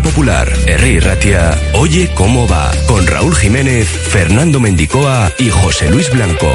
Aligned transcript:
Popular, 0.00 0.48
R. 0.66 1.00
Ratia, 1.00 1.58
Oye 1.74 2.10
cómo 2.14 2.48
va, 2.48 2.72
con 2.86 3.06
Raúl 3.06 3.34
Jiménez, 3.34 3.88
Fernando 3.88 4.60
Mendicoa 4.60 5.32
y 5.38 5.50
José 5.50 5.90
Luis 5.90 6.10
Blanco. 6.10 6.50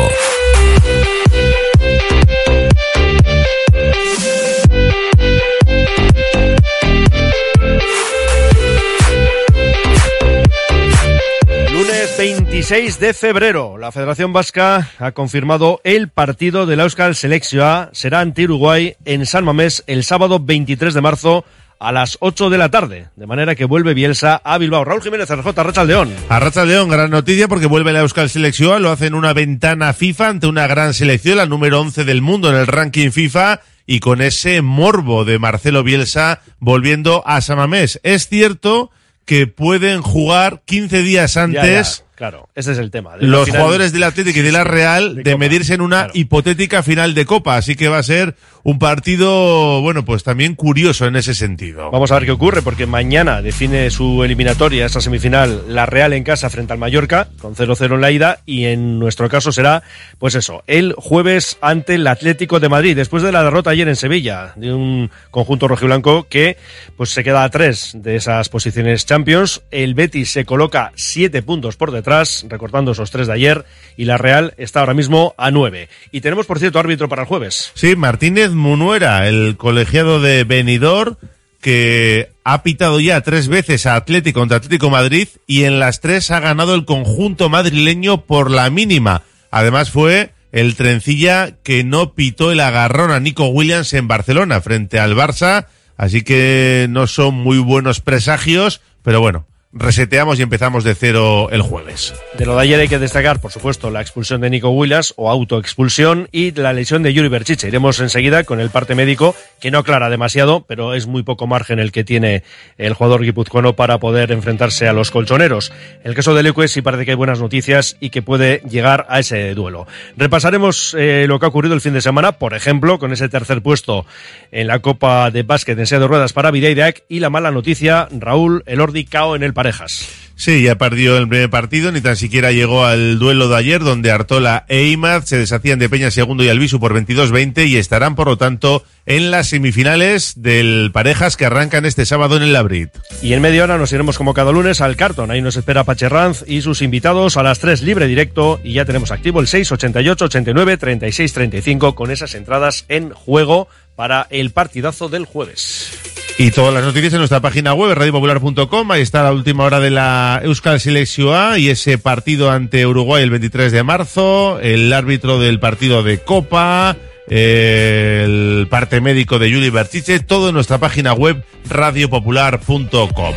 Lunes 11.72 12.18
26 12.18 13.00
de 13.00 13.14
febrero, 13.14 13.78
la 13.78 13.92
Federación 13.92 14.34
Vasca 14.34 14.90
ha 14.98 15.12
confirmado 15.12 15.82
el 15.84 16.10
partido 16.10 16.66
de 16.66 16.76
la 16.76 16.84
Euskal 16.84 17.16
Selección 17.16 17.64
A. 17.64 17.90
Será 17.94 18.20
ante 18.20 18.44
Uruguay 18.44 18.96
en 19.06 19.26
San 19.26 19.46
Mamés 19.46 19.84
el 19.88 20.04
sábado 20.04 20.40
23 20.40 20.94
de 20.94 21.02
marzo 21.02 21.46
a 21.80 21.92
las 21.92 22.18
8 22.20 22.50
de 22.50 22.58
la 22.58 22.70
tarde. 22.70 23.08
De 23.16 23.26
manera 23.26 23.56
que 23.56 23.66
vuelve 23.66 23.94
Bielsa 23.94 24.42
a 24.44 24.58
Bilbao. 24.58 24.84
Raúl 24.86 25.02
Jiménez, 25.02 25.30
RJ, 25.30 25.48
Racha 25.64 25.84
León. 25.86 26.14
A 26.28 26.40
Racha 26.40 26.66
León, 26.66 26.90
gran 26.90 27.10
noticia 27.10 27.48
porque 27.48 27.66
vuelve 27.68 27.94
la 27.94 28.02
Euskal 28.02 28.30
Selección, 28.30 28.82
lo 28.84 28.92
hace 28.92 29.08
en 29.08 29.14
una 29.14 29.34
ventana 29.34 29.94
FIFA 29.94 30.28
ante 30.30 30.48
una 30.48 30.68
gran 30.68 30.94
selección, 30.94 31.38
la 31.38 31.46
número 31.46 31.80
11 31.80 32.04
del 32.06 32.22
mundo 32.22 32.50
en 32.50 32.56
el 32.58 32.68
ranking 32.68 33.12
FIFA 33.12 33.62
y 33.86 34.02
con 34.02 34.22
ese 34.22 34.62
morbo 34.62 35.26
de 35.26 35.40
Marcelo 35.40 35.82
Bielsa 35.84 36.42
volviendo 36.60 37.24
a 37.26 37.42
Samamés. 37.42 38.00
Es 38.04 38.28
cierto 38.28 38.92
que 39.26 39.48
pueden 39.48 40.02
jugar 40.02 40.62
15 40.66 41.02
días 41.04 41.38
antes 41.38 42.00
ya, 42.00 42.06
claro, 42.16 42.50
ese 42.56 42.72
es 42.72 42.78
el 42.80 42.90
tema. 42.92 43.16
De 43.16 43.28
los 43.28 43.46
final- 43.46 43.62
jugadores 43.62 43.92
del 43.94 44.04
Atlético 44.04 44.40
y 44.40 44.42
de 44.42 44.52
la 44.52 44.64
Real 44.64 45.24
de 45.24 45.38
medirse 45.38 45.76
en 45.76 45.82
una 45.82 45.98
claro. 46.06 46.14
hipotética 46.16 46.82
final 46.84 47.14
de 47.14 47.26
Copa, 47.26 47.56
así 47.56 47.76
que 47.76 47.90
va 47.90 48.00
a 48.00 48.04
ser 48.04 48.36
un 48.64 48.80
partido, 48.80 49.82
bueno, 49.82 50.06
pues 50.06 50.24
también 50.24 50.56
curioso 50.56 51.06
en 51.06 51.16
ese 51.16 51.34
sentido. 51.34 51.92
Vamos 51.92 52.12
a 52.12 52.16
ver 52.16 52.26
qué 52.26 52.32
ocurre, 52.32 52.62
porque 52.62 52.86
mañana 52.86 53.42
define 53.42 53.90
su 53.90 54.24
eliminatoria, 54.24 54.86
esta 54.86 55.02
semifinal, 55.02 55.64
la 55.74 55.86
Real 55.86 56.14
en 56.14 56.24
casa 56.24 56.50
frente 56.50 56.74
al 56.74 56.80
Mallorca, 56.80 57.30
con 57.40 57.56
0-0 57.56 57.96
en 57.96 58.02
la 58.02 58.12
ida, 58.12 58.40
y 58.46 58.66
en 58.66 59.00
nuestro 59.00 59.30
caso 59.30 59.52
será, 59.52 59.84
pues 60.18 60.36
eso, 60.36 60.64
el 60.68 60.94
jueves 60.94 61.58
ante 61.62 61.96
el 61.96 62.08
Atlético 62.08 62.60
de 62.60 62.70
Madrid, 62.70 62.96
después 62.96 63.24
de 63.24 63.32
la 63.32 63.44
derrota 63.44 63.70
ayer 63.72 63.88
en 63.88 63.96
Sevilla, 63.96 64.54
de 64.56 64.74
un 64.74 65.10
conjunto 65.32 65.68
rojiblanco 65.68 66.28
que 66.28 66.58
pues 66.98 67.12
se 67.12 67.24
queda 67.24 67.44
a 67.44 67.50
tres 67.50 67.92
de 67.96 68.16
esas 68.16 68.50
posiciones 68.50 69.06
Champions. 69.06 69.62
El 69.72 69.94
Betis 69.94 70.32
se 70.32 70.46
coloca 70.46 70.92
siete 70.96 71.42
puntos 71.42 71.78
por 71.78 71.92
detrás, 71.92 72.46
recortando 72.50 72.92
esos 72.92 73.12
tres 73.12 73.28
de 73.28 73.34
ayer, 73.34 73.66
y 73.98 74.06
la 74.06 74.18
Real 74.18 74.54
está 74.58 74.82
ahora 74.82 74.94
mismo 74.94 75.34
a 75.38 75.52
nueve. 75.52 75.90
Y 76.12 76.22
tenemos, 76.22 76.46
por 76.46 76.60
cierto, 76.60 76.80
árbitro 76.80 77.10
para 77.10 77.24
el 77.24 77.28
jueves. 77.28 77.72
Sí, 77.74 77.96
Martínez 77.96 78.49
Munuera, 78.54 79.28
el 79.28 79.58
colegiado 79.58 80.22
de 80.22 80.44
Benidorm, 80.44 81.18
que 81.62 82.32
ha 82.44 82.64
pitado 82.64 83.00
ya 83.00 83.22
tres 83.22 83.48
veces 83.48 83.86
a 83.86 83.96
Atlético 83.96 84.40
contra 84.40 84.58
Atlético 84.58 84.90
Madrid 84.90 85.28
y 85.46 85.64
en 85.64 85.80
las 85.80 86.00
tres 86.00 86.32
ha 86.32 86.40
ganado 86.40 86.74
el 86.74 86.86
conjunto 86.86 87.50
madrileño 87.50 88.22
por 88.22 88.50
la 88.50 88.70
mínima. 88.70 89.24
Además 89.52 89.92
fue 89.92 90.34
el 90.52 90.76
trencilla 90.76 91.58
que 91.64 91.84
no 91.84 92.14
pitó 92.14 92.52
el 92.52 92.60
agarrón 92.60 93.12
a 93.12 93.20
Nico 93.20 93.48
Williams 93.48 93.94
en 93.94 94.08
Barcelona 94.08 94.62
frente 94.62 95.00
al 95.00 95.16
Barça, 95.16 95.68
así 95.98 96.24
que 96.24 96.88
no 96.90 97.08
son 97.08 97.36
muy 97.36 97.60
buenos 97.60 98.00
presagios, 98.00 98.82
pero 99.04 99.20
bueno, 99.20 99.46
reseteamos 99.72 100.40
y 100.40 100.42
empezamos 100.42 100.84
de 100.84 100.96
cero 100.96 101.50
el 101.52 101.62
jueves. 101.62 102.16
De 102.38 102.46
lo 102.46 102.56
de 102.56 102.64
ayer 102.64 102.80
hay 102.80 102.88
que 102.88 102.98
destacar, 102.98 103.40
por 103.40 103.52
supuesto, 103.52 103.92
la 103.92 104.02
expulsión 104.02 104.42
de 104.42 104.50
Nico 104.50 104.70
Williams 104.70 105.14
o 105.16 105.30
autoexpulsión 105.30 106.28
y 106.32 106.52
la 106.52 106.74
lesión 106.74 107.04
de 107.04 107.14
Yuri 107.14 107.28
Berchiche. 107.28 107.68
Iremos 107.68 108.00
enseguida 108.00 108.44
con 108.44 108.60
el 108.60 108.72
parte 108.72 108.96
médico, 108.96 109.36
que 109.60 109.70
no 109.70 109.80
aclara 109.80 110.10
demasiado, 110.10 110.66
pero 110.68 110.96
es 110.96 111.06
muy 111.06 111.22
poco 111.22 111.46
margen 111.46 111.78
el 111.78 111.92
que 111.92 112.04
tiene 112.04 112.44
el 112.80 112.94
jugador 112.94 113.22
guipuzcoano 113.22 113.76
para 113.76 114.00
poder 114.00 114.32
enfrentarse 114.32 114.88
a 114.88 114.94
los 114.94 115.12
colchoneros. 115.12 115.72
El 116.04 116.16
caso 116.16 116.34
de 116.34 116.42
Leque 116.42 116.68
sí 116.68 116.82
parece 116.82 117.06
que 117.06 117.12
hay 117.12 117.18
buenas 117.18 117.40
noticias 117.40 117.96
y 118.00 118.10
que 118.10 118.24
puede 118.24 118.62
llegar 118.68 119.06
a 119.08 119.20
ese 119.20 119.54
duelo. 119.54 119.86
Repasaremos 120.18 120.96
eh, 120.98 121.26
lo 121.28 121.40
que 121.40 121.46
ha 121.46 121.50
ocurrido 121.50 121.76
el 121.76 121.82
fin 121.82 121.94
de 121.94 122.02
semana, 122.02 122.34
por 122.34 122.56
ejemplo, 122.56 122.98
con 122.98 123.14
ese 123.14 123.30
tercer 123.30 123.62
puesto 123.62 124.08
en 124.52 124.66
la 124.66 124.80
Copa 124.80 125.30
de 125.30 125.44
Básquet 125.44 125.78
en 125.78 125.86
silla 125.86 126.00
de 126.00 126.08
ruedas 126.08 126.34
para 126.34 126.50
Videideac 126.50 127.04
y 127.08 127.20
la 127.20 127.30
mala 127.30 127.52
noticia, 127.52 128.08
Raúl 128.12 128.64
Elordi 128.66 129.06
cao 129.06 129.36
en 129.36 129.44
el 129.44 129.54
Parejas. 129.60 130.08
Sí, 130.38 130.64
ya 130.64 130.76
perdió 130.76 131.18
el 131.18 131.28
primer 131.28 131.50
partido, 131.50 131.92
ni 131.92 132.00
tan 132.00 132.16
siquiera 132.16 132.54
llegó 132.54 132.86
al 132.86 133.20
duelo 133.20 133.50
de 133.50 133.58
ayer, 133.58 133.82
donde 133.82 134.10
Artola 134.10 134.64
e 134.70 134.88
Imaz 134.88 135.26
se 135.26 135.38
deshacían 135.38 135.80
de 135.80 135.90
Peña 135.90 136.12
Segundo 136.12 136.46
y 136.46 136.48
Albisu 136.48 136.80
por 136.80 136.94
22-20 136.94 137.68
y 137.68 137.76
estarán, 137.76 138.16
por 138.16 138.28
lo 138.28 138.38
tanto, 138.38 138.86
en 139.06 139.32
las 139.32 139.50
semifinales 139.50 140.42
del 140.42 140.92
Parejas 140.94 141.36
que 141.36 141.46
arrancan 141.46 141.86
este 141.86 142.06
sábado 142.06 142.38
en 142.38 142.44
el 142.44 142.54
Labrit. 142.54 142.92
Y 143.22 143.34
en 143.34 143.42
media 143.42 143.66
hora 143.66 143.78
nos 143.78 143.92
iremos 143.92 144.18
como 144.18 144.34
cada 144.34 144.54
lunes 144.54 144.80
al 144.80 144.96
Carton. 144.96 145.30
Ahí 145.30 145.42
nos 145.42 145.58
espera 145.58 145.84
Pacherranz 145.84 146.46
y 146.48 146.62
sus 146.62 146.82
invitados 146.82 147.36
a 147.36 147.44
las 147.44 147.60
3 147.60 147.82
libre 147.82 148.08
directo. 148.08 148.62
Y 148.64 148.76
ya 148.76 148.86
tenemos 148.86 149.12
activo 149.12 149.42
el 149.42 149.48
688 149.48 150.24
89 150.24 150.78
36 150.78 151.34
35 151.34 151.96
con 151.96 152.12
esas 152.12 152.34
entradas 152.34 152.86
en 152.88 153.10
juego 153.10 153.68
para 153.98 154.26
el 154.30 154.52
partidazo 154.52 155.10
del 155.10 155.26
jueves. 155.26 156.19
Y 156.42 156.52
todas 156.52 156.74
las 156.74 156.86
noticias 156.86 157.12
en 157.12 157.20
nuestra 157.20 157.42
página 157.42 157.74
web, 157.74 157.94
radiopopular.com. 157.94 158.92
Ahí 158.92 159.02
está 159.02 159.24
la 159.24 159.34
última 159.34 159.66
hora 159.66 159.82
de 159.82 159.90
la 159.90 160.40
Euskal 160.42 160.80
Selección 160.80 161.36
A 161.36 161.58
y 161.58 161.68
ese 161.68 161.98
partido 161.98 162.50
ante 162.50 162.88
Uruguay 162.88 163.24
el 163.24 163.30
23 163.30 163.74
de 163.74 163.84
marzo, 163.84 164.58
el 164.62 164.94
árbitro 164.94 165.38
del 165.38 165.60
partido 165.60 166.02
de 166.02 166.20
Copa, 166.20 166.96
el 167.28 168.68
parte 168.70 169.02
médico 169.02 169.38
de 169.38 169.52
Yuli 169.52 169.70
Bertiche, 169.70 170.22
todo 170.22 170.48
en 170.48 170.56
nuestra 170.56 170.78
página 170.78 171.12
web, 171.12 171.44
radiopopular.com. 171.68 173.36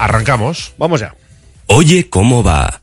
Arrancamos. 0.00 0.72
Vamos 0.78 0.98
ya. 0.98 1.14
Oye 1.68 2.08
cómo 2.10 2.42
va. 2.42 2.82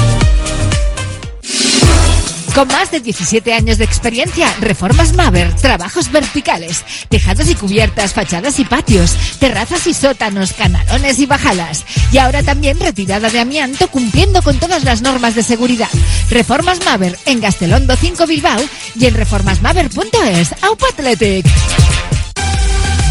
Con 2.55 2.67
más 2.67 2.91
de 2.91 2.99
17 2.99 3.53
años 3.53 3.77
de 3.77 3.85
experiencia, 3.85 4.53
Reformas 4.59 5.13
Maver, 5.13 5.55
trabajos 5.55 6.11
verticales, 6.11 6.83
tejados 7.07 7.49
y 7.49 7.55
cubiertas, 7.55 8.13
fachadas 8.13 8.59
y 8.59 8.65
patios, 8.65 9.15
terrazas 9.39 9.87
y 9.87 9.93
sótanos, 9.93 10.51
canalones 10.51 11.19
y 11.19 11.25
bajalas. 11.25 11.85
Y 12.11 12.17
ahora 12.17 12.43
también 12.43 12.79
retirada 12.79 13.29
de 13.29 13.39
amianto 13.39 13.87
cumpliendo 13.87 14.41
con 14.41 14.59
todas 14.59 14.83
las 14.83 15.01
normas 15.01 15.33
de 15.33 15.43
seguridad. 15.43 15.89
Reformas 16.29 16.83
Maver 16.83 17.17
en 17.25 17.39
Gastelondo 17.39 17.95
5 17.95 18.27
Bilbao 18.27 18.61
y 18.95 19.05
en 19.05 19.13
reformasmaver.es. 19.13 20.53
Aupa 20.61 20.87
Athletic. 20.89 21.45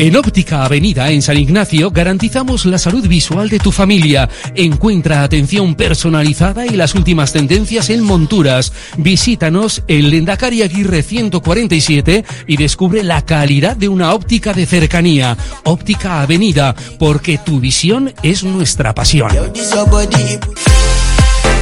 En 0.00 0.16
Óptica 0.16 0.64
Avenida 0.64 1.10
en 1.10 1.20
San 1.20 1.36
Ignacio 1.36 1.90
garantizamos 1.90 2.64
la 2.64 2.78
salud 2.78 3.06
visual 3.06 3.50
de 3.50 3.58
tu 3.58 3.70
familia. 3.70 4.30
Encuentra 4.54 5.22
atención 5.22 5.74
personalizada 5.74 6.64
y 6.64 6.70
las 6.70 6.94
últimas 6.94 7.34
tendencias 7.34 7.90
en 7.90 8.02
monturas. 8.02 8.72
Visítanos 8.96 9.82
en 9.88 10.08
Lendakari 10.08 10.62
Aguirre 10.62 11.02
147 11.02 12.24
y 12.46 12.56
descubre 12.56 13.02
la 13.02 13.26
calidad 13.26 13.76
de 13.76 13.90
una 13.90 14.14
óptica 14.14 14.54
de 14.54 14.64
cercanía. 14.64 15.36
Óptica 15.64 16.22
Avenida, 16.22 16.74
porque 16.98 17.36
tu 17.36 17.60
visión 17.60 18.14
es 18.22 18.42
nuestra 18.42 18.94
pasión. 18.94 19.30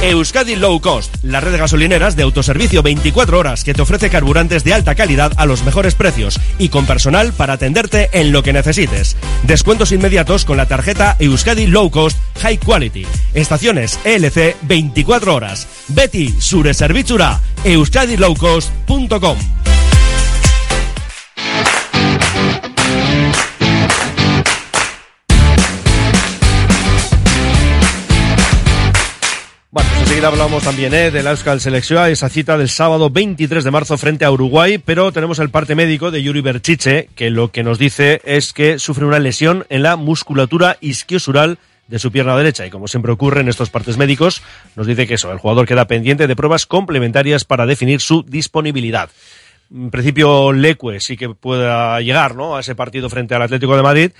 Euskadi 0.01 0.55
Low 0.55 0.79
Cost, 0.79 1.17
la 1.23 1.41
red 1.41 1.51
de 1.51 1.57
gasolineras 1.57 2.15
de 2.15 2.23
autoservicio 2.23 2.81
24 2.81 3.37
horas 3.37 3.65
que 3.65 3.73
te 3.73 3.81
ofrece 3.81 4.09
carburantes 4.09 4.63
de 4.63 4.73
alta 4.73 4.95
calidad 4.95 5.33
a 5.35 5.45
los 5.45 5.63
mejores 5.63 5.93
precios 5.93 6.39
y 6.57 6.69
con 6.69 6.85
personal 6.85 7.33
para 7.33 7.53
atenderte 7.53 8.09
en 8.13 8.31
lo 8.31 8.41
que 8.41 8.53
necesites. 8.53 9.17
Descuentos 9.43 9.91
inmediatos 9.91 10.45
con 10.45 10.55
la 10.55 10.67
tarjeta 10.67 11.17
Euskadi 11.19 11.67
Low 11.67 11.91
Cost 11.91 12.17
High 12.41 12.59
Quality. 12.59 13.05
Estaciones 13.33 13.99
ELC 14.05 14.55
24 14.61 15.35
horas. 15.35 15.67
Betty 15.89 16.33
Sure 16.39 16.73
Servitura, 16.73 17.41
euskadilowcost.com. 17.65 19.37
Bueno, 29.71 29.87
pues 29.91 30.01
enseguida 30.01 30.29
hablamos 30.29 30.63
también 30.63 30.95
¿eh? 30.95 31.11
de 31.11 31.21
la 31.21 31.29
Euskal 31.29 31.61
Selección, 31.61 32.07
esa 32.07 32.27
cita 32.27 32.57
del 32.57 32.69
sábado 32.69 33.11
23 33.11 33.63
de 33.63 33.69
marzo 33.69 33.99
frente 33.99 34.25
a 34.25 34.31
Uruguay, 34.31 34.79
pero 34.79 35.11
tenemos 35.11 35.37
el 35.37 35.51
parte 35.51 35.75
médico 35.75 36.09
de 36.09 36.23
Yuri 36.23 36.41
Berchiche, 36.41 37.07
que 37.13 37.29
lo 37.29 37.51
que 37.51 37.61
nos 37.61 37.77
dice 37.77 38.19
es 38.23 38.51
que 38.51 38.79
sufre 38.79 39.05
una 39.05 39.19
lesión 39.19 39.67
en 39.69 39.83
la 39.83 39.95
musculatura 39.95 40.77
isquiosural 40.81 41.59
de 41.87 41.99
su 41.99 42.11
pierna 42.11 42.35
derecha 42.35 42.65
y 42.65 42.71
como 42.71 42.87
siempre 42.87 43.11
ocurre 43.11 43.41
en 43.41 43.47
estos 43.47 43.69
partes 43.69 43.95
médicos, 43.95 44.41
nos 44.75 44.87
dice 44.87 45.05
que 45.05 45.13
eso, 45.13 45.31
el 45.31 45.37
jugador 45.37 45.67
queda 45.67 45.85
pendiente 45.85 46.25
de 46.25 46.35
pruebas 46.35 46.65
complementarias 46.65 47.45
para 47.45 47.67
definir 47.67 48.01
su 48.01 48.23
disponibilidad. 48.23 49.11
En 49.71 49.91
principio, 49.91 50.51
Leque 50.51 50.99
sí 50.99 51.15
que 51.15 51.29
pueda 51.29 52.01
llegar 52.01 52.33
¿no? 52.33 52.55
a 52.55 52.61
ese 52.61 52.73
partido 52.73 53.07
frente 53.07 53.35
al 53.35 53.43
Atlético 53.43 53.75
de 53.75 53.83
Madrid 53.83 54.11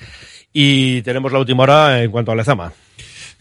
y 0.54 1.02
tenemos 1.02 1.31
la 1.31 1.40
última 1.40 1.63
hora 1.63 2.04
en 2.04 2.12
cuanto 2.12 2.31
a 2.31 2.36
Lezama. 2.36 2.72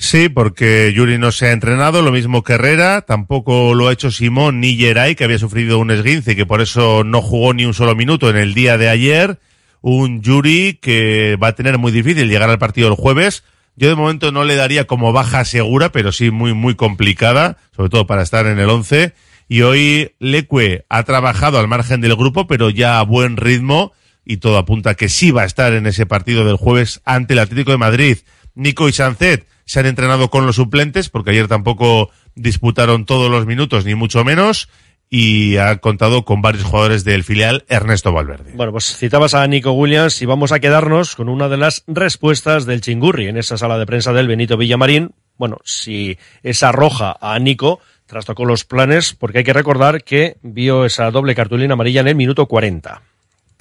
Sí, 0.00 0.28
porque 0.28 0.92
Yuri 0.94 1.18
no 1.18 1.32
se 1.32 1.48
ha 1.48 1.52
entrenado, 1.52 2.02
lo 2.02 2.12
mismo 2.12 2.44
que 2.44 2.52
Herrera, 2.52 3.02
tampoco 3.02 3.74
lo 3.74 3.88
ha 3.88 3.92
hecho 3.92 4.12
Simón 4.12 4.60
ni 4.60 4.76
Geray, 4.76 5.16
que 5.16 5.24
había 5.24 5.40
sufrido 5.40 5.80
un 5.80 5.90
esguince 5.90 6.32
y 6.32 6.36
que 6.36 6.46
por 6.46 6.60
eso 6.60 7.02
no 7.02 7.20
jugó 7.20 7.52
ni 7.52 7.64
un 7.64 7.74
solo 7.74 7.96
minuto 7.96 8.30
en 8.30 8.36
el 8.36 8.54
día 8.54 8.78
de 8.78 8.88
ayer. 8.88 9.40
Un 9.80 10.22
Yuri 10.22 10.78
que 10.80 11.36
va 11.42 11.48
a 11.48 11.54
tener 11.56 11.78
muy 11.78 11.90
difícil 11.90 12.28
llegar 12.28 12.48
al 12.48 12.60
partido 12.60 12.86
el 12.86 12.94
jueves. 12.94 13.42
Yo 13.74 13.88
de 13.88 13.96
momento 13.96 14.30
no 14.30 14.44
le 14.44 14.54
daría 14.54 14.86
como 14.86 15.12
baja 15.12 15.44
segura, 15.44 15.90
pero 15.90 16.12
sí 16.12 16.30
muy, 16.30 16.54
muy 16.54 16.76
complicada, 16.76 17.58
sobre 17.74 17.90
todo 17.90 18.06
para 18.06 18.22
estar 18.22 18.46
en 18.46 18.60
el 18.60 18.70
11. 18.70 19.14
Y 19.48 19.62
hoy 19.62 20.12
Leque 20.20 20.84
ha 20.88 21.02
trabajado 21.02 21.58
al 21.58 21.66
margen 21.66 22.00
del 22.00 22.14
grupo, 22.14 22.46
pero 22.46 22.70
ya 22.70 23.00
a 23.00 23.02
buen 23.02 23.36
ritmo 23.36 23.92
y 24.24 24.36
todo 24.36 24.58
apunta 24.58 24.94
que 24.94 25.08
sí 25.08 25.32
va 25.32 25.42
a 25.42 25.46
estar 25.46 25.72
en 25.72 25.86
ese 25.86 26.06
partido 26.06 26.44
del 26.44 26.56
jueves 26.56 27.00
ante 27.04 27.32
el 27.32 27.40
Atlético 27.40 27.72
de 27.72 27.78
Madrid. 27.78 28.18
Nico 28.54 28.88
y 28.88 28.92
Sancet 28.92 29.46
se 29.68 29.80
han 29.80 29.86
entrenado 29.86 30.30
con 30.30 30.46
los 30.46 30.56
suplentes, 30.56 31.10
porque 31.10 31.30
ayer 31.30 31.46
tampoco 31.46 32.10
disputaron 32.34 33.04
todos 33.04 33.30
los 33.30 33.44
minutos, 33.44 33.84
ni 33.84 33.94
mucho 33.94 34.24
menos, 34.24 34.70
y 35.10 35.58
ha 35.58 35.76
contado 35.76 36.24
con 36.24 36.40
varios 36.40 36.64
jugadores 36.64 37.04
del 37.04 37.22
filial 37.22 37.66
Ernesto 37.68 38.10
Valverde. 38.10 38.52
Bueno, 38.54 38.72
pues 38.72 38.96
citabas 38.96 39.34
a 39.34 39.46
Nico 39.46 39.72
Williams 39.72 40.22
y 40.22 40.26
vamos 40.26 40.52
a 40.52 40.60
quedarnos 40.60 41.14
con 41.14 41.28
una 41.28 41.50
de 41.50 41.58
las 41.58 41.84
respuestas 41.86 42.64
del 42.64 42.80
Chingurri 42.80 43.28
en 43.28 43.36
esa 43.36 43.58
sala 43.58 43.78
de 43.78 43.84
prensa 43.84 44.14
del 44.14 44.26
Benito 44.26 44.56
Villamarín. 44.56 45.12
Bueno, 45.36 45.58
si 45.64 46.16
esa 46.42 46.72
roja 46.72 47.18
a 47.20 47.38
Nico 47.38 47.80
trastocó 48.06 48.46
los 48.46 48.64
planes, 48.64 49.12
porque 49.12 49.38
hay 49.38 49.44
que 49.44 49.52
recordar 49.52 50.02
que 50.02 50.38
vio 50.40 50.86
esa 50.86 51.10
doble 51.10 51.34
cartulina 51.34 51.74
amarilla 51.74 52.00
en 52.00 52.08
el 52.08 52.14
minuto 52.14 52.46
40. 52.46 53.02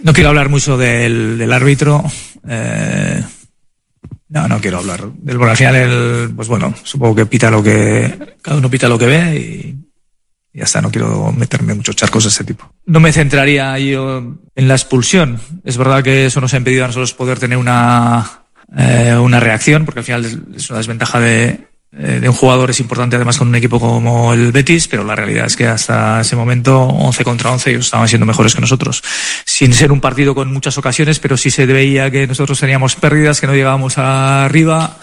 No 0.03 0.13
quiero 0.13 0.29
hablar 0.29 0.47
mucho 0.47 0.77
del, 0.77 1.37
del 1.37 1.51
árbitro. 1.51 2.01
Eh, 2.47 3.21
no, 4.29 4.47
no 4.47 4.59
quiero 4.59 4.79
hablar 4.79 5.11
del 5.13 5.37
bueno, 5.37 5.51
al 5.51 5.57
final, 5.57 5.75
el, 5.75 6.31
pues 6.35 6.47
bueno, 6.47 6.73
supongo 6.83 7.15
que 7.15 7.25
pita 7.25 7.49
lo 7.49 7.63
que, 7.63 8.35
cada 8.41 8.57
uno 8.57 8.69
pita 8.69 8.89
lo 8.89 8.97
que 8.97 9.05
ve 9.05 9.35
y 9.35 9.87
ya 10.57 10.63
está, 10.63 10.81
no 10.81 10.89
quiero 10.89 11.31
meterme 11.31 11.73
en 11.73 11.77
muchos 11.77 11.95
charcos 11.95 12.23
de 12.23 12.29
ese 12.29 12.43
tipo. 12.43 12.73
No 12.85 12.99
me 12.99 13.13
centraría 13.13 13.77
yo 13.77 14.37
en 14.55 14.67
la 14.67 14.73
expulsión. 14.73 15.39
Es 15.63 15.77
verdad 15.77 16.03
que 16.03 16.25
eso 16.25 16.41
nos 16.41 16.53
ha 16.53 16.57
impedido 16.57 16.83
a 16.83 16.87
nosotros 16.87 17.13
poder 17.13 17.37
tener 17.37 17.59
una, 17.59 18.43
eh, 18.75 19.15
una 19.21 19.39
reacción, 19.39 19.85
porque 19.85 19.99
al 19.99 20.05
final 20.05 20.25
es 20.55 20.69
una 20.69 20.79
desventaja 20.79 21.19
de, 21.19 21.66
de 21.91 22.27
un 22.27 22.35
jugador 22.35 22.69
es 22.69 22.79
importante 22.79 23.15
además 23.15 23.37
con 23.37 23.47
un 23.47 23.55
equipo 23.55 23.79
como 23.79 24.33
el 24.33 24.51
Betis, 24.51 24.87
pero 24.87 25.03
la 25.03 25.15
realidad 25.15 25.45
es 25.45 25.55
que 25.55 25.67
hasta 25.67 26.21
ese 26.21 26.35
momento 26.35 26.81
11 26.83 27.23
contra 27.23 27.51
11 27.51 27.69
ellos 27.71 27.85
estaban 27.85 28.07
siendo 28.07 28.25
mejores 28.25 28.53
que 28.53 28.61
nosotros. 28.61 29.01
Sin 29.45 29.73
ser 29.73 29.91
un 29.91 30.01
partido 30.01 30.35
con 30.35 30.51
muchas 30.51 30.77
ocasiones, 30.77 31.19
pero 31.19 31.37
sí 31.37 31.49
se 31.49 31.65
veía 31.65 32.11
que 32.11 32.27
nosotros 32.27 32.59
teníamos 32.59 32.95
pérdidas, 32.95 33.39
que 33.39 33.47
no 33.47 33.55
llegábamos 33.55 33.97
arriba, 33.97 34.97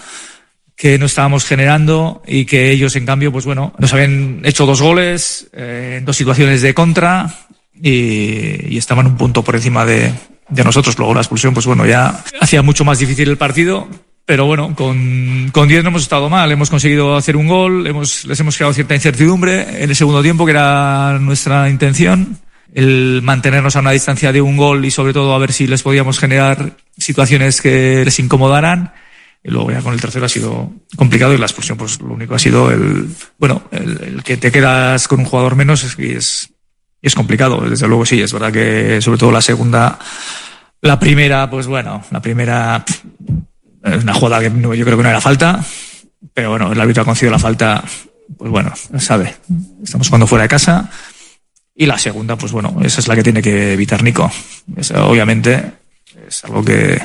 que 0.75 0.99
no 0.99 1.05
estábamos 1.05 1.45
generando 1.45 2.21
y 2.27 2.45
que 2.45 2.71
ellos 2.71 2.95
en 2.95 3.05
cambio, 3.05 3.31
pues 3.31 3.45
bueno, 3.45 3.73
nos 3.77 3.91
habían 3.93 4.41
hecho 4.43 4.65
dos 4.65 4.81
goles 4.81 5.47
eh, 5.53 5.95
en 5.97 6.05
dos 6.05 6.17
situaciones 6.17 6.61
de 6.61 6.73
contra 6.73 7.33
y, 7.73 8.73
y 8.73 8.77
estaban 8.77 9.07
un 9.07 9.17
punto 9.17 9.43
por 9.43 9.55
encima 9.55 9.85
de, 9.85 10.13
de 10.49 10.63
nosotros. 10.63 10.97
Luego 10.97 11.13
la 11.13 11.21
expulsión, 11.21 11.53
pues 11.53 11.65
bueno, 11.65 11.85
ya 11.85 12.23
hacía 12.39 12.61
mucho 12.61 12.85
más 12.85 12.99
difícil 12.99 13.29
el 13.29 13.37
partido, 13.37 13.87
pero 14.25 14.45
bueno, 14.45 14.73
con, 14.75 15.49
con 15.51 15.67
10 15.67 15.83
no 15.83 15.89
hemos 15.89 16.01
estado 16.01 16.29
mal. 16.29 16.51
Hemos 16.51 16.69
conseguido 16.69 17.15
hacer 17.15 17.37
un 17.37 17.47
gol, 17.47 17.85
hemos, 17.85 18.25
les 18.25 18.39
hemos 18.39 18.57
creado 18.57 18.73
cierta 18.73 18.95
incertidumbre 18.95 19.83
en 19.83 19.89
el 19.89 19.95
segundo 19.95 20.23
tiempo, 20.23 20.45
que 20.45 20.51
era 20.51 21.19
nuestra 21.19 21.69
intención. 21.69 22.39
El 22.73 23.21
mantenernos 23.23 23.75
a 23.75 23.79
una 23.79 23.91
distancia 23.91 24.33
de 24.33 24.41
un 24.41 24.57
gol 24.57 24.83
y 24.83 24.91
sobre 24.91 25.13
todo 25.13 25.33
a 25.33 25.37
ver 25.37 25.53
si 25.53 25.67
les 25.67 25.83
podíamos 25.83 26.19
generar 26.19 26.75
situaciones 26.97 27.61
que 27.61 28.03
les 28.03 28.19
incomodaran. 28.19 28.93
Y 29.43 29.51
luego 29.51 29.71
ya 29.71 29.81
con 29.81 29.93
el 29.93 30.01
tercero 30.01 30.25
ha 30.25 30.29
sido 30.29 30.73
complicado 30.95 31.33
y 31.33 31.37
la 31.37 31.45
expulsión, 31.45 31.77
pues 31.77 32.01
lo 32.01 32.13
único 32.15 32.33
ha 32.33 32.39
sido 32.39 32.71
el, 32.71 33.07
bueno, 33.37 33.61
el, 33.71 34.01
el 34.03 34.23
que 34.23 34.37
te 34.37 34.51
quedas 34.51 35.07
con 35.07 35.19
un 35.19 35.25
jugador 35.25 35.55
menos 35.55 35.83
es, 35.83 35.97
es, 35.99 36.49
es 36.99 37.13
complicado. 37.13 37.61
Desde 37.61 37.87
luego 37.87 38.07
sí, 38.07 38.19
es 38.19 38.33
verdad 38.33 38.51
que 38.51 38.99
sobre 39.01 39.19
todo 39.19 39.31
la 39.31 39.41
segunda, 39.41 39.99
la 40.81 40.99
primera, 40.99 41.47
pues 41.47 41.67
bueno, 41.67 42.03
la 42.09 42.21
primera, 42.21 42.83
es 43.85 44.03
una 44.03 44.13
jugada 44.13 44.41
que 44.41 44.61
yo 44.61 44.85
creo 44.85 44.97
que 44.97 45.03
no 45.03 45.09
era 45.09 45.21
falta, 45.21 45.63
pero 46.33 46.49
bueno, 46.49 46.71
el 46.71 46.79
árbitro 46.79 47.03
ha 47.03 47.05
concedido 47.05 47.31
la 47.31 47.39
falta, 47.39 47.83
pues 48.37 48.51
bueno, 48.51 48.73
sabe. 48.97 49.35
Estamos 49.83 50.07
jugando 50.07 50.27
fuera 50.27 50.43
de 50.43 50.49
casa 50.49 50.89
Y 51.75 51.85
la 51.85 51.97
segunda, 51.97 52.35
pues 52.35 52.51
bueno, 52.51 52.77
esa 52.83 52.99
es 52.99 53.07
la 53.07 53.15
que 53.15 53.23
tiene 53.23 53.41
que 53.41 53.73
evitar 53.73 54.03
Nico. 54.03 54.31
Obviamente 54.95 55.71
es 56.27 56.43
algo 56.45 56.63
que, 56.63 57.01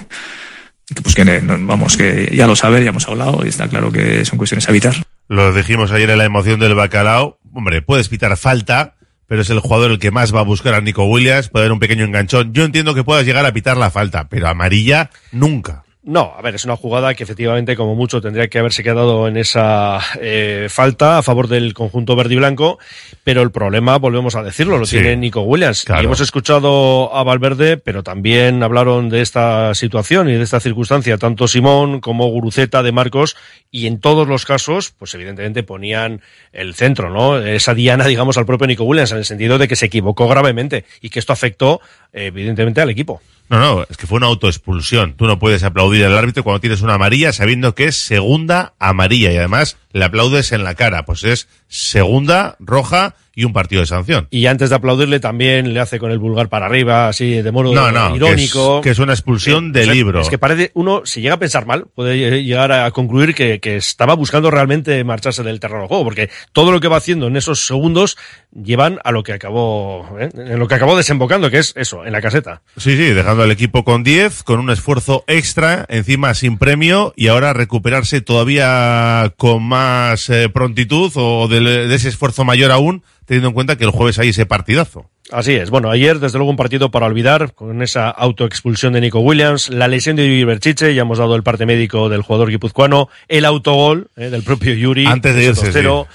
pues 1.02 1.14
que 1.14 1.42
vamos, 1.42 1.96
que 1.96 2.32
ya 2.34 2.46
lo 2.46 2.56
sabe, 2.56 2.82
ya 2.82 2.90
hemos 2.90 3.06
hablado 3.08 3.44
y 3.44 3.48
está 3.48 3.68
claro 3.68 3.92
que 3.92 4.24
son 4.24 4.38
cuestiones 4.38 4.66
a 4.68 4.70
evitar. 4.70 4.94
Lo 5.28 5.52
dijimos 5.52 5.92
ayer 5.92 6.10
en 6.10 6.18
la 6.18 6.24
emoción 6.24 6.58
del 6.60 6.74
bacalao. 6.74 7.38
Hombre, 7.52 7.82
puedes 7.82 8.08
pitar 8.08 8.36
falta, 8.36 8.96
pero 9.26 9.42
es 9.42 9.50
el 9.50 9.60
jugador 9.60 9.90
el 9.90 9.98
que 9.98 10.10
más 10.10 10.34
va 10.34 10.40
a 10.40 10.44
buscar 10.44 10.74
a 10.74 10.80
Nico 10.80 11.04
Williams. 11.04 11.48
Puede 11.48 11.64
haber 11.64 11.72
un 11.72 11.80
pequeño 11.80 12.04
enganchón. 12.04 12.52
Yo 12.52 12.64
entiendo 12.64 12.94
que 12.94 13.04
puedas 13.04 13.26
llegar 13.26 13.44
a 13.46 13.52
pitar 13.52 13.76
la 13.76 13.90
falta, 13.90 14.28
pero 14.28 14.48
amarilla 14.48 15.10
nunca. 15.30 15.84
No, 16.02 16.32
a 16.34 16.40
ver, 16.40 16.54
es 16.54 16.64
una 16.64 16.76
jugada 16.76 17.12
que 17.12 17.24
efectivamente, 17.24 17.76
como 17.76 17.94
mucho, 17.94 18.22
tendría 18.22 18.48
que 18.48 18.58
haberse 18.58 18.82
quedado 18.82 19.28
en 19.28 19.36
esa 19.36 20.00
eh, 20.18 20.68
falta 20.70 21.18
a 21.18 21.22
favor 21.22 21.46
del 21.46 21.74
conjunto 21.74 22.16
verde 22.16 22.34
y 22.34 22.36
blanco, 22.38 22.78
pero 23.22 23.42
el 23.42 23.50
problema, 23.50 23.98
volvemos 23.98 24.34
a 24.34 24.42
decirlo, 24.42 24.78
lo 24.78 24.86
Sí, 24.86 24.96
tiene 24.96 25.16
Nico 25.18 25.42
Williams. 25.42 25.84
claro. 25.84 26.00
Y 26.00 26.06
hemos 26.06 26.20
escuchado 26.20 27.14
a 27.14 27.22
Valverde, 27.22 27.76
pero 27.76 28.02
también 28.02 28.62
hablaron 28.62 29.10
de 29.10 29.20
esta 29.20 29.74
situación 29.74 30.30
y 30.30 30.32
de 30.32 30.42
esta 30.42 30.58
circunstancia, 30.58 31.18
tanto 31.18 31.46
Simón 31.46 32.00
como 32.00 32.28
Guruceta 32.28 32.82
de 32.82 32.92
Marcos, 32.92 33.36
y 33.70 33.86
en 33.86 34.00
todos 34.00 34.26
los 34.26 34.46
casos, 34.46 34.94
pues 34.98 35.12
evidentemente 35.12 35.62
ponían 35.64 36.22
el 36.52 36.74
centro, 36.74 37.10
¿no? 37.10 37.36
Esa 37.38 37.74
diana, 37.74 38.06
digamos, 38.06 38.38
al 38.38 38.46
propio 38.46 38.66
Nico 38.66 38.84
Williams, 38.84 39.12
en 39.12 39.18
el 39.18 39.26
sentido 39.26 39.58
de 39.58 39.68
que 39.68 39.76
se 39.76 39.86
equivocó 39.86 40.28
gravemente 40.28 40.86
y 41.02 41.10
que 41.10 41.18
esto 41.18 41.34
afectó, 41.34 41.82
evidentemente, 42.14 42.80
al 42.80 42.88
equipo. 42.88 43.20
No, 43.50 43.58
no, 43.58 43.86
es 43.90 43.96
que 43.96 44.06
fue 44.06 44.18
una 44.18 44.28
autoexpulsión. 44.28 45.14
Tú 45.14 45.26
no 45.26 45.40
puedes 45.40 45.64
aplaudir 45.64 46.04
al 46.04 46.16
árbitro 46.16 46.44
cuando 46.44 46.60
tienes 46.60 46.82
una 46.82 46.94
amarilla 46.94 47.32
sabiendo 47.32 47.74
que 47.74 47.86
es 47.86 47.96
segunda 47.96 48.74
amarilla 48.78 49.32
y 49.32 49.38
además 49.38 49.76
le 49.92 50.04
aplaudes 50.04 50.52
en 50.52 50.62
la 50.62 50.76
cara. 50.76 51.04
Pues 51.04 51.24
es 51.24 51.48
segunda 51.66 52.56
roja 52.60 53.16
y 53.40 53.44
un 53.44 53.52
partido 53.52 53.80
de 53.80 53.86
sanción. 53.86 54.28
Y 54.30 54.46
antes 54.46 54.70
de 54.70 54.76
aplaudirle 54.76 55.18
también 55.20 55.72
le 55.72 55.80
hace 55.80 55.98
con 55.98 56.10
el 56.10 56.18
vulgar 56.18 56.48
para 56.48 56.66
arriba, 56.66 57.08
así 57.08 57.40
de 57.42 57.50
modo 57.52 57.72
No, 57.74 57.90
no, 57.90 58.14
irónico. 58.16 58.80
que 58.82 58.90
es- 58.90 58.90
que 58.90 58.90
es 58.90 58.98
una 58.98 59.12
expulsión 59.14 59.72
de 59.72 59.80
o 59.80 59.84
sea, 59.84 59.94
libro. 59.94 60.20
Es 60.20 60.28
que 60.28 60.38
parece, 60.38 60.70
uno, 60.74 61.02
si 61.04 61.20
llega 61.22 61.34
a 61.34 61.38
pensar 61.38 61.66
mal, 61.66 61.86
puede 61.94 62.42
llegar 62.42 62.72
a 62.72 62.90
concluir 62.90 63.34
que, 63.34 63.60
que 63.60 63.76
estaba 63.76 64.14
buscando 64.14 64.50
realmente 64.50 65.02
marcharse 65.04 65.42
del 65.42 65.58
terreno 65.60 65.82
de 65.82 65.88
juego, 65.88 66.04
porque 66.04 66.28
todo 66.52 66.70
lo 66.72 66.80
que 66.80 66.88
va 66.88 66.96
haciendo 66.98 67.26
en 67.28 67.36
esos 67.36 67.64
segundos 67.66 68.16
llevan 68.52 68.98
a 69.04 69.12
lo 69.12 69.22
que 69.22 69.32
acabó, 69.32 70.06
¿eh? 70.20 70.28
en 70.34 70.58
lo 70.58 70.68
que 70.68 70.74
acabó 70.74 70.96
desembocando, 70.96 71.50
que 71.50 71.58
es 71.58 71.72
eso, 71.76 72.04
en 72.04 72.12
la 72.12 72.20
caseta. 72.20 72.62
Sí, 72.76 72.96
sí, 72.96 73.04
dejando 73.12 73.42
al 73.44 73.50
equipo 73.50 73.84
con 73.84 74.02
10, 74.04 74.42
con 74.42 74.58
un 74.60 74.70
esfuerzo 74.70 75.24
extra, 75.26 75.86
encima 75.88 76.34
sin 76.34 76.58
premio, 76.58 77.12
y 77.16 77.28
ahora 77.28 77.52
recuperarse 77.52 78.20
todavía 78.20 79.32
con 79.36 79.62
más 79.62 80.28
eh, 80.30 80.48
prontitud 80.48 81.12
o 81.14 81.48
de, 81.48 81.60
de 81.60 81.94
ese 81.94 82.08
esfuerzo 82.08 82.44
mayor 82.44 82.70
aún, 82.72 83.02
teniendo 83.30 83.50
en 83.50 83.54
cuenta 83.54 83.76
que 83.76 83.84
el 83.84 83.92
jueves 83.92 84.18
hay 84.18 84.30
ese 84.30 84.44
partidazo. 84.44 85.08
Así 85.30 85.52
es. 85.52 85.70
Bueno, 85.70 85.88
ayer, 85.88 86.18
desde 86.18 86.36
luego, 86.36 86.50
un 86.50 86.56
partido 86.56 86.90
para 86.90 87.06
olvidar, 87.06 87.54
con 87.54 87.80
esa 87.80 88.10
autoexpulsión 88.10 88.92
de 88.92 89.00
Nico 89.00 89.20
Williams, 89.20 89.68
la 89.68 89.86
lesión 89.86 90.16
de 90.16 90.26
Yuri 90.26 90.42
Berchiche, 90.42 90.92
ya 90.96 91.02
hemos 91.02 91.18
dado 91.18 91.36
el 91.36 91.44
parte 91.44 91.64
médico 91.64 92.08
del 92.08 92.22
jugador 92.22 92.50
guipuzcoano, 92.50 93.08
el 93.28 93.44
autogol 93.44 94.10
eh, 94.16 94.30
del 94.30 94.42
propio 94.42 94.74
Yuri. 94.74 95.06
Antes 95.06 95.36
de 95.36 95.44
irse, 95.44 95.72
2-0. 95.72 96.08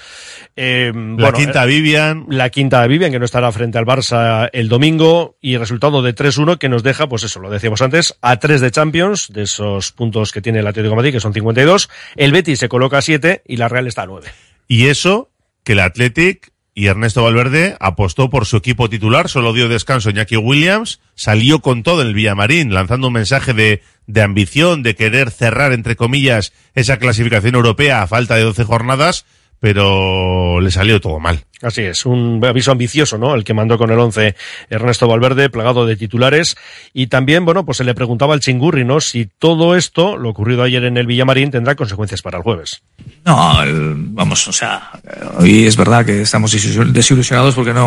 Eh, 0.56 0.92
La 0.94 1.00
bueno, 1.00 1.32
quinta 1.32 1.64
eh, 1.64 1.68
Vivian, 1.68 2.26
la 2.28 2.50
quinta 2.50 2.86
Vivian, 2.86 3.10
que 3.10 3.18
no 3.18 3.24
estará 3.24 3.50
frente 3.50 3.78
al 3.78 3.86
Barça 3.86 4.50
el 4.52 4.68
domingo, 4.68 5.38
y 5.40 5.56
resultado 5.56 6.02
de 6.02 6.14
3-1 6.14 6.58
que 6.58 6.68
nos 6.68 6.82
deja, 6.82 7.08
pues 7.08 7.22
eso, 7.22 7.40
lo 7.40 7.48
decíamos 7.48 7.80
antes, 7.80 8.18
a 8.20 8.38
3 8.38 8.60
de 8.60 8.70
Champions, 8.70 9.32
de 9.32 9.44
esos 9.44 9.92
puntos 9.92 10.32
que 10.32 10.42
tiene 10.42 10.58
el 10.58 10.66
Atlético 10.66 10.90
de 10.90 10.96
Madrid, 10.96 11.12
que 11.12 11.20
son 11.20 11.32
52. 11.32 11.88
El 12.16 12.32
Betis 12.32 12.58
se 12.58 12.68
coloca 12.68 12.98
a 12.98 13.02
7 13.02 13.40
y 13.46 13.56
la 13.56 13.68
Real 13.68 13.86
está 13.86 14.02
a 14.02 14.06
9. 14.06 14.26
y 14.68 14.88
eso, 14.88 15.30
que 15.64 15.72
el 15.72 15.80
Athletic 15.80 16.52
y 16.78 16.88
Ernesto 16.88 17.24
Valverde 17.24 17.74
apostó 17.80 18.28
por 18.28 18.44
su 18.44 18.58
equipo 18.58 18.90
titular, 18.90 19.30
solo 19.30 19.54
dio 19.54 19.66
descanso 19.66 20.10
Iñaki 20.10 20.36
Williams, 20.36 21.00
salió 21.14 21.60
con 21.60 21.82
todo 21.82 22.02
en 22.02 22.08
el 22.08 22.14
Villamarín, 22.14 22.74
lanzando 22.74 23.06
un 23.06 23.14
mensaje 23.14 23.54
de, 23.54 23.82
de 24.06 24.20
ambición, 24.20 24.82
de 24.82 24.94
querer 24.94 25.30
cerrar, 25.30 25.72
entre 25.72 25.96
comillas, 25.96 26.52
esa 26.74 26.98
clasificación 26.98 27.54
europea 27.54 28.02
a 28.02 28.06
falta 28.06 28.36
de 28.36 28.42
12 28.42 28.64
jornadas, 28.64 29.24
pero 29.60 30.60
le 30.60 30.70
salió 30.70 31.00
todo 31.00 31.18
mal. 31.18 31.44
Así 31.62 31.80
es, 31.82 32.04
un 32.04 32.44
aviso 32.44 32.70
ambicioso, 32.70 33.16
¿no? 33.16 33.34
El 33.34 33.42
que 33.42 33.54
mandó 33.54 33.78
con 33.78 33.90
el 33.90 33.98
11 33.98 34.34
Ernesto 34.68 35.08
Valverde, 35.08 35.48
plagado 35.48 35.86
de 35.86 35.96
titulares. 35.96 36.54
Y 36.92 37.06
también, 37.06 37.44
bueno, 37.46 37.64
pues 37.64 37.78
se 37.78 37.84
le 37.84 37.94
preguntaba 37.94 38.34
al 38.34 38.40
Chingurri, 38.40 38.84
¿no? 38.84 39.00
Si 39.00 39.26
todo 39.38 39.74
esto, 39.74 40.18
lo 40.18 40.28
ocurrido 40.28 40.62
ayer 40.62 40.84
en 40.84 40.98
el 40.98 41.06
Villamarín, 41.06 41.50
tendrá 41.50 41.74
consecuencias 41.74 42.20
para 42.20 42.36
el 42.38 42.42
jueves. 42.44 42.82
No, 43.24 43.62
el- 43.62 43.94
vamos, 43.96 44.46
o 44.48 44.52
sea, 44.52 44.90
hoy 45.38 45.66
es 45.66 45.76
verdad 45.76 46.04
que 46.04 46.22
estamos 46.22 46.54
desilu- 46.54 46.92
desilusionados 46.92 47.54
porque 47.54 47.72
no 47.72 47.86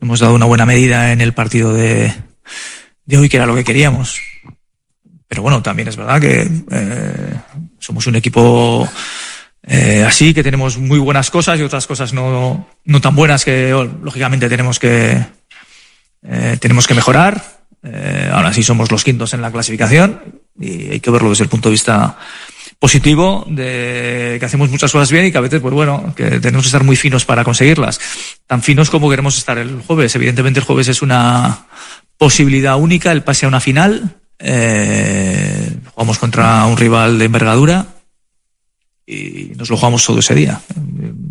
no 0.00 0.06
hemos 0.06 0.20
dado 0.20 0.34
una 0.34 0.46
buena 0.46 0.66
medida 0.66 1.12
en 1.12 1.20
el 1.22 1.32
partido 1.32 1.72
de, 1.72 2.12
de 3.06 3.16
hoy, 3.16 3.28
que 3.30 3.38
era 3.38 3.46
lo 3.46 3.54
que 3.54 3.64
queríamos. 3.64 4.20
Pero 5.26 5.42
bueno, 5.42 5.62
también 5.62 5.88
es 5.88 5.96
verdad 5.96 6.20
que 6.20 6.42
eh, 6.70 7.34
somos 7.78 8.06
un 8.08 8.16
equipo 8.16 8.86
eh, 9.66 10.04
así, 10.06 10.32
que 10.32 10.42
tenemos 10.42 10.78
muy 10.78 10.98
buenas 10.98 11.30
cosas 11.30 11.58
y 11.58 11.62
otras 11.62 11.86
cosas 11.86 12.12
no, 12.12 12.66
tan 13.02 13.14
buenas 13.14 13.44
que 13.44 13.74
oh, 13.74 13.84
lógicamente 13.84 14.48
tenemos 14.48 14.78
que, 14.78 15.22
eh, 16.22 16.56
tenemos 16.60 16.86
que 16.86 16.94
mejorar. 16.94 17.60
Eh, 17.82 18.28
ahora 18.32 18.52
sí 18.52 18.62
somos 18.62 18.90
los 18.90 19.04
quintos 19.04 19.32
en 19.32 19.40
la 19.40 19.50
clasificación 19.50 20.42
y 20.58 20.90
hay 20.90 21.00
que 21.00 21.10
verlo 21.10 21.30
desde 21.30 21.44
el 21.44 21.50
punto 21.50 21.68
de 21.68 21.74
vista 21.74 22.18
positivo 22.78 23.44
de 23.48 24.36
que 24.38 24.44
hacemos 24.44 24.70
muchas 24.70 24.92
cosas 24.92 25.10
bien 25.10 25.26
y 25.26 25.32
que 25.32 25.38
a 25.38 25.42
veces, 25.42 25.60
pues 25.60 25.74
bueno, 25.74 26.14
que 26.16 26.40
tenemos 26.40 26.64
que 26.64 26.68
estar 26.68 26.84
muy 26.84 26.96
finos 26.96 27.24
para 27.24 27.44
conseguirlas. 27.44 28.00
Tan 28.46 28.62
finos 28.62 28.90
como 28.90 29.10
queremos 29.10 29.36
estar 29.36 29.58
el 29.58 29.82
jueves. 29.82 30.14
Evidentemente 30.14 30.60
el 30.60 30.66
jueves 30.66 30.88
es 30.88 31.02
una 31.02 31.66
posibilidad 32.16 32.76
única, 32.76 33.12
el 33.12 33.22
pase 33.22 33.44
a 33.44 33.48
una 33.48 33.60
final. 33.60 34.16
Jugamos 35.94 36.18
contra 36.18 36.64
un 36.64 36.78
rival 36.78 37.18
de 37.18 37.26
envergadura 37.26 37.86
y 39.10 39.52
nos 39.56 39.68
lo 39.68 39.76
jugamos 39.76 40.04
todo 40.04 40.20
ese 40.20 40.34
día. 40.34 40.60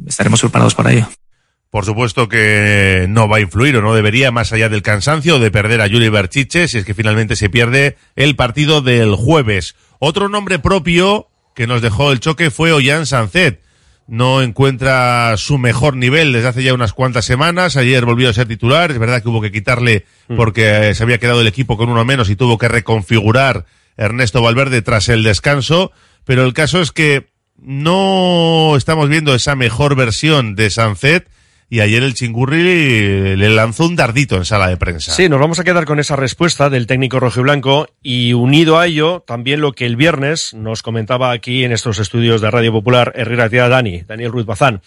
Estaremos 0.05 0.41
preparados 0.41 0.75
para 0.75 0.91
ello. 0.91 1.07
Por 1.69 1.85
supuesto 1.85 2.27
que 2.27 3.05
no 3.09 3.29
va 3.29 3.37
a 3.37 3.41
influir 3.41 3.77
o 3.77 3.81
no 3.81 3.93
debería, 3.93 4.31
más 4.31 4.51
allá 4.51 4.69
del 4.69 4.81
cansancio 4.81 5.39
de 5.39 5.51
perder 5.51 5.81
a 5.81 5.87
Yuri 5.87 6.09
Berchiche, 6.09 6.67
si 6.67 6.79
es 6.79 6.85
que 6.85 6.95
finalmente 6.95 7.35
se 7.35 7.49
pierde 7.49 7.95
el 8.15 8.35
partido 8.35 8.81
del 8.81 9.15
jueves. 9.15 9.75
Otro 9.99 10.29
nombre 10.29 10.59
propio 10.59 11.27
que 11.55 11.67
nos 11.67 11.81
dejó 11.81 12.11
el 12.11 12.19
choque 12.19 12.49
fue 12.49 12.73
Ollán 12.73 13.05
Sancet. 13.05 13.61
No 14.07 14.41
encuentra 14.41 15.37
su 15.37 15.59
mejor 15.59 15.95
nivel 15.95 16.33
desde 16.33 16.47
hace 16.47 16.63
ya 16.63 16.73
unas 16.73 16.93
cuantas 16.93 17.25
semanas. 17.25 17.77
Ayer 17.77 18.03
volvió 18.03 18.29
a 18.29 18.33
ser 18.33 18.47
titular. 18.47 18.89
Es 18.89 18.97
verdad 18.97 19.21
que 19.21 19.29
hubo 19.29 19.39
que 19.39 19.51
quitarle 19.51 20.05
porque 20.35 20.89
eh, 20.89 20.95
se 20.95 21.03
había 21.03 21.19
quedado 21.19 21.41
el 21.41 21.47
equipo 21.47 21.77
con 21.77 21.89
uno 21.89 22.03
menos 22.03 22.31
y 22.31 22.35
tuvo 22.35 22.57
que 22.57 22.67
reconfigurar 22.67 23.65
Ernesto 23.95 24.41
Valverde 24.41 24.81
tras 24.81 25.09
el 25.09 25.21
descanso. 25.21 25.91
Pero 26.25 26.43
el 26.43 26.53
caso 26.53 26.81
es 26.81 26.91
que 26.91 27.27
no 27.61 28.75
estamos 28.75 29.09
viendo 29.09 29.33
esa 29.35 29.55
mejor 29.55 29.95
versión 29.95 30.55
de 30.55 30.69
Sancet 30.69 31.29
y 31.69 31.81
ayer 31.81 32.01
el 32.01 32.15
Chingurri 32.15 33.35
le 33.35 33.49
lanzó 33.49 33.85
un 33.85 33.95
dardito 33.95 34.35
en 34.37 34.45
sala 34.45 34.67
de 34.67 34.77
prensa. 34.77 35.11
Sí, 35.11 35.29
nos 35.29 35.39
vamos 35.39 35.59
a 35.59 35.63
quedar 35.63 35.85
con 35.85 35.99
esa 35.99 36.15
respuesta 36.15 36.69
del 36.69 36.87
técnico 36.87 37.19
rojiblanco 37.19 37.87
y 38.01 38.33
unido 38.33 38.79
a 38.79 38.87
ello 38.87 39.23
también 39.25 39.61
lo 39.61 39.73
que 39.73 39.85
el 39.85 39.95
viernes 39.95 40.55
nos 40.55 40.81
comentaba 40.81 41.31
aquí 41.31 41.63
en 41.63 41.71
estos 41.71 41.99
estudios 41.99 42.41
de 42.41 42.49
Radio 42.49 42.71
Popular 42.71 43.13
Herrera 43.15 43.49
Tía 43.49 43.69
Dani, 43.69 44.01
Daniel 44.01 44.31
Ruiz 44.31 44.47
Bazán. 44.47 44.81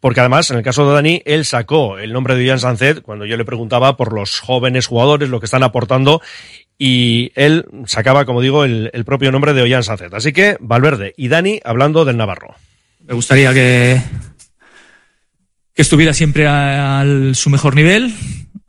Porque 0.00 0.20
además, 0.20 0.50
en 0.50 0.56
el 0.56 0.62
caso 0.62 0.88
de 0.88 0.94
Dani, 0.94 1.22
él 1.26 1.44
sacó 1.44 1.98
el 1.98 2.12
nombre 2.12 2.34
de 2.34 2.44
Ian 2.44 2.58
Sancet 2.58 3.02
cuando 3.02 3.26
yo 3.26 3.36
le 3.36 3.44
preguntaba 3.44 3.96
por 3.98 4.14
los 4.14 4.40
jóvenes 4.40 4.86
jugadores, 4.86 5.28
lo 5.28 5.40
que 5.40 5.46
están 5.46 5.62
aportando, 5.62 6.22
y 6.82 7.30
él 7.34 7.66
sacaba, 7.84 8.24
como 8.24 8.40
digo, 8.40 8.64
el, 8.64 8.90
propio 9.04 9.30
nombre 9.30 9.52
de 9.52 9.60
Ollán 9.60 9.84
Sancet. 9.84 10.14
Así 10.14 10.32
que 10.32 10.56
Valverde 10.60 11.12
y 11.14 11.28
Dani 11.28 11.60
hablando 11.62 12.06
del 12.06 12.16
Navarro. 12.16 12.54
Me 13.06 13.12
gustaría 13.12 13.52
que, 13.52 14.00
que 15.74 15.82
estuviera 15.82 16.14
siempre 16.14 16.46
a, 16.48 17.04
su 17.34 17.50
mejor 17.50 17.74
nivel, 17.74 18.14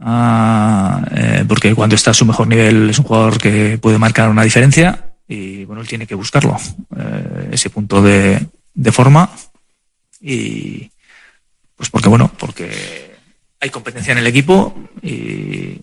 eh, 0.06 1.46
porque 1.48 1.74
cuando 1.74 1.96
está 1.96 2.12
a 2.12 2.14
su 2.14 2.26
mejor 2.26 2.48
nivel 2.48 2.90
es 2.90 3.00
un 3.00 3.06
jugador 3.06 3.38
que 3.38 3.78
puede 3.78 3.98
marcar 3.98 4.30
una 4.30 4.44
diferencia 4.44 5.14
y 5.26 5.64
bueno, 5.64 5.82
él 5.82 5.88
tiene 5.88 6.06
que 6.06 6.16
buscarlo, 6.16 6.58
eh, 6.98 7.50
ese 7.54 7.70
punto 7.70 8.02
de, 8.02 8.46
de 8.74 8.92
forma 8.92 9.30
y 10.20 10.91
pues 11.82 11.90
porque 11.90 12.10
bueno, 12.10 12.32
porque 12.38 13.16
hay 13.60 13.72
competencia 13.72 14.12
en 14.12 14.20
el 14.20 14.28
equipo 14.28 14.80
y, 15.02 15.82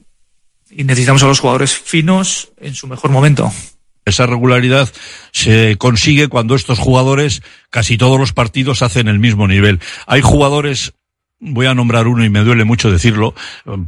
necesitamos 0.70 1.24
a 1.24 1.26
los 1.26 1.40
jugadores 1.40 1.76
finos 1.76 2.52
en 2.60 2.76
su 2.76 2.86
mejor 2.86 3.10
momento. 3.10 3.50
Esa 4.04 4.24
regularidad 4.26 4.88
se 5.32 5.74
consigue 5.76 6.28
cuando 6.28 6.54
estos 6.54 6.78
jugadores, 6.78 7.42
casi 7.70 7.98
todos 7.98 8.20
los 8.20 8.32
partidos, 8.32 8.82
hacen 8.82 9.08
el 9.08 9.18
mismo 9.18 9.48
nivel. 9.48 9.80
Hay 10.06 10.20
jugadores 10.20 10.94
voy 11.40 11.66
a 11.66 11.74
nombrar 11.74 12.06
uno 12.06 12.24
y 12.24 12.30
me 12.30 12.44
duele 12.44 12.62
mucho 12.62 12.92
decirlo 12.92 13.34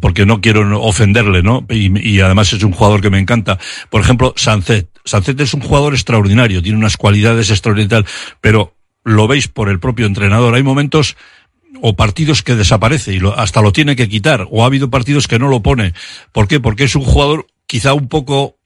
porque 0.00 0.26
no 0.26 0.40
quiero 0.40 0.82
ofenderle, 0.82 1.44
¿no? 1.44 1.64
Y, 1.70 1.96
y, 1.96 2.20
además 2.20 2.52
es 2.52 2.64
un 2.64 2.72
jugador 2.72 3.00
que 3.00 3.10
me 3.10 3.20
encanta. 3.20 3.56
Por 3.88 4.00
ejemplo, 4.00 4.34
Sancet. 4.36 4.88
Sancet 5.04 5.38
es 5.38 5.54
un 5.54 5.60
jugador 5.60 5.94
extraordinario, 5.94 6.60
tiene 6.60 6.76
unas 6.76 6.96
cualidades 6.96 7.50
extraordinarias, 7.50 8.10
pero 8.40 8.74
lo 9.04 9.26
veis 9.28 9.48
por 9.48 9.68
el 9.68 9.80
propio 9.80 10.06
entrenador. 10.06 10.54
Hay 10.54 10.62
momentos 10.62 11.16
o 11.82 11.96
partidos 11.96 12.42
que 12.42 12.54
desaparece 12.54 13.14
y 13.14 13.20
hasta 13.36 13.62
lo 13.62 13.72
tiene 13.72 13.96
que 13.96 14.08
quitar, 14.08 14.46
o 14.50 14.62
ha 14.62 14.66
habido 14.66 14.90
partidos 14.90 15.28
que 15.28 15.38
no 15.38 15.48
lo 15.48 15.62
pone. 15.62 15.94
¿Por 16.32 16.48
qué? 16.48 16.60
Porque 16.60 16.84
es 16.84 16.94
un 16.96 17.04
jugador 17.04 17.46
quizá 17.66 17.94
un 17.94 18.08
poco 18.08 18.56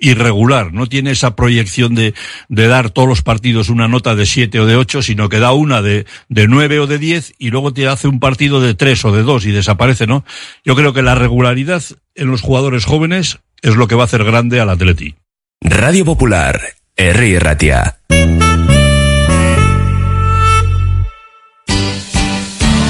irregular, 0.00 0.72
no 0.72 0.86
tiene 0.86 1.10
esa 1.10 1.34
proyección 1.34 1.94
de, 1.94 2.14
de 2.48 2.68
dar 2.68 2.90
todos 2.90 3.08
los 3.08 3.22
partidos 3.22 3.68
una 3.68 3.88
nota 3.88 4.14
de 4.14 4.26
siete 4.26 4.60
o 4.60 4.66
de 4.66 4.76
ocho, 4.76 5.02
sino 5.02 5.28
que 5.28 5.38
da 5.38 5.52
una 5.52 5.82
de, 5.82 6.06
de 6.28 6.78
o 6.78 6.86
de 6.86 6.98
diez 6.98 7.34
y 7.38 7.50
luego 7.50 7.72
te 7.72 7.88
hace 7.88 8.08
un 8.08 8.20
partido 8.20 8.60
de 8.60 8.74
tres 8.74 9.04
o 9.04 9.12
de 9.12 9.22
dos 9.22 9.44
y 9.44 9.50
desaparece, 9.50 10.06
¿no? 10.06 10.24
Yo 10.64 10.76
creo 10.76 10.92
que 10.92 11.02
la 11.02 11.14
regularidad 11.14 11.82
en 12.14 12.28
los 12.28 12.42
jugadores 12.42 12.84
jóvenes 12.84 13.40
es 13.62 13.76
lo 13.76 13.88
que 13.88 13.94
va 13.94 14.02
a 14.02 14.06
hacer 14.06 14.24
grande 14.24 14.60
al 14.60 14.70
Atleti. 14.70 15.16
Radio 15.60 16.04
Popular, 16.04 16.60
R. 16.96 17.40
Ratia. 17.40 17.98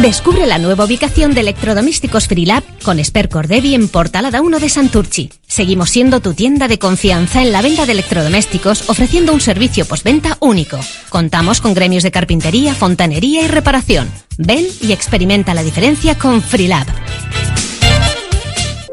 Descubre 0.00 0.46
la 0.46 0.58
nueva 0.58 0.84
ubicación 0.84 1.32
de 1.32 1.40
electrodomésticos 1.40 2.28
Freelab 2.28 2.62
con 2.84 3.02
Spercor 3.02 3.48
Devi 3.48 3.74
en 3.74 3.88
Portalada 3.88 4.42
1 4.42 4.58
de 4.60 4.68
Santurchi. 4.68 5.30
Seguimos 5.46 5.88
siendo 5.88 6.20
tu 6.20 6.34
tienda 6.34 6.68
de 6.68 6.78
confianza 6.78 7.40
en 7.40 7.50
la 7.50 7.62
venta 7.62 7.86
de 7.86 7.92
electrodomésticos 7.92 8.90
ofreciendo 8.90 9.32
un 9.32 9.40
servicio 9.40 9.86
postventa 9.86 10.36
único. 10.40 10.78
Contamos 11.08 11.62
con 11.62 11.72
gremios 11.72 12.02
de 12.02 12.10
carpintería, 12.10 12.74
fontanería 12.74 13.42
y 13.42 13.48
reparación. 13.48 14.10
Ven 14.36 14.66
y 14.82 14.92
experimenta 14.92 15.54
la 15.54 15.62
diferencia 15.62 16.18
con 16.18 16.42
Freelab. 16.42 16.86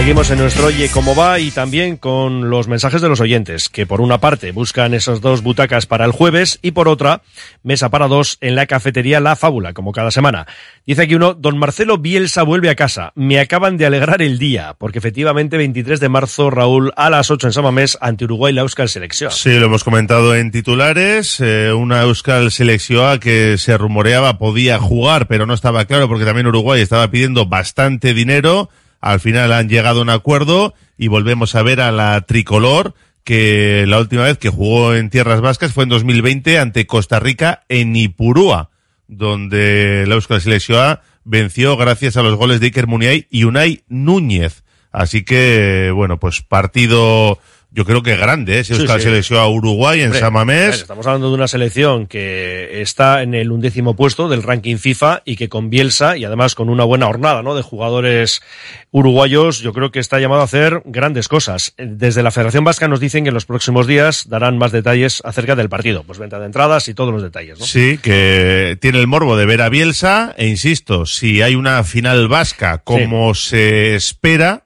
Seguimos 0.00 0.30
en 0.30 0.38
nuestro 0.38 0.68
Oye 0.68 0.88
Cómo 0.88 1.14
Va 1.14 1.38
y 1.40 1.50
también 1.50 1.98
con 1.98 2.48
los 2.48 2.68
mensajes 2.68 3.02
de 3.02 3.08
los 3.10 3.20
oyentes, 3.20 3.68
que 3.68 3.84
por 3.84 4.00
una 4.00 4.16
parte 4.18 4.50
buscan 4.50 4.94
esas 4.94 5.20
dos 5.20 5.42
butacas 5.42 5.84
para 5.84 6.06
el 6.06 6.12
jueves 6.12 6.58
y 6.62 6.70
por 6.70 6.88
otra, 6.88 7.20
mesa 7.62 7.90
para 7.90 8.08
dos 8.08 8.38
en 8.40 8.54
la 8.54 8.64
cafetería 8.64 9.20
La 9.20 9.36
Fábula, 9.36 9.74
como 9.74 9.92
cada 9.92 10.10
semana. 10.10 10.46
Dice 10.86 11.02
aquí 11.02 11.16
uno, 11.16 11.34
don 11.34 11.58
Marcelo 11.58 11.98
Bielsa 11.98 12.44
vuelve 12.44 12.70
a 12.70 12.76
casa. 12.76 13.12
Me 13.14 13.40
acaban 13.40 13.76
de 13.76 13.84
alegrar 13.84 14.22
el 14.22 14.38
día, 14.38 14.74
porque 14.78 14.98
efectivamente 14.98 15.58
23 15.58 16.00
de 16.00 16.08
marzo, 16.08 16.48
Raúl, 16.48 16.94
a 16.96 17.10
las 17.10 17.30
8 17.30 17.48
en 17.48 17.52
Samamés, 17.52 17.98
ante 18.00 18.24
Uruguay 18.24 18.54
la 18.54 18.62
Euskal 18.62 18.88
Selección. 18.88 19.30
Sí, 19.30 19.58
lo 19.58 19.66
hemos 19.66 19.84
comentado 19.84 20.34
en 20.34 20.50
titulares, 20.50 21.40
eh, 21.40 21.74
una 21.74 22.00
Euskal 22.00 22.50
Selección 22.50 23.18
que 23.18 23.58
se 23.58 23.76
rumoreaba 23.76 24.38
podía 24.38 24.78
jugar, 24.78 25.26
pero 25.26 25.44
no 25.44 25.52
estaba 25.52 25.84
claro 25.84 26.08
porque 26.08 26.24
también 26.24 26.46
Uruguay 26.46 26.80
estaba 26.80 27.10
pidiendo 27.10 27.44
bastante 27.44 28.14
dinero. 28.14 28.70
Al 29.00 29.20
final 29.20 29.52
han 29.52 29.68
llegado 29.68 30.00
a 30.00 30.02
un 30.02 30.10
acuerdo 30.10 30.74
y 30.98 31.08
volvemos 31.08 31.54
a 31.54 31.62
ver 31.62 31.80
a 31.80 31.90
la 31.90 32.20
tricolor 32.22 32.94
que 33.24 33.84
la 33.86 33.98
última 33.98 34.24
vez 34.24 34.38
que 34.38 34.48
jugó 34.48 34.94
en 34.94 35.10
tierras 35.10 35.40
vascas 35.40 35.72
fue 35.72 35.84
en 35.84 35.90
2020 35.90 36.58
ante 36.58 36.86
Costa 36.86 37.20
Rica 37.20 37.64
en 37.68 37.94
Ipurúa, 37.96 38.70
donde 39.08 40.04
la 40.06 40.14
Euskal 40.14 40.40
Selección 40.40 40.98
venció 41.24 41.76
gracias 41.76 42.16
a 42.16 42.22
los 42.22 42.36
goles 42.36 42.60
de 42.60 42.66
Iker 42.66 42.86
Muniain 42.86 43.26
y 43.30 43.44
Unai 43.44 43.84
Núñez. 43.88 44.64
Así 44.92 45.22
que, 45.22 45.92
bueno, 45.94 46.18
pues 46.18 46.42
partido 46.42 47.38
yo 47.72 47.84
creo 47.84 48.02
que 48.02 48.16
grande, 48.16 48.60
¿eh? 48.60 48.64
Si 48.64 48.74
Sí. 48.74 48.86
Selección 48.86 49.38
a 49.38 49.46
Uruguay 49.46 50.00
en 50.00 50.06
Hombre, 50.06 50.20
Samamés. 50.20 50.80
Estamos 50.80 51.06
hablando 51.06 51.28
de 51.28 51.34
una 51.34 51.46
selección 51.48 52.06
que 52.06 52.82
está 52.82 53.22
en 53.22 53.34
el 53.34 53.52
undécimo 53.52 53.94
puesto 53.94 54.28
del 54.28 54.42
ranking 54.42 54.76
FIFA 54.76 55.22
y 55.24 55.36
que 55.36 55.48
con 55.48 55.70
Bielsa 55.70 56.16
y 56.16 56.24
además 56.24 56.54
con 56.54 56.68
una 56.68 56.84
buena 56.84 57.06
jornada 57.06 57.42
¿no? 57.42 57.54
de 57.54 57.62
jugadores 57.62 58.42
uruguayos, 58.90 59.60
yo 59.60 59.72
creo 59.72 59.90
que 59.92 60.00
está 60.00 60.18
llamado 60.18 60.40
a 60.40 60.44
hacer 60.44 60.82
grandes 60.84 61.28
cosas. 61.28 61.74
Desde 61.78 62.22
la 62.22 62.30
Federación 62.30 62.64
Vasca 62.64 62.88
nos 62.88 63.00
dicen 63.00 63.24
que 63.24 63.28
en 63.28 63.34
los 63.34 63.46
próximos 63.46 63.86
días 63.86 64.28
darán 64.28 64.58
más 64.58 64.72
detalles 64.72 65.22
acerca 65.24 65.54
del 65.54 65.68
partido, 65.68 66.02
pues 66.02 66.18
venta 66.18 66.38
de 66.38 66.46
entradas 66.46 66.88
y 66.88 66.94
todos 66.94 67.12
los 67.12 67.22
detalles. 67.22 67.60
¿no? 67.60 67.66
Sí, 67.66 67.98
que 67.98 68.76
tiene 68.80 68.98
el 68.98 69.06
morbo 69.06 69.36
de 69.36 69.46
ver 69.46 69.62
a 69.62 69.68
Bielsa, 69.68 70.34
e 70.36 70.48
insisto, 70.48 71.06
si 71.06 71.42
hay 71.42 71.54
una 71.54 71.84
final 71.84 72.28
vasca 72.28 72.78
como 72.78 73.34
se 73.34 73.94
espera, 73.94 74.64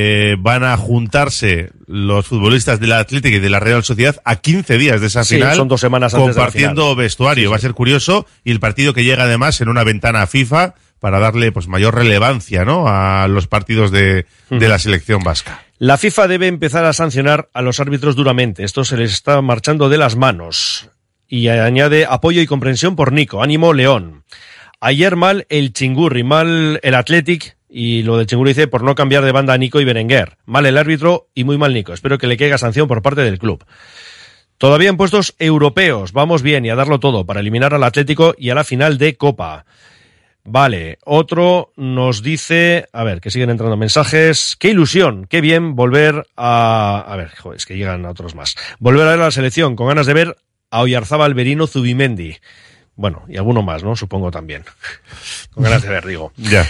eh, 0.00 0.36
van 0.38 0.62
a 0.62 0.76
juntarse 0.76 1.70
los 1.86 2.26
futbolistas 2.28 2.78
de 2.78 2.86
la 2.86 3.00
Atlética 3.00 3.36
y 3.36 3.40
de 3.40 3.50
la 3.50 3.58
Real 3.58 3.82
Sociedad 3.82 4.14
a 4.24 4.36
15 4.36 4.78
días 4.78 5.00
de 5.00 5.08
esa 5.08 5.24
Sí, 5.24 5.34
final. 5.34 5.56
son 5.56 5.66
dos 5.66 5.80
semanas 5.80 6.14
antes 6.14 6.28
de 6.28 6.32
la 6.40 6.44
Compartiendo 6.46 6.82
final. 6.82 6.96
vestuario. 6.96 7.48
Sí, 7.48 7.50
Va 7.50 7.56
a 7.56 7.60
ser 7.60 7.74
curioso. 7.74 8.24
Y 8.44 8.52
el 8.52 8.60
partido 8.60 8.94
que 8.94 9.02
llega 9.02 9.24
además 9.24 9.60
en 9.60 9.68
una 9.68 9.82
ventana 9.82 10.24
FIFA 10.28 10.74
para 11.00 11.18
darle 11.18 11.50
pues 11.50 11.66
mayor 11.66 11.96
relevancia, 11.96 12.64
¿no? 12.64 12.86
A 12.86 13.26
los 13.26 13.48
partidos 13.48 13.90
de, 13.90 14.26
de 14.50 14.68
la 14.68 14.78
selección 14.78 15.22
vasca. 15.24 15.62
La 15.78 15.98
FIFA 15.98 16.28
debe 16.28 16.46
empezar 16.46 16.84
a 16.84 16.92
sancionar 16.92 17.48
a 17.52 17.62
los 17.62 17.80
árbitros 17.80 18.14
duramente. 18.14 18.62
Esto 18.64 18.84
se 18.84 18.96
les 18.96 19.12
está 19.12 19.40
marchando 19.42 19.88
de 19.88 19.98
las 19.98 20.14
manos. 20.16 20.90
Y 21.26 21.48
añade 21.48 22.06
apoyo 22.08 22.40
y 22.40 22.46
comprensión 22.46 22.94
por 22.96 23.12
Nico. 23.12 23.42
Ánimo, 23.42 23.72
León. 23.74 24.22
Ayer 24.80 25.16
mal 25.16 25.44
el 25.50 25.72
Chingurri, 25.72 26.22
mal 26.22 26.78
el 26.84 26.94
Athletic 26.94 27.57
Y 27.68 28.02
lo 28.02 28.16
del 28.16 28.26
Chinguru 28.26 28.48
dice 28.48 28.68
por 28.68 28.82
no 28.82 28.94
cambiar 28.94 29.24
de 29.24 29.32
banda 29.32 29.52
a 29.52 29.58
Nico 29.58 29.80
y 29.80 29.84
Berenguer. 29.84 30.38
Mal 30.46 30.66
el 30.66 30.78
árbitro 30.78 31.28
y 31.34 31.44
muy 31.44 31.58
mal 31.58 31.74
Nico. 31.74 31.92
Espero 31.92 32.18
que 32.18 32.26
le 32.26 32.36
caiga 32.36 32.58
sanción 32.58 32.88
por 32.88 33.02
parte 33.02 33.22
del 33.22 33.38
club. 33.38 33.64
Todavía 34.56 34.88
en 34.88 34.96
puestos 34.96 35.34
europeos. 35.38 36.12
Vamos 36.12 36.42
bien 36.42 36.64
y 36.64 36.70
a 36.70 36.74
darlo 36.74 36.98
todo 36.98 37.24
para 37.26 37.40
eliminar 37.40 37.74
al 37.74 37.84
Atlético 37.84 38.34
y 38.36 38.50
a 38.50 38.54
la 38.54 38.64
final 38.64 38.98
de 38.98 39.16
Copa. 39.16 39.66
Vale, 40.50 40.98
otro 41.04 41.72
nos 41.76 42.22
dice, 42.22 42.86
a 42.92 43.04
ver, 43.04 43.20
que 43.20 43.30
siguen 43.30 43.50
entrando 43.50 43.76
mensajes. 43.76 44.56
Qué 44.58 44.70
ilusión, 44.70 45.26
qué 45.28 45.42
bien 45.42 45.76
volver 45.76 46.26
a, 46.36 47.04
a 47.06 47.16
ver, 47.16 47.36
joder, 47.36 47.58
es 47.58 47.66
que 47.66 47.76
llegan 47.76 48.06
otros 48.06 48.34
más. 48.34 48.56
Volver 48.78 49.06
a 49.06 49.10
ver 49.10 49.20
a 49.20 49.24
la 49.24 49.30
selección 49.30 49.76
con 49.76 49.88
ganas 49.88 50.06
de 50.06 50.14
ver 50.14 50.36
a 50.70 50.80
Oyarzábal 50.80 51.34
Berino 51.34 51.66
Zubimendi. 51.66 52.38
Bueno, 52.96 53.24
y 53.28 53.36
alguno 53.36 53.62
más, 53.62 53.84
¿no? 53.84 53.94
Supongo 53.94 54.30
también. 54.30 54.64
con 55.52 55.64
ganas 55.64 55.82
de 55.82 55.88
ver, 55.88 56.06
digo. 56.06 56.32
Ya. 56.36 56.66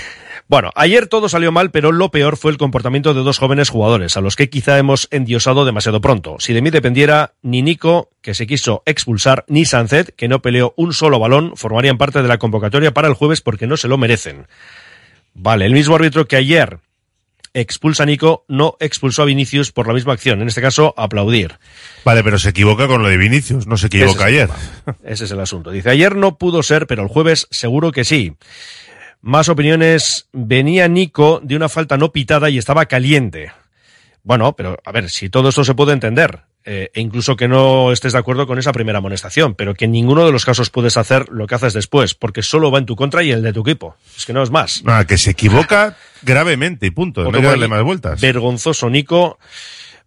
Bueno, 0.48 0.70
ayer 0.76 1.08
todo 1.08 1.28
salió 1.28 1.52
mal, 1.52 1.70
pero 1.70 1.92
lo 1.92 2.10
peor 2.10 2.38
fue 2.38 2.50
el 2.50 2.56
comportamiento 2.56 3.12
de 3.12 3.22
dos 3.22 3.38
jóvenes 3.38 3.68
jugadores, 3.68 4.16
a 4.16 4.22
los 4.22 4.34
que 4.34 4.48
quizá 4.48 4.78
hemos 4.78 5.06
endiosado 5.10 5.66
demasiado 5.66 6.00
pronto. 6.00 6.36
Si 6.38 6.54
de 6.54 6.62
mí 6.62 6.70
dependiera, 6.70 7.34
ni 7.42 7.60
Nico, 7.60 8.08
que 8.22 8.32
se 8.32 8.46
quiso 8.46 8.82
expulsar, 8.86 9.44
ni 9.48 9.66
Sancet, 9.66 10.14
que 10.16 10.26
no 10.26 10.40
peleó 10.40 10.72
un 10.78 10.94
solo 10.94 11.18
balón, 11.18 11.52
formarían 11.54 11.98
parte 11.98 12.22
de 12.22 12.28
la 12.28 12.38
convocatoria 12.38 12.94
para 12.94 13.08
el 13.08 13.14
jueves 13.14 13.42
porque 13.42 13.66
no 13.66 13.76
se 13.76 13.88
lo 13.88 13.98
merecen. 13.98 14.46
Vale, 15.34 15.66
el 15.66 15.74
mismo 15.74 15.96
árbitro 15.96 16.26
que 16.26 16.36
ayer 16.36 16.78
expulsa 17.52 18.04
a 18.04 18.06
Nico 18.06 18.46
no 18.48 18.76
expulsó 18.80 19.22
a 19.22 19.26
Vinicius 19.26 19.70
por 19.70 19.86
la 19.86 19.92
misma 19.92 20.14
acción, 20.14 20.40
en 20.40 20.48
este 20.48 20.62
caso 20.62 20.94
aplaudir. 20.96 21.58
Vale, 22.06 22.24
pero 22.24 22.38
se 22.38 22.50
equivoca 22.50 22.86
con 22.86 23.02
lo 23.02 23.08
de 23.08 23.18
Vinicius, 23.18 23.66
no 23.66 23.76
se 23.76 23.88
equivoca 23.88 24.28
Ese 24.28 24.38
es 24.38 24.44
el 24.44 24.50
ayer. 24.50 24.50
Ese 25.04 25.24
es 25.26 25.30
el 25.30 25.40
asunto. 25.40 25.70
Dice, 25.70 25.90
ayer 25.90 26.16
no 26.16 26.38
pudo 26.38 26.62
ser, 26.62 26.86
pero 26.86 27.02
el 27.02 27.08
jueves 27.08 27.48
seguro 27.50 27.92
que 27.92 28.04
sí. 28.04 28.34
Más 29.20 29.48
opiniones. 29.48 30.28
Venía 30.32 30.88
Nico 30.88 31.40
de 31.42 31.56
una 31.56 31.68
falta 31.68 31.96
no 31.96 32.12
pitada 32.12 32.50
y 32.50 32.58
estaba 32.58 32.86
caliente. 32.86 33.52
Bueno, 34.22 34.54
pero 34.54 34.78
a 34.84 34.92
ver, 34.92 35.10
si 35.10 35.30
todo 35.30 35.48
esto 35.48 35.64
se 35.64 35.74
puede 35.74 35.92
entender, 35.92 36.40
eh, 36.64 36.90
e 36.92 37.00
incluso 37.00 37.34
que 37.34 37.48
no 37.48 37.92
estés 37.92 38.12
de 38.12 38.18
acuerdo 38.18 38.46
con 38.46 38.58
esa 38.58 38.72
primera 38.72 38.98
amonestación, 38.98 39.54
pero 39.54 39.74
que 39.74 39.86
en 39.86 39.92
ninguno 39.92 40.26
de 40.26 40.32
los 40.32 40.44
casos 40.44 40.68
puedes 40.68 40.98
hacer 40.98 41.30
lo 41.30 41.46
que 41.46 41.54
haces 41.54 41.72
después, 41.72 42.14
porque 42.14 42.42
solo 42.42 42.70
va 42.70 42.78
en 42.78 42.84
tu 42.84 42.94
contra 42.94 43.22
y 43.22 43.30
el 43.30 43.42
de 43.42 43.54
tu 43.54 43.62
equipo. 43.62 43.96
Es 44.16 44.26
que 44.26 44.34
no 44.34 44.42
es 44.42 44.50
más. 44.50 44.84
Nada, 44.84 45.06
que 45.06 45.16
se 45.16 45.30
equivoca 45.30 45.96
gravemente 46.22 46.86
y 46.86 46.90
punto. 46.90 47.24
No 47.30 47.40
darle 47.40 47.68
más 47.68 47.82
vueltas. 47.82 48.20
Vergonzoso 48.20 48.90
Nico. 48.90 49.38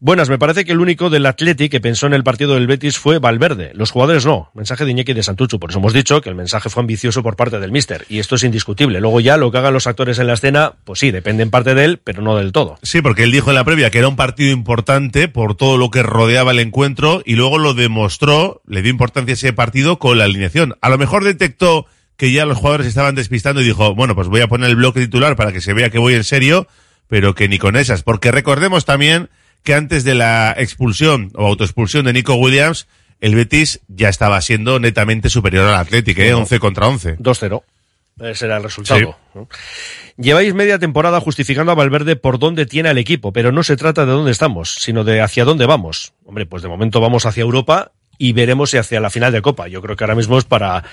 Buenas, 0.04 0.30
me 0.30 0.40
parece 0.40 0.66
que 0.66 0.72
el 0.72 0.80
único 0.80 1.12
del 1.12 1.28
Atleti 1.28 1.70
que 1.70 1.80
pensó 1.80 2.08
en 2.08 2.14
el 2.14 2.24
partido 2.24 2.56
del 2.56 2.66
Betis 2.66 2.98
fue 2.98 3.20
Valverde. 3.20 3.70
Los 3.76 3.92
jugadores 3.92 4.26
no. 4.26 4.50
Mensaje 4.56 4.84
de 4.84 4.90
Iñaki 4.90 5.14
de 5.14 5.22
Santucho. 5.22 5.60
Por 5.60 5.70
eso 5.70 5.78
hemos 5.78 5.94
dicho 5.94 6.22
que 6.22 6.30
el 6.30 6.34
mensaje 6.34 6.72
fue 6.72 6.82
ambicioso 6.82 7.22
por 7.22 7.36
parte 7.36 7.60
del 7.60 7.72
míster. 7.72 8.04
Y 8.10 8.18
esto 8.18 8.34
es 8.34 8.44
indiscutible. 8.44 9.00
Luego 9.00 9.20
ya 9.20 9.38
lo 9.38 9.52
que 9.52 9.60
hagan 9.60 9.76
los 9.76 9.86
actores 9.86 10.18
en 10.18 10.26
la 10.26 10.34
escena, 10.34 10.74
pues 10.86 10.98
sí, 10.98 11.12
depende 11.12 11.44
en 11.44 11.52
parte 11.52 11.76
de 11.76 11.86
él, 11.86 12.00
pero 12.04 12.24
no 12.24 12.36
del 12.36 12.52
todo. 12.52 12.80
Sí, 12.82 13.04
porque 13.04 13.22
él 13.22 13.32
dijo 13.32 13.52
en 13.52 13.56
la 13.56 13.64
previa 13.64 13.92
que 13.92 14.00
era 14.00 14.08
un 14.08 14.16
partido 14.16 14.50
importante 14.52 15.28
por 15.28 15.54
todo 15.54 15.78
lo 15.78 15.92
que 15.92 16.02
rodeaba 16.02 16.50
el 16.50 16.58
encuentro 16.58 17.22
y 17.24 17.36
luego 17.36 17.60
lo 17.60 17.76
demostró, 17.76 18.64
le 18.66 18.82
dio 18.82 18.90
importancia 18.90 19.34
a 19.34 19.36
ese 19.36 19.54
partido 19.54 20.00
con 20.00 20.18
la 20.18 20.24
alineación. 20.24 20.78
A 20.82 20.90
lo 20.90 20.98
mejor 20.98 21.24
detectó 21.24 21.86
que 22.18 22.32
ya 22.32 22.48
los 22.48 22.58
jugadores 22.58 22.88
estaban 22.88 23.14
despistando 23.14 23.62
y 23.62 23.66
dijo, 23.66 23.94
bueno, 23.94 24.16
pues 24.16 24.30
voy 24.30 24.42
a 24.42 24.48
poner 24.48 24.72
el 24.72 24.78
bloque 24.78 25.02
titular 25.02 25.36
para 25.36 25.52
que 25.52 25.62
se 25.62 25.76
vea 25.76 25.92
que 25.92 26.00
voy 26.00 26.16
en 26.16 26.24
serio, 26.24 26.68
pero 27.08 27.36
que 27.36 27.48
ni 27.48 27.60
con 27.60 27.76
esas. 27.76 28.02
Porque 28.02 28.32
recordemos 28.32 28.86
también 28.86 29.30
que 29.64 29.74
antes 29.74 30.04
de 30.04 30.16
la 30.16 30.56
expulsión 30.58 31.32
o 31.36 31.48
autoexpulsión 31.48 32.06
de 32.06 32.14
Nico 32.14 32.36
Williams, 32.36 32.88
el 33.20 33.36
Betis 33.36 33.82
ya 33.88 34.10
estaba 34.10 34.42
siendo 34.42 34.80
netamente 34.80 35.30
superior 35.30 35.68
al 35.68 35.76
Atlético, 35.76 36.22
¿eh? 36.22 36.34
11 36.34 36.60
contra 36.60 36.88
11. 36.88 37.18
2-0. 37.18 37.64
Ese 38.20 38.46
era 38.46 38.58
el 38.58 38.64
resultado. 38.64 39.18
¿no? 39.34 39.48
Lleváis 40.18 40.54
media 40.54 40.78
temporada 40.78 41.20
justificando 41.20 41.72
a 41.72 41.76
Valverde 41.76 42.16
por 42.16 42.38
dónde 42.40 42.66
tiene 42.66 42.90
al 42.90 42.98
equipo, 42.98 43.32
pero 43.32 43.52
no 43.52 43.64
se 43.64 43.78
trata 43.78 44.06
de 44.06 44.12
dónde 44.12 44.32
estamos, 44.32 44.76
sino 44.80 45.04
de 45.04 45.22
hacia 45.22 45.46
dónde 45.46 45.66
vamos. 45.66 46.14
Hombre, 46.26 46.46
pues 46.46 46.62
de 46.62 46.70
momento 46.70 47.00
vamos 47.00 47.26
hacia 47.26 47.42
Europa 47.42 47.92
y 48.22 48.34
veremos 48.34 48.70
si 48.70 48.78
hacia 48.78 49.00
la 49.00 49.10
final 49.10 49.32
de 49.32 49.42
Copa. 49.42 49.68
Yo 49.68 49.82
creo 49.82 49.96
que 49.96 50.04
ahora 50.04 50.14
mismo 50.14 50.38
es 50.38 50.46
para 50.46 50.84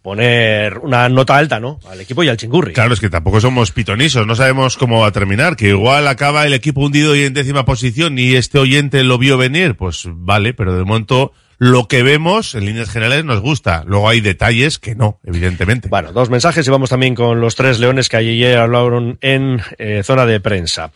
poner 0.00 0.78
una 0.78 1.10
nota 1.10 1.36
alta, 1.36 1.60
¿no? 1.60 1.78
Al 1.86 2.00
equipo 2.00 2.22
y 2.22 2.30
al 2.30 2.38
chingurri. 2.38 2.72
Claro, 2.72 2.94
es 2.94 3.00
que 3.00 3.10
tampoco 3.10 3.42
somos 3.42 3.72
pitonisos, 3.72 4.26
no 4.26 4.34
sabemos 4.34 4.78
cómo 4.78 5.00
va 5.00 5.08
a 5.08 5.12
terminar, 5.12 5.54
que 5.54 5.68
igual 5.68 6.08
acaba 6.08 6.46
el 6.46 6.54
equipo 6.54 6.80
hundido 6.80 7.14
y 7.14 7.24
en 7.24 7.34
décima 7.34 7.66
posición 7.66 8.18
y 8.18 8.36
este 8.36 8.58
oyente 8.58 9.04
lo 9.04 9.18
vio 9.18 9.36
venir, 9.36 9.76
pues 9.76 10.04
vale, 10.06 10.54
pero 10.54 10.74
de 10.74 10.84
momento 10.84 11.32
lo 11.58 11.88
que 11.88 12.04
vemos 12.04 12.54
en 12.54 12.64
líneas 12.64 12.88
generales 12.88 13.24
nos 13.24 13.40
gusta. 13.40 13.82
Luego 13.84 14.08
hay 14.08 14.20
detalles 14.20 14.78
que 14.78 14.94
no, 14.94 15.18
evidentemente. 15.24 15.88
Bueno, 15.88 16.12
dos 16.12 16.30
mensajes 16.30 16.66
y 16.66 16.70
vamos 16.70 16.90
también 16.90 17.16
con 17.16 17.40
los 17.40 17.56
tres 17.56 17.80
leones 17.80 18.08
que 18.08 18.16
ayer 18.16 18.56
hablaron 18.56 19.18
en 19.20 19.60
eh, 19.78 20.02
zona 20.04 20.24
de 20.24 20.38
prensa. 20.38 20.92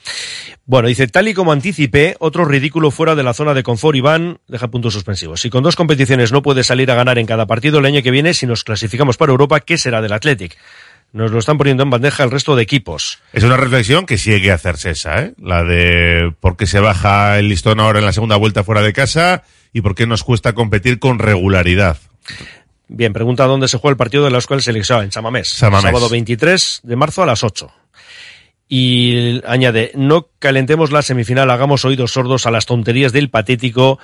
Bueno, 0.65 0.87
dice, 0.87 1.09
tal 1.09 1.27
y 1.27 1.35
como 1.35 1.51
anticipé, 1.51 2.15
otro 2.21 2.45
ridículo 2.45 2.93
fuera 2.93 3.17
de 3.17 3.25
la 3.25 3.35
zona 3.35 3.55
de 3.55 3.65
confort, 3.65 3.97
Iván, 3.97 4.39
deja 4.47 4.69
puntos 4.69 4.95
suspensivos. 4.95 5.41
Si 5.41 5.51
con 5.51 5.65
dos 5.65 5.75
competiciones 5.75 6.31
no 6.31 6.43
puedes 6.43 6.69
salir 6.69 6.91
a 6.93 6.95
ganar 6.95 7.19
en 7.19 7.27
cada 7.27 7.47
partido 7.47 7.81
el 7.81 7.87
año 7.87 8.03
que 8.03 8.13
viene, 8.13 8.33
si 8.33 8.47
nos 8.47 8.63
clasificamos 8.63 9.17
para 9.17 9.33
Europa, 9.33 9.59
¿qué 9.61 9.77
será 9.77 10.01
del 10.01 10.13
Athletic? 10.13 10.57
Nos 11.13 11.33
lo 11.33 11.41
están 11.41 11.59
poniendo 11.59 11.83
en 11.83 11.91
bandeja 11.91 12.23
el 12.23 12.31
resto 12.31 12.57
de 12.57 12.63
equipos. 12.63 13.19
Es 13.33 13.43
una 13.43 13.57
reflexión 13.57 14.07
que 14.07 14.17
sí 14.17 14.33
hay 14.33 14.41
que 14.41 14.53
hacerse 14.53 14.91
esa, 14.91 15.23
¿eh? 15.23 15.35
La 15.43 15.63
de 15.63 16.33
por 16.41 16.57
qué 16.57 16.67
se 16.67 16.81
baja 16.81 17.39
el 17.39 17.49
listón 17.49 17.81
ahora 17.81 17.99
en 17.99 18.07
la 18.07 18.15
segunda 18.15 18.37
vuelta 18.37 18.65
fuera 18.65 18.81
de 18.81 18.95
casa 18.95 19.43
y 19.73 19.81
por 19.81 19.95
qué 19.95 20.07
nos 20.07 20.25
cuesta 20.25 20.53
competir 20.53 20.99
con 20.99 21.19
regularidad. 21.19 21.99
Bien, 22.89 23.13
pregunta 23.13 23.47
dónde 23.47 23.69
se 23.69 23.79
juega 23.79 23.93
el 23.93 23.97
partido 23.97 24.25
de 24.25 24.31
la 24.31 24.39
Escuela 24.39 24.63
Selección, 24.63 25.05
en 25.05 25.13
Samamés. 25.13 25.49
Samamés. 25.49 25.83
Sábado 25.83 26.09
23 26.09 26.81
de 26.83 26.97
marzo 26.97 27.23
a 27.23 27.27
las 27.27 27.43
8. 27.43 27.73
Y 28.69 29.41
añade, 29.47 29.93
no 29.95 30.29
calentemos 30.39 30.93
la 30.93 31.03
semifinal, 31.03 31.51
hagamos 31.51 31.85
oídos 31.85 32.13
sordos 32.13 32.47
a 32.47 32.51
las 32.51 32.67
tonterías 32.67 33.13
del 33.13 33.31
patético, 33.31 33.99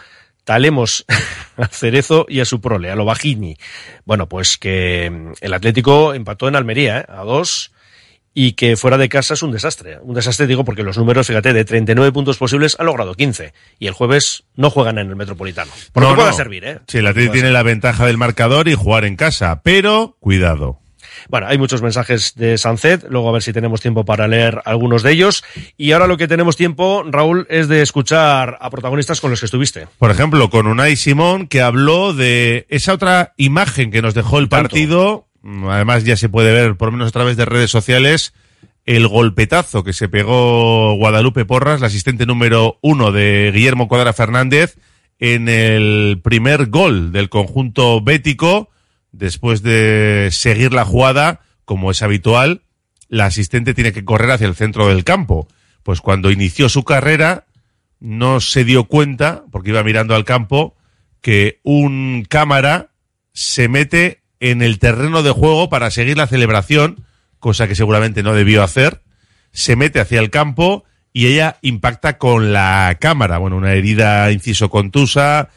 talemos 0.44 1.04
a 1.56 1.66
Cerezo 1.68 2.26
y 2.28 2.40
a 2.40 2.44
su 2.44 2.60
prole, 2.60 2.90
a 2.90 2.96
lo 2.96 3.04
Bajini. 3.04 3.56
Bueno, 4.04 4.28
pues 4.28 4.56
que 4.56 5.10
mm, 5.10 5.32
el 5.40 5.54
Atlético 5.54 6.14
empató 6.14 6.48
en 6.48 6.56
Almería, 6.56 7.00
¿eh? 7.00 7.04
a 7.08 7.24
dos, 7.24 7.72
y 8.40 8.52
que 8.52 8.76
fuera 8.76 8.96
de 8.98 9.08
casa 9.08 9.34
es 9.34 9.42
un 9.42 9.50
desastre. 9.50 9.98
Un 10.00 10.14
desastre, 10.14 10.46
digo, 10.46 10.64
porque 10.64 10.84
los 10.84 10.96
números, 10.96 11.26
fíjate, 11.26 11.52
de 11.52 11.64
39 11.64 12.12
puntos 12.12 12.36
posibles 12.36 12.76
han 12.78 12.86
logrado 12.86 13.14
15. 13.14 13.52
Y 13.80 13.88
el 13.88 13.94
jueves 13.94 14.44
no 14.54 14.70
juegan 14.70 14.98
en 14.98 15.08
el 15.08 15.16
Metropolitano. 15.16 15.72
Por 15.92 16.04
lo 16.04 16.10
No, 16.10 16.14
que 16.14 16.18
pueda 16.20 16.30
no. 16.30 16.36
servir, 16.36 16.64
¿eh? 16.64 16.78
Sí, 16.86 16.98
el 16.98 17.08
Atlético 17.08 17.32
tiene 17.32 17.50
la 17.50 17.64
ventaja 17.64 18.06
del 18.06 18.16
marcador 18.16 18.68
y 18.68 18.74
jugar 18.76 19.04
en 19.04 19.16
casa, 19.16 19.60
pero 19.64 20.16
cuidado. 20.20 20.78
Bueno, 21.28 21.48
hay 21.48 21.58
muchos 21.58 21.82
mensajes 21.82 22.34
de 22.36 22.56
Sancet, 22.58 23.06
luego 23.10 23.28
a 23.28 23.32
ver 23.32 23.42
si 23.42 23.52
tenemos 23.52 23.80
tiempo 23.80 24.04
para 24.04 24.28
leer 24.28 24.62
algunos 24.64 25.02
de 25.02 25.10
ellos. 25.10 25.42
Y 25.76 25.90
ahora 25.90 26.06
lo 26.06 26.16
que 26.16 26.28
tenemos 26.28 26.56
tiempo, 26.56 27.02
Raúl, 27.10 27.44
es 27.50 27.66
de 27.66 27.82
escuchar 27.82 28.56
a 28.60 28.70
protagonistas 28.70 29.20
con 29.20 29.30
los 29.32 29.40
que 29.40 29.46
estuviste. 29.46 29.88
Por 29.98 30.12
ejemplo, 30.12 30.48
con 30.48 30.68
Unai 30.68 30.94
Simón, 30.94 31.48
que 31.48 31.60
habló 31.60 32.12
de 32.14 32.66
esa 32.68 32.92
otra 32.92 33.32
imagen 33.36 33.90
que 33.90 34.00
nos 34.00 34.14
dejó 34.14 34.38
el 34.38 34.48
partido. 34.48 35.27
Además, 35.68 36.04
ya 36.04 36.16
se 36.16 36.28
puede 36.28 36.52
ver, 36.52 36.76
por 36.76 36.88
lo 36.88 36.92
menos 36.92 37.08
a 37.08 37.12
través 37.12 37.36
de 37.36 37.44
redes 37.44 37.70
sociales, 37.70 38.34
el 38.84 39.06
golpetazo 39.06 39.84
que 39.84 39.92
se 39.92 40.08
pegó 40.08 40.94
Guadalupe 40.94 41.44
Porras, 41.44 41.80
la 41.80 41.88
asistente 41.88 42.26
número 42.26 42.78
uno 42.80 43.12
de 43.12 43.50
Guillermo 43.54 43.88
Cuadra 43.88 44.12
Fernández, 44.12 44.78
en 45.18 45.48
el 45.48 46.20
primer 46.22 46.66
gol 46.66 47.12
del 47.12 47.28
conjunto 47.28 48.00
bético. 48.00 48.70
Después 49.12 49.62
de 49.62 50.28
seguir 50.32 50.72
la 50.72 50.84
jugada, 50.84 51.40
como 51.64 51.90
es 51.90 52.02
habitual, 52.02 52.62
la 53.08 53.26
asistente 53.26 53.74
tiene 53.74 53.92
que 53.92 54.04
correr 54.04 54.30
hacia 54.30 54.46
el 54.46 54.54
centro 54.54 54.88
del 54.88 55.04
campo. 55.04 55.48
Pues 55.82 56.00
cuando 56.00 56.30
inició 56.30 56.68
su 56.68 56.84
carrera, 56.84 57.46
no 58.00 58.40
se 58.40 58.64
dio 58.64 58.84
cuenta, 58.84 59.44
porque 59.50 59.70
iba 59.70 59.82
mirando 59.82 60.14
al 60.14 60.24
campo, 60.24 60.76
que 61.20 61.60
un 61.62 62.24
cámara 62.28 62.90
se 63.32 63.68
mete 63.68 64.22
en 64.40 64.62
el 64.62 64.78
terreno 64.78 65.22
de 65.22 65.30
juego 65.30 65.68
para 65.68 65.90
seguir 65.90 66.16
la 66.16 66.26
celebración, 66.26 67.04
cosa 67.38 67.68
que 67.68 67.74
seguramente 67.74 68.22
no 68.22 68.34
debió 68.34 68.62
hacer, 68.62 69.02
se 69.52 69.76
mete 69.76 70.00
hacia 70.00 70.20
el 70.20 70.30
campo 70.30 70.84
y 71.12 71.26
ella 71.26 71.56
impacta 71.62 72.18
con 72.18 72.52
la 72.52 72.96
cámara. 73.00 73.38
Bueno, 73.38 73.56
una 73.56 73.72
herida 73.72 74.30
inciso 74.30 74.70
contusa, 74.70 75.48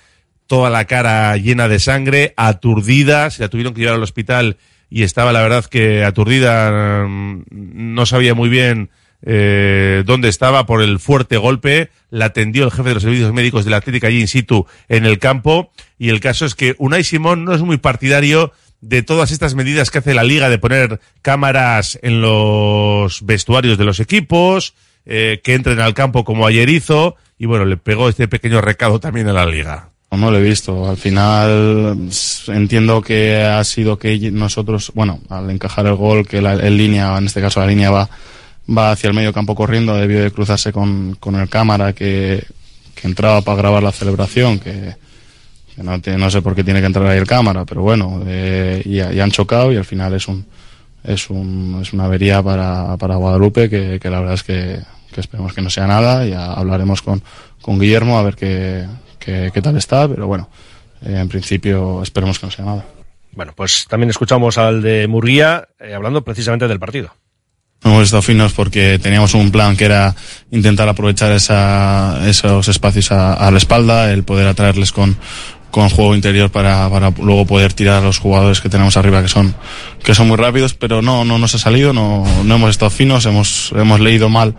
toda 0.48 0.70
la 0.70 0.86
cara 0.86 1.38
llena 1.38 1.68
de 1.68 1.80
sangre, 1.80 2.34
aturdida, 2.38 3.30
se 3.30 3.44
la 3.44 3.50
tuvieron 3.50 3.74
que 3.74 3.82
llevar 3.82 3.96
al 3.96 4.04
hospital 4.04 4.58
y 4.90 5.04
estaba 5.04 5.32
la 5.32 5.42
verdad 5.42 5.66
que 5.66 6.04
aturdida, 6.04 7.06
mm, 7.08 7.44
no 7.52 8.06
sabía 8.06 8.34
muy 8.34 8.50
bien 8.50 8.90
eh, 9.24 10.04
dónde 10.06 10.30
estaba 10.30 10.66
por 10.66 10.82
el 10.82 11.00
fuerte 11.00 11.38
golpe, 11.38 11.90
la 12.10 12.26
atendió 12.26 12.66
el 12.66 12.72
jefe 12.72 12.90
de 12.90 12.94
los 12.96 13.04
servicios 13.04 13.32
médicos 13.34 13.64
de 13.64 13.72
la 13.72 13.78
Atlética 13.78 14.08
allí 14.08 14.20
in 14.20 14.28
situ 14.28 14.66
en 14.90 15.06
el 15.06 15.20
campo. 15.20 15.72
Y 15.98 16.10
el 16.10 16.20
caso 16.20 16.46
es 16.46 16.56
que 16.56 16.76
Unai 16.80 17.04
Simón 17.04 17.46
no 17.46 17.54
es 17.54 17.62
muy 17.62 17.78
partidario 17.78 18.52
de 18.82 19.04
todas 19.04 19.32
estas 19.32 19.56
medidas 19.56 19.92
que 19.92 20.00
hace 20.00 20.14
la 20.14 20.24
liga 20.24 20.50
de 20.50 20.58
poner 20.58 21.00
cámaras 21.22 22.00
en 22.02 22.22
los 22.22 23.26
vestuarios 23.26 23.78
de 23.78 23.86
los 23.86 24.00
equipos, 24.00 24.74
eh, 25.06 25.40
que 25.44 25.54
entren 25.54 25.80
al 25.80 25.94
campo 25.94 26.24
como 26.24 26.46
ayer 26.46 26.70
hizo 26.70 27.16
y 27.38 27.46
bueno, 27.46 27.66
le 27.66 27.78
pegó 27.78 28.10
este 28.10 28.28
pequeño 28.28 28.62
recado 28.62 29.00
también 29.00 29.28
a 29.28 29.34
la 29.34 29.46
liga. 29.46 29.90
No 30.12 30.30
lo 30.30 30.38
he 30.38 30.44
visto. 30.44 30.90
Al 30.90 30.98
final 30.98 32.10
entiendo 32.48 33.02
que 33.02 33.44
ha 33.44 33.64
sido 33.64 33.98
que 33.98 34.30
nosotros, 34.30 34.92
bueno, 34.94 35.22
al 35.30 35.50
encajar 35.50 35.88
el 35.88 35.96
gol, 35.96 36.28
que 36.28 36.42
la, 36.42 36.56
línea, 36.56 37.18
en 37.18 37.28
este 37.28 37.40
caso 37.40 37.62
la 37.62 37.68
línea 37.68 37.90
va 37.90 38.10
va 38.70 38.92
hacia 38.92 39.08
el 39.08 39.14
medio 39.14 39.34
campo 39.34 39.56
corriendo, 39.56 39.96
debió 39.96 40.22
de 40.22 40.32
cruzarse 40.32 40.72
con, 40.72 41.16
con 41.20 41.36
el 41.36 41.50
cámara 41.50 41.94
que, 41.94 42.44
que 42.96 43.08
entraba 43.08 43.42
para 43.42 43.58
grabar 43.58 43.84
la 43.84 43.92
celebración, 43.92 44.60
que, 44.60 44.96
que 45.76 45.84
no, 45.84 45.98
no 46.18 46.30
sé 46.32 46.42
por 46.42 46.56
qué 46.56 46.64
tiene 46.64 46.80
que 46.80 46.86
entrar 46.88 47.06
ahí 47.08 47.18
el 47.18 47.28
cámara, 47.28 47.66
pero 47.66 47.82
bueno, 47.82 48.22
eh, 48.28 48.82
y, 48.86 48.98
y 49.02 49.20
han 49.20 49.32
chocado 49.32 49.72
y 49.72 49.78
al 49.78 49.86
final 49.86 50.14
es 50.14 50.28
un 50.28 50.46
es 51.04 51.30
un 51.30 51.80
es 51.82 51.94
una 51.94 52.06
avería 52.06 52.44
para, 52.44 52.96
para 52.98 53.16
Guadalupe 53.16 53.70
que, 53.70 54.00
que 54.00 54.10
la 54.10 54.20
verdad 54.20 54.36
es 54.36 54.44
que, 54.44 54.80
que 55.14 55.20
esperemos 55.22 55.54
que 55.54 55.62
no 55.62 55.70
sea 55.70 55.88
nada 55.88 56.26
y 56.28 56.34
a- 56.34 56.54
hablaremos 56.54 57.02
con, 57.02 57.24
con 57.62 57.80
Guillermo 57.80 58.20
a 58.20 58.24
ver 58.24 58.36
qué, 58.36 58.86
qué, 59.20 59.50
qué 59.54 59.62
tal 59.62 59.78
está, 59.78 60.08
pero 60.08 60.28
bueno, 60.28 60.50
eh, 61.04 61.18
en 61.20 61.28
principio 61.28 62.04
esperemos 62.04 62.38
que 62.38 62.46
no 62.46 62.52
sea 62.52 62.66
nada. 62.66 62.86
Bueno, 63.34 63.54
pues 63.56 63.88
también 63.90 64.10
escuchamos 64.10 64.58
al 64.58 64.82
de 64.82 65.08
Murguía 65.08 65.70
eh, 65.80 65.94
hablando 65.94 66.22
precisamente 66.24 66.68
del 66.68 66.80
partido. 66.80 67.16
Hemos 67.84 68.04
estado 68.04 68.22
finos 68.22 68.54
porque 68.54 69.00
teníamos 69.02 69.34
un 69.34 69.50
plan 69.50 69.76
que 69.76 69.86
era 69.86 70.14
intentar 70.52 70.88
aprovechar 70.88 71.32
esa, 71.32 72.30
esos 72.30 72.68
espacios 72.68 73.12
a, 73.12 73.34
a 73.34 73.50
la 73.50 73.58
espalda, 73.58 74.12
el 74.14 74.24
poder 74.24 74.46
atraerles 74.48 74.92
con, 74.92 75.18
con 75.72 75.90
juego 75.90 76.14
interior 76.16 76.52
para, 76.52 76.90
para 76.90 77.12
luego 77.12 77.46
poder 77.46 77.74
tirar 77.74 78.02
a 78.04 78.06
los 78.06 78.20
jugadores 78.20 78.62
que 78.62 78.70
tenemos 78.70 78.98
arriba 78.98 79.22
que 79.22 79.30
son, 79.30 79.56
que 80.04 80.14
son 80.14 80.28
muy 80.28 80.38
rápidos, 80.38 80.74
pero 80.74 81.02
no, 81.02 81.26
no 81.26 81.38
nos 81.38 81.56
ha 81.56 81.58
salido, 81.58 81.94
no, 81.94 82.26
no 82.44 82.56
hemos 82.56 82.70
estado 82.70 82.92
finos, 82.92 83.26
hemos, 83.26 83.72
hemos 83.76 84.00
leído 84.00 84.30
mal 84.30 84.56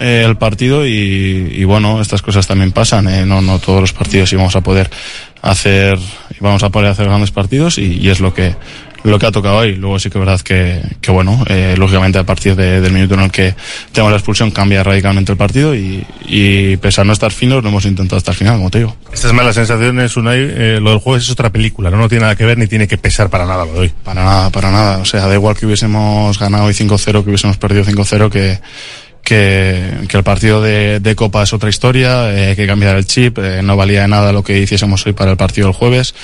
eh, 0.00 0.24
el 0.26 0.36
partido 0.36 0.86
y, 0.86 1.52
y 1.54 1.64
bueno, 1.64 2.00
estas 2.00 2.22
cosas 2.22 2.46
también 2.46 2.72
pasan, 2.72 3.08
eh, 3.08 3.24
no, 3.24 3.42
no 3.42 3.58
todos 3.58 3.80
los 3.80 3.92
partidos 3.92 4.32
íbamos 4.32 4.56
a 4.56 4.62
poder 4.62 4.90
hacer, 5.42 5.98
íbamos 6.40 6.62
a 6.62 6.70
poder 6.70 6.90
hacer 6.90 7.06
grandes 7.06 7.30
partidos 7.30 7.78
y, 7.78 7.98
y 8.00 8.08
es 8.08 8.20
lo 8.20 8.34
que, 8.34 8.56
lo 9.04 9.18
que 9.18 9.26
ha 9.26 9.30
tocado 9.30 9.58
hoy. 9.58 9.76
Luego 9.76 9.98
sí 9.98 10.10
que 10.10 10.18
es 10.18 10.24
verdad 10.24 10.40
que, 10.40 10.80
que 11.00 11.10
bueno, 11.10 11.44
eh, 11.48 11.74
lógicamente 11.78 12.18
a 12.18 12.24
partir 12.24 12.56
de- 12.56 12.80
del 12.80 12.92
minuto 12.92 13.14
en 13.14 13.20
el 13.20 13.30
que 13.30 13.54
tenemos 13.92 14.10
la 14.10 14.16
expulsión 14.16 14.50
cambia 14.50 14.82
radicalmente 14.82 15.30
el 15.30 15.38
partido 15.38 15.74
y, 15.74 16.04
y 16.26 16.76
pese 16.78 17.02
a 17.02 17.04
no 17.04 17.12
estar 17.12 17.30
finos, 17.30 17.62
lo 17.62 17.68
hemos 17.68 17.84
intentado 17.84 18.20
el 18.26 18.34
final, 18.34 18.56
como 18.56 18.70
te 18.70 18.78
digo. 18.78 18.96
Estas 19.12 19.32
malas 19.32 19.54
sensaciones, 19.54 20.16
Unai, 20.16 20.38
eh, 20.40 20.78
lo 20.80 20.90
del 20.90 20.98
jueves 20.98 21.24
es 21.24 21.30
otra 21.30 21.50
película, 21.50 21.90
¿no? 21.90 21.98
no 21.98 22.08
tiene 22.08 22.22
nada 22.22 22.34
que 22.36 22.44
ver 22.44 22.58
ni 22.58 22.66
tiene 22.66 22.88
que 22.88 22.96
pesar 22.98 23.28
para 23.30 23.44
nada 23.46 23.64
lo 23.64 23.72
de 23.74 23.78
hoy. 23.80 23.92
Para 24.02 24.24
nada, 24.24 24.50
para 24.50 24.70
nada. 24.70 24.98
O 24.98 25.04
sea, 25.04 25.26
da 25.26 25.34
igual 25.34 25.54
que 25.56 25.66
hubiésemos 25.66 26.38
ganado 26.38 26.64
hoy 26.64 26.72
5-0, 26.74 27.22
que 27.22 27.28
hubiésemos 27.28 27.56
perdido 27.58 27.84
5-0, 27.84 28.30
que, 28.30 28.58
que, 29.22 29.90
que 30.08 30.16
el 30.16 30.22
partido 30.22 30.60
de, 30.62 31.00
de 31.00 31.14
Copa 31.14 31.42
es 31.42 31.52
otra 31.52 31.68
historia, 31.70 32.32
eh, 32.32 32.48
hay 32.50 32.56
que 32.56 32.66
cambiar 32.66 32.96
el 32.96 33.06
chip, 33.06 33.38
eh, 33.38 33.60
no 33.62 33.76
valía 33.76 34.02
de 34.02 34.08
nada 34.08 34.32
lo 34.32 34.42
que 34.42 34.58
hiciésemos 34.58 35.06
hoy 35.06 35.12
para 35.12 35.30
el 35.30 35.36
partido 35.36 35.66
del 35.68 35.74
jueves. 35.76 36.14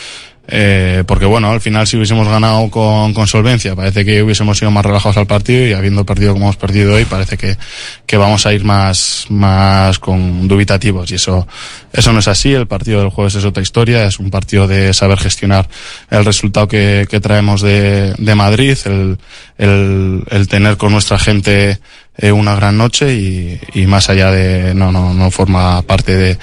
Eh, 0.53 1.05
porque 1.07 1.27
bueno, 1.27 1.51
al 1.51 1.61
final 1.61 1.87
si 1.87 1.97
hubiésemos 1.97 2.27
ganado 2.27 2.69
con, 2.71 3.15
con 3.15 3.27
solvencia, 3.29 3.77
parece 3.77 4.05
que 4.05 4.21
hubiésemos 4.23 4.61
ido 4.61 4.73
más 4.73 4.85
relajados 4.85 5.17
al 5.17 5.27
partido 5.27 5.65
y 5.67 5.73
habiendo 5.73 6.05
perdido 6.05 6.33
como 6.33 6.47
hemos 6.47 6.57
perdido 6.57 6.95
hoy, 6.95 7.05
parece 7.05 7.39
que, 7.39 7.57
que 8.05 8.17
vamos 8.17 8.47
a 8.47 8.53
ir 8.53 8.65
más, 8.65 9.27
más 9.29 10.01
con 10.01 10.49
dubitativos 10.49 11.11
y 11.13 11.15
eso, 11.15 11.47
eso 11.93 12.13
no 12.13 12.19
es 12.19 12.27
así. 12.27 12.53
El 12.53 12.67
partido 12.67 13.01
del 13.01 13.11
jueves 13.11 13.37
es 13.37 13.45
otra 13.45 13.63
historia, 13.63 14.05
es 14.05 14.19
un 14.19 14.31
partido 14.31 14.67
de 14.67 14.93
saber 14.93 15.19
gestionar 15.19 15.69
el 16.11 16.25
resultado 16.25 16.67
que, 16.67 17.07
que 17.09 17.21
traemos 17.21 17.63
de, 17.63 18.15
de 18.19 18.35
Madrid, 18.35 18.77
el, 18.87 19.19
el, 19.57 20.25
el 20.31 20.49
tener 20.49 20.77
con 20.77 20.91
nuestra 20.91 21.19
gente 21.19 21.79
eh, 22.16 22.33
una 22.33 22.55
gran 22.55 22.77
noche 22.77 23.14
y, 23.14 23.61
y 23.75 23.87
más 23.87 24.11
allá 24.11 24.31
de, 24.31 24.75
no, 24.75 24.92
no, 24.92 25.14
no 25.14 25.31
forma 25.31 25.83
parte 25.83 26.16
de, 26.16 26.38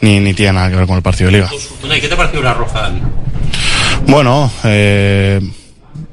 ni, 0.00 0.20
ni 0.20 0.34
tiene 0.34 0.54
nada 0.54 0.70
que 0.70 0.76
ver 0.76 0.86
con 0.86 0.96
el 0.96 1.02
partido 1.02 1.30
de 1.30 1.38
liga. 1.38 1.50
¿Qué 2.00 2.08
te 2.08 2.16
pareció 2.16 2.42
la 2.42 2.54
roja? 2.54 2.90
Bueno, 4.06 4.50
eh, 4.64 5.40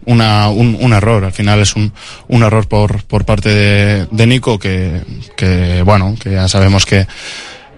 una, 0.06 0.50
un, 0.50 0.78
un 0.80 0.94
error. 0.94 1.24
Al 1.26 1.34
final 1.34 1.60
es 1.60 1.76
un, 1.76 1.92
un 2.28 2.44
error 2.44 2.68
por, 2.68 3.04
por 3.04 3.26
parte 3.26 3.50
de, 3.50 4.08
de 4.12 4.28
Nico 4.28 4.60
que, 4.60 5.02
que, 5.36 5.82
bueno, 5.84 6.16
que 6.22 6.32
ya 6.32 6.48
sabemos 6.48 6.86
que, 6.86 7.08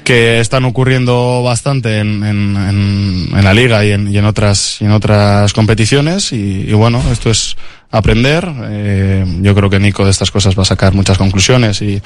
que 0.03 0.39
están 0.39 0.65
ocurriendo 0.65 1.43
bastante 1.43 1.99
en, 1.99 2.23
en, 2.23 2.57
en, 2.57 3.29
en 3.33 3.43
la 3.43 3.53
liga 3.53 3.85
y 3.85 3.91
en, 3.91 4.11
y 4.11 4.17
en 4.17 4.25
otras 4.25 4.81
y 4.81 4.85
en 4.85 4.91
otras 4.91 5.53
competiciones. 5.53 6.31
Y, 6.31 6.65
y 6.67 6.73
bueno 6.73 7.03
esto 7.11 7.29
es 7.29 7.55
aprender. 7.91 8.47
Eh, 8.69 9.25
yo 9.41 9.55
creo 9.55 9.69
que 9.69 9.79
Nico 9.79 10.05
de 10.05 10.11
estas 10.11 10.31
cosas 10.31 10.57
va 10.57 10.63
a 10.63 10.65
sacar 10.65 10.93
muchas 10.93 11.17
conclusiones 11.17 11.81
y, 11.81 12.01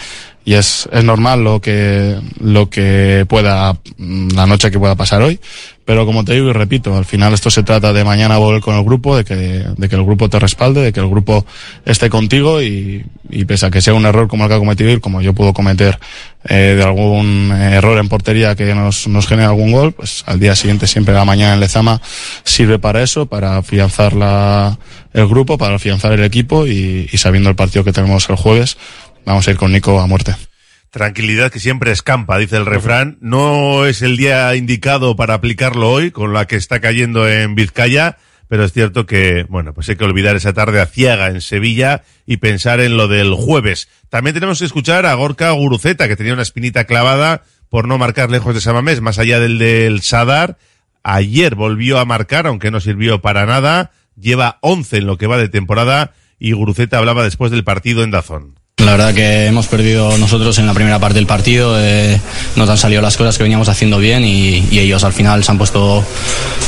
y 0.46 0.54
es, 0.54 0.88
es 0.92 1.04
normal 1.04 1.44
lo 1.44 1.62
que 1.62 2.18
lo 2.40 2.70
que 2.70 3.26
pueda 3.28 3.78
la 3.98 4.46
noche 4.46 4.72
que 4.72 4.80
pueda 4.80 4.96
pasar 4.96 5.22
hoy 5.22 5.40
pero 5.86 6.06
como 6.06 6.24
te 6.24 6.34
digo 6.34 6.50
y 6.50 6.54
repito 6.54 6.96
al 6.96 7.06
final 7.06 7.34
esto 7.34 7.50
se 7.50 7.64
trata 7.64 7.94
de 7.94 8.04
mañana 8.04 8.38
volver 8.38 8.62
con 8.62 8.76
el 8.76 8.84
grupo 8.84 9.18
de 9.18 9.24
que 9.24 9.36
de 9.36 9.90
que 9.90 9.96
el 9.96 10.04
grupo 10.04 10.30
te 10.30 10.40
respalde 10.40 10.82
de 10.82 10.94
que 10.94 11.00
el 11.00 11.10
grupo 11.10 11.46
esté 11.86 12.10
contigo 12.10 12.62
y, 12.62 13.06
y 13.30 13.46
pese 13.46 13.66
a 13.66 13.72
que 13.72 13.82
sea 13.82 13.94
un 13.94 14.06
error 14.06 14.28
como 14.28 14.44
el 14.44 14.50
que 14.50 14.56
ha 14.56 14.60
cometido 14.60 14.92
y 14.92 15.00
como 15.00 15.22
yo 15.22 15.34
puedo 15.34 15.54
cometer 15.54 16.00
eh, 16.50 16.76
de 16.78 16.84
algún 16.84 17.52
error 17.52 17.98
en 17.98 18.10
portería 18.10 18.56
que 18.56 18.76
nos, 18.76 19.08
nos 19.08 19.28
genere 19.28 19.48
algún 19.48 19.72
gol, 19.72 19.94
pues 19.94 20.24
al 20.26 20.40
día 20.40 20.56
siguiente 20.56 20.88
siempre 20.88 21.14
la 21.14 21.24
mañana 21.24 21.54
en 21.54 21.60
Lezama 21.62 22.02
sirve 22.44 22.80
para 22.80 23.02
eso, 23.02 23.26
para 23.28 23.58
afianzar 23.58 24.14
la, 24.14 24.78
el 25.14 25.28
grupo, 25.28 25.58
para 25.58 25.76
afianzar 25.76 26.12
el 26.14 26.24
equipo 26.24 26.68
y, 26.68 27.10
y 27.12 27.18
sabiendo 27.18 27.50
el 27.50 27.56
partido 27.56 27.84
que 27.84 27.94
tenemos 27.94 28.30
el 28.30 28.36
jueves, 28.36 28.78
vamos 29.26 29.48
a 29.48 29.52
ir 29.52 29.58
con 29.58 29.72
Nico 29.72 30.00
a 30.00 30.08
muerte. 30.08 30.36
Tranquilidad 30.94 31.52
que 31.52 31.60
siempre 31.60 31.92
escampa, 31.92 32.38
dice 32.38 32.56
el 32.56 32.68
refrán. 32.68 33.18
No 33.20 33.88
es 33.88 34.04
el 34.04 34.16
día 34.16 34.56
indicado 34.56 35.16
para 35.16 35.34
aplicarlo 35.34 35.90
hoy, 35.90 36.12
con 36.12 36.34
la 36.34 36.46
que 36.46 36.56
está 36.56 36.82
cayendo 36.82 37.28
en 37.28 37.56
Vizcaya, 37.56 38.18
pero 38.48 38.64
es 38.64 38.74
cierto 38.74 39.08
que, 39.08 39.48
bueno, 39.50 39.74
pues 39.74 39.90
hay 39.90 39.96
que 39.96 40.04
olvidar 40.04 40.36
esa 40.36 40.54
tarde 40.54 40.80
aciaga 40.80 41.30
en 41.30 41.42
Sevilla 41.42 42.04
y 42.28 42.38
pensar 42.38 42.80
en 42.80 42.96
lo 42.96 43.08
del 43.08 43.34
jueves. 43.34 43.90
También 44.10 44.36
tenemos 44.36 44.60
que 44.60 44.66
escuchar 44.66 45.08
a 45.08 45.16
Gorka 45.16 45.50
Guruceta, 45.50 46.08
que 46.08 46.16
tenía 46.16 46.34
una 46.34 46.44
espinita 46.44 46.84
clavada 46.84 47.42
por 47.70 47.88
no 47.88 47.98
marcar 47.98 48.30
lejos 48.30 48.54
de 48.54 48.62
Samamés, 48.62 49.02
más 49.02 49.18
allá 49.18 49.40
del 49.40 49.58
del 49.58 50.04
Sadar. 50.04 50.60
Ayer 51.02 51.56
volvió 51.56 51.98
a 51.98 52.06
marcar, 52.06 52.46
aunque 52.46 52.70
no 52.70 52.80
sirvió 52.80 53.20
para 53.20 53.48
nada. 53.48 53.90
Lleva 54.16 54.60
11 54.62 54.98
en 54.98 55.08
lo 55.08 55.18
que 55.18 55.26
va 55.26 55.40
de 55.40 55.50
temporada 55.50 56.14
y 56.38 56.52
Guruceta 56.52 57.00
hablaba 57.00 57.24
después 57.24 57.50
del 57.50 57.64
partido 57.64 58.04
en 58.04 58.12
Dazón. 58.12 58.63
La 58.84 58.92
verdad 58.92 59.14
que 59.14 59.46
hemos 59.46 59.68
perdido 59.68 60.18
nosotros 60.18 60.58
en 60.60 60.68
la 60.68 60.74
primera 60.74 61.00
parte 61.00 61.16
del 61.16 61.26
partido, 61.26 61.80
eh, 61.80 62.20
nos 62.58 62.70
han 62.70 62.78
salido 62.78 63.02
las 63.02 63.16
cosas 63.16 63.38
que 63.38 63.44
veníamos 63.44 63.70
haciendo 63.70 63.98
bien 63.98 64.26
y, 64.26 64.68
y 64.70 64.80
ellos 64.80 65.06
al 65.06 65.14
final 65.14 65.42
se 65.44 65.52
han 65.52 65.58
puesto 65.58 66.04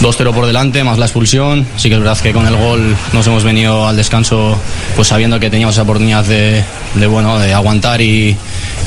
2-0 0.02 0.34
por 0.34 0.46
delante, 0.46 0.84
más 0.86 0.98
la 0.98 1.06
expulsión. 1.06 1.68
Sí 1.76 1.90
que 1.90 1.96
es 1.96 2.02
verdad 2.02 2.18
que 2.18 2.32
con 2.32 2.48
el 2.48 2.56
gol 2.56 2.96
nos 3.12 3.28
hemos 3.28 3.44
venido 3.44 3.86
al 3.86 3.98
descanso 3.98 4.58
pues 4.96 5.10
sabiendo 5.10 5.40
que 5.42 5.50
teníamos 5.50 5.76
esa 5.76 5.84
oportunidad 5.84 6.24
de, 6.24 6.64
de, 6.94 7.08
bueno, 7.08 7.38
de 7.38 7.54
aguantar 7.54 8.02
y 8.02 8.38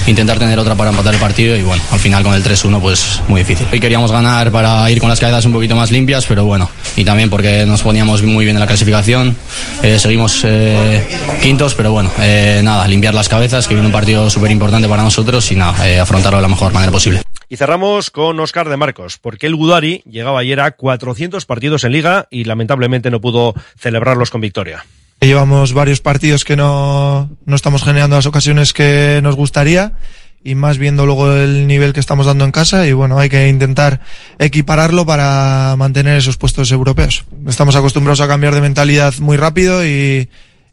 intentar 0.06 0.38
tener 0.38 0.58
otra 0.58 0.74
para 0.74 0.90
empatar 0.90 1.12
el 1.14 1.20
partido 1.20 1.54
y 1.56 1.62
bueno, 1.62 1.82
al 1.92 1.98
final 1.98 2.22
con 2.22 2.34
el 2.34 2.42
3-1 2.42 2.80
pues 2.80 3.20
muy 3.28 3.42
difícil. 3.42 3.66
Hoy 3.70 3.78
queríamos 3.78 4.10
ganar 4.10 4.50
para 4.50 4.90
ir 4.90 5.00
con 5.00 5.08
las 5.10 5.20
cabezas 5.20 5.44
un 5.44 5.52
poquito 5.52 5.76
más 5.76 5.90
limpias, 5.90 6.24
pero 6.26 6.44
bueno, 6.44 6.70
y 6.96 7.04
también 7.04 7.28
porque 7.28 7.66
nos 7.66 7.82
poníamos 7.82 8.22
muy 8.22 8.44
bien 8.44 8.56
en 8.56 8.60
la 8.60 8.66
clasificación. 8.66 9.36
Eh, 9.82 9.98
seguimos 9.98 10.40
eh, 10.44 11.06
quintos, 11.42 11.74
pero 11.74 11.92
bueno, 11.92 12.10
eh, 12.20 12.60
nada, 12.64 12.88
limpiar 12.88 13.14
las 13.18 13.28
cabezas, 13.28 13.66
que 13.66 13.74
viene 13.74 13.88
un 13.88 13.92
partido 13.92 14.30
súper 14.30 14.52
importante 14.52 14.88
para 14.88 15.02
nosotros 15.02 15.50
y 15.50 15.56
nada, 15.56 15.88
eh, 15.90 15.98
afrontarlo 15.98 16.38
de 16.38 16.42
la 16.42 16.48
mejor 16.48 16.72
manera 16.72 16.92
posible. 16.92 17.22
Y 17.48 17.56
cerramos 17.56 18.10
con 18.10 18.38
Oscar 18.38 18.68
de 18.68 18.76
Marcos, 18.76 19.18
porque 19.18 19.48
el 19.48 19.56
Gudari 19.56 20.02
llegaba 20.08 20.38
ayer 20.38 20.60
a 20.60 20.70
400 20.70 21.44
partidos 21.44 21.82
en 21.82 21.92
liga 21.92 22.28
y 22.30 22.44
lamentablemente 22.44 23.10
no 23.10 23.20
pudo 23.20 23.54
celebrarlos 23.76 24.30
con 24.30 24.40
victoria. 24.40 24.84
Llevamos 25.20 25.72
varios 25.72 26.00
partidos 26.00 26.44
que 26.44 26.54
no, 26.54 27.28
no 27.44 27.56
estamos 27.56 27.82
generando 27.82 28.14
las 28.14 28.26
ocasiones 28.26 28.72
que 28.72 29.18
nos 29.20 29.34
gustaría 29.34 29.94
y 30.44 30.54
más 30.54 30.78
viendo 30.78 31.04
luego 31.04 31.32
el 31.32 31.66
nivel 31.66 31.92
que 31.92 32.00
estamos 32.00 32.26
dando 32.26 32.44
en 32.44 32.52
casa 32.52 32.86
y 32.86 32.92
bueno, 32.92 33.18
hay 33.18 33.28
que 33.28 33.48
intentar 33.48 34.00
equipararlo 34.38 35.04
para 35.06 35.74
mantener 35.76 36.18
esos 36.18 36.36
puestos 36.36 36.70
europeos. 36.70 37.24
Estamos 37.48 37.74
acostumbrados 37.74 38.20
a 38.20 38.28
cambiar 38.28 38.54
de 38.54 38.60
mentalidad 38.60 39.12
muy 39.18 39.36
rápido 39.36 39.84
y, 39.84 40.28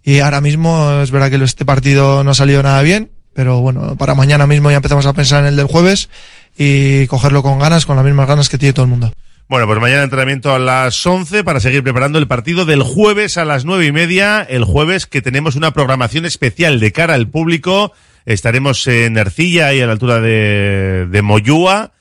y 0.06 0.20
ahora 0.20 0.40
mismo 0.40 1.02
es 1.02 1.10
verdad 1.10 1.32
que 1.32 1.44
este 1.44 1.66
partido 1.66 2.24
no 2.24 2.32
ha 2.32 2.36
salido 2.36 2.62
nada 2.62 2.82
bien, 2.84 3.10
pero 3.34 3.60
bueno, 3.62 3.98
para 3.98 4.14
mañana 4.14 4.46
mismo 4.46 4.70
ya 4.70 4.78
empezamos 4.78 5.08
a 5.08 5.14
pensar 5.14 5.42
en 5.42 5.48
el 5.48 5.56
del 5.56 5.66
jueves 5.66 6.10
y 6.56 7.08
cogerlo 7.08 7.42
con 7.42 7.58
ganas, 7.58 7.88
con 7.88 7.96
las 7.96 8.06
mismas 8.06 8.28
ganas 8.28 8.48
que 8.48 8.60
tiene 8.60 8.74
todo 8.74 8.86
el 8.86 8.92
mundo. 8.92 9.12
Bueno, 9.48 9.66
pues 9.66 9.80
mañana 9.80 10.04
entrenamiento 10.04 10.54
a 10.54 10.60
las 10.60 11.06
11 11.06 11.44
para 11.44 11.60
seguir 11.60 11.84
preparando 11.84 12.20
el 12.20 12.28
partido 12.28 12.66
del 12.66 12.84
jueves 12.84 13.38
a 13.38 13.46
las 13.46 13.66
nueve 13.66 13.88
y 13.88 13.92
media. 13.92 14.42
El 14.42 14.64
jueves 14.64 15.08
que 15.08 15.22
tenemos 15.22 15.56
una 15.56 15.72
programación 15.72 16.26
especial 16.26 16.80
de 16.80 16.92
cara 16.92 17.16
al 17.16 17.28
público. 17.28 17.92
Estaremos 18.26 18.86
en 18.88 19.18
Ercilla 19.18 19.74
y 19.74 19.82
a 19.82 19.86
la 19.86 19.92
altura 19.92 20.20
de, 20.20 21.08
de 21.10 21.22
Moyúa 21.22 21.94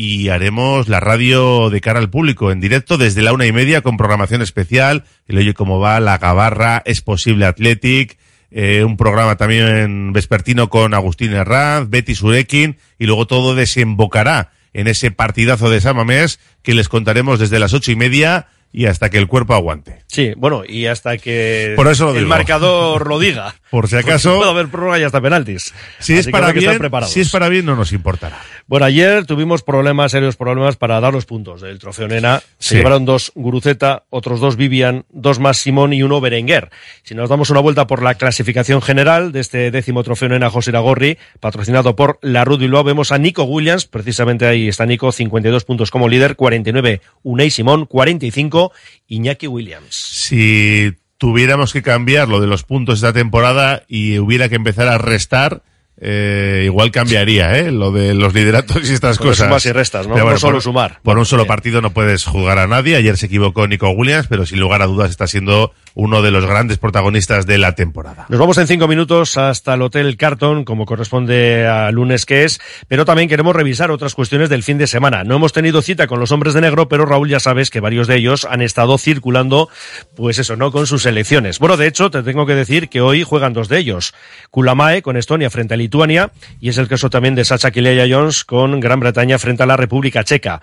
y 0.00 0.28
haremos 0.28 0.86
la 0.86 1.00
radio 1.00 1.70
de 1.70 1.80
cara 1.80 1.98
al 1.98 2.08
público 2.08 2.52
en 2.52 2.60
directo 2.60 2.98
desde 2.98 3.20
la 3.20 3.32
una 3.32 3.46
y 3.46 3.52
media 3.52 3.80
con 3.80 3.96
programación 3.96 4.42
especial. 4.42 5.02
El 5.26 5.38
oye 5.38 5.54
cómo 5.54 5.80
va, 5.80 5.98
la 5.98 6.18
gabarra, 6.18 6.80
es 6.84 7.00
posible 7.00 7.46
Athletic, 7.46 8.16
eh, 8.52 8.84
un 8.84 8.96
programa 8.96 9.36
también 9.36 10.12
vespertino 10.12 10.70
con 10.70 10.94
Agustín 10.94 11.32
Herranz, 11.32 11.90
Betty 11.90 12.14
Surekin 12.14 12.78
y 12.96 13.06
luego 13.06 13.26
todo 13.26 13.56
desembocará 13.56 14.52
en 14.72 14.86
ese 14.86 15.10
partidazo 15.10 15.68
de 15.68 15.80
Samamés 15.80 16.38
que 16.62 16.74
les 16.74 16.88
contaremos 16.88 17.40
desde 17.40 17.58
las 17.58 17.74
ocho 17.74 17.90
y 17.90 17.96
media 17.96 18.46
y 18.72 18.86
hasta 18.86 19.08
que 19.10 19.18
el 19.18 19.26
cuerpo 19.26 19.54
aguante. 19.54 20.02
Sí, 20.06 20.32
bueno, 20.36 20.62
y 20.66 20.86
hasta 20.86 21.16
que 21.18 21.72
Por 21.76 21.88
eso 21.88 22.14
el 22.16 22.26
marcador 22.26 23.06
lo 23.06 23.18
diga. 23.18 23.54
Por 23.70 23.88
si 23.88 23.96
acaso. 23.96 24.36
Puede 24.38 24.50
haber 24.50 24.68
prórroga 24.68 24.98
y 24.98 25.02
hasta 25.02 25.20
penaltis. 25.20 25.74
Si 25.98 26.14
es, 26.14 26.20
Así 26.20 26.30
para 26.30 26.52
que 26.52 26.60
bien, 26.60 26.78
si 27.06 27.20
es 27.20 27.30
para 27.30 27.48
bien, 27.48 27.66
no 27.66 27.76
nos 27.76 27.92
importará. 27.92 28.38
Bueno, 28.66 28.86
ayer 28.86 29.26
tuvimos 29.26 29.62
problemas, 29.62 30.12
serios 30.12 30.36
problemas 30.36 30.76
para 30.76 31.00
dar 31.00 31.12
los 31.12 31.26
puntos 31.26 31.60
del 31.60 31.78
trofeo 31.78 32.08
Nena. 32.08 32.40
Se 32.58 32.70
Sí. 32.70 32.74
llevaron 32.76 33.04
dos 33.04 33.32
Guruceta, 33.34 34.04
otros 34.10 34.40
dos 34.40 34.56
Vivian, 34.56 35.04
dos 35.10 35.38
más 35.38 35.58
Simón 35.58 35.92
y 35.92 36.02
uno 36.02 36.20
Berenguer. 36.20 36.70
Si 37.02 37.14
nos 37.14 37.28
damos 37.28 37.50
una 37.50 37.60
vuelta 37.60 37.86
por 37.86 38.02
la 38.02 38.14
clasificación 38.14 38.80
general 38.82 39.32
de 39.32 39.40
este 39.40 39.70
décimo 39.70 40.02
trofeo 40.02 40.28
Nena 40.28 40.50
José 40.50 40.70
Iragorri, 40.70 41.18
patrocinado 41.40 41.96
por 41.96 42.18
la 42.22 42.44
Rud 42.44 42.60
Bilbao, 42.60 42.84
vemos 42.84 43.12
a 43.12 43.18
Nico 43.18 43.44
Williams, 43.44 43.86
precisamente 43.86 44.46
ahí 44.46 44.68
está 44.68 44.86
Nico, 44.86 45.12
52 45.12 45.64
puntos 45.64 45.90
como 45.90 46.08
líder, 46.08 46.36
49 46.36 47.00
Unai 47.22 47.50
Simón, 47.50 47.86
45 47.86 48.57
Iñaki 49.06 49.46
Williams. 49.46 49.94
Si 49.94 50.92
tuviéramos 51.18 51.72
que 51.72 51.82
cambiar 51.82 52.28
lo 52.28 52.40
de 52.40 52.46
los 52.46 52.62
puntos 52.62 52.96
esta 52.96 53.12
temporada 53.12 53.82
y 53.88 54.18
hubiera 54.18 54.48
que 54.48 54.54
empezar 54.56 54.88
a 54.88 54.98
restar, 54.98 55.62
eh, 56.00 56.62
igual 56.66 56.92
cambiaría, 56.92 57.58
¿eh? 57.58 57.72
Lo 57.72 57.90
de 57.90 58.14
los 58.14 58.32
lideratos 58.32 58.88
y 58.88 58.92
estas 58.94 59.18
Con 59.18 59.28
cosas. 59.28 59.48
sumas 59.48 59.66
y 59.66 59.72
restas, 59.72 60.06
¿no? 60.06 60.14
Pero 60.14 60.30
No 60.30 60.38
solo 60.38 60.54
por, 60.54 60.62
sumar. 60.62 61.00
Por 61.02 61.18
un 61.18 61.26
solo 61.26 61.46
partido 61.46 61.80
no 61.80 61.90
puedes 61.90 62.24
jugar 62.24 62.58
a 62.58 62.68
nadie. 62.68 62.94
Ayer 62.94 63.16
se 63.16 63.26
equivocó 63.26 63.66
Nico 63.66 63.90
Williams, 63.90 64.28
pero 64.28 64.46
sin 64.46 64.60
lugar 64.60 64.80
a 64.82 64.86
dudas 64.86 65.10
está 65.10 65.26
siendo 65.26 65.72
uno 65.98 66.22
de 66.22 66.30
los 66.30 66.46
grandes 66.46 66.78
protagonistas 66.78 67.44
de 67.44 67.58
la 67.58 67.74
temporada. 67.74 68.26
Nos 68.28 68.38
vamos 68.38 68.56
en 68.58 68.68
cinco 68.68 68.86
minutos 68.86 69.36
hasta 69.36 69.74
el 69.74 69.82
Hotel 69.82 70.16
Carton, 70.16 70.64
como 70.64 70.86
corresponde 70.86 71.66
a 71.66 71.90
lunes 71.90 72.24
que 72.24 72.44
es, 72.44 72.60
pero 72.86 73.04
también 73.04 73.28
queremos 73.28 73.54
revisar 73.54 73.90
otras 73.90 74.14
cuestiones 74.14 74.48
del 74.48 74.62
fin 74.62 74.78
de 74.78 74.86
semana. 74.86 75.24
No 75.24 75.34
hemos 75.34 75.52
tenido 75.52 75.82
cita 75.82 76.06
con 76.06 76.20
los 76.20 76.30
hombres 76.30 76.54
de 76.54 76.60
negro, 76.60 76.88
pero 76.88 77.04
Raúl 77.04 77.28
ya 77.28 77.40
sabes 77.40 77.70
que 77.70 77.80
varios 77.80 78.06
de 78.06 78.14
ellos 78.14 78.46
han 78.48 78.62
estado 78.62 78.96
circulando, 78.96 79.70
pues 80.14 80.38
eso, 80.38 80.54
¿no? 80.54 80.70
Con 80.70 80.86
sus 80.86 81.02
selecciones. 81.02 81.58
Bueno, 81.58 81.76
de 81.76 81.88
hecho, 81.88 82.12
te 82.12 82.22
tengo 82.22 82.46
que 82.46 82.54
decir 82.54 82.88
que 82.88 83.00
hoy 83.00 83.24
juegan 83.24 83.52
dos 83.52 83.68
de 83.68 83.78
ellos. 83.78 84.14
Kulamae 84.50 85.02
con 85.02 85.16
Estonia 85.16 85.50
frente 85.50 85.74
a 85.74 85.76
Lituania, 85.76 86.30
y 86.60 86.68
es 86.68 86.78
el 86.78 86.86
caso 86.86 87.10
también 87.10 87.34
de 87.34 87.44
Sacha 87.44 87.72
Kileya 87.72 88.06
Jones 88.08 88.44
con 88.44 88.78
Gran 88.78 89.00
Bretaña 89.00 89.36
frente 89.40 89.64
a 89.64 89.66
la 89.66 89.76
República 89.76 90.22
Checa. 90.22 90.62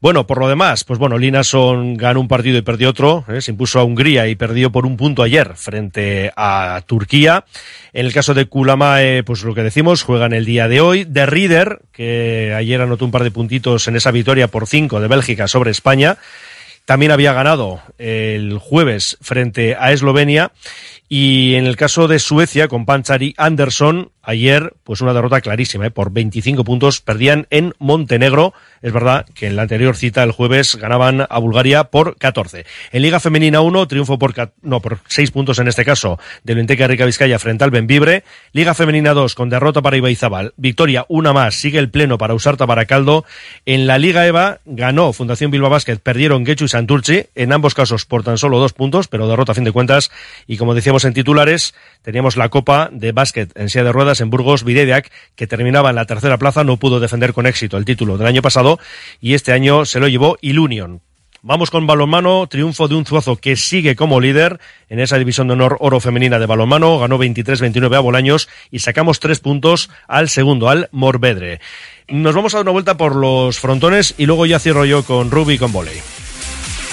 Bueno, 0.00 0.26
por 0.26 0.38
lo 0.38 0.48
demás, 0.48 0.84
pues 0.84 0.98
bueno, 0.98 1.16
Linason 1.16 1.96
ganó 1.96 2.20
un 2.20 2.28
partido 2.28 2.58
y 2.58 2.62
perdió 2.62 2.90
otro, 2.90 3.24
¿eh? 3.28 3.40
se 3.40 3.52
impuso 3.52 3.80
a 3.80 3.84
Hungría 3.84 4.28
y 4.28 4.34
perdió 4.34 4.70
por 4.70 4.84
un 4.84 4.98
punto 4.98 5.22
ayer 5.22 5.54
frente 5.56 6.32
a 6.36 6.82
Turquía. 6.86 7.44
En 7.94 8.04
el 8.04 8.12
caso 8.12 8.34
de 8.34 8.44
Kulamae, 8.44 9.22
pues 9.22 9.42
lo 9.42 9.54
que 9.54 9.62
decimos, 9.62 10.02
juegan 10.02 10.34
el 10.34 10.44
día 10.44 10.68
de 10.68 10.80
hoy. 10.80 11.04
De 11.04 11.24
Rieder, 11.24 11.80
que 11.92 12.52
ayer 12.54 12.82
anotó 12.82 13.06
un 13.06 13.10
par 13.10 13.24
de 13.24 13.30
puntitos 13.30 13.88
en 13.88 13.96
esa 13.96 14.10
victoria 14.10 14.48
por 14.48 14.66
cinco 14.66 15.00
de 15.00 15.08
Bélgica 15.08 15.48
sobre 15.48 15.70
España. 15.70 16.18
También 16.84 17.10
había 17.10 17.32
ganado 17.32 17.80
el 17.98 18.58
jueves 18.58 19.16
frente 19.20 19.76
a 19.78 19.92
Eslovenia. 19.92 20.52
Y 21.08 21.54
en 21.54 21.66
el 21.66 21.76
caso 21.76 22.08
de 22.08 22.18
Suecia, 22.18 22.66
con 22.66 22.84
Panchari 22.84 23.34
Anderson, 23.36 24.10
ayer, 24.26 24.74
pues 24.82 25.00
una 25.00 25.14
derrota 25.14 25.40
clarísima, 25.40 25.86
¿eh? 25.86 25.90
por 25.92 26.10
25 26.10 26.64
puntos, 26.64 27.00
perdían 27.00 27.46
en 27.50 27.74
Montenegro. 27.78 28.52
Es 28.82 28.92
verdad 28.92 29.24
que 29.34 29.46
en 29.46 29.54
la 29.54 29.62
anterior 29.62 29.96
cita, 29.96 30.24
el 30.24 30.32
jueves, 30.32 30.74
ganaban 30.74 31.24
a 31.28 31.38
Bulgaria 31.38 31.84
por 31.84 32.16
14. 32.16 32.66
En 32.90 33.02
Liga 33.02 33.20
Femenina 33.20 33.60
1, 33.60 33.86
triunfo 33.86 34.18
por, 34.18 34.34
no, 34.62 34.80
por 34.80 34.98
6 35.06 35.30
puntos 35.30 35.60
en 35.60 35.68
este 35.68 35.84
caso, 35.84 36.18
del 36.42 36.56
Benteca 36.56 36.88
Rica 36.88 37.06
Vizcaya 37.06 37.38
frente 37.38 37.62
al 37.62 37.70
Benvibre. 37.70 38.24
Liga 38.52 38.74
Femenina 38.74 39.14
2, 39.14 39.36
con 39.36 39.48
derrota 39.48 39.82
para 39.82 39.96
Ibaizábal. 39.96 40.54
Victoria, 40.56 41.06
una 41.08 41.32
más, 41.32 41.54
sigue 41.54 41.78
el 41.78 41.90
pleno 41.90 42.18
para 42.18 42.34
Usarta 42.34 42.66
Baracaldo. 42.66 43.24
En 43.64 43.86
la 43.86 43.98
Liga 43.98 44.26
EVA, 44.26 44.58
ganó 44.64 45.12
Fundación 45.12 45.52
Bilbao 45.52 45.70
Basket, 45.70 45.98
perdieron 45.98 46.44
Guecho 46.44 46.64
y 46.64 46.68
Santurci, 46.68 47.26
en 47.36 47.52
ambos 47.52 47.74
casos 47.74 48.06
por 48.06 48.24
tan 48.24 48.38
solo 48.38 48.58
dos 48.58 48.72
puntos, 48.72 49.06
pero 49.06 49.28
derrota 49.28 49.52
a 49.52 49.54
fin 49.54 49.64
de 49.64 49.72
cuentas. 49.72 50.10
Y 50.48 50.56
como 50.56 50.74
en 51.04 51.14
titulares, 51.14 51.74
teníamos 52.02 52.36
la 52.36 52.48
Copa 52.48 52.88
de 52.92 53.12
Básquet 53.12 53.52
en 53.56 53.68
silla 53.68 53.84
de 53.84 53.92
ruedas 53.92 54.20
en 54.20 54.30
Burgos, 54.30 54.64
Vidediac, 54.64 55.10
que 55.34 55.46
terminaba 55.46 55.90
en 55.90 55.96
la 55.96 56.06
tercera 56.06 56.38
plaza, 56.38 56.64
no 56.64 56.76
pudo 56.76 57.00
defender 57.00 57.32
con 57.32 57.46
éxito 57.46 57.76
el 57.76 57.84
título 57.84 58.18
del 58.18 58.26
año 58.26 58.42
pasado, 58.42 58.78
y 59.20 59.34
este 59.34 59.52
año 59.52 59.84
se 59.84 60.00
lo 60.00 60.08
llevó 60.08 60.38
Ilunion. 60.40 61.00
Vamos 61.42 61.70
con 61.70 61.86
balonmano, 61.86 62.48
triunfo 62.48 62.88
de 62.88 62.96
un 62.96 63.04
Zuazo 63.04 63.36
que 63.36 63.54
sigue 63.54 63.94
como 63.94 64.20
líder 64.20 64.58
en 64.88 64.98
esa 64.98 65.16
división 65.16 65.46
de 65.46 65.52
honor 65.52 65.76
oro 65.78 66.00
femenina 66.00 66.40
de 66.40 66.46
balonmano, 66.46 66.98
ganó 66.98 67.18
23-29 67.18 67.94
a 67.94 68.00
Bolaños 68.00 68.48
y 68.72 68.80
sacamos 68.80 69.20
tres 69.20 69.38
puntos 69.38 69.88
al 70.08 70.28
segundo, 70.28 70.68
al 70.68 70.88
Morvedre. 70.90 71.60
Nos 72.08 72.34
vamos 72.34 72.54
a 72.54 72.58
dar 72.58 72.64
una 72.64 72.72
vuelta 72.72 72.96
por 72.96 73.14
los 73.14 73.60
frontones 73.60 74.14
y 74.18 74.26
luego 74.26 74.46
ya 74.46 74.58
cierro 74.58 74.84
yo 74.84 75.04
con 75.04 75.30
Ruby 75.30 75.54
y 75.54 75.58
con 75.58 75.72
Voley. 75.72 76.25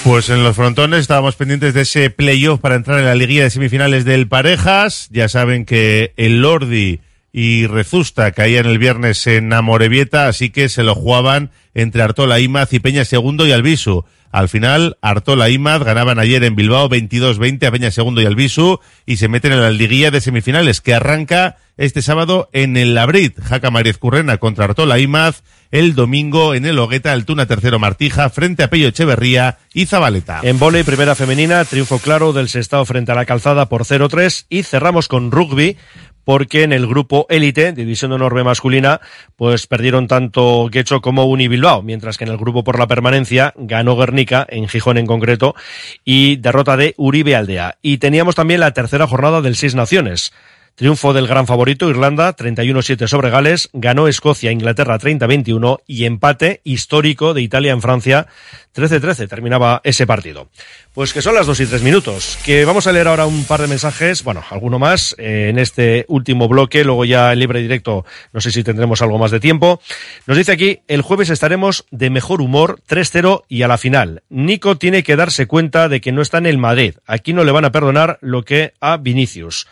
Pues 0.04 0.28
en 0.28 0.44
los 0.44 0.54
frontones 0.54 1.00
estábamos 1.00 1.34
pendientes 1.34 1.72
de 1.72 1.80
ese 1.80 2.10
playoff 2.10 2.60
para 2.60 2.74
entrar 2.74 2.98
en 2.98 3.06
la 3.06 3.14
liguilla 3.14 3.44
de 3.44 3.50
semifinales 3.50 4.04
del 4.04 4.28
Parejas. 4.28 5.08
Ya 5.10 5.30
saben 5.30 5.64
que 5.64 6.12
el 6.18 6.42
Lordi 6.42 7.00
y 7.32 7.66
Rezusta 7.66 8.30
caían 8.32 8.66
el 8.66 8.78
viernes 8.78 9.26
en 9.26 9.50
Amorebieta, 9.50 10.28
así 10.28 10.50
que 10.50 10.68
se 10.68 10.82
lo 10.82 10.94
jugaban 10.94 11.52
entre 11.72 12.02
Artola 12.02 12.38
Imaz 12.38 12.74
y 12.74 12.80
Peña 12.80 13.06
Segundo 13.06 13.46
y 13.46 13.52
Albisu. 13.52 14.04
Al 14.34 14.48
final, 14.48 14.98
Artola 15.00 15.48
Imaz 15.48 15.84
ganaban 15.84 16.18
ayer 16.18 16.42
en 16.42 16.56
Bilbao 16.56 16.88
22-20 16.88 17.68
a 17.68 17.70
Peña 17.70 17.92
Segundo 17.92 18.20
y 18.20 18.26
Albisu 18.26 18.80
y 19.06 19.18
se 19.18 19.28
meten 19.28 19.52
en 19.52 19.60
la 19.60 19.70
liguilla 19.70 20.10
de 20.10 20.20
semifinales 20.20 20.80
que 20.80 20.92
arranca 20.92 21.58
este 21.76 22.02
sábado 22.02 22.50
en 22.52 22.76
el 22.76 22.96
Labrit. 22.96 23.40
Jaca 23.40 23.70
Mariez 23.70 23.96
Currena 23.96 24.38
contra 24.38 24.64
Artola 24.64 24.98
Imaz. 24.98 25.44
El 25.70 25.94
domingo 25.94 26.54
en 26.54 26.66
el 26.66 26.80
Hogueta, 26.80 27.12
Altuna 27.12 27.46
Tercero 27.46 27.78
Martija 27.78 28.28
frente 28.28 28.64
a 28.64 28.70
Pello 28.70 28.88
Echeverría 28.88 29.58
y 29.72 29.86
Zabaleta. 29.86 30.40
En 30.42 30.58
volei, 30.58 30.82
primera 30.82 31.14
femenina, 31.14 31.64
triunfo 31.64 32.00
claro 32.00 32.32
del 32.32 32.48
Sestao 32.48 32.84
frente 32.84 33.12
a 33.12 33.14
la 33.14 33.26
Calzada 33.26 33.68
por 33.68 33.84
0-3 33.84 34.46
y 34.48 34.64
cerramos 34.64 35.06
con 35.06 35.30
rugby 35.30 35.76
porque 36.24 36.62
en 36.62 36.72
el 36.72 36.86
grupo 36.86 37.26
élite, 37.28 37.72
división 37.72 38.10
de 38.10 38.16
honor 38.16 38.42
masculina, 38.44 39.00
pues 39.36 39.66
perdieron 39.66 40.08
tanto 40.08 40.68
Guecho 40.70 41.00
como 41.00 41.24
Unibilbao, 41.26 41.82
mientras 41.82 42.18
que 42.18 42.24
en 42.24 42.30
el 42.30 42.38
grupo 42.38 42.64
por 42.64 42.78
la 42.78 42.86
permanencia 42.86 43.54
ganó 43.56 43.96
Guernica, 43.96 44.46
en 44.48 44.68
Gijón 44.68 44.98
en 44.98 45.06
concreto, 45.06 45.54
y 46.04 46.36
derrota 46.36 46.76
de 46.76 46.94
Uribe 46.96 47.36
Aldea. 47.36 47.78
Y 47.82 47.98
teníamos 47.98 48.34
también 48.34 48.60
la 48.60 48.72
tercera 48.72 49.06
jornada 49.06 49.40
del 49.40 49.56
Seis 49.56 49.74
Naciones. 49.74 50.32
Triunfo 50.76 51.12
del 51.12 51.28
gran 51.28 51.46
favorito 51.46 51.88
Irlanda, 51.88 52.34
31-7 52.34 53.06
sobre 53.06 53.30
Gales, 53.30 53.70
ganó 53.72 54.08
Escocia, 54.08 54.50
Inglaterra 54.50 54.98
30-21 54.98 55.78
y 55.86 56.04
empate 56.04 56.62
histórico 56.64 57.32
de 57.32 57.42
Italia 57.42 57.70
en 57.70 57.80
Francia, 57.80 58.26
13-13 58.74 59.28
terminaba 59.28 59.80
ese 59.84 60.04
partido. 60.04 60.48
Pues 60.92 61.12
que 61.12 61.22
son 61.22 61.36
las 61.36 61.46
2 61.46 61.60
y 61.60 61.66
3 61.66 61.82
minutos, 61.82 62.38
que 62.44 62.64
vamos 62.64 62.88
a 62.88 62.92
leer 62.92 63.06
ahora 63.06 63.26
un 63.26 63.44
par 63.44 63.60
de 63.60 63.68
mensajes, 63.68 64.24
bueno, 64.24 64.42
alguno 64.50 64.80
más 64.80 65.14
eh, 65.16 65.46
en 65.48 65.60
este 65.60 66.06
último 66.08 66.48
bloque, 66.48 66.82
luego 66.82 67.04
ya 67.04 67.32
en 67.32 67.38
libre 67.38 67.62
directo, 67.62 68.04
no 68.32 68.40
sé 68.40 68.50
si 68.50 68.64
tendremos 68.64 69.00
algo 69.00 69.16
más 69.16 69.30
de 69.30 69.38
tiempo. 69.38 69.80
Nos 70.26 70.36
dice 70.36 70.50
aquí, 70.50 70.80
el 70.88 71.02
jueves 71.02 71.30
estaremos 71.30 71.86
de 71.92 72.10
mejor 72.10 72.40
humor, 72.40 72.80
3-0 72.88 73.44
y 73.48 73.62
a 73.62 73.68
la 73.68 73.78
final. 73.78 74.24
Nico 74.28 74.76
tiene 74.76 75.04
que 75.04 75.14
darse 75.14 75.46
cuenta 75.46 75.88
de 75.88 76.00
que 76.00 76.10
no 76.10 76.20
está 76.20 76.38
en 76.38 76.46
el 76.46 76.58
Madrid, 76.58 76.96
aquí 77.06 77.32
no 77.32 77.44
le 77.44 77.52
van 77.52 77.64
a 77.64 77.70
perdonar 77.70 78.18
lo 78.20 78.44
que 78.44 78.72
a 78.80 78.96
Vinicius. 78.96 79.68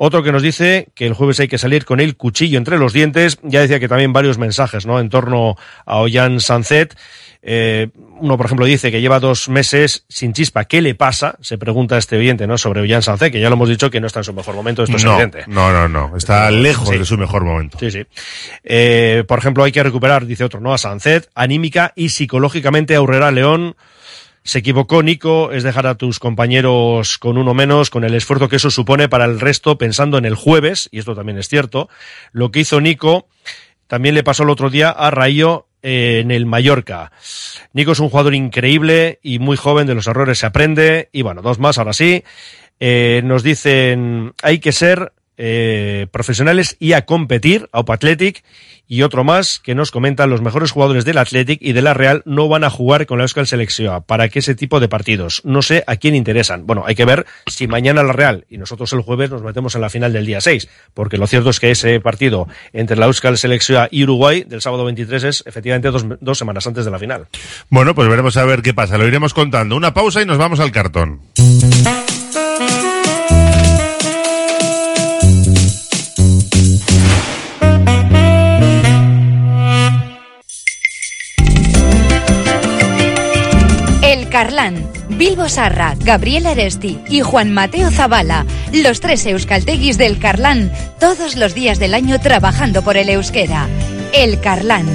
Otro 0.00 0.22
que 0.22 0.30
nos 0.30 0.42
dice 0.42 0.86
que 0.94 1.08
el 1.08 1.12
jueves 1.12 1.40
hay 1.40 1.48
que 1.48 1.58
salir 1.58 1.84
con 1.84 1.98
el 1.98 2.16
cuchillo 2.16 2.56
entre 2.56 2.78
los 2.78 2.92
dientes. 2.92 3.40
Ya 3.42 3.60
decía 3.60 3.80
que 3.80 3.88
también 3.88 4.12
varios 4.12 4.38
mensajes, 4.38 4.86
¿no? 4.86 5.00
En 5.00 5.08
torno 5.08 5.56
a 5.84 5.96
Ollán 5.96 6.38
Sancet. 6.38 6.96
Eh, 7.42 7.88
uno, 8.20 8.36
por 8.36 8.46
ejemplo, 8.46 8.64
dice 8.64 8.92
que 8.92 9.00
lleva 9.00 9.18
dos 9.18 9.48
meses 9.48 10.04
sin 10.08 10.34
chispa. 10.34 10.66
¿Qué 10.66 10.82
le 10.82 10.94
pasa? 10.94 11.34
Se 11.40 11.58
pregunta 11.58 11.98
este 11.98 12.16
oyente, 12.16 12.46
¿no? 12.46 12.58
Sobre 12.58 12.80
Ollán 12.80 13.02
Sancet, 13.02 13.32
que 13.32 13.40
ya 13.40 13.48
lo 13.48 13.56
hemos 13.56 13.68
dicho 13.68 13.90
que 13.90 14.00
no 14.00 14.06
está 14.06 14.20
en 14.20 14.24
su 14.24 14.32
mejor 14.32 14.54
momento. 14.54 14.84
Esto 14.84 14.98
es 14.98 15.04
no, 15.04 15.14
evidente. 15.14 15.42
no, 15.48 15.72
no, 15.72 15.88
no. 15.88 16.16
Está 16.16 16.48
lejos 16.52 16.88
sí. 16.88 16.96
de 16.96 17.04
su 17.04 17.18
mejor 17.18 17.42
momento. 17.42 17.76
Sí, 17.80 17.90
sí. 17.90 18.06
Eh, 18.62 19.24
por 19.26 19.40
ejemplo, 19.40 19.64
hay 19.64 19.72
que 19.72 19.82
recuperar, 19.82 20.26
dice 20.26 20.44
otro, 20.44 20.60
¿no? 20.60 20.72
A 20.72 20.78
Sancet, 20.78 21.28
anímica 21.34 21.92
y 21.96 22.10
psicológicamente 22.10 22.94
a 22.94 23.02
Urrera 23.02 23.32
León. 23.32 23.74
Se 24.48 24.60
equivocó 24.60 25.02
Nico, 25.02 25.52
es 25.52 25.62
dejar 25.62 25.86
a 25.86 25.96
tus 25.96 26.18
compañeros 26.18 27.18
con 27.18 27.36
uno 27.36 27.52
menos, 27.52 27.90
con 27.90 28.02
el 28.02 28.14
esfuerzo 28.14 28.48
que 28.48 28.56
eso 28.56 28.70
supone 28.70 29.06
para 29.06 29.26
el 29.26 29.40
resto, 29.40 29.76
pensando 29.76 30.16
en 30.16 30.24
el 30.24 30.36
jueves, 30.36 30.88
y 30.90 31.00
esto 31.00 31.14
también 31.14 31.36
es 31.36 31.48
cierto. 31.48 31.90
Lo 32.32 32.50
que 32.50 32.60
hizo 32.60 32.80
Nico 32.80 33.28
también 33.88 34.14
le 34.14 34.24
pasó 34.24 34.44
el 34.44 34.48
otro 34.48 34.70
día 34.70 34.88
a 34.88 35.10
Rayo 35.10 35.66
eh, 35.82 36.20
en 36.22 36.30
el 36.30 36.46
Mallorca. 36.46 37.12
Nico 37.74 37.92
es 37.92 38.00
un 38.00 38.08
jugador 38.08 38.34
increíble 38.34 39.20
y 39.22 39.38
muy 39.38 39.58
joven, 39.58 39.86
de 39.86 39.94
los 39.94 40.06
errores 40.06 40.38
se 40.38 40.46
aprende. 40.46 41.10
Y 41.12 41.20
bueno, 41.20 41.42
dos 41.42 41.58
más 41.58 41.76
ahora 41.76 41.92
sí. 41.92 42.24
Eh, 42.80 43.20
nos 43.26 43.42
dicen, 43.42 44.32
hay 44.42 44.60
que 44.60 44.72
ser 44.72 45.12
eh, 45.36 46.06
profesionales 46.10 46.78
y 46.80 46.94
a 46.94 47.04
competir, 47.04 47.68
a 47.72 47.80
y 48.88 49.02
otro 49.02 49.22
más 49.22 49.60
que 49.60 49.74
nos 49.74 49.90
comentan 49.90 50.30
los 50.30 50.40
mejores 50.40 50.70
jugadores 50.70 51.04
del 51.04 51.18
Athletic 51.18 51.60
y 51.62 51.72
de 51.72 51.82
la 51.82 51.94
Real 51.94 52.22
no 52.24 52.48
van 52.48 52.64
a 52.64 52.70
jugar 52.70 53.06
con 53.06 53.18
la 53.18 53.24
Euskal 53.24 53.46
Selección. 53.46 54.02
¿Para 54.04 54.28
qué 54.28 54.38
ese 54.38 54.54
tipo 54.54 54.80
de 54.80 54.88
partidos? 54.88 55.42
No 55.44 55.62
sé 55.62 55.84
a 55.86 55.96
quién 55.96 56.14
interesan. 56.14 56.66
Bueno, 56.66 56.84
hay 56.86 56.94
que 56.94 57.04
ver 57.04 57.26
si 57.46 57.68
mañana 57.68 58.02
la 58.02 58.12
Real 58.12 58.46
y 58.48 58.56
nosotros 58.58 58.92
el 58.94 59.02
jueves 59.02 59.30
nos 59.30 59.42
metemos 59.42 59.74
en 59.74 59.82
la 59.82 59.90
final 59.90 60.12
del 60.12 60.26
día 60.26 60.40
6, 60.40 60.68
porque 60.94 61.18
lo 61.18 61.26
cierto 61.26 61.50
es 61.50 61.60
que 61.60 61.70
ese 61.70 62.00
partido 62.00 62.48
entre 62.72 62.96
la 62.96 63.06
Euskal 63.06 63.36
Selección 63.36 63.88
y 63.90 64.04
Uruguay 64.04 64.44
del 64.44 64.62
sábado 64.62 64.84
23 64.86 65.24
es 65.24 65.44
efectivamente 65.46 65.90
dos, 65.90 66.06
dos 66.20 66.38
semanas 66.38 66.66
antes 66.66 66.84
de 66.84 66.90
la 66.90 66.98
final. 66.98 67.26
Bueno, 67.68 67.94
pues 67.94 68.08
veremos 68.08 68.36
a 68.36 68.44
ver 68.44 68.62
qué 68.62 68.72
pasa. 68.72 68.96
Lo 68.96 69.06
iremos 69.06 69.34
contando. 69.34 69.76
Una 69.76 69.92
pausa 69.92 70.22
y 70.22 70.26
nos 70.26 70.38
vamos 70.38 70.60
al 70.60 70.72
cartón. 70.72 71.20
Carlán, 84.38 84.88
Bilbo 85.08 85.48
Sarra, 85.48 85.96
Gabriel 85.98 86.46
Aresti 86.46 87.00
y 87.08 87.22
Juan 87.22 87.52
Mateo 87.52 87.90
Zavala, 87.90 88.46
los 88.72 89.00
tres 89.00 89.26
euskalteguis 89.26 89.98
del 89.98 90.20
Carlán, 90.20 90.70
todos 91.00 91.34
los 91.34 91.54
días 91.54 91.80
del 91.80 91.92
año 91.92 92.20
trabajando 92.20 92.82
por 92.82 92.96
el 92.96 93.08
euskera. 93.08 93.66
El 94.12 94.38
Carlán. 94.38 94.86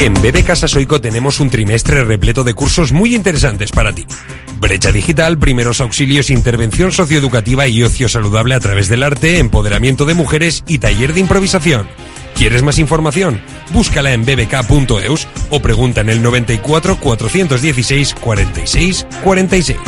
En 0.00 0.12
BB 0.12 0.44
Casa 0.44 0.66
tenemos 1.00 1.40
un 1.40 1.48
trimestre 1.48 2.04
repleto 2.04 2.44
de 2.44 2.52
cursos 2.52 2.92
muy 2.92 3.14
interesantes 3.14 3.72
para 3.72 3.94
ti. 3.94 4.04
Brecha 4.60 4.92
digital, 4.92 5.38
primeros 5.38 5.80
auxilios, 5.80 6.28
intervención 6.28 6.92
socioeducativa 6.92 7.66
y 7.68 7.84
ocio 7.84 8.06
saludable 8.06 8.54
a 8.54 8.60
través 8.60 8.88
del 8.90 9.02
arte, 9.02 9.38
empoderamiento 9.38 10.04
de 10.04 10.12
mujeres 10.12 10.62
y 10.66 10.76
taller 10.76 11.14
de 11.14 11.20
improvisación. 11.20 11.88
¿Quieres 12.34 12.62
más 12.62 12.78
información? 12.78 13.40
Búscala 13.72 14.12
en 14.12 14.24
bbk.eus 14.24 15.28
o 15.50 15.60
pregunta 15.60 16.00
en 16.00 16.10
el 16.10 16.22
94 16.22 16.98
416 16.98 18.14
46 18.14 19.06
46. 19.24 19.78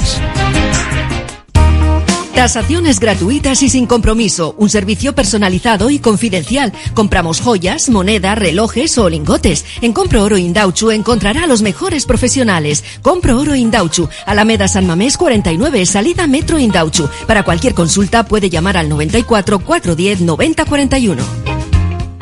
Tasaciones 2.41 3.01
gratuitas 3.01 3.63
y 3.63 3.69
sin 3.69 3.87
compromiso. 3.87 4.55
Un 4.57 4.71
servicio 4.71 5.15
personalizado 5.15 5.91
y 5.91 5.99
confidencial. 5.99 6.73
Compramos 6.95 7.39
joyas, 7.43 7.91
moneda, 7.91 8.35
relojes 8.35 8.97
o 8.97 9.11
lingotes. 9.11 9.67
En 9.83 9.93
Compro 9.93 10.23
Oro 10.23 10.39
Indauchu 10.39 10.91
encontrará 10.91 11.45
a 11.45 11.47
los 11.47 11.61
mejores 11.61 12.07
profesionales. 12.07 12.83
Compro 13.03 13.39
Oro 13.39 13.55
Indauchu. 13.55 14.09
Alameda 14.25 14.69
San 14.69 14.87
Mamés 14.87 15.19
49, 15.19 15.85
salida 15.85 16.27
Metro 16.27 16.59
Indauchu. 16.59 17.11
Para 17.27 17.43
cualquier 17.43 17.75
consulta 17.75 18.25
puede 18.25 18.49
llamar 18.49 18.79
al 18.79 18.89
94 18.89 19.59
410 19.59 20.23
9041. 20.23 21.60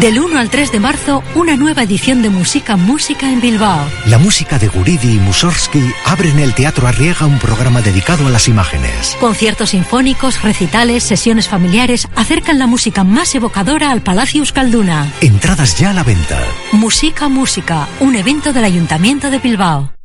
Del 0.00 0.20
1 0.20 0.38
al 0.38 0.50
3 0.50 0.72
de 0.72 0.80
marzo, 0.80 1.22
una 1.34 1.56
nueva 1.56 1.82
edición 1.82 2.22
de 2.22 2.30
Música 2.30 2.76
Música 2.76 3.30
en 3.30 3.40
Bilbao. 3.40 3.86
La 4.06 4.18
música 4.18 4.58
de 4.58 4.68
Guridi 4.68 5.16
y 5.16 5.18
Mussorgsky 5.18 5.92
abre 6.06 6.30
en 6.30 6.38
el 6.38 6.54
Teatro 6.54 6.86
Arriaga 6.86 7.26
un 7.26 7.38
programa 7.38 7.82
dedicado 7.82 8.26
a 8.26 8.30
las 8.30 8.48
imágenes. 8.48 9.16
Conciertos 9.20 9.70
sinfónicos, 9.70 10.42
recitales, 10.42 11.02
sesiones 11.02 11.48
familiares 11.48 12.08
acercan 12.14 12.58
la 12.58 12.66
música 12.66 13.04
más 13.04 13.34
evocadora 13.34 13.90
al 13.90 14.00
Palacio 14.00 14.40
Euskalduna. 14.40 15.12
Entradas 15.20 15.78
ya 15.78 15.90
a 15.90 15.94
la 15.94 16.04
venta. 16.04 16.40
Música 16.72 17.28
Música, 17.28 17.88
un 17.98 18.14
evento 18.14 18.52
del 18.52 18.64
Ayuntamiento 18.64 19.28
de 19.28 19.38
Bilbao. 19.38 19.99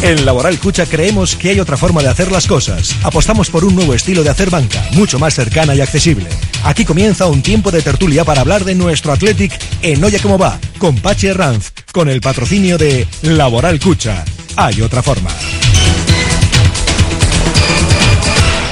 En 0.00 0.24
Laboral 0.24 0.58
Cucha 0.58 0.86
creemos 0.86 1.34
que 1.34 1.50
hay 1.50 1.60
otra 1.60 1.76
forma 1.76 2.00
de 2.02 2.08
hacer 2.08 2.30
las 2.30 2.46
cosas. 2.46 2.94
Apostamos 3.02 3.50
por 3.50 3.64
un 3.64 3.74
nuevo 3.74 3.94
estilo 3.94 4.22
de 4.22 4.30
hacer 4.30 4.48
banca, 4.48 4.80
mucho 4.92 5.18
más 5.18 5.34
cercana 5.34 5.74
y 5.74 5.80
accesible. 5.80 6.28
Aquí 6.64 6.84
comienza 6.84 7.26
un 7.26 7.42
tiempo 7.42 7.72
de 7.72 7.82
tertulia 7.82 8.24
para 8.24 8.40
hablar 8.40 8.64
de 8.64 8.76
nuestro 8.76 9.12
Athletic 9.12 9.52
en 9.82 10.02
Oye 10.02 10.20
Cómo 10.20 10.38
Va, 10.38 10.58
con 10.78 10.96
Pachi 10.96 11.26
Herranz, 11.26 11.72
con 11.92 12.08
el 12.08 12.20
patrocinio 12.20 12.78
de 12.78 13.08
Laboral 13.22 13.80
Cucha. 13.80 14.24
Hay 14.56 14.80
otra 14.82 15.02
forma. 15.02 15.30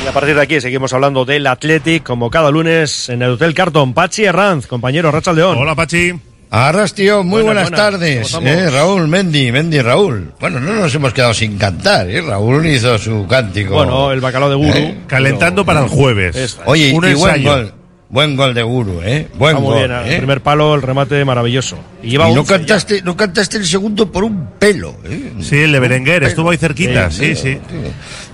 Y 0.04 0.08
a 0.08 0.12
partir 0.12 0.36
de 0.36 0.42
aquí 0.42 0.60
seguimos 0.60 0.92
hablando 0.92 1.24
del 1.24 1.46
Athletic, 1.48 2.04
como 2.04 2.30
cada 2.30 2.52
lunes 2.52 3.08
en 3.08 3.22
el 3.22 3.30
Hotel 3.32 3.52
Carton. 3.52 3.94
Pachi 3.94 4.24
Herranz, 4.24 4.68
compañero 4.68 5.10
Racha 5.10 5.32
León. 5.32 5.58
Hola, 5.58 5.74
Pachi. 5.74 6.12
Arras, 6.50 6.94
tío, 6.94 7.24
muy 7.24 7.42
Buenas, 7.42 7.70
buenas, 7.70 7.90
buenas. 8.00 8.30
tardes. 8.30 8.38
Eh, 8.42 8.70
Raúl, 8.70 9.08
Mendy, 9.08 9.50
Mendy, 9.50 9.80
Raúl. 9.80 10.32
Bueno, 10.40 10.60
no 10.60 10.74
nos 10.74 10.94
hemos 10.94 11.12
quedado 11.12 11.34
sin 11.34 11.58
cantar, 11.58 12.08
¿eh? 12.08 12.22
Raúl 12.22 12.64
hizo 12.66 12.96
su 12.98 13.26
cántico. 13.28 13.74
Bueno, 13.74 14.12
el 14.12 14.20
bacalao 14.20 14.48
de 14.50 14.54
Guru. 14.56 14.70
¿Eh? 14.78 14.98
Calentando 15.08 15.64
para 15.64 15.80
el 15.80 15.88
jueves. 15.88 16.56
Oye, 16.64 16.92
Un 16.94 17.04
y 17.04 17.14
buen 17.14 17.34
ensayo. 17.34 17.50
gol. 17.50 17.72
Buen 18.08 18.36
gol 18.36 18.54
de 18.54 18.62
Guru, 18.62 19.02
¿eh? 19.02 19.26
Buen 19.34 19.56
Está 19.56 19.60
muy 19.60 19.74
gol. 19.80 19.88
bien, 19.88 19.90
el 20.06 20.12
¿eh? 20.12 20.16
primer 20.18 20.40
palo, 20.40 20.76
el 20.76 20.82
remate 20.82 21.24
maravilloso. 21.24 21.76
Y 22.04 22.10
lleva 22.10 22.30
Y 22.30 22.34
no 22.34 22.42
11 22.42 22.52
ya. 22.52 22.58
cantaste, 22.58 23.02
no 23.02 23.16
cantaste 23.16 23.56
el 23.56 23.66
segundo 23.66 24.12
por 24.12 24.22
un 24.22 24.46
pelo. 24.60 24.94
¿eh? 25.04 25.32
Sí, 25.40 25.56
el 25.58 25.72
de 25.72 25.80
Berenguer, 25.80 26.22
estuvo 26.22 26.50
ahí 26.50 26.56
cerquita, 26.56 27.10
sí, 27.10 27.34
sí. 27.34 27.56
tío. 27.68 27.78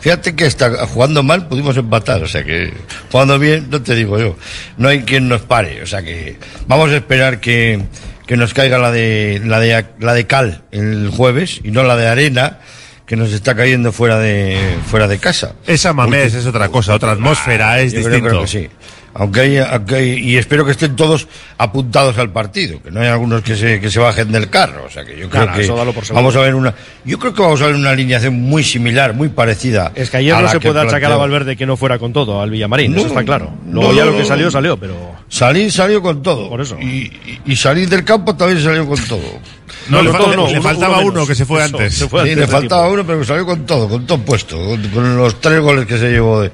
Fíjate 0.01 0.35
que 0.37 0.45
está 0.45 0.87
jugando 0.87 1.23
mal 1.23 1.49
pudimos 1.49 1.75
empatar, 1.79 2.23
o 2.23 2.29
sea 2.29 2.45
que 2.45 2.71
jugando 3.11 3.39
bien, 3.39 3.69
no 3.71 3.81
te 3.81 3.95
digo 3.95 4.19
yo, 4.19 4.37
no 4.77 4.89
hay 4.89 5.03
quien 5.05 5.27
nos 5.29 5.41
pare, 5.41 5.83
o 5.83 5.87
sea 5.87 6.03
que 6.03 6.37
vamos 6.67 6.91
a 6.91 6.97
esperar 6.97 7.41
que, 7.41 7.81
que 8.27 8.37
nos 8.37 8.53
caiga 8.53 8.77
la 8.79 8.91
de, 8.93 9.41
la 9.43 9.59
de 9.59 9.87
la 10.01 10.13
de 10.13 10.27
cal 10.27 10.63
el 10.71 11.09
jueves 11.17 11.61
y 11.65 11.71
no 11.71 11.83
la 11.83 11.97
de 11.97 12.09
arena 12.09 12.59
que 13.07 13.17
nos 13.17 13.33
está 13.33 13.55
cayendo 13.55 13.91
fuera 13.91 14.19
de 14.19 14.59
fuera 14.87 15.09
de 15.09 15.19
casa. 15.19 15.55
Esa 15.67 15.95
mamés 15.95 16.35
es 16.35 16.45
otra 16.45 16.69
cosa, 16.69 16.95
otra 16.95 17.13
atmósfera, 17.13 17.81
es 17.81 17.93
Yo 17.93 18.01
creo- 18.03 18.09
distinto. 18.11 18.29
creo 18.29 18.41
que 18.43 18.47
sí. 18.49 18.69
Aunque 19.15 19.41
hay, 19.41 19.59
aunque 19.59 19.95
hay- 19.97 20.13
y 20.19 20.37
espero 20.37 20.65
que 20.65 20.71
estén 20.73 20.97
todos 20.97 21.29
apuntados 21.59 22.17
al 22.19 22.31
partido, 22.31 22.83
que 22.83 22.91
no 22.91 23.01
hay 23.01 23.09
algunos 23.09 23.43
que 23.43 23.57
se, 23.57 23.81
que 23.81 23.91
se 23.91 23.99
bajen 24.01 24.33
del 24.33 24.49
carro. 24.49 24.85
O 24.87 24.91
sea 24.91 25.05
que 25.05 25.13
yo 25.13 25.29
creo 25.29 25.45
Claro, 25.45 25.53
que 25.61 25.67
por 25.93 26.15
vamos 26.15 26.35
a 26.37 26.41
ver 26.41 26.55
una, 26.55 26.75
yo 27.05 27.19
creo 27.19 27.35
que 27.35 27.43
vamos 27.43 27.61
a 27.61 27.67
ver 27.67 27.75
una 27.75 27.91
alineación 27.91 28.35
muy 28.41 28.65
similar, 28.65 29.15
muy 29.15 29.29
parecida. 29.29 29.93
Es 29.95 30.11
que 30.11 30.17
ayer 30.19 30.35
no 30.35 30.49
se 30.49 30.61
puede 30.61 30.81
achacar 30.81 30.97
a 30.97 30.99
planteó. 31.01 31.19
Valverde 31.19 31.57
que 31.57 31.67
no 31.67 31.77
fuera 31.77 31.99
con 31.99 32.13
todo 32.13 32.41
al 32.41 32.51
Villamarín, 32.51 32.93
No, 32.93 32.99
eso 32.99 33.09
está 33.09 33.25
claro. 33.25 33.53
Luego 33.71 33.93
no, 33.93 33.99
ya 33.99 34.05
lo 34.05 34.17
que 34.17 34.25
salió, 34.25 34.51
salió, 34.51 34.77
pero. 34.79 35.13
Salir 35.29 35.71
salió 35.73 36.01
con 36.03 36.23
todo. 36.23 36.49
Por 36.49 36.61
eso. 36.61 36.79
Y, 36.81 36.87
y- 36.87 37.41
y 37.47 37.57
salir 37.57 37.89
del 37.89 38.05
campo 38.05 38.35
también 38.35 38.63
salió 38.63 38.87
con 38.87 38.99
todo. 39.07 39.41
No, 39.89 40.03
le, 40.03 40.11
con 40.11 40.21
fal- 40.21 40.25
todo 40.25 40.37
no, 40.37 40.47
le 40.47 40.53
uno- 40.53 40.63
faltaba 40.63 40.99
uno 41.01 41.09
uno, 41.09 41.27
que 41.27 41.35
se 41.35 41.45
fue 41.47 41.65
Eso, 41.65 41.77
antes. 41.79 41.95
se 41.95 42.09
fue 42.09 42.23
Sí, 42.25 42.31
antes 42.31 42.47
le 42.47 42.53
faltaba 42.53 42.83
tiempo. 42.83 42.95
uno, 42.95 43.07
pero 43.07 43.25
salió 43.25 43.47
con 43.47 43.67
todo, 43.67 43.89
con 43.89 44.07
todo 44.07 44.19
puesto, 44.19 44.57
con, 44.59 44.83
con 44.89 45.17
los 45.17 45.41
tres 45.41 45.61
goles 45.61 45.87
que 45.87 45.99
se 45.99 46.11
llevó 46.11 46.41
de, 46.43 46.53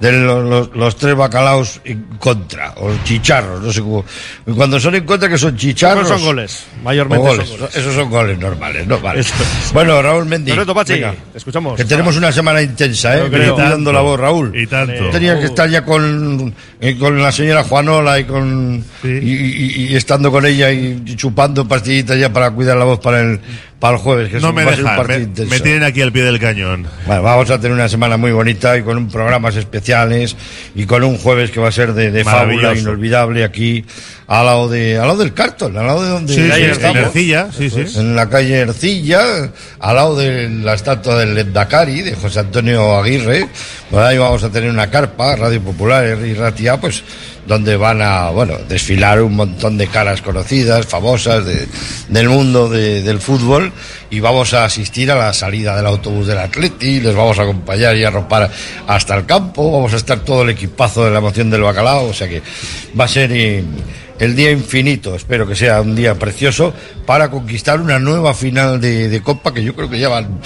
de 0.00 0.12
los, 0.12 0.44
los- 0.48 0.76
los 0.76 0.96
tres 0.96 1.16
bacalaos 1.16 1.80
en 1.84 2.04
contra, 2.18 2.74
o 2.78 2.90
chicharros, 3.04 3.60
no 3.62 3.72
sé 3.72 3.80
cómo. 3.80 4.04
Y 4.46 4.52
cuando 4.52 4.78
son 4.80 4.94
en 4.94 5.04
contra, 5.04 5.28
que 5.28 5.38
son 5.38 5.56
chicharros. 5.56 6.04
Esos 6.06 6.18
son 6.20 6.26
goles, 6.28 6.64
mayormente 6.82 7.26
goles. 7.28 7.48
son 7.48 7.58
goles. 7.58 7.76
Esos 7.76 7.94
son 7.94 8.10
goles 8.10 8.38
normales, 8.38 8.86
no 8.86 8.98
vale. 9.00 9.20
Es. 9.20 9.32
Bueno, 9.72 10.00
Raúl 10.02 10.26
Mendy. 10.26 10.52
Pachi, 10.52 10.92
venga, 10.94 11.14
te 11.32 11.38
escuchamos. 11.38 11.76
Que 11.76 11.84
tenemos 11.84 12.16
una 12.16 12.30
semana 12.30 12.60
intensa, 12.62 13.16
¿eh? 13.18 13.28
Creo. 13.30 13.56
Dando 13.56 13.92
la 13.92 14.00
voz, 14.00 14.20
Raúl. 14.20 14.56
Y 14.56 14.66
tanto. 14.66 15.10
Tenía 15.10 15.38
que 15.40 15.46
estar 15.46 15.68
ya 15.68 15.84
con, 15.84 16.54
eh, 16.80 16.96
con 16.98 17.20
la 17.20 17.32
señora 17.32 17.64
Juanola 17.64 18.18
y 18.20 18.24
con 18.24 18.84
y, 19.02 19.08
y- 19.08 19.86
y 19.90 19.96
estando 19.96 20.30
con 20.30 20.44
ella 20.46 20.70
y 20.70 21.02
chupando 21.16 21.66
pastillitas 21.66 22.18
ya 22.18 22.32
para 22.32 22.50
cuidar 22.50 22.67
la 22.76 22.84
voz 22.84 23.00
para 23.00 23.20
el 23.20 23.40
para 23.78 23.96
el 23.96 24.02
jueves, 24.02 24.28
que 24.28 24.40
No 24.40 24.48
es- 24.48 24.54
me 24.54 24.64
dejan, 24.64 25.06
me, 25.48 25.60
tienen 25.60 25.84
aquí 25.84 26.02
al 26.02 26.10
pie 26.10 26.24
del 26.24 26.40
cañón. 26.40 26.88
Bueno, 27.06 27.22
vamos 27.22 27.48
a 27.50 27.60
tener 27.60 27.72
una 27.72 27.88
semana 27.88 28.16
muy 28.16 28.32
bonita 28.32 28.76
y 28.76 28.82
con 28.82 28.96
un 28.96 29.08
programas 29.08 29.54
especiales 29.54 30.34
y 30.74 30.84
con 30.84 31.04
un 31.04 31.16
jueves 31.16 31.52
que 31.52 31.60
va 31.60 31.68
a 31.68 31.72
ser 31.72 31.92
de, 31.94 32.10
de 32.10 32.24
fábula 32.24 32.74
inolvidable 32.74 33.44
aquí 33.44 33.84
al 34.26 34.46
lado 34.46 34.68
de 34.68 34.98
al 34.98 35.06
lado 35.06 35.20
del 35.20 35.32
Carton, 35.32 35.76
al 35.78 35.86
lado 35.86 36.02
de 36.02 36.10
donde 36.10 36.34
Sí, 36.34 36.42
sí, 36.44 36.50
ahí 36.50 36.64
en 36.64 36.70
estamos. 36.70 36.96
Ercilla, 36.98 37.48
sí, 37.56 37.70
sí. 37.70 37.84
en 38.00 38.16
la 38.16 38.28
calle 38.28 38.58
Ercilla, 38.58 39.22
al 39.78 39.94
lado 39.94 40.16
de 40.16 40.48
la 40.48 40.74
estatua 40.74 41.16
del 41.16 41.52
Dakari, 41.52 42.02
de 42.02 42.14
José 42.16 42.40
Antonio 42.40 42.96
Aguirre. 42.98 43.48
Por 43.92 44.02
ahí 44.02 44.18
vamos 44.18 44.42
a 44.42 44.50
tener 44.50 44.70
una 44.70 44.90
carpa, 44.90 45.36
Radio 45.36 45.62
Popular 45.62 46.18
y 46.26 46.34
Ratia, 46.34 46.78
pues 46.80 47.04
donde 47.48 47.76
van 47.76 48.02
a, 48.02 48.28
bueno, 48.30 48.54
desfilar 48.68 49.22
un 49.22 49.34
montón 49.34 49.78
de 49.78 49.86
caras 49.88 50.20
conocidas, 50.22 50.86
famosas 50.86 51.44
de- 51.46 51.66
del 52.08 52.28
mundo 52.28 52.68
de- 52.68 53.02
del 53.02 53.18
fútbol 53.20 53.72
y 54.10 54.20
vamos 54.20 54.52
a 54.54 54.66
asistir 54.66 55.10
a 55.10 55.16
la 55.16 55.32
salida 55.32 55.74
del 55.74 55.86
autobús 55.86 56.26
del 56.26 56.38
Atleti, 56.38 57.00
les 57.00 57.14
vamos 57.16 57.38
a 57.38 57.42
acompañar 57.42 57.96
y 57.96 58.04
arropar 58.04 58.50
hasta 58.86 59.16
el 59.16 59.24
campo, 59.26 59.72
vamos 59.72 59.92
a 59.94 59.96
estar 59.96 60.20
todo 60.20 60.42
el 60.42 60.50
equipazo 60.50 61.04
de 61.06 61.10
la 61.10 61.18
emoción 61.18 61.50
del 61.50 61.62
bacalao, 61.62 62.08
o 62.08 62.14
sea 62.14 62.28
que 62.28 62.42
va 62.98 63.04
a 63.06 63.08
ser 63.08 63.32
el 64.18 64.34
día 64.36 64.50
infinito, 64.50 65.14
espero 65.14 65.46
que 65.46 65.54
sea 65.54 65.80
un 65.80 65.94
día 65.94 66.14
precioso 66.16 66.72
para 67.06 67.30
conquistar 67.30 67.80
una 67.80 67.98
nueva 67.98 68.34
final 68.34 68.80
de, 68.80 69.08
de 69.08 69.22
Copa 69.22 69.52
que 69.54 69.62
yo 69.62 69.74
creo 69.74 69.88
que 69.88 69.98
ya 69.98 70.08
van, 70.08 70.40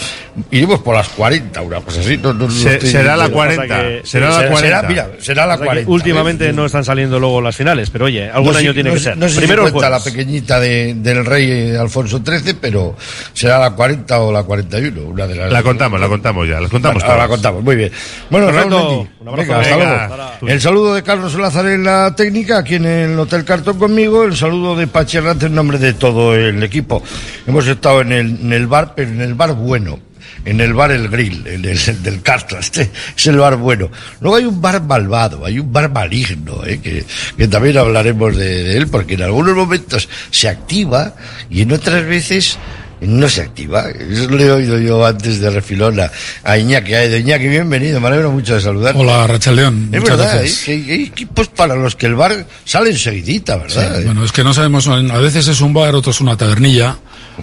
iremos 0.50 0.80
por 0.80 0.94
las 0.94 1.08
40, 1.08 1.60
una 1.62 1.80
cosa 1.80 2.00
así. 2.00 2.16
no- 2.18 2.32
no- 2.34 2.50
Se- 2.50 2.74
estoy 2.74 2.90
será 2.90 3.16
la 3.16 3.28
diciendo. 3.28 3.36
40, 3.66 4.06
será 4.06 4.30
la 4.30 4.48
40. 4.50 4.82
mira, 4.88 5.10
será 5.18 5.46
la 5.46 5.52
Pasa 5.54 5.62
que 5.62 5.66
40. 5.66 5.90
últimamente 5.90 6.46
¿ves? 6.46 6.54
no 6.54 6.66
están 6.66 6.84
saliendo 6.84 7.18
luego 7.18 7.40
las 7.40 7.56
finales, 7.56 7.90
pero 7.90 8.04
oye, 8.04 8.30
algún 8.30 8.52
No 8.52 8.58
año 8.58 8.74
tiene 8.74 8.90
no 8.90 8.94
que 8.94 9.00
ser. 9.00 9.16
No 9.16 9.28
sé 9.28 9.38
Primero 9.38 9.66
si 9.66 9.72
cuenta 9.72 9.90
la 9.90 10.02
pequeñita 10.02 10.60
de- 10.60 10.94
del 10.94 11.24
rey 11.24 11.50
eh, 11.50 11.78
Alfonso 11.78 12.20
XIII, 12.24 12.54
pero 12.60 12.96
será 13.32 13.58
la 13.58 13.70
40 13.72 14.20
o 14.20 14.30
la 14.32 14.42
41, 14.44 15.02
una 15.02 15.26
de 15.26 15.34
las 15.34 15.50
La 15.52 15.62
contamos, 15.62 15.98
la 16.00 16.08
contamos 16.08 16.48
ya, 16.48 16.60
las 16.60 16.70
contamos 16.70 17.02
Bueno, 17.02 17.10
ahora 17.12 17.24
la 17.24 17.28
contamos, 17.28 17.62
muy 17.62 17.76
bien. 17.76 17.90
Bueno, 18.30 18.46
Perfecto, 18.46 18.68
Raúl 18.78 18.96
Mendy, 18.98 19.10
un 19.20 19.28
abrazo. 19.28 19.48
venga, 19.48 19.60
hasta 19.60 19.76
Venga, 19.76 20.06
luego. 20.40 20.48
El 20.54 20.60
saludo 20.60 20.94
de 20.94 21.02
Carlos 21.02 21.34
Lázaro 21.34 21.70
en 21.70 21.84
la 21.84 22.14
técnica, 22.14 22.58
aquí 22.58 22.74
en 22.76 22.86
el 22.86 23.18
Hotel 23.18 23.44
Cartón 23.62 23.78
conmigo, 23.78 24.24
el 24.24 24.36
saludo 24.36 24.74
de 24.74 24.88
Hernández 24.92 25.44
en 25.44 25.54
nombre 25.54 25.78
de 25.78 25.92
todo 25.92 26.34
el 26.34 26.64
equipo. 26.64 27.00
Hemos 27.46 27.64
estado 27.68 28.00
en 28.00 28.10
el, 28.10 28.26
en 28.40 28.52
el 28.52 28.66
bar, 28.66 28.92
pero 28.96 29.08
en 29.08 29.20
el 29.20 29.34
bar 29.34 29.52
bueno. 29.54 30.00
En 30.44 30.60
el 30.60 30.74
bar 30.74 30.90
El 30.90 31.06
Grill, 31.08 31.46
el, 31.46 31.64
el- 31.64 31.78
el 31.78 32.02
del 32.02 32.22
Cartón, 32.22 32.58
este 32.58 32.90
es 33.16 33.26
el 33.28 33.36
bar 33.36 33.54
bueno. 33.54 33.88
Luego 34.20 34.36
hay 34.36 34.46
un 34.46 34.60
bar 34.60 34.82
malvado, 34.82 35.46
hay 35.46 35.60
un 35.60 35.72
bar 35.72 35.92
maligno, 35.92 36.64
eh, 36.66 36.80
que, 36.82 37.04
que 37.36 37.46
también 37.46 37.78
hablaremos 37.78 38.36
de, 38.36 38.64
de 38.64 38.76
él, 38.78 38.88
porque 38.88 39.14
en 39.14 39.22
algunos 39.22 39.54
momentos 39.54 40.08
se 40.32 40.48
activa 40.48 41.14
y 41.48 41.62
en 41.62 41.70
otras 41.70 42.04
veces 42.04 42.58
no 43.06 43.28
se 43.28 43.42
activa. 43.42 43.88
Eso 43.90 44.28
lo 44.28 44.38
he 44.38 44.50
oído 44.50 44.78
yo 44.78 45.04
antes 45.04 45.40
de 45.40 45.50
refilón 45.50 45.98
a, 46.00 46.58
Iñaki. 46.58 46.94
A 46.94 47.16
Iñaki, 47.16 47.48
bienvenido, 47.48 48.00
me 48.00 48.08
alegro 48.08 48.30
mucho 48.30 48.54
de 48.54 48.60
saludar. 48.60 48.94
Hola, 48.96 49.26
Rachel 49.26 49.56
León. 49.56 49.88
Es 49.92 50.00
Muchas 50.00 50.16
verdad, 50.16 50.34
gracias. 50.34 50.68
¿eh? 50.68 50.72
hay, 50.72 50.90
hay 50.90 51.02
equipos 51.04 51.48
para 51.48 51.74
los 51.74 51.96
que 51.96 52.06
el 52.06 52.14
bar 52.14 52.46
sale 52.64 52.90
enseguidita, 52.90 53.56
¿verdad? 53.56 53.98
Sí, 53.98 54.04
bueno, 54.04 54.24
es 54.24 54.32
que 54.32 54.44
no 54.44 54.54
sabemos, 54.54 54.86
a 54.88 55.18
veces 55.18 55.48
es 55.48 55.60
un 55.60 55.72
bar, 55.74 55.94
otros 55.94 56.20
una 56.20 56.36
tabernilla, 56.36 56.96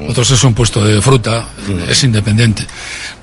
otros 0.07 0.31
es 0.31 0.43
un 0.43 0.53
puesto 0.53 0.83
de 0.83 1.01
fruta, 1.01 1.45
es 1.89 2.03
independiente. 2.03 2.65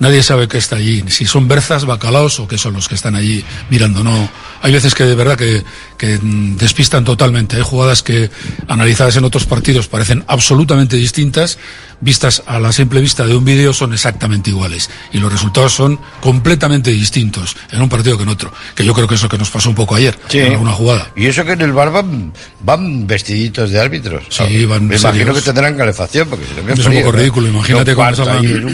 Nadie 0.00 0.22
sabe 0.22 0.48
qué 0.48 0.58
está 0.58 0.76
allí, 0.76 1.04
si 1.08 1.24
son 1.24 1.48
berzas, 1.48 1.84
bacalaos 1.84 2.40
o 2.40 2.48
qué 2.48 2.58
son 2.58 2.74
los 2.74 2.88
que 2.88 2.96
están 2.96 3.14
allí 3.14 3.44
mirando. 3.70 4.02
No, 4.04 4.28
hay 4.66 4.72
veces 4.72 4.94
que 4.96 5.04
de 5.04 5.14
verdad 5.14 5.36
que, 5.38 5.62
que 5.96 6.18
mm, 6.20 6.56
despistan 6.56 7.04
totalmente. 7.04 7.56
Hay 7.56 7.62
jugadas 7.62 8.02
que 8.02 8.30
analizadas 8.66 9.14
en 9.16 9.24
otros 9.24 9.46
partidos 9.46 9.86
parecen 9.86 10.24
absolutamente 10.26 10.96
distintas, 10.96 11.58
vistas 12.00 12.42
a 12.46 12.58
la 12.58 12.72
simple 12.72 13.00
vista 13.00 13.24
de 13.26 13.34
un 13.36 13.44
vídeo 13.44 13.72
son 13.72 13.92
exactamente 13.94 14.50
iguales 14.50 14.90
y 15.12 15.18
los 15.18 15.32
resultados 15.32 15.72
son 15.72 15.98
completamente 16.20 16.90
distintos 16.90 17.56
en 17.70 17.80
un 17.80 17.88
partido 17.88 18.16
que 18.16 18.24
en 18.24 18.28
otro. 18.28 18.52
Que 18.74 18.84
yo 18.84 18.92
creo 18.92 19.06
que 19.06 19.14
es 19.14 19.22
lo 19.22 19.28
que 19.28 19.38
nos 19.38 19.50
pasó 19.50 19.68
un 19.68 19.74
poco 19.76 19.94
ayer 19.94 20.18
Sí. 20.28 20.38
en 20.40 20.52
alguna 20.52 20.72
jugada. 20.72 21.10
Y 21.16 21.26
eso 21.26 21.44
que 21.44 21.52
en 21.52 21.60
el 21.62 21.72
bar 21.72 21.92
van, 21.92 22.32
van 22.60 23.06
vestiditos 23.06 23.70
de 23.70 23.80
árbitros. 23.80 24.24
Sí, 24.30 24.64
van 24.66 24.86
Me 24.88 24.96
imagino 24.96 25.32
que 25.32 25.40
tendrán 25.42 25.76
calefacción, 25.76 26.28
porque 26.28 26.44
qué 26.44 26.72
Es 26.72 26.78
un 26.80 26.84
frío, 26.86 27.00
poco 27.00 27.12
¿no? 27.12 27.18
ridículo, 27.18 27.48
imagínate 27.48 27.90
un 27.92 27.96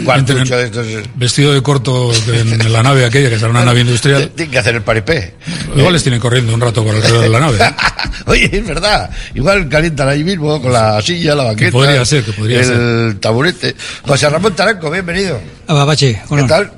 cuarto 0.03 0.33
un 0.33 0.43
de 0.43 0.63
estos. 0.65 0.87
eh, 0.87 1.03
vestido 1.15 1.53
de 1.53 1.61
corto 1.61 2.11
en 2.27 2.73
la 2.73 2.81
nave 2.81 3.05
aquella, 3.05 3.29
que 3.29 3.37
será 3.37 3.51
una 3.51 3.63
nave 3.63 3.81
industrial. 3.81 4.31
Tienen 4.35 4.51
que 4.51 4.59
hacer 4.59 4.75
el 4.75 4.81
paripé. 4.81 5.35
Igual 5.83 5.93
les 5.93 6.03
tienen 6.03 6.19
corriendo 6.21 6.53
un 6.53 6.61
rato 6.61 6.83
por 6.83 6.95
alrededor 6.95 7.21
de 7.23 7.29
la 7.29 7.39
nave. 7.39 7.57
¿eh? 7.61 7.71
Oye, 8.25 8.49
es 8.51 8.65
verdad. 8.65 9.09
Igual 9.33 9.67
calientan 9.69 10.07
ahí 10.09 10.23
mismo 10.23 10.61
con 10.61 10.71
la 10.71 11.01
silla, 11.01 11.35
la 11.35 11.43
banqueta. 11.43 11.71
podría 11.71 12.05
ser, 12.05 12.23
que 12.23 12.31
podría 12.33 12.59
el 12.59 12.65
ser. 12.65 13.19
taburete. 13.19 13.75
José 14.07 14.29
Ramón 14.29 14.55
Taranco, 14.55 14.89
bienvenido. 14.89 15.39
Ah, 15.67 15.85
Pachi, 15.85 16.13
¿Qué 16.15 16.43
tal? 16.47 16.71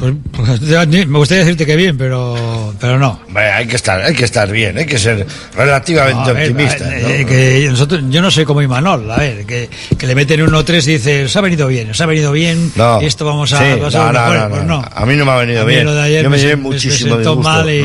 Pues, 0.00 0.14
pues, 0.32 0.60
me 0.88 1.18
gustaría 1.18 1.44
decirte 1.44 1.66
que 1.66 1.76
bien, 1.76 1.96
pero, 1.98 2.74
pero 2.80 2.98
no. 2.98 3.20
Hay 3.36 3.66
que 3.66 3.76
estar, 3.76 4.00
hay 4.00 4.14
que 4.14 4.24
estar 4.24 4.50
bien, 4.50 4.78
hay 4.78 4.86
que 4.86 4.98
ser 4.98 5.26
relativamente 5.54 6.14
No, 6.22 6.28
a 6.30 6.32
ver, 6.32 6.50
optimista. 6.50 6.96
eh, 6.98 7.02
¿no? 7.02 7.08
eh, 7.10 7.26
que 7.26 7.68
nosotros, 7.70 8.00
yo 8.08 8.22
no 8.22 8.30
soy 8.30 8.46
como 8.46 8.62
Imanol, 8.62 9.10
a 9.10 9.16
ver, 9.18 9.44
que, 9.44 9.68
que 9.98 10.06
le 10.06 10.14
meten 10.14 10.40
un 10.42 10.50
1-3 10.50 10.82
y 10.88 10.92
dice, 10.92 11.24
os 11.24 11.36
ha 11.36 11.40
venido 11.42 11.66
bien, 11.68 11.90
os 11.90 12.00
ha 12.00 12.06
venido 12.06 12.32
bien, 12.32 12.72
No. 12.76 13.00
y 13.02 13.04
esto 13.06 13.24
vamos 13.26 13.52
a, 13.52 13.58
Sí, 13.58 13.64
va 13.78 14.08
a 14.08 14.12
mejor". 14.12 14.50
Pues 14.50 14.64
no. 14.64 14.82
A 14.90 15.04
mí 15.06 15.14
no 15.16 15.24
me 15.26 15.32
ha 15.32 15.36
venido 15.36 15.66
bien. 15.66 15.84
lo 15.84 15.94
de 15.94 16.00
ayer 16.02 16.22
Yo 16.24 16.30
me 16.30 16.36
me 16.36 16.42
llevé 16.42 16.56
me- 16.56 16.62
muchísimo 16.62 17.18
disgusto. 17.18 17.42
mal 17.42 17.68
y, 17.70 17.80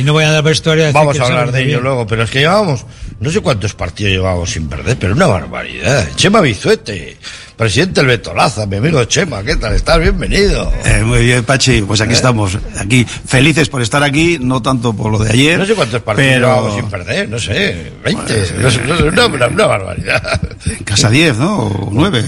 y 0.00 0.02
no 0.02 0.12
voy 0.12 0.24
a 0.24 0.32
dar 0.32 0.42
vestuario 0.42 0.88
a 0.88 0.92
Vamos 0.92 1.20
a 1.20 1.24
hablar 1.24 1.52
de 1.52 1.60
ello 1.60 1.68
bien. 1.68 1.82
luego, 1.84 2.06
pero 2.06 2.24
es 2.24 2.30
que 2.30 2.40
llevábamos, 2.40 2.84
no 3.20 3.30
sé 3.30 3.40
cuántos 3.40 3.74
partidos 3.74 4.12
llevábamos 4.12 4.50
sin 4.50 4.68
perder, 4.68 4.96
pero 4.98 5.14
una 5.14 5.28
barbaridad. 5.28 6.08
Chema 6.16 6.40
Bizuete, 6.40 7.16
presidente 7.60 8.00
del 8.00 8.06
Betolaza, 8.06 8.64
mi 8.64 8.76
amigo 8.78 9.04
Chema, 9.04 9.42
¿qué 9.42 9.54
tal? 9.54 9.74
¿Estás 9.74 9.98
bienvenido? 10.00 10.72
Eh, 10.82 11.02
muy 11.04 11.22
bien, 11.26 11.44
Pachi, 11.44 11.82
pues 11.82 12.00
aquí 12.00 12.12
¿Eh? 12.12 12.14
estamos, 12.14 12.56
aquí 12.78 13.04
felices 13.04 13.68
por 13.68 13.82
estar 13.82 14.02
aquí, 14.02 14.38
no 14.40 14.62
tanto 14.62 14.94
por 14.94 15.12
lo 15.12 15.18
de 15.18 15.30
ayer. 15.30 15.58
No 15.58 15.66
sé 15.66 15.74
cuántos 15.74 16.00
partidos 16.00 16.32
pero 16.36 16.74
sin 16.74 16.86
perder, 16.88 17.28
no 17.28 17.38
sé, 17.38 17.92
20, 18.02 18.46
no 18.62 18.70
sé, 18.70 18.80
no 18.86 18.96
sé, 18.96 19.02
una, 19.04 19.26
una- 19.26 19.46
una 19.48 19.66
barbaridad. 19.66 20.40
en 20.64 20.84
casa 20.84 21.10
10, 21.10 21.36
¿no? 21.36 21.58
O 21.58 21.88
9. 21.92 22.20
eh, 22.20 22.24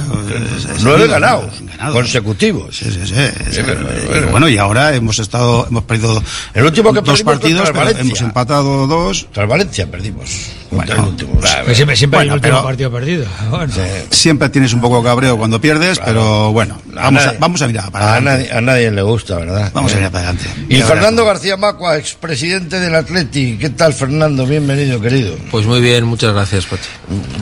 Nueve 0.82 1.06
ganados, 1.06 1.50
consecutivos. 1.94 2.76
Sí, 2.76 2.90
sí, 2.92 3.00
sí. 3.06 3.14
Y 3.56 4.30
bueno, 4.30 4.50
y 4.50 4.58
ahora 4.58 4.94
hemos 4.94 5.18
estado, 5.18 5.66
hemos 5.66 5.84
perdido 5.84 6.22
El 6.52 6.64
último 6.66 6.92
que 6.92 7.00
dos 7.00 7.22
partidos, 7.22 7.68
el 7.68 7.74
pero 7.74 7.88
hemos 7.98 8.20
empatado 8.20 8.86
dos. 8.86 9.28
El 9.34 9.46
Valencia 9.46 9.90
perdimos. 9.90 10.28
Contra 10.68 10.96
el 10.96 11.02
último. 11.02 11.38
Pues 11.64 11.76
siempre, 11.76 11.96
siempre 11.96 12.20
hay 12.20 12.28
Bueno, 12.28 12.34
el 12.34 12.38
último 12.38 12.54
pero- 12.56 12.64
partido 12.64 12.90
perdido. 12.92 13.26
Bueno. 13.50 13.72
Siempre 14.10 14.48
tienes 14.48 14.72
un 14.72 14.80
poco 14.80 15.02
cabreo 15.22 15.38
cuando 15.38 15.60
pierdes, 15.60 16.00
pero 16.04 16.50
bueno, 16.52 16.80
vamos 16.92 17.22
a, 17.22 17.26
nadie- 17.26 17.38
vamos 17.38 17.62
a 17.62 17.66
mirar 17.68 17.90
para 17.92 18.06
a 18.06 18.12
adelante. 18.16 18.42
nadie, 18.48 18.58
a 18.58 18.60
nadie 18.60 18.90
le 18.90 19.02
gusta, 19.02 19.36
¿verdad? 19.36 19.70
Vamos 19.72 19.92
a 19.92 19.94
Eh. 19.94 19.98
mirar 19.98 20.10
para 20.12 20.28
adelante. 20.30 20.50
Y 20.68 20.82
Fernando 20.82 21.24
García 21.24 21.56
Macua, 21.56 21.96
expresidente 21.96 22.80
del 22.80 22.94
Atleti. 22.94 23.56
¿Qué 23.56 23.70
tal, 23.70 23.92
Fernando? 23.94 24.44
Bienvenido, 24.46 25.00
querido. 25.00 25.36
Pues 25.52 25.64
muy 25.66 25.80
bien, 25.80 26.04
muchas 26.04 26.32
gracias, 26.34 26.66
Pachi. 26.66 26.82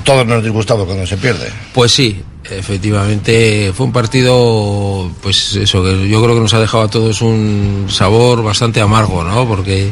Todos 0.04 0.26
nos 0.26 0.42
disgustamos 0.42 0.84
cuando 0.84 1.06
se 1.06 1.16
pierde. 1.16 1.48
Pues 1.72 1.92
sí, 1.92 2.22
efectivamente 2.50 3.72
fue 3.74 3.86
un 3.86 3.92
partido, 3.92 5.10
pues 5.22 5.56
eso, 5.56 5.82
que 5.82 6.06
yo 6.08 6.22
creo 6.22 6.34
que 6.34 6.40
nos 6.42 6.52
ha 6.54 6.60
dejado 6.60 6.84
a 6.84 6.88
todos 6.90 7.22
un 7.22 7.86
sabor 7.88 8.42
bastante 8.42 8.80
amargo, 8.82 9.24
¿no? 9.24 9.46
Porque, 9.48 9.90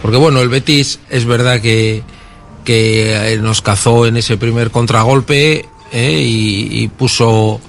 porque 0.00 0.16
bueno, 0.16 0.40
el 0.40 0.48
Betis 0.48 1.00
es 1.10 1.26
verdad 1.26 1.60
que, 1.60 2.02
que 2.64 3.32
eh, 3.34 3.38
nos 3.38 3.60
cazó 3.60 4.06
en 4.06 4.16
ese 4.16 4.36
primer 4.38 4.70
contragolpe 4.70 5.66
¿eh? 5.92 6.20
y, 6.22 6.82
y 6.82 6.88
puso, 6.88 7.60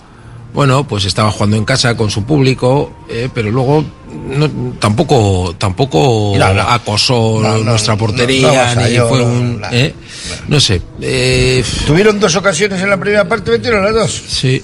bueno, 0.53 0.87
pues 0.87 1.05
estaba 1.05 1.31
jugando 1.31 1.57
en 1.57 1.65
casa 1.65 1.95
con 1.95 2.09
su 2.09 2.23
público, 2.23 2.91
¿eh? 3.09 3.29
pero 3.33 3.51
luego 3.51 3.83
no, 4.11 4.49
tampoco 4.79 5.55
tampoco 5.57 6.33
No, 6.37 6.53
no. 6.53 6.61
acosó 6.61 7.41
nuestra 7.63 7.95
portería 7.95 8.75
ni 8.75 8.93
yo, 8.95 9.07
fue 9.07 9.21
un. 9.21 9.61
¿eh? 9.71 9.93
no 10.47 10.59
sé 10.59 10.81
eh, 11.01 11.63
Tuvieron 11.85 12.19
dos 12.19 12.35
ocasiones 12.35 12.81
en 12.81 12.89
la 12.89 12.97
primera 12.97 13.27
parte, 13.27 13.51
metieron 13.51 13.83
las 13.83 13.93
dos. 13.93 14.23
Sí, 14.27 14.61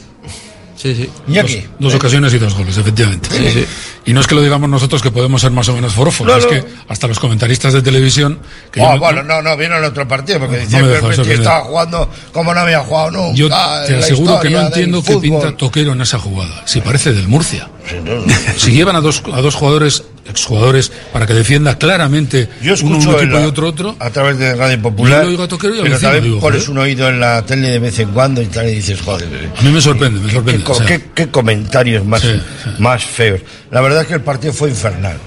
sí, 0.77 0.95
sí. 0.95 1.09
Iñaki. 1.27 1.65
Dos 1.79 1.93
ocasiones 1.95 2.33
y 2.33 2.37
dos 2.39 2.53
goles, 2.53 2.77
efectivamente. 2.77 3.29
Sí, 3.29 3.49
sí. 3.51 3.65
Y 4.05 4.13
no 4.13 4.21
es 4.21 4.27
que 4.27 4.35
lo 4.35 4.41
digamos 4.41 4.69
nosotros 4.69 5.01
que 5.01 5.11
podemos 5.11 5.41
ser 5.41 5.51
más 5.51 5.67
o 5.67 5.73
menos 5.73 5.93
forofos, 5.93 6.25
No, 6.25 6.35
es 6.37 6.45
que 6.45 6.63
hasta 6.87 7.07
los 7.07 7.19
comentaristas 7.19 7.73
de 7.73 7.81
televisión. 7.81 8.39
Que 8.71 8.81
Ah, 8.81 8.93
yo 8.93 8.99
bueno, 9.01 9.23
no, 9.23 9.41
no, 9.41 9.57
vieron 9.57 9.83
otro 9.83 10.07
partido 10.07 10.39
porque 10.39 10.65
No 10.69 10.79
me 10.85 10.99
que 11.25 11.31
el 11.33 11.39
estaba 11.39 11.65
jugando 11.65 12.09
como 12.31 12.53
no 12.53 12.61
había 12.61 12.79
jugado 12.79 13.11
nunca. 13.11 13.35
Yo 13.35 13.49
te 13.49 13.97
aseguro 13.97 14.39
que 14.39 14.49
no 14.49 14.61
entiendo 14.61 15.03
qué 15.03 15.17
pinta 15.17 15.51
Toquero 15.57 15.91
en 15.91 16.01
esa 16.01 16.19
jugada. 16.19 16.63
Si 16.65 16.79
parece 16.79 17.11
del 17.13 17.27
Murcia. 17.27 17.67
Si 18.57 18.71
llevan 18.71 18.95
a 18.95 19.01
dos, 19.01 19.23
a 19.31 19.41
dos 19.41 19.55
jugadores, 19.55 20.03
exjugadores, 20.29 20.91
para 21.13 21.25
que 21.25 21.33
defienda 21.33 21.77
claramente 21.77 22.49
Yo 22.61 22.73
uno 22.83 22.97
un 22.97 23.03
equipo 23.03 23.21
la- 23.23 23.41
y 23.41 23.45
otro 23.45 23.67
otro. 23.69 23.95
a 23.99 24.09
través 24.09 24.37
de 24.37 24.55
Radio 24.55 24.81
Popular. 24.81 25.19
Yo 25.19 25.23
lo 25.23 25.29
oigo 25.29 25.43
a 25.43 25.47
Toquero 25.47 25.75
y 25.75 25.77
al 25.77 25.83
pero 25.83 25.95
vecino, 25.95 26.11
también 26.11 26.23
digo, 26.33 26.39
pones 26.41 26.59
joder. 26.65 26.71
un 26.71 26.77
oído 26.83 27.09
en 27.09 27.19
la 27.19 27.45
tele 27.45 27.69
de 27.69 27.79
vez 27.79 27.99
en 27.99 28.09
cuando 28.09 28.41
y 28.41 28.45
tal 28.47 28.69
y 28.69 28.75
dices, 28.75 29.01
joder. 29.01 29.27
A 29.57 29.61
mí 29.61 29.69
me 29.71 29.81
sorprende, 29.81 30.19
me 30.19 30.27
¿Qué, 30.27 30.33
sorprende. 30.35 30.63
co- 30.63 30.71
o 30.73 30.75
sea, 30.75 30.85
qué- 30.85 31.05
qué 31.15 31.27
comentarios 31.29 32.05
más, 32.05 32.21
Sí, 32.21 32.41
más 32.79 33.03
feos. 33.05 33.41
La 33.71 33.81
verdad 33.81 34.01
es 34.01 34.07
que 34.07 34.13
el 34.15 34.21
partido 34.21 34.53
fue 34.53 34.69
infernal. 34.69 35.17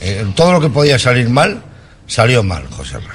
Eh, 0.00 0.24
todo 0.34 0.52
lo 0.52 0.60
que 0.60 0.68
podía 0.70 0.98
salir 0.98 1.28
mal, 1.28 1.62
salió 2.06 2.42
mal, 2.42 2.64
José 2.70 2.94
Ra. 2.98 3.14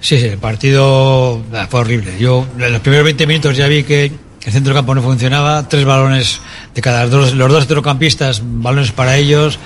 Sí, 0.00 0.18
sí, 0.18 0.26
el 0.26 0.38
partido 0.38 1.42
ah, 1.54 1.66
fue 1.70 1.80
horrible. 1.80 2.12
Yo 2.18 2.46
en 2.58 2.72
los 2.72 2.80
primeros 2.82 3.04
20 3.04 3.26
minutos 3.26 3.56
ya 3.56 3.66
vi 3.68 3.84
que 3.84 4.12
el 4.44 4.52
centro 4.52 4.74
campo 4.74 4.94
no 4.94 5.00
funcionaba, 5.02 5.66
tres 5.68 5.86
balones 5.86 6.40
de 6.74 6.82
cada 6.82 7.06
dos, 7.06 7.32
los 7.34 7.50
dos 7.50 7.60
centrocampistas, 7.60 8.42
balones 8.44 8.92
para 8.92 9.16
ellos, 9.16 9.58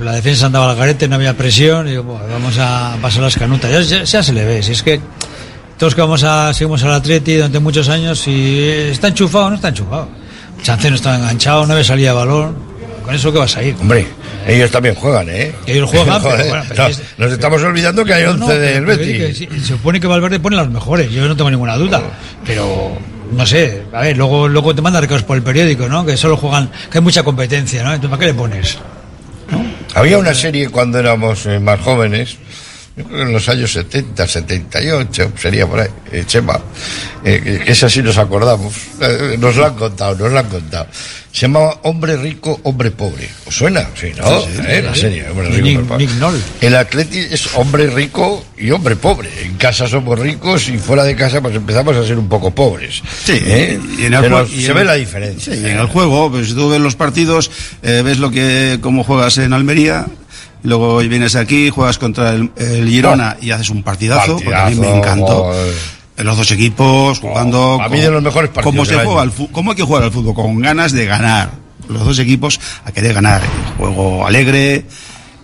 la 0.00 0.12
defensa 0.12 0.46
andaba 0.46 0.70
al 0.70 0.76
garete, 0.76 1.08
no 1.08 1.14
había 1.16 1.34
presión, 1.36 1.86
y 1.86 1.90
digo, 1.92 2.02
"Buah, 2.04 2.26
vamos 2.30 2.56
a 2.58 2.96
pasar 3.00 3.22
las 3.22 3.36
canutas. 3.36 3.70
Ya, 3.70 3.80
ya- 3.80 4.04
ya 4.04 4.22
se 4.22 4.32
le 4.32 4.44
ve, 4.44 4.62
si 4.62 4.72
es 4.72 4.82
que 4.82 5.00
todos 5.78 5.94
que 5.94 6.00
vamos 6.00 6.22
a, 6.24 6.52
seguimos 6.52 6.82
al 6.84 6.92
Atleti 6.92 7.34
durante 7.36 7.58
muchos 7.58 7.88
años, 7.88 8.18
si 8.20 8.58
está 8.90 9.08
enchufado 9.08 9.46
o 9.46 9.50
no 9.50 9.56
está 9.56 9.68
enchufado. 9.68 10.08
Chance 10.62 10.88
no 10.90 10.96
estaba 10.96 11.16
enganchado, 11.16 11.66
no 11.66 11.72
había 11.72 11.84
salida 11.84 12.10
de 12.10 12.16
balón. 12.16 12.76
con 13.04 13.14
eso 13.14 13.32
que 13.32 13.38
vas 13.38 13.56
a 13.56 13.62
ir. 13.62 13.76
Hombre, 13.80 14.04
ellos 14.48 14.68
también 14.68 14.96
juegan, 14.96 15.28
¿eh? 15.28 15.54
Ellos 15.64 15.88
juegan, 15.88 16.20
pero 16.22 16.44
bueno, 16.48 16.64
pero 16.68 16.82
no, 16.82 16.88
es- 16.88 17.02
nos 17.18 17.30
estamos 17.30 17.62
olvidando 17.62 18.04
que 18.04 18.12
hay 18.14 18.24
No, 18.24 18.30
11 18.32 18.44
no, 18.46 18.52
del 18.54 18.84
Betis. 18.84 19.38
que 19.48 19.48
se 19.60 19.64
supone 19.64 20.00
que 20.00 20.08
Valverde 20.08 20.40
pone 20.40 20.56
las 20.56 20.68
mejores, 20.68 21.08
yo 21.12 21.24
no 21.28 21.36
tengo 21.36 21.48
ninguna 21.50 21.76
duda. 21.76 22.02
Pero 22.44 22.98
no 23.30 23.46
sé, 23.46 23.84
a 23.92 24.00
ver, 24.00 24.16
luego, 24.16 24.48
luego 24.48 24.74
te 24.74 24.82
manda 24.82 25.00
recados 25.00 25.22
por 25.22 25.36
el 25.36 25.44
periódico, 25.44 25.88
¿no? 25.88 26.04
Que 26.04 26.16
solo 26.16 26.36
juegan, 26.36 26.68
que 26.90 26.98
hay 26.98 27.04
mucha 27.04 27.22
competencia, 27.22 27.84
¿no? 27.84 27.90
Entonces, 27.94 28.10
¿para 28.10 28.20
qué 28.20 28.26
le 28.26 28.34
pones? 28.34 28.76
Había 29.96 30.18
una 30.18 30.34
serie 30.34 30.68
cuando 30.68 30.98
éramos 30.98 31.46
eh, 31.46 31.58
más 31.58 31.80
jóvenes, 31.80 32.36
yo 32.96 33.04
creo 33.04 33.16
que 33.18 33.22
en 33.24 33.32
los 33.32 33.48
años 33.48 33.72
70, 33.72 34.26
78, 34.26 35.32
sería 35.40 35.66
por 35.66 35.80
ahí, 35.80 35.88
eh, 36.12 36.24
Chema, 36.26 36.58
eh, 37.24 37.60
que- 37.64 37.72
esa 37.72 37.88
sí 37.90 38.02
nos 38.02 38.16
acordamos, 38.18 38.74
eh, 39.00 39.36
nos 39.38 39.54
lo 39.56 39.66
han 39.66 39.74
contado, 39.74 40.14
nos 40.16 40.32
lo 40.32 40.38
han 40.38 40.48
contado. 40.48 40.86
Se 41.30 41.42
llamaba 41.42 41.80
Hombre 41.82 42.16
Rico, 42.16 42.58
Hombre 42.62 42.90
Pobre. 42.92 43.28
¿Os 43.44 43.54
suena? 43.54 43.90
Sí, 44.00 44.10
¿no? 44.16 44.40
Sí, 44.40 44.46
sí, 44.56 44.62
Eh, 44.66 44.80
la 44.82 44.94
sí. 44.94 45.00
serie, 45.02 45.28
Hombre 45.28 45.48
Y 45.50 45.60
Rico, 45.60 45.96
Nick- 45.98 46.10
Hombre 46.10 46.18
Pobre. 46.18 46.40
El 46.62 46.76
Atleti 46.76 47.18
es 47.18 47.54
hombre 47.56 47.86
rico 47.88 48.46
y 48.56 48.70
hombre 48.70 48.96
pobre. 48.96 49.28
En 49.42 49.56
casa 49.56 49.86
somos 49.86 50.18
ricos 50.18 50.66
y 50.70 50.78
fuera 50.78 51.04
de 51.04 51.14
casa 51.14 51.42
pues 51.42 51.54
empezamos 51.54 51.94
a 51.94 52.06
ser 52.06 52.16
un 52.18 52.26
poco 52.30 52.54
pobres. 52.54 53.02
Sí, 53.24 53.38
¿Eh? 53.44 53.78
y 53.98 54.06
en 54.06 54.14
el 54.14 54.48
y 54.50 54.62
se 54.62 54.70
en 54.70 54.74
ve 54.78 54.84
la 54.86 54.94
diferencia. 54.94 55.52
Sí, 55.52 55.58
en 55.58 55.78
el 55.78 55.86
juego, 55.88 56.30
pues 56.30 56.54
tú 56.54 56.70
ves 56.70 56.80
los 56.80 56.96
partidos, 56.96 57.50
eh, 57.82 58.00
ves 58.02 58.16
lo 58.18 58.30
que 58.30 58.78
cómo 58.80 59.04
juegas 59.04 59.36
en 59.36 59.52
Almería, 59.52 60.06
luego 60.66 60.98
vienes 60.98 61.36
aquí, 61.36 61.70
juegas 61.70 61.98
contra 61.98 62.30
el, 62.30 62.50
el 62.56 62.88
Girona 62.88 63.36
y 63.40 63.50
haces 63.50 63.70
un 63.70 63.82
partidazo, 63.82 64.36
porque 64.36 64.54
a 64.54 64.68
mí 64.68 64.74
me 64.74 64.98
encantó. 64.98 65.44
joder. 65.44 65.74
Los 66.18 66.36
dos 66.36 66.50
equipos 66.50 67.20
jugando. 67.20 67.80
a 67.80 67.88
mí 67.88 68.00
de 68.00 68.10
los 68.10 68.22
mejores 68.22 68.50
partidos 68.50 68.72
¿Cómo 68.72 68.84
se 68.86 68.94
juega 69.04 69.20
al 69.20 69.32
¿Cómo 69.52 69.70
hay 69.70 69.76
que 69.76 69.82
jugar 69.82 70.02
al 70.02 70.10
fútbol? 70.10 70.34
Con 70.34 70.60
ganas 70.60 70.92
de 70.92 71.04
ganar. 71.04 71.50
Los 71.88 72.04
dos 72.04 72.18
equipos 72.18 72.58
a 72.84 72.92
querer 72.92 73.12
ganar. 73.14 73.42
Juego 73.76 74.26
alegre, 74.26 74.86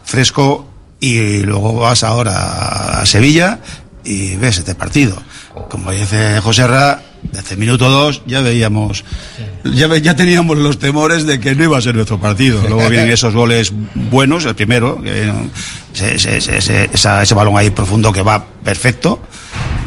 fresco, 0.04 0.66
y 0.98 1.40
luego 1.40 1.74
vas 1.74 2.04
ahora 2.04 3.00
a 3.00 3.06
Sevilla 3.06 3.60
y 4.04 4.36
ves 4.36 4.58
este 4.58 4.74
partido. 4.74 5.20
Como 5.68 5.90
dice 5.90 6.40
José 6.40 6.66
Ra, 6.66 7.02
desde 7.22 7.54
el 7.54 7.60
minuto 7.60 7.88
dos 7.90 8.22
ya 8.26 8.40
veíamos, 8.40 9.04
ya, 9.64 9.86
ve- 9.86 10.00
ya 10.00 10.16
teníamos 10.16 10.56
los 10.58 10.78
temores 10.78 11.26
de 11.26 11.40
que 11.40 11.54
no 11.54 11.64
iba 11.64 11.76
a 11.78 11.80
ser 11.82 11.94
nuestro 11.94 12.18
partido. 12.18 12.60
Luego 12.62 12.88
vienen 12.88 13.10
esos 13.12 13.34
goles 13.34 13.72
buenos, 13.94 14.44
el 14.46 14.54
primero, 14.54 15.00
que, 15.02 15.26
no, 15.26 15.50
ese, 15.94 16.14
ese- 16.14 16.36
ese- 16.38 16.56
ese- 16.58 16.90
esa- 16.92 17.22
ese 17.22 17.34
balón 17.34 17.56
ahí 17.58 17.70
profundo 17.70 18.12
que 18.12 18.22
va 18.22 18.44
perfecto 18.64 19.20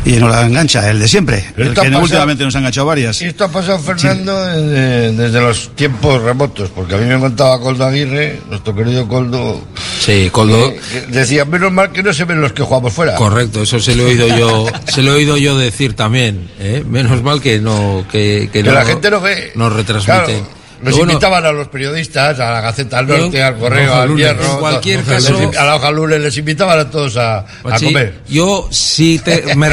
y 0.05 0.13
no 0.13 0.29
la 0.29 0.45
engancha, 0.45 0.89
el 0.89 0.99
de 0.99 1.07
siempre. 1.07 1.43
El 1.57 1.69
que 1.69 1.75
pasado- 1.75 1.99
últimamente 2.01 2.43
nos 2.43 2.55
ha 2.55 2.59
enganchado 2.59 2.87
varias. 2.87 3.21
Y 3.21 3.25
esto 3.25 3.45
ha 3.45 3.47
pasado, 3.49 3.79
Fernando, 3.79 4.45
desde, 4.45 5.11
desde 5.13 5.41
los 5.41 5.75
tiempos 5.75 6.21
remotos, 6.21 6.69
porque 6.69 6.95
a 6.95 6.97
mí 6.97 7.05
me 7.05 7.19
contaba 7.19 7.59
Coldo 7.59 7.85
Aguirre, 7.85 8.39
nuestro 8.49 8.75
querido 8.75 9.07
Coldo, 9.07 9.61
Sí, 9.99 10.29
Coldo. 10.31 10.73
decía, 11.09 11.45
menos 11.45 11.71
mal 11.71 11.91
que 11.91 12.03
no 12.03 12.13
se 12.13 12.23
ven 12.25 12.39
los 12.39 12.53
que 12.53 12.61
jugamos 12.63 12.93
fuera. 12.93 13.15
Correcto, 13.15 13.63
eso 13.63 13.79
se 13.79 13.95
lo 13.95 14.03
he 14.03 14.11
oído 14.11 14.27
yo, 14.37 14.67
se 14.87 15.01
lo 15.01 15.11
he 15.13 15.15
oído 15.15 15.37
yo 15.37 15.57
decir 15.57 15.95
también. 15.95 16.49
¿eh? 16.59 16.83
Menos 16.87 17.23
mal 17.23 17.41
que 17.41 17.59
no, 17.59 18.05
que, 18.11 18.49
que 18.53 18.61
Que 18.61 18.63
no 18.63 18.73
la 18.73 18.85
gente 18.85 19.09
no 19.09 19.19
ve. 19.21 19.51
nos 19.55 19.73
retransmiten. 19.73 20.25
Claro, 20.25 20.47
nos 20.85 20.97
bueno, 20.97 21.11
invitaban 21.13 21.45
a 21.45 21.51
los 21.51 21.67
periodistas, 21.67 22.39
a 22.39 22.51
la 22.51 22.61
Gaceta 22.61 22.97
del 23.03 23.07
Norte, 23.07 23.37
Yo- 23.37 23.45
al 23.45 23.57
Correo, 23.57 23.93
al. 23.93 24.15
Hierro, 24.15 24.43
En 24.53 24.59
cualquier 24.59 25.03
caso- 25.03 25.39
les- 25.39 25.57
a 25.57 25.65
la 25.65 25.75
Hoja 25.75 25.91
Lunes, 25.91 26.21
les 26.21 26.37
invitaban 26.37 26.79
a 26.79 26.89
todos 26.89 27.17
a, 27.17 27.39
a 27.39 27.45
Pachi, 27.63 27.85
comer. 27.87 28.19
Yo 28.29 28.67
sí 28.71 29.19
te- 29.23 29.55
me, 29.55 29.69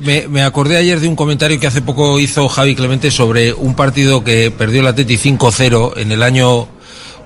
me- 0.00 0.26
me- 0.28 0.42
acordé 0.42 0.76
ayer 0.76 0.98
de 1.00 1.08
un 1.08 1.16
comentario 1.16 1.58
que 1.60 1.66
hace 1.66 1.82
poco 1.82 2.18
hizo 2.18 2.48
Javi 2.48 2.74
Clemente 2.74 3.10
sobre 3.10 3.52
un 3.52 3.74
partido 3.74 4.24
que 4.24 4.50
perdió 4.50 4.80
el 4.80 4.86
Atleti 4.86 5.16
5-0 5.18 5.94
en 5.96 6.12
el 6.12 6.22
año 6.22 6.68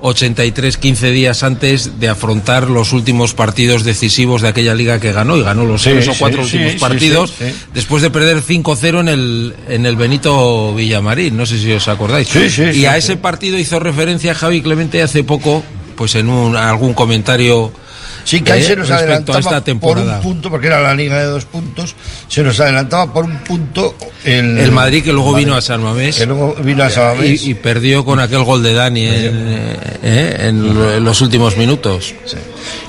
83, 0.06 0.76
15 0.76 1.10
días 1.10 1.42
antes 1.42 1.98
de 1.98 2.08
afrontar 2.08 2.70
los 2.70 2.92
últimos 2.92 3.34
partidos 3.34 3.82
decisivos 3.82 4.40
de 4.40 4.48
aquella 4.48 4.74
liga 4.74 5.00
que 5.00 5.12
ganó 5.12 5.36
y 5.36 5.42
ganó 5.42 5.64
los 5.64 5.82
Sí, 5.82 5.90
tres 5.90 6.08
o 6.08 6.14
cuatro 6.18 6.46
sí, 6.46 6.56
últimos 6.56 6.72
sí, 6.74 6.78
partidos 6.78 7.34
después 7.74 8.02
de 8.02 8.10
perder 8.10 8.42
5-0 8.42 9.00
en 9.00 9.08
el, 9.08 9.54
en 9.68 9.84
el 9.84 9.96
Benito 9.96 10.74
Villamarín, 10.74 11.36
no 11.36 11.44
sé 11.44 11.58
si 11.58 11.72
os 11.72 11.88
acordáis. 11.88 12.28
Y 12.74 12.86
a 12.86 12.96
ese 12.96 13.16
partido 13.16 13.58
hizo 13.58 13.80
referencia 13.80 14.34
Javi 14.34 14.62
Clemente 14.62 15.02
hace 15.02 15.24
poco, 15.24 15.64
pues 15.96 16.14
en 16.14 16.28
un, 16.28 16.56
algún 16.56 16.94
comentario 16.94 17.72
Sí, 18.26 18.40
que 18.40 18.50
ahí 18.52 18.60
eh, 18.60 18.64
se 18.64 18.74
nos 18.74 18.90
adelantaba 18.90 19.38
esta 19.38 19.62
por 19.76 19.98
un 19.98 20.20
punto, 20.20 20.50
porque 20.50 20.66
era 20.66 20.80
la 20.80 20.94
liga 20.94 21.16
de 21.20 21.26
dos 21.26 21.44
puntos, 21.44 21.94
se 22.26 22.42
nos 22.42 22.58
adelantaba 22.58 23.12
por 23.12 23.24
un 23.24 23.38
punto 23.44 23.94
el, 24.24 24.58
El 24.58 24.72
Madrid 24.72 25.04
que 25.04 25.12
luego 25.12 25.30
Madrid, 25.30 25.44
vino 25.46 25.56
a 25.56 25.62
San 25.62 25.80
Mamés. 25.80 26.16
Que 26.16 26.26
luego 26.26 26.56
vino 26.60 26.82
a 26.82 26.90
San 26.90 27.16
Mamés. 27.16 27.44
Y, 27.44 27.50
y 27.52 27.54
perdió 27.54 28.04
con 28.04 28.18
aquel 28.18 28.42
gol 28.42 28.64
de 28.64 28.72
Dani 28.74 29.06
en, 29.06 29.14
eh, 29.14 29.76
eh, 30.02 30.36
en 30.48 30.74
lo- 30.74 30.92
en 30.96 31.04
los 31.04 31.20
últimos 31.20 31.56
minutos. 31.56 32.14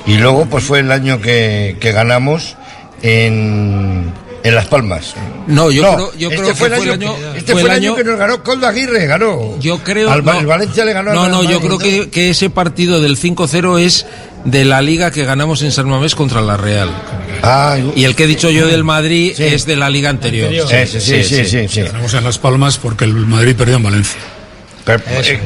Y 0.06 0.16
luego 0.16 0.44
pues 0.46 0.64
fue 0.64 0.80
el 0.80 0.90
año 0.90 1.20
que, 1.20 1.76
que 1.78 1.92
ganamos 1.92 2.56
en, 3.02 4.12
en 4.42 4.54
Las 4.54 4.66
Palmas. 4.66 5.14
No, 5.46 5.70
yo 5.70 5.82
creo- 5.94 6.12
yo 6.18 6.30
este 6.30 6.42
creo 6.42 6.56
fue 6.56 6.68
que 6.68 6.74
el 6.74 6.80
fue 6.80 6.86
el 6.86 6.92
año, 7.02 7.14
este 7.36 7.52
fue 7.52 7.62
el 7.62 7.70
año 7.70 7.94
que 7.94 8.04
nos 8.04 8.18
ganó 8.18 8.42
Coldo 8.42 8.66
Aguirre, 8.66 9.06
ganó. 9.06 9.58
Yo 9.60 9.78
creo 9.82 10.10
Al, 10.10 10.24
no, 10.24 10.38
el 10.40 10.46
Valencia 10.46 10.84
le 10.84 10.92
ganó 10.92 11.10
al 11.10 11.16
No, 11.16 11.22
Real 11.26 11.32
no, 11.44 11.50
yo 11.50 11.60
creo 11.60 11.78
que, 11.78 12.10
que 12.10 12.30
ese 12.30 12.50
partido 12.50 13.00
del 13.00 13.16
5-0 13.16 13.78
es 13.80 14.04
de 14.50 14.64
la 14.64 14.80
liga 14.82 15.10
que 15.10 15.24
ganamos 15.24 15.62
en 15.62 15.72
San 15.72 15.88
Mamés 15.88 16.14
contra 16.14 16.40
la 16.40 16.56
Real. 16.56 16.90
Ah, 17.42 17.76
y 17.94 18.04
el 18.04 18.14
que 18.14 18.24
he 18.24 18.26
dicho 18.26 18.50
yo 18.50 18.66
del 18.66 18.84
Madrid 18.84 19.34
es 19.38 19.66
de 19.66 19.76
la 19.76 19.90
liga 19.90 20.10
anterior. 20.10 20.50
Sí, 20.68 21.00
sí, 21.00 21.22
sí, 21.24 21.44
sí, 21.44 21.68
sí. 21.68 21.82
Ganamos 21.82 22.14
en 22.14 22.24
Las 22.24 22.38
Palmas 22.38 22.78
porque 22.78 23.04
el 23.04 23.14
Madrid 23.14 23.54
perdió 23.56 23.76
en 23.76 23.82
Valencia. 23.82 24.18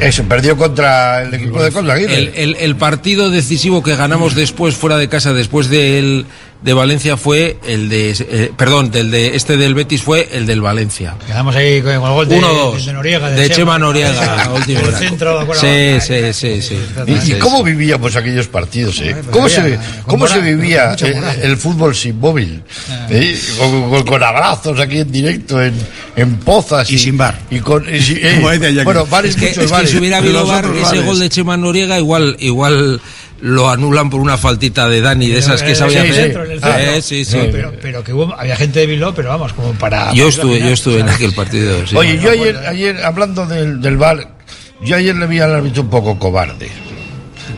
Eso, 0.01 0.23
perdió 0.25 0.57
contra 0.57 1.23
el 1.23 1.35
equipo 1.35 1.61
de 1.63 1.93
Aguirre. 1.93 2.15
El, 2.17 2.33
el- 2.37 2.57
el 2.61 2.77
partido 2.77 3.29
decisivo 3.31 3.83
que 3.83 3.97
ganamos 3.97 4.37
después 4.37 4.77
fuera 4.77 4.97
de 4.99 5.09
casa, 5.09 5.33
después 5.33 5.69
del 5.69 6.27
de 6.63 6.73
Valencia 6.75 7.17
fue 7.17 7.59
el 7.67 7.89
de, 7.89 8.11
eh, 8.19 8.53
perdón, 8.57 8.91
del 8.91 9.11
de 9.11 9.35
este 9.35 9.57
del 9.57 9.75
Betis 9.75 10.03
fue 10.03 10.29
el 10.33 10.47
del 10.47 10.61
Valencia. 10.61 11.17
Quedamos 11.27 11.57
ahí 11.57 11.83
con 11.83 11.91
el 11.93 11.99
gol 11.99 12.29
de, 12.29 12.41
1-2 12.41 12.85
de 12.85 12.93
Noriega. 12.93 13.31
de 13.31 13.51
Chema 13.51 13.79
Noriega, 13.79 14.49
El 14.69 14.95
centro, 14.95 15.45
de. 15.45 16.01
Sí, 16.01 16.33
sí, 16.33 16.33
sí, 16.33 16.63
sí. 16.63 16.79
¿Y, 17.07 17.33
y 17.33 17.39
cómo 17.39 17.63
vivíamos 17.65 18.15
aquellos 18.15 18.47
partidos? 18.47 19.01
eh? 19.01 19.17
¿Cómo, 19.31 19.49
se, 19.49 19.79
cómo 20.07 20.29
se 20.29 20.41
vivía 20.41 20.95
el, 21.43 21.57
fútbol 21.57 21.95
sin 21.97 22.19
móvil? 22.21 22.63
¿Eh? 23.11 23.37
Con, 23.59 23.91
con- 23.91 24.03
con 24.07 24.23
abrazos 24.23 24.79
aquí 24.79 24.99
en 24.99 25.11
directo, 25.11 25.61
en, 25.63 25.75
en 26.17 26.37
pozas. 26.39 26.89
Y, 26.91 26.99
sin 26.99 27.17
bar. 27.17 27.39
Y 27.51 27.59
con, 27.61 27.93
y 27.93 28.01
si- 28.01 28.15
eh, 28.23 28.35
Como 28.37 28.51
decía 28.51 28.71
Jackie. 28.71 28.85
bueno, 28.85 29.07
bares 29.07 29.31
Es 29.35 29.37
que, 29.41 29.49
muchos 29.49 29.65
es 29.65 29.73
que 29.81 29.87
si 29.89 29.97
hubiera 29.99 30.19
habido 30.19 30.43
otros 30.45 30.77
ese 30.77 30.83
bares. 30.85 31.05
gol 31.07 31.19
de 31.19 31.29
Chema 31.29 31.57
Noriega, 31.57 31.99
igual, 31.99 32.37
igual 32.39 33.01
lo 33.43 33.69
anulan 33.69 34.09
por 34.09 34.21
una 34.21 34.37
faltita 34.39 34.89
de 34.89 35.01
Dani, 35.01 35.29
de 35.29 35.39
esas 35.39 35.63
que 35.65 35.75
sabía 35.75 36.03
hacer. 36.03 36.15
centro, 36.15 36.45
en 36.45 36.51
el 36.53 36.61
centro. 36.61 36.81
Eh, 36.81 37.03
sí, 37.03 37.25
sí. 37.25 37.39
Pero, 37.51 37.73
pero 37.83 38.05
que 38.05 38.13
hubo, 38.13 38.33
había 38.39 38.55
gente 38.57 38.79
de 38.81 38.87
Bilbao, 38.87 39.13
pero 39.15 39.31
vamos, 39.31 39.53
como 39.53 39.73
para. 39.73 40.13
Yo 40.15 40.29
estuve, 40.29 40.61
yo 40.61 40.69
estuve 40.69 41.01
en 41.01 41.09
aquel 41.09 41.33
partido. 41.35 41.85
sí. 41.87 41.97
Oye, 41.97 42.19
yo 42.23 42.31
ayer, 42.31 42.57
ayer 42.69 43.05
hablando 43.05 43.45
del, 43.47 43.81
del 43.81 43.97
bar, 43.97 44.37
yo 44.83 44.95
ayer 44.97 45.17
le 45.17 45.27
vi 45.27 45.41
al 45.41 45.53
árbitro 45.55 45.83
un 45.83 45.91
poco 45.91 46.19
cobarde. 46.19 46.69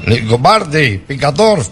Le- 0.06 0.24
cobarde, 0.26 1.02
pecador, 1.06 1.58
de 1.58 1.68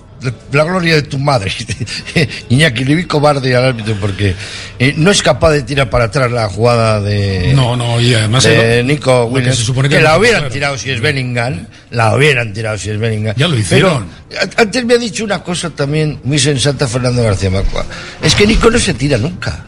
la 0.52 0.64
gloria 0.64 0.96
de 0.96 1.02
tu 1.02 1.18
madre. 1.18 1.52
Iñaki, 2.48 2.84
le 2.84 2.94
vi 2.94 3.04
cobarde 3.04 3.54
al 3.56 3.64
árbitro 3.64 3.96
porque 4.00 4.34
eh, 4.78 4.94
no 4.96 5.10
es 5.10 5.22
capaz 5.22 5.50
de 5.50 5.62
tirar 5.62 5.90
para 5.90 6.04
atrás 6.04 6.30
la 6.30 6.48
jugada 6.48 7.00
de, 7.00 7.52
No, 7.54 7.76
no, 7.76 8.00
y 8.00 8.14
además 8.14 8.44
de 8.44 8.82
Nico 8.82 9.24
Williams. 9.26 9.56
se 9.56 9.64
supone 9.64 9.88
que 9.88 10.00
la 10.00 10.18
hubieran 10.18 10.48
tirado 10.50 10.76
si 10.78 10.90
es 10.90 11.00
Bellingham, 11.00 11.66
la 11.90 12.14
hubieran 12.14 12.52
tirado 12.52 12.78
si 12.78 12.90
es 12.90 12.98
Bellingham. 12.98 13.34
Ya 13.36 13.48
lo 13.48 13.56
hicieron. 13.58 14.06
Pero 14.28 14.42
antes 14.56 14.84
me 14.84 14.94
ha 14.94 14.98
dicho 14.98 15.24
una 15.24 15.42
cosa 15.42 15.70
también 15.70 16.20
muy 16.24 16.38
sensata 16.38 16.86
Fernando 16.86 17.22
García 17.22 17.50
Macua. 17.50 17.84
Es 18.22 18.34
que 18.34 18.46
Nico 18.46 18.70
no 18.70 18.78
se 18.78 18.94
tira 18.94 19.18
nunca. 19.18 19.66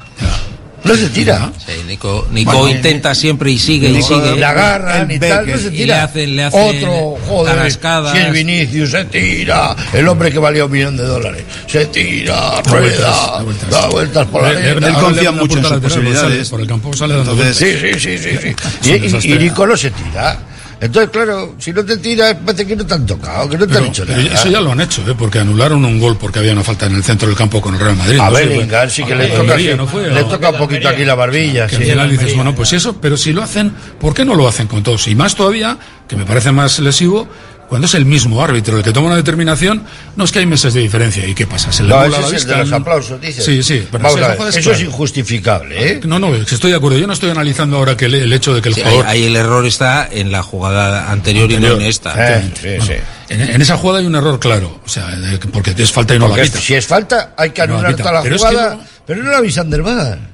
No 0.84 0.94
se 0.94 1.08
tira. 1.08 1.50
Sí, 1.64 1.72
Nico, 1.86 2.28
Nico 2.30 2.52
Bueno, 2.52 2.68
intenta 2.76 3.14
siempre 3.14 3.50
y 3.50 3.58
sigue 3.58 3.88
y 3.88 4.02
sigue. 4.02 4.36
Le 4.36 4.44
agarran 4.44 5.10
y 5.10 5.18
tal, 5.18 5.46
no 5.48 5.56
se 5.56 5.68
Y 5.68 5.70
le 5.70 5.76
tira. 5.78 6.04
hacen, 6.04 6.36
le 6.36 6.44
hacen 6.44 6.60
Otro, 6.84 7.16
joder, 7.26 7.54
tarascadas. 7.56 8.12
si 8.12 8.18
es 8.18 8.32
Vinicius, 8.32 8.90
se 8.90 9.04
tira. 9.06 9.74
El 9.94 10.06
hombre 10.08 10.30
que 10.30 10.38
valía 10.38 10.66
un 10.66 10.72
millón 10.72 10.96
de 10.96 11.04
dólares. 11.04 11.42
Se 11.66 11.86
tira, 11.86 12.60
rueda, 12.62 13.42
da 13.70 13.86
vueltas 13.88 14.26
por 14.28 14.42
la 14.42 14.48
arena. 14.50 14.74
le- 14.74 15.22
le- 15.22 15.30
mucho 15.32 15.58
en 15.58 15.64
sus 15.64 15.78
posibilidades. 15.80 16.48
Por 16.50 16.60
el 16.60 16.66
campo 16.66 16.92
sale 16.92 17.16
dando 17.16 17.32
Entonces, 17.32 17.56
sí, 17.56 17.98
sí, 17.98 18.18
sí, 18.18 18.18
sí, 18.18 18.54
sí. 18.82 18.90
Y, 19.22 19.26
y, 19.28 19.34
y 19.34 19.38
Nico 19.38 19.66
no 19.66 19.76
se 19.76 19.90
tira. 19.90 20.38
Entonces, 20.84 21.10
claro, 21.10 21.54
si 21.58 21.72
no 21.72 21.84
te 21.84 21.96
tiras, 21.96 22.36
parece 22.44 22.66
que 22.66 22.76
no 22.76 22.84
te 22.86 22.94
han 22.94 23.06
tocado, 23.06 23.48
que 23.48 23.56
no 23.56 23.66
te 23.66 23.72
Pero, 23.74 23.86
han 23.86 23.92
pero 23.92 24.06
nada. 24.16 24.34
eso 24.34 24.48
ya 24.48 24.60
lo 24.60 24.72
han 24.72 24.80
hecho, 24.82 25.02
¿eh? 25.08 25.14
porque 25.18 25.38
anularon 25.38 25.84
un 25.84 25.98
gol 25.98 26.16
porque 26.18 26.40
había 26.40 26.52
una 26.52 26.62
falta 26.62 26.86
en 26.86 26.94
el 26.96 27.02
centro 27.02 27.26
del 27.28 27.36
campo 27.36 27.60
con 27.60 27.74
el 27.74 27.80
Real 27.80 27.96
Madrid. 27.96 28.18
A 28.20 28.28
No 28.28 28.32
Bellingham 28.36 28.90
sí 28.90 29.02
que 29.04 29.14
a 29.14 29.16
le 29.16 29.26
toca, 29.28 29.56
le 29.56 30.24
toca 30.24 30.50
un 30.50 30.58
poquito 30.58 30.88
aquí 30.88 31.04
la 31.04 31.14
barbilla. 31.14 31.66
que 31.66 31.76
sí. 31.76 31.82
al 31.84 31.88
final 31.90 32.10
dices, 32.10 32.36
bueno, 32.36 32.54
pues 32.54 32.72
eso, 32.74 33.00
pero 33.00 33.16
si 33.16 33.32
lo 33.32 33.42
hacen, 33.42 33.72
¿por 33.98 34.12
qué 34.14 34.24
no 34.24 34.34
lo 34.34 34.46
hacen 34.46 34.66
con 34.66 34.82
todos? 34.82 35.08
Y 35.08 35.14
más 35.14 35.34
todavía, 35.34 35.78
que 36.06 36.16
me 36.16 36.24
parece 36.26 36.52
más 36.52 36.78
lesivo, 36.80 37.26
Cuando 37.68 37.86
es 37.86 37.94
el 37.94 38.04
mismo 38.06 38.42
árbitro 38.42 38.76
el 38.76 38.82
que 38.84 38.92
toma 38.92 39.08
una 39.08 39.16
determinación, 39.16 39.82
no 40.16 40.24
es 40.24 40.32
que 40.32 40.38
hay 40.40 40.46
meses 40.46 40.74
de 40.74 40.80
diferencia. 40.80 41.26
¿Y 41.26 41.34
qué 41.34 41.46
pasa? 41.46 41.72
¿Se 41.72 41.82
le 41.82 41.88
No, 41.88 41.96
nubla 42.04 42.18
ese 42.18 42.20
la 42.30 42.36
es 42.36 42.42
el 42.44 42.48
de 42.50 42.56
los 42.58 42.72
aplausos, 42.72 43.20
dices. 43.20 43.44
Sí, 43.44 43.62
sí. 43.62 43.86
pero 43.90 44.04
Vamos 44.04 44.16
esa 44.18 44.24
a 44.26 44.28
ver, 44.28 44.36
jugada 44.38 44.58
eso 44.58 44.72
es 44.72 44.80
injustificable, 44.82 45.92
¿eh? 45.92 46.00
No, 46.04 46.18
no, 46.18 46.34
es 46.34 46.46
que 46.46 46.54
estoy 46.54 46.70
de 46.70 46.76
acuerdo. 46.76 46.98
Yo 46.98 47.06
no 47.06 47.12
estoy 47.12 47.30
analizando 47.30 47.76
ahora 47.78 47.96
que 47.96 48.04
el, 48.06 48.14
el 48.14 48.32
hecho 48.32 48.54
de 48.54 48.60
que 48.62 48.68
el 48.68 48.74
Sí, 48.74 48.80
ahí, 48.82 48.90
jugador. 48.90 49.06
ahí 49.06 49.24
el 49.24 49.36
error 49.36 49.66
está 49.66 50.08
en 50.10 50.30
la 50.30 50.42
jugada 50.42 51.10
anterior, 51.10 51.50
y 51.50 51.58
no 51.58 51.72
en 51.72 51.82
esta. 51.82 52.38
Eh, 52.38 52.52
sí, 52.60 52.68
sí. 52.86 52.92
En, 53.30 53.40
en 53.40 53.62
esa 53.62 53.76
jugada 53.76 54.00
hay 54.00 54.06
un 54.06 54.14
error 54.14 54.38
claro. 54.38 54.80
O 54.84 54.88
sea, 54.88 55.08
porque 55.52 55.74
es 55.76 55.90
falta 55.92 56.14
y 56.14 56.18
no 56.18 56.26
Porque 56.28 56.42
la 56.42 56.46
quita. 56.46 56.60
si 56.60 56.74
es 56.74 56.86
falta, 56.86 57.32
hay 57.36 57.50
que 57.50 57.62
No 57.62 57.66
la 57.68 57.74
anular 57.74 57.92
quita. 57.92 58.02
toda 58.02 58.14
la 58.14 58.22
Pero 58.22 58.36
es 58.36 58.42
que 58.42 58.48
jugada, 58.48 58.74
no- 58.74 58.84
pero 59.06 59.22
no 59.22 59.30
la 59.30 59.38
avisan 59.38 59.70
del 59.70 59.82
VAR. 59.82 60.33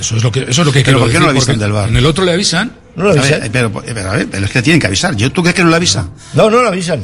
Eso 0.00 0.16
es 0.16 0.22
lo 0.24 0.32
que, 0.32 0.40
eso 0.48 0.62
es 0.62 0.66
lo 0.66 0.72
que 0.72 0.80
Pero 0.82 0.84
quiero 0.84 0.98
¿por 1.00 1.08
qué 1.08 1.12
decir. 1.12 1.20
no 1.20 1.26
lo 1.26 1.30
avisan 1.30 1.46
porque 1.54 1.64
del 1.64 1.72
VAR? 1.72 1.88
En 1.90 1.96
el 1.96 2.06
otro 2.06 2.24
le 2.24 2.32
avisan. 2.32 2.72
No 2.96 3.04
lo 3.04 3.10
A 3.10 3.12
avisan. 3.12 3.40
ver, 3.40 3.50
pero, 3.52 3.72
pero, 3.72 4.10
a 4.10 4.16
ver, 4.16 4.26
pero 4.30 4.44
es 4.46 4.50
que 4.50 4.62
tienen 4.62 4.80
que 4.80 4.86
avisar. 4.86 5.14
¿Yo, 5.16 5.30
¿Tú 5.30 5.42
crees 5.42 5.54
que 5.54 5.62
no 5.62 5.70
lo 5.70 5.76
avisan? 5.76 6.10
No, 6.34 6.50
no 6.50 6.62
lo 6.62 6.68
avisan. 6.68 7.00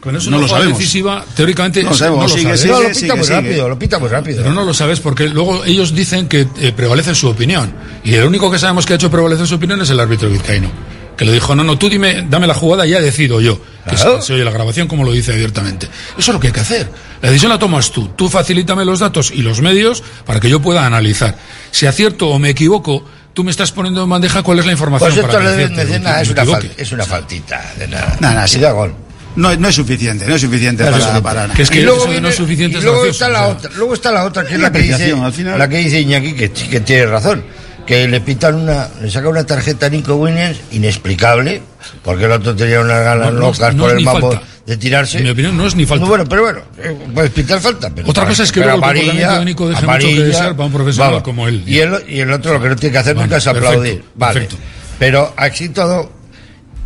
Con 0.00 0.14
eso 0.14 0.30
No 0.30 0.36
una 0.36 0.42
lo 0.42 0.48
jugada 0.48 0.62
sabemos. 0.64 0.78
decisiva, 0.78 1.24
teóricamente, 1.34 1.82
No 1.82 1.92
sabemos. 1.92 2.18
no 2.22 2.28
lo 2.28 2.34
Sigue, 2.34 2.44
sabes. 2.44 2.60
sigue, 2.60 2.72
no, 2.72 2.78
lo 2.80 2.88
pita 2.88 2.94
sigue, 3.00 3.14
muy 3.14 3.24
sigue. 3.24 3.36
rápido, 3.40 3.68
lo 3.68 3.78
pita 3.78 3.98
muy 3.98 4.08
rápido. 4.08 4.38
Pero 4.42 4.54
no 4.54 4.64
lo 4.64 4.72
sabes 4.74 5.00
porque 5.00 5.28
luego 5.28 5.64
ellos 5.64 5.92
dicen 5.94 6.28
que 6.28 6.46
eh, 6.60 6.72
prevalece 6.74 7.14
su 7.16 7.28
opinión. 7.28 7.72
Y 8.04 8.14
el 8.14 8.24
único 8.24 8.48
que 8.50 8.58
sabemos 8.60 8.86
que 8.86 8.92
ha 8.92 8.96
hecho 8.96 9.10
prevalecer 9.10 9.46
su 9.48 9.56
opinión 9.56 9.80
es 9.80 9.90
el 9.90 9.98
árbitro 9.98 10.28
vizcaíno. 10.30 10.70
Que 11.16 11.24
le 11.24 11.32
dijo, 11.32 11.52
no, 11.56 11.64
no, 11.64 11.76
tú 11.76 11.88
dime, 11.88 12.24
dame 12.30 12.46
la 12.46 12.54
jugada 12.54 12.86
y 12.86 12.90
ya 12.90 13.00
decido 13.00 13.40
yo. 13.40 13.60
Que 13.88 13.96
Claro. 13.96 14.20
se, 14.20 14.28
se 14.28 14.32
oye 14.34 14.44
la 14.44 14.50
grabación 14.50 14.86
como 14.88 15.04
lo 15.04 15.12
dice 15.12 15.32
abiertamente. 15.32 15.86
Eso 16.18 16.30
es 16.30 16.34
lo 16.34 16.38
que 16.40 16.48
hay 16.48 16.52
que 16.52 16.60
hacer. 16.60 16.90
La 17.22 17.28
decisión 17.30 17.50
la 17.50 17.58
tomas 17.58 17.90
tú. 17.90 18.08
Tú 18.08 18.28
facilítame 18.28 18.84
los 18.84 19.00
datos 19.00 19.30
y 19.32 19.42
los 19.42 19.60
medios 19.60 20.02
para 20.24 20.38
que 20.40 20.48
yo 20.48 20.60
pueda 20.60 20.86
analizar. 20.86 21.36
Si 21.70 21.86
acierto 21.86 22.28
o 22.28 22.38
me 22.38 22.50
equivoco, 22.50 23.04
tú 23.34 23.42
me 23.44 23.50
estás 23.50 23.72
poniendo 23.72 24.02
en 24.04 24.10
bandeja 24.10 24.42
cuál 24.42 24.58
es 24.60 24.66
la 24.66 24.72
información 24.72 25.10
Pues 25.10 25.18
esto 25.18 25.26
para 25.32 25.40
que 25.44 25.50
deben 25.50 25.64
acierte 25.72 25.84
decir, 25.86 26.00
o 26.00 26.04
nada, 26.04 26.16
me 26.16 26.22
es 26.22 26.30
una, 26.30 26.44
fal- 26.44 26.70
es 26.76 26.92
una 26.92 27.04
faltita 27.04 27.72
de 27.78 27.88
nada. 27.88 28.16
Nada, 28.20 28.34
nada, 28.34 28.46
Sí, 28.48 28.54
sí. 28.56 28.60
da 28.60 28.72
gol. 28.72 28.94
No, 29.36 29.54
no 29.54 29.68
es 29.68 29.74
suficiente, 29.76 30.26
no 30.26 30.34
es 30.34 30.40
suficiente 30.40 30.82
No 30.90 31.22
para, 31.22 31.46
Que 31.48 31.62
es 31.62 31.70
que 31.70 31.78
y 31.80 31.82
luego, 31.82 32.06
no 32.20 32.28
es 32.28 32.34
suficiente 32.34 32.78
y 32.78 32.80
luego 32.82 33.02
gracioso, 33.02 33.24
está 33.24 33.28
la 33.28 33.46
o 33.46 33.50
sea. 33.50 33.56
otra, 33.58 33.70
luego 33.76 33.94
está 33.94 34.10
la 34.10 34.24
otra 34.24 34.44
que 34.44 34.54
es 34.54 34.60
la 34.60 34.72
que 34.72 34.78
dice, 34.80 34.94
apreciación, 34.94 35.24
al 35.24 35.32
final. 35.32 35.58
la 35.58 35.68
que 35.68 35.76
dice 35.78 36.00
Iñaki 36.00 36.32
que, 36.32 36.50
que 36.50 36.80
tiene 36.80 37.06
razón, 37.06 37.44
que 37.88 38.06
le 38.06 38.20
pitan 38.20 38.54
una, 38.54 38.86
le 39.00 39.10
saca 39.10 39.28
una 39.30 39.44
tarjeta 39.46 39.86
a 39.86 39.88
Nico 39.88 40.14
Williams 40.16 40.58
inexplicable, 40.72 41.62
porque 42.04 42.26
el 42.26 42.32
otro 42.32 42.54
tenía 42.54 42.80
unas 42.80 43.02
ganas 43.02 43.32
No, 43.32 43.40
no 43.40 43.50
es- 43.50 43.58
locas 43.58 43.74
no 43.74 43.84
por 43.84 43.96
el 43.98 44.04
mambo 44.04 44.30
falta. 44.32 44.46
de 44.66 44.76
tirarse. 44.76 45.18
En 45.18 45.24
mi 45.24 45.30
opinión, 45.30 45.56
no 45.56 45.66
es 45.66 45.74
ni 45.74 45.86
falta. 45.86 46.04
No, 46.04 46.08
bueno, 46.10 46.24
pero 46.28 46.42
bueno, 46.42 46.60
eh, 46.76 46.96
puedes 47.14 47.30
pitar 47.30 47.58
falta. 47.60 47.88
Pero 47.94 48.08
Otra 48.10 48.26
cosa 48.26 48.42
es 48.42 48.52
que 48.52 48.60
luego 48.60 48.76
el 48.76 48.82
amarilla, 48.84 49.04
comportamiento 49.06 49.38
de 49.40 49.44
Nico 49.46 49.68
deje 49.70 49.80
mucho 49.80 49.86
que 49.86 50.04
amarilla, 50.04 50.24
desear 50.26 50.52
para 50.56 50.64
un 50.66 50.72
profesional 50.72 51.22
como 51.22 51.48
él. 51.48 51.64
Y 51.66 51.78
el, 51.78 52.04
y 52.08 52.20
el 52.20 52.30
otro 52.30 52.52
lo 52.52 52.60
que 52.62 52.68
no 52.68 52.76
tiene 52.76 52.92
que 52.92 52.98
hacer 52.98 53.14
Vale, 53.14 53.26
nunca 53.26 53.36
es 53.38 53.44
perfecto, 53.44 53.68
aplaudir. 53.68 54.04
Vale. 54.14 54.32
perfecto. 54.34 54.56
Pero 54.98 55.32
así 55.36 55.68
todo, 55.70 56.12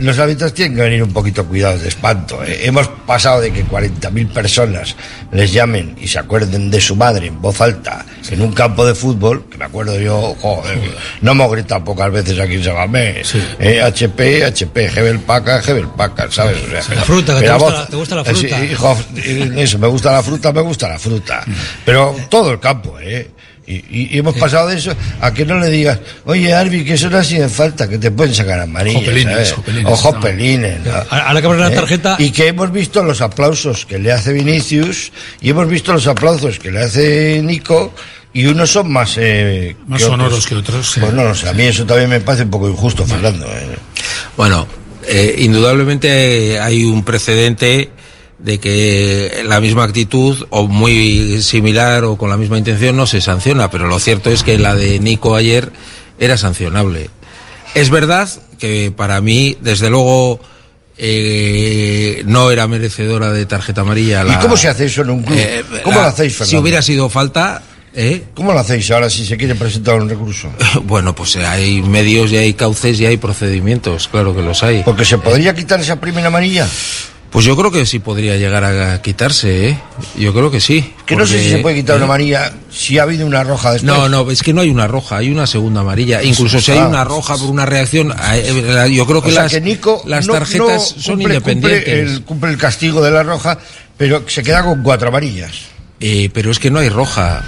los 0.02 0.18
árbitros 0.18 0.52
tienen 0.54 0.76
que 0.76 0.82
venir 0.82 1.02
un 1.02 1.12
poquito 1.12 1.44
cuidados 1.46 1.82
de 1.82 1.88
espanto. 1.88 2.42
¿eh? 2.44 2.60
Hemos 2.64 2.88
pasado 3.06 3.40
de 3.40 3.52
que 3.52 3.64
40.000 3.64 4.28
personas 4.28 4.94
les 5.32 5.52
llamen 5.52 5.96
y 6.00 6.08
se 6.08 6.18
acuerden 6.18 6.70
de 6.70 6.80
su 6.80 6.96
madre 6.96 7.26
en 7.28 7.40
voz 7.40 7.60
alta 7.60 8.04
en 8.30 8.40
un 8.42 8.52
campo 8.52 8.84
de 8.86 8.94
fútbol, 8.94 9.46
que 9.50 9.58
me 9.58 9.64
acuerdo 9.64 9.98
yo, 10.00 10.36
joder, 10.40 10.78
no 11.20 11.32
hemos 11.32 11.50
gritado 11.52 11.84
pocas 11.84 12.10
veces 12.12 12.38
aquí 12.38 12.54
en 12.54 12.64
Sabamés. 12.64 13.34
Eh, 13.58 13.80
HP, 13.82 14.44
HP, 14.44 14.86
Hebel 14.86 15.20
Paca, 15.20 15.60
Hebel 15.66 15.88
Paca, 15.96 16.30
¿sabes? 16.30 16.58
O 16.62 16.82
sea, 16.82 16.94
La 16.94 17.02
fruta, 17.02 17.34
que 17.38 17.46
te 17.46 17.52
gusta 17.52 17.58
voz- 17.64 17.72
la- 17.74 17.86
te 17.86 17.96
gusta 17.96 18.14
la 18.16 18.22
eh, 18.22 18.34
sí, 18.34 18.48
fruta. 18.48 18.64
hijo, 18.64 18.98
eh, 19.16 19.52
eso, 19.56 19.78
me 19.78 19.86
gusta 19.88 20.12
la 20.12 20.22
fruta, 20.22 20.52
me 20.52 20.60
gusta 20.62 20.88
la 20.88 20.98
fruta. 20.98 21.44
Pero 21.84 22.16
todo 22.28 22.52
el 22.52 22.60
campo, 22.60 22.98
¿eh? 23.00 23.30
Y, 23.66 23.74
y- 23.74 24.18
hemos 24.18 24.36
pasado 24.36 24.68
de 24.68 24.76
eso 24.76 24.92
a 25.20 25.32
que 25.32 25.46
no 25.46 25.58
le 25.58 25.70
digas, 25.70 25.98
oye, 26.24 26.52
Arby, 26.52 26.84
que 26.84 26.94
eso 26.94 27.08
no 27.08 27.18
ha 27.18 27.24
sido 27.24 27.48
falta, 27.48 27.88
que 27.88 27.96
te 27.98 28.10
pueden 28.10 28.34
sacar 28.34 28.58
amarilla. 28.60 28.98
Jopelines, 28.98 29.52
jopelines, 29.52 29.92
O 29.92 29.96
jopelines. 29.96 30.80
¿no? 30.84 30.92
Ahora 31.10 31.40
que 31.40 31.48
la 31.48 31.68
¿Eh? 31.68 31.74
tarjeta- 31.76 32.16
Y 32.18 32.30
que 32.32 32.48
hemos 32.48 32.72
visto 32.72 33.02
los 33.04 33.20
aplausos 33.20 33.86
que 33.86 33.98
le 34.00 34.10
hace 34.10 34.32
Vinicius 34.32 35.12
y 35.40 35.50
hemos 35.50 35.68
visto 35.68 35.92
los 35.92 36.06
aplausos 36.08 36.58
que 36.58 36.70
le 36.72 36.80
hace 36.80 37.40
Nico 37.42 37.94
y 38.34 38.46
unos 38.46 38.70
son 38.70 38.90
más... 38.90 39.14
eh, 39.18 39.76
Más 39.86 40.02
que 40.02 40.08
otros. 40.08 40.46
que 40.46 40.54
otros, 40.56 40.90
sí. 40.90 41.00
Pues 41.00 41.12
no, 41.12 41.22
lo 41.22 41.34
sé, 41.34 41.48
a 41.48 41.52
mí 41.52 41.62
eso 41.62 41.84
también 41.86 42.10
me 42.10 42.20
parece 42.20 42.42
un 42.44 42.50
poco 42.50 42.68
injusto, 42.68 43.06
Fernando. 43.06 43.46
¿eh? 43.46 43.76
Bueno, 44.36 44.66
eh, 45.06 45.36
indudablemente 45.38 46.58
hay 46.58 46.82
un 46.84 47.04
precedente 47.04 47.90
de 48.42 48.58
que 48.58 49.42
la 49.46 49.60
misma 49.60 49.84
actitud 49.84 50.46
o 50.50 50.66
muy 50.66 51.40
similar 51.42 52.04
o 52.04 52.16
con 52.16 52.28
la 52.28 52.36
misma 52.36 52.58
intención 52.58 52.96
no 52.96 53.06
se 53.06 53.20
sanciona, 53.20 53.70
pero 53.70 53.86
lo 53.86 53.98
cierto 54.00 54.30
es 54.30 54.42
que 54.42 54.58
la 54.58 54.74
de 54.74 54.98
Nico 54.98 55.36
ayer 55.36 55.70
era 56.18 56.36
sancionable. 56.36 57.08
Es 57.74 57.88
verdad 57.90 58.28
que 58.58 58.92
para 58.94 59.20
mí, 59.20 59.56
desde 59.60 59.90
luego, 59.90 60.40
eh, 60.98 62.22
no 62.26 62.50
era 62.50 62.66
merecedora 62.68 63.32
de 63.32 63.46
tarjeta 63.46 63.80
amarilla. 63.82 64.22
¿Y 64.24 64.28
la- 64.28 64.40
cómo 64.40 64.56
se 64.56 64.68
hace 64.68 64.86
eso 64.86 65.02
en 65.02 65.10
un 65.10 65.22
club? 65.22 65.36
eh, 65.38 65.64
¿Cómo 65.84 65.96
la- 65.98 66.04
lo 66.04 66.08
hacéis, 66.10 66.32
Fernando? 66.32 66.50
Si 66.50 66.56
hubiera 66.56 66.82
sido 66.82 67.08
falta, 67.08 67.62
¿eh? 67.94 68.24
¿Cómo 68.34 68.52
lo 68.52 68.58
hacéis 68.58 68.90
ahora 68.90 69.08
si 69.10 69.24
se 69.26 69.36
quiere 69.36 69.54
presentar 69.54 69.94
un 70.00 70.08
recurso? 70.08 70.50
Bueno, 70.84 71.14
pues 71.14 71.36
hay 71.36 71.80
medios 71.82 72.30
y 72.32 72.36
hay 72.36 72.54
cauces 72.54 73.00
y 73.00 73.06
hay 73.06 73.16
procedimientos, 73.16 74.08
claro 74.08 74.34
que 74.34 74.42
los 74.42 74.62
hay. 74.62 74.82
Porque 74.84 75.04
se 75.04 75.18
podría 75.18 75.54
quitar 75.54 75.80
esa 75.80 76.00
primera 76.00 76.26
amarilla. 76.28 76.68
Pues 77.32 77.46
yo 77.46 77.56
creo 77.56 77.70
que 77.70 77.86
sí 77.86 77.98
podría 77.98 78.36
llegar 78.36 78.62
a 78.62 79.00
quitarse, 79.00 79.68
¿eh? 79.70 79.78
Yo 80.18 80.34
creo 80.34 80.50
que 80.50 80.60
sí. 80.60 80.92
Que 81.06 81.16
no 81.16 81.26
sé 81.26 81.42
si 81.42 81.48
se 81.48 81.58
puede 81.58 81.76
quitar 81.76 81.96
una 81.96 82.04
¿eh? 82.04 82.08
amarilla 82.08 82.52
si 82.70 82.98
ha 82.98 83.04
habido 83.04 83.26
una 83.26 83.42
roja 83.42 83.72
después. 83.72 83.90
No, 83.90 84.06
no, 84.10 84.30
es 84.30 84.42
que 84.42 84.52
no 84.52 84.60
hay 84.60 84.68
una 84.68 84.86
roja, 84.86 85.16
hay 85.16 85.30
una 85.30 85.46
segunda 85.46 85.80
amarilla. 85.80 86.22
Incluso 86.22 86.60
si 86.60 86.72
hay 86.72 86.80
una 86.80 87.04
roja 87.04 87.38
por 87.38 87.48
una 87.48 87.64
reacción, 87.64 88.14
eh, 88.34 88.92
yo 88.94 89.06
creo 89.06 89.22
que 89.22 89.30
o 89.30 89.32
sea, 89.32 89.44
las, 89.44 89.52
que 89.52 89.62
Nico 89.62 90.02
las 90.06 90.26
no- 90.26 90.34
tarjetas 90.34 90.94
no 90.96 91.02
son 91.02 91.14
cumple, 91.14 91.34
independientes. 91.36 91.84
Cumple 91.84 92.00
el, 92.02 92.22
cumple 92.24 92.50
el 92.50 92.58
castigo 92.58 93.00
de 93.02 93.10
la 93.10 93.22
roja, 93.22 93.58
pero 93.96 94.24
se 94.28 94.42
queda 94.42 94.62
con 94.62 94.82
cuatro 94.82 95.08
amarillas. 95.08 95.52
Eh, 96.00 96.28
pero 96.34 96.50
es 96.50 96.58
que 96.58 96.70
no 96.70 96.80
hay 96.80 96.90
roja. 96.90 97.42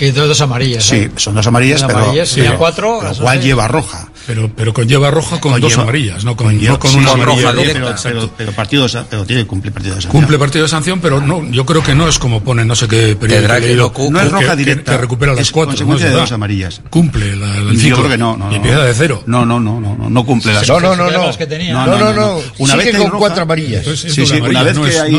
Y 0.00 0.10
dos, 0.12 0.26
dos 0.28 0.40
amarillas. 0.40 0.84
Sí, 0.84 0.96
¿eh? 0.96 1.10
son 1.16 1.34
dos 1.34 1.46
amarillas, 1.46 1.80
Dos 1.82 1.88
pero, 1.88 1.98
amarillas, 2.04 2.30
pero- 2.30 2.34
serían 2.44 2.56
cuatro, 2.56 2.98
pero 3.02 3.14
seis. 3.14 3.44
lleva 3.44 3.68
roja. 3.68 4.08
Pero, 4.28 4.50
pero 4.54 4.74
conlleva 4.74 5.10
roja 5.10 5.40
con 5.40 5.58
dos 5.58 5.78
amarillas, 5.78 6.22
no 6.22 6.36
con, 6.36 6.48
conlleva- 6.48 6.72
no 6.72 6.78
con 6.78 6.90
sí, 6.90 6.98
una 6.98 7.10
con 7.12 7.20
amarilla 7.22 7.50
roja 7.50 7.58
directa, 7.58 7.72
pero, 7.80 7.90
exacto. 7.90 8.18
pero, 8.20 8.32
pero 8.36 8.52
partido 8.52 8.86
pero 9.08 9.24
tiene 9.24 9.42
que 9.42 9.48
cumplir 9.48 9.72
partido 9.72 9.94
de 9.94 10.02
sanción. 10.02 10.20
Cumple 10.20 10.38
partido 10.38 10.62
de 10.64 10.68
sanción, 10.68 11.00
pero 11.00 11.20
no, 11.22 11.50
yo 11.50 11.64
creo 11.64 11.82
que 11.82 11.94
no 11.94 12.06
es 12.06 12.18
como 12.18 12.42
pone 12.44 12.62
no 12.66 12.76
sé 12.76 12.86
qué 12.88 13.16
periodo. 13.16 13.38
Tendrá 13.40 13.58
que 13.58 13.74
no 13.74 13.90
No 14.10 14.20
es 14.20 14.30
roja 14.30 14.50
que- 14.50 14.56
directa. 14.56 14.92
Que, 14.92 14.98
recupera 14.98 15.32
las 15.32 15.40
es 15.40 15.50
cuatro. 15.50 15.70
consecuencia 15.70 16.08
¿no? 16.10 16.12
de 16.12 16.18
Es 16.18 16.22
dos 16.24 16.32
amarillas. 16.32 16.82
Cumple 16.90 17.36
la, 17.36 17.56
el 17.56 17.80
Yo 17.80 17.96
creo 17.96 18.08
que 18.10 18.18
no, 18.18 18.36
no, 18.36 18.52
Y 18.52 18.56
empieza 18.56 18.84
de 18.84 18.92
cero. 18.92 19.22
No, 19.24 19.46
no, 19.46 19.58
no, 19.58 19.80
no, 19.80 19.96
no, 19.96 20.10
no 20.10 20.26
cumple 20.26 20.52
las 20.52 20.68
No, 20.68 20.78
no, 20.80 20.94
no, 20.94 22.12
no. 22.12 22.40
Una 22.58 22.76
vez 22.76 22.96
con 22.98 23.10
cuatro 23.12 23.42
amarillas. 23.44 23.78
Entonces, 23.78 24.04
es 24.04 24.14
Sí, 24.14 24.26
sí, 24.26 24.40
una 24.40 24.62
vez 24.62 24.76
no 24.76 24.82
que 24.84 24.90
es- 24.90 25.00
hay 25.00 25.14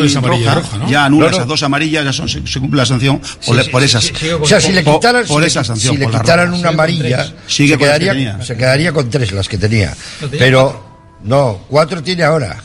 roja, 0.55 0.77
ya 0.87 1.05
anulas 1.05 1.31
No, 1.31 1.37
no. 1.39 1.43
a 1.43 1.45
dos 1.47 1.63
amarillas, 1.63 2.05
ya 2.05 2.13
son, 2.13 2.29
se, 2.29 2.41
cumple 2.59 2.77
la 2.77 2.85
sanción 2.85 3.19
por, 3.43 3.55
esas. 3.83 4.11
con- 4.11 4.43
O 4.43 4.45
sea, 4.45 4.61
si 4.61 4.71
le 4.71 4.83
quitaran, 4.83 5.25
la 6.51 6.53
una 6.53 6.57
con 6.59 6.67
amarilla, 6.67 7.25
se, 7.25 7.33
con 7.77 7.79
quedaría, 7.79 8.11
tenía. 8.11 8.37
Con 9.01 9.09
tres 9.09 9.31
las 9.31 9.47
que 9.47 9.57
tenía. 9.57 9.95
No, 10.21 10.27
tenía 10.27 10.45
Pero, 10.45 10.83
no, 11.23 11.61
cuatro 11.69 12.03
tiene 12.03 12.23
ahora. 12.23 12.57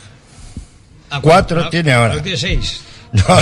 Ah, 1.09 1.19
cuatro 1.21 1.69
tiene 1.69 1.93
ahora. 1.93 2.15
no 2.15 2.21
tiene 2.21 2.37
seis. 2.37 2.81
No. 3.13 3.23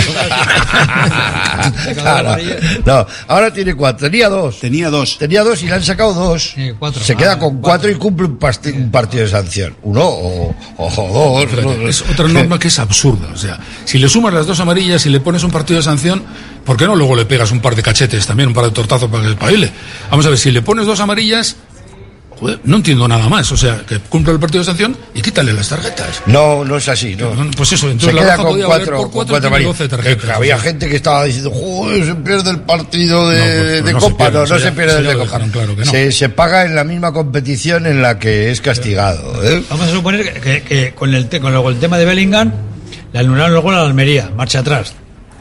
Amarilla. 2.06 2.56
No, 2.84 3.06
ahora 3.26 3.52
tiene 3.52 3.74
cuatro. 3.74 4.08
Tenía 4.08 4.28
dos. 4.28 4.60
Tenía 4.60 4.88
dos. 4.90 5.18
Tenía 5.18 5.42
dos 5.42 5.60
y 5.62 5.66
le 5.66 5.72
han 5.74 5.82
sacado 5.82 6.12
dos. 6.14 6.52
Sí, 6.54 6.70
cuatro. 6.78 7.02
Se 7.02 7.14
Ah, 7.14 7.16
queda 7.16 7.38
con 7.38 7.60
cuatro. 7.60 7.62
cuatro 7.62 7.90
y 7.90 7.94
cumple 7.96 8.26
un, 8.26 8.38
pasti- 8.38 8.72
un 8.74 8.90
partido 8.92 9.24
de 9.24 9.30
sanción. 9.30 9.74
Uno 9.82 10.02
o, 10.04 10.54
o 10.76 11.44
dos. 11.46 11.52
no, 11.64 11.88
Es 11.88 12.02
otra 12.02 12.28
norma 12.28 12.56
que 12.58 12.68
es 12.68 12.78
absurda. 12.78 13.28
O 13.32 13.36
sea, 13.36 13.58
si 13.84 13.98
le 13.98 14.08
sumas 14.08 14.32
las 14.32 14.46
dos 14.46 14.60
amarillas 14.60 15.04
y 15.06 15.10
le 15.10 15.18
pones 15.20 15.42
un 15.42 15.50
partido 15.50 15.78
de 15.78 15.82
sanción, 15.82 16.22
¿por 16.64 16.76
qué 16.76 16.86
no 16.86 16.94
luego 16.94 17.16
le 17.16 17.24
pegas 17.26 17.50
un 17.50 17.58
par 17.60 17.74
de 17.74 17.82
cachetes 17.82 18.24
también, 18.26 18.48
un 18.50 18.54
par 18.54 18.66
de 18.66 18.70
tortazos 18.70 19.10
para 19.10 19.24
que 19.24 19.34
se? 19.34 19.72
Vamos 20.10 20.24
a 20.26 20.28
ver, 20.28 20.38
si 20.38 20.52
le 20.52 20.62
pones 20.62 20.86
dos 20.86 21.00
amarillas, 21.00 21.56
joder, 22.44 22.60
no 22.64 22.76
entiendo 22.76 23.08
nada 23.08 23.28
más. 23.28 23.50
O 23.52 23.56
sea, 23.56 23.82
que 23.86 23.98
cumple 24.00 24.32
el 24.34 24.38
partido 24.38 24.60
de 24.62 24.66
sanción 24.66 24.96
y 25.14 25.22
quítale 25.22 25.52
las 25.52 25.68
tarjetas. 25.68 26.22
No, 26.26 26.64
no 26.64 26.76
es 26.76 26.88
así, 26.88 27.16
no. 27.16 27.34
No, 27.34 27.50
Pues 27.56 27.72
eso, 27.72 27.86
Se 27.86 27.92
entonces 27.92 28.14
la 28.14 28.20
queda 28.22 28.36
con 28.36 28.46
podía 28.46 28.66
cuatro, 28.66 28.96
por 28.96 29.02
con 29.10 29.10
cuatro. 29.28 29.40
12 29.40 29.88
tarjetas. 29.88 30.24
Que 30.24 30.32
había 30.32 30.56
o 30.56 30.60
sea. 30.60 30.70
gente 30.70 30.88
que 30.88 30.96
estaba 30.96 31.24
diciendo, 31.24 31.50
joder, 31.50 32.04
se 32.04 32.14
pierde 32.16 32.50
el 32.50 32.60
partido 32.60 33.28
de, 33.30 33.38
No, 33.38 33.44
pues, 33.44 33.84
de 33.84 33.92
no 33.92 34.00
se 34.00 34.06
Copa. 34.10 34.16
pierde, 34.24 34.38
no, 34.38 34.46
no 34.46 34.58
se 34.58 34.64
ya- 34.64 34.72
pierde 34.74 34.98
el 34.98 35.06
de 35.06 35.14
Copa. 35.16 35.40
claro 35.50 35.76
que 35.76 35.84
no. 35.84 35.90
se, 35.90 36.12
se 36.12 36.28
paga 36.28 36.64
en 36.66 36.74
la 36.74 36.84
misma 36.84 37.12
competición 37.12 37.86
en 37.86 38.02
la 38.02 38.18
que 38.18 38.50
es 38.50 38.60
castigado. 38.60 39.42
¿eh? 39.44 39.62
Vamos 39.70 39.88
a 39.88 39.90
suponer 39.92 40.32
que, 40.34 40.40
que- 40.40 40.62
que 40.62 40.94
con, 40.94 41.14
el 41.14 41.28
te- 41.28 41.40
con 41.40 41.54
el, 41.54 41.64
el 41.66 41.78
tema 41.80 41.96
de 41.98 42.04
Bellingham 42.04 42.52
le 43.12 43.18
anularon 43.20 43.52
luego 43.52 43.70
a 43.70 43.74
la 43.74 43.82
Almería, 43.82 44.30
marcha 44.36 44.58
atrás. 44.58 44.92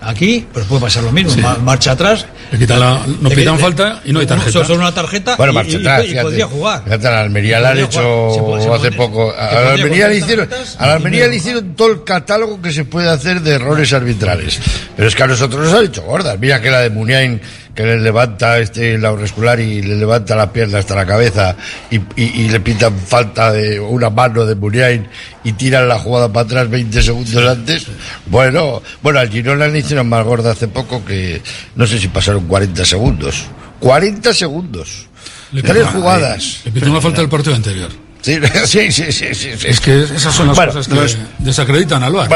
Aquí, 0.05 0.45
pues 0.53 0.65
puede 0.65 0.81
pasar 0.81 1.03
lo 1.03 1.11
mismo, 1.11 1.35
ma- 1.41 1.57
marcha 1.57 1.91
atrás. 1.91 2.25
Le 2.51 2.59
quitan 2.59 2.79
la- 2.79 3.01
no 3.21 3.29
Le- 3.29 3.35
pitan 3.35 3.55
le- 3.55 3.61
falta 3.61 4.01
y 4.05 4.11
no 4.13 4.19
hay 4.19 4.25
tarjeta. 4.25 4.51
Solo, 4.65 4.75
una 4.79 4.93
tarjeta 4.93 5.35
Bueno, 5.35 5.53
y, 5.53 5.55
marcha 5.55 5.71
y- 5.71 5.75
atrás, 5.81 6.03
y 6.03 6.07
fíjate. 6.09 6.23
podría 6.23 6.45
jugar. 6.47 6.83
Fíjate, 6.83 7.07
a 7.07 7.11
la 7.11 7.21
Almería 7.21 7.59
le 7.59 7.67
han 7.67 7.79
hecho. 7.79 8.59
Se 8.61 8.69
hace 8.69 8.91
poco. 8.91 9.33
A 9.37 9.51
la 9.61 9.71
Almería 9.71 10.07
le 10.07 10.17
hicieron, 10.17 10.49
a 10.77 10.87
la 10.87 10.93
Almería 10.93 11.27
le 11.27 11.35
hicieron 11.37 11.75
todo 11.75 11.91
el 11.91 12.03
catálogo 12.03 12.61
que 12.61 12.71
se 12.71 12.85
puede 12.85 13.09
hacer 13.09 13.41
de 13.41 13.51
errores 13.55 13.91
arbitrales. 13.93 14.59
Pero 14.95 15.07
es 15.07 15.15
que 15.15 15.23
a 15.23 15.27
nosotros 15.27 15.65
nos 15.65 15.73
han 15.73 15.85
hecho 15.85 16.03
gordas. 16.03 16.37
Mira 16.39 16.61
que 16.61 16.69
la 16.69 16.81
de 16.81 16.89
Muniain 16.89 17.41
que 17.75 17.83
le 17.83 17.99
levanta 17.99 18.59
este 18.59 18.97
la 18.99 19.09
auricular 19.09 19.59
y 19.59 19.81
le 19.81 19.95
levanta 19.95 20.35
la 20.35 20.51
pierna 20.53 20.77
hasta 20.79 20.93
la 20.95 21.05
cabeza 21.05 21.55
y, 21.89 21.97
y- 22.15 22.41
y 22.43 22.49
le 22.49 22.59
pitan 22.59 22.95
falta 22.99 23.51
de 23.51 23.79
una 23.79 24.09
mano 24.11 24.45
de 24.45 24.53
Muniain 24.55 25.07
y 25.43 25.53
tiran 25.53 25.87
la 25.87 25.97
jugada 25.97 26.31
para 26.31 26.45
atrás 26.45 26.69
20 26.69 27.01
segundos 27.01 27.47
antes. 27.47 27.87
Bueno, 28.27 28.81
bueno, 29.01 29.19
al 29.19 29.29
Girona 29.29 29.67
le 29.67 29.79
hicieron 29.79 30.07
más 30.07 30.23
gorda 30.23 30.51
hace 30.51 30.67
poco 30.67 31.03
que 31.03 31.41
no 31.75 31.87
sé 31.87 31.97
si 31.97 32.07
pasaron 32.09 32.45
40 32.47 32.85
segundos. 32.85 33.45
40 33.79 34.33
segundos. 34.33 35.07
Le 35.51 35.61
Tres 35.61 35.85
jugadas. 35.87 36.61
Le 36.65 36.71
pitó 36.71 36.89
una 36.91 37.01
falta 37.01 37.21
del 37.21 37.29
partido 37.29 37.55
anterior. 37.55 37.89
Sí, 38.65 38.89
sí, 38.91 39.11
sí, 39.11 39.35
sí. 39.35 39.49
Es 39.65 39.81
que 39.81 40.03
esas 40.03 40.33
son 40.33 40.47
las 40.47 40.55
cosas 40.57 40.87
que 40.87 40.93
desacreditan 41.39 42.01
al 42.03 42.13
VAR. 42.13 42.29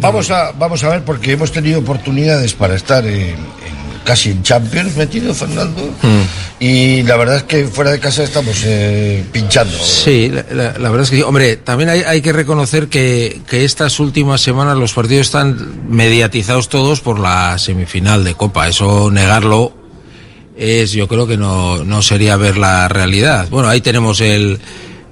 Vamos, 0.00 0.30
a, 0.30 0.52
vamos 0.52 0.82
a 0.84 0.88
ver, 0.88 1.02
porque 1.02 1.32
hemos 1.32 1.52
tenido 1.52 1.80
oportunidades 1.80 2.54
para 2.54 2.74
estar 2.74 3.04
en, 3.06 3.14
en- 3.20 3.36
casi 4.04 4.30
en 4.30 4.42
Champions 4.42 4.96
metido, 4.96 5.34
Fernando. 5.34 5.82
Mm. 6.02 6.62
Y 6.62 7.02
la 7.02 7.16
verdad 7.16 7.36
es 7.38 7.42
que 7.44 7.64
fuera 7.66 7.90
de 7.90 7.98
casa 8.00 8.22
estamos 8.22 8.58
eh, 8.64 9.24
pinchando. 9.32 9.76
Sí, 9.78 10.30
la, 10.30 10.44
la- 10.52 10.78
la 10.78 10.90
verdad 10.90 11.02
es 11.02 11.10
que 11.10 11.16
sí. 11.16 11.22
Hombre, 11.22 11.56
también 11.56 11.90
hay, 11.90 12.00
hay 12.02 12.20
que 12.22 12.32
reconocer 12.32 12.88
que, 12.88 13.40
que 13.48 13.64
estas 13.64 13.98
últimas 14.00 14.40
semanas 14.40 14.76
los 14.76 14.92
partidos 14.92 15.26
están 15.26 15.88
mediatizados 15.90 16.68
todos 16.68 17.00
por 17.00 17.18
la 17.18 17.58
semifinal 17.58 18.22
de 18.24 18.34
Copa. 18.34 18.68
Eso 18.68 19.10
negarlo 19.10 19.72
es, 20.56 20.92
yo 20.92 21.08
creo 21.08 21.26
que 21.26 21.36
no, 21.36 21.84
no 21.84 22.00
sería 22.02 22.36
ver 22.36 22.56
la 22.56 22.88
realidad. 22.88 23.48
Bueno, 23.50 23.68
ahí 23.68 23.80
tenemos 23.80 24.20
el, 24.20 24.60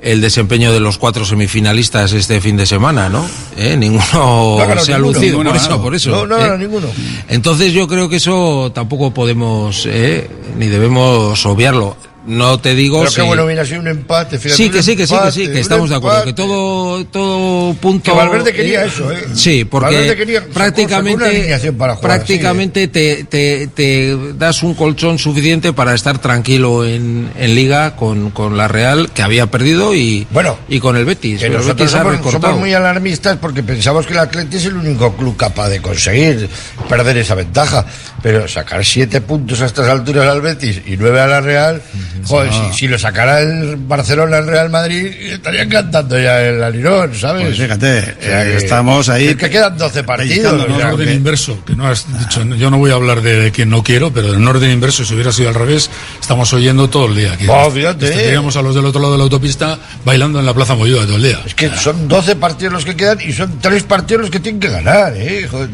el 0.02 0.20
desempeño 0.20 0.72
de 0.72 0.80
los 0.80 0.98
cuatro 0.98 1.24
semifinalistas 1.24 2.12
este 2.12 2.40
fin 2.40 2.56
de 2.56 2.66
semana, 2.66 3.08
¿no? 3.08 3.24
¿Eh? 3.56 3.76
Ninguno 3.76 4.58
No 4.58 4.80
se 4.80 4.92
ha 4.92 4.98
ninguno, 4.98 5.12
lucido, 5.14 5.38
ninguno 5.38 5.50
por 5.50 5.56
eso, 5.56 5.82
por 5.82 5.94
eso. 5.94 6.10
No, 6.10 6.26
no, 6.26 6.44
¿eh? 6.44 6.48
no, 6.48 6.58
ninguno. 6.58 6.88
Entonces 7.28 7.72
yo 7.72 7.86
creo 7.86 8.08
que 8.08 8.16
eso 8.16 8.72
tampoco 8.74 9.14
podemos, 9.14 9.86
¿eh? 9.86 10.28
ni 10.58 10.66
debemos 10.66 11.46
obviarlo. 11.46 11.96
No 12.24 12.60
te 12.60 12.74
digo 12.76 13.00
Pero 13.00 13.10
si... 13.10 13.16
qué 13.16 13.22
bueno 13.22 13.44
hubiera 13.44 13.64
sido 13.66 13.80
un 13.80 13.88
empate. 13.88 14.38
fíjate, 14.38 14.56
Sí, 14.56 14.70
que 14.70 14.82
sí, 14.82 14.96
que 14.96 15.06
sí, 15.06 15.14
que 15.24 15.32
sí, 15.32 15.48
que 15.48 15.60
estamos 15.60 15.90
de 15.90 15.96
acuerdo. 15.96 16.24
Que 16.24 16.32
todo, 16.32 17.04
todo 17.06 17.74
punto. 17.74 18.12
Que 18.12 18.16
Valverde 18.16 18.52
quería 18.52 18.84
eso, 18.84 19.10
¿eh? 19.10 19.24
Sí, 19.34 19.64
porque 19.64 20.14
quería- 20.16 20.44
prácticamente, 20.46 21.58
para 21.76 21.96
jugar, 21.96 22.16
prácticamente 22.16 22.88
te, 22.88 23.24
te, 23.24 23.66
te 23.68 24.16
das 24.36 24.62
un 24.62 24.74
colchón 24.74 25.18
suficiente 25.18 25.72
para 25.72 25.94
estar 25.94 26.18
tranquilo 26.18 26.84
en, 26.84 27.30
en 27.38 27.54
Liga 27.54 27.96
con, 27.96 28.30
con 28.30 28.56
la 28.56 28.68
Real, 28.68 29.10
que 29.12 29.22
había 29.22 29.46
perdido, 29.48 29.94
y, 29.94 30.26
Bueno, 30.30 30.56
y 30.68 30.78
con 30.80 30.96
el 30.96 31.04
Betis. 31.04 31.40
Que 31.40 31.48
Pero 31.48 31.60
el 31.60 31.66
Betis 31.66 31.90
somos, 31.90 32.32
somos 32.32 32.58
muy 32.58 32.72
alarmistas 32.72 33.36
porque 33.38 33.62
pensamos 33.62 34.06
que 34.06 34.12
el 34.12 34.20
Atleti 34.20 34.56
es 34.58 34.66
el 34.66 34.76
único 34.76 35.16
club 35.16 35.36
capaz 35.36 35.68
de 35.70 35.80
conseguir 35.82 36.48
perder 36.88 37.16
esa 37.18 37.34
ventaja. 37.34 37.84
Pero 38.22 38.46
sacar 38.46 38.84
siete 38.84 39.20
puntos 39.20 39.60
a 39.62 39.66
estas 39.66 39.88
alturas 39.88 40.28
al 40.28 40.40
Betis 40.40 40.80
y 40.86 40.96
nueve 40.96 41.20
a 41.20 41.26
la 41.26 41.40
Real, 41.40 41.82
joder, 42.24 42.52
si, 42.52 42.78
si 42.78 42.88
lo 42.88 42.98
sacara 42.98 43.40
el 43.40 43.76
Barcelona 43.76 44.38
al 44.38 44.46
Real 44.46 44.70
Madrid, 44.70 45.06
estarían 45.06 45.68
cantando 45.68 46.18
ya 46.18 46.40
el 46.42 46.62
alirón, 46.62 47.14
¿sabes? 47.14 47.44
Pues 47.46 47.58
fíjate, 47.58 47.98
eh, 47.98 48.14
que- 48.20 48.56
estamos 48.56 49.08
ahí. 49.08 49.28
Es 49.28 49.36
que 49.36 49.50
quedan 49.50 49.76
12 49.76 50.02
partidos. 50.04 50.68
No, 50.68 50.76
en 50.80 50.86
orden 50.86 51.08
que- 51.08 51.14
inverso, 51.14 51.64
que 51.64 51.74
no 51.74 51.86
has 51.86 52.06
dicho, 52.18 52.44
yo 52.56 52.70
no 52.70 52.78
voy 52.78 52.90
a 52.90 52.94
hablar 52.94 53.22
de, 53.22 53.36
de 53.40 53.50
quien 53.52 53.70
no 53.70 53.82
quiero, 53.82 54.12
pero 54.12 54.34
en 54.34 54.46
orden 54.46 54.70
inverso, 54.70 55.04
si 55.04 55.14
hubiera 55.14 55.32
sido 55.32 55.48
al 55.48 55.54
revés, 55.54 55.90
estamos 56.20 56.52
oyendo 56.52 56.88
todo 56.88 57.06
el 57.06 57.16
día. 57.16 57.32
Aquí. 57.32 57.46
Oh, 57.48 57.70
a 57.72 58.62
los 58.62 58.74
del 58.74 58.84
otro 58.84 59.00
lado 59.00 59.12
de 59.12 59.18
la 59.18 59.24
autopista 59.24 59.78
bailando 60.04 60.38
en 60.40 60.46
la 60.46 60.54
Plaza 60.54 60.74
Moyúa 60.74 61.04
todo 61.06 61.16
el 61.16 61.22
día. 61.22 61.40
Es 61.46 61.54
que 61.54 61.70
son 61.76 62.08
12 62.08 62.36
partidos 62.36 62.72
los 62.72 62.84
que 62.84 62.94
quedan 62.96 63.18
y 63.20 63.32
son 63.32 63.58
tres 63.60 63.82
partidos 63.82 64.22
los 64.22 64.30
que 64.30 64.40
tienen 64.40 64.60
que 64.60 64.68
ganar, 64.68 65.12
¿eh? 65.16 65.46
Joder, 65.50 65.70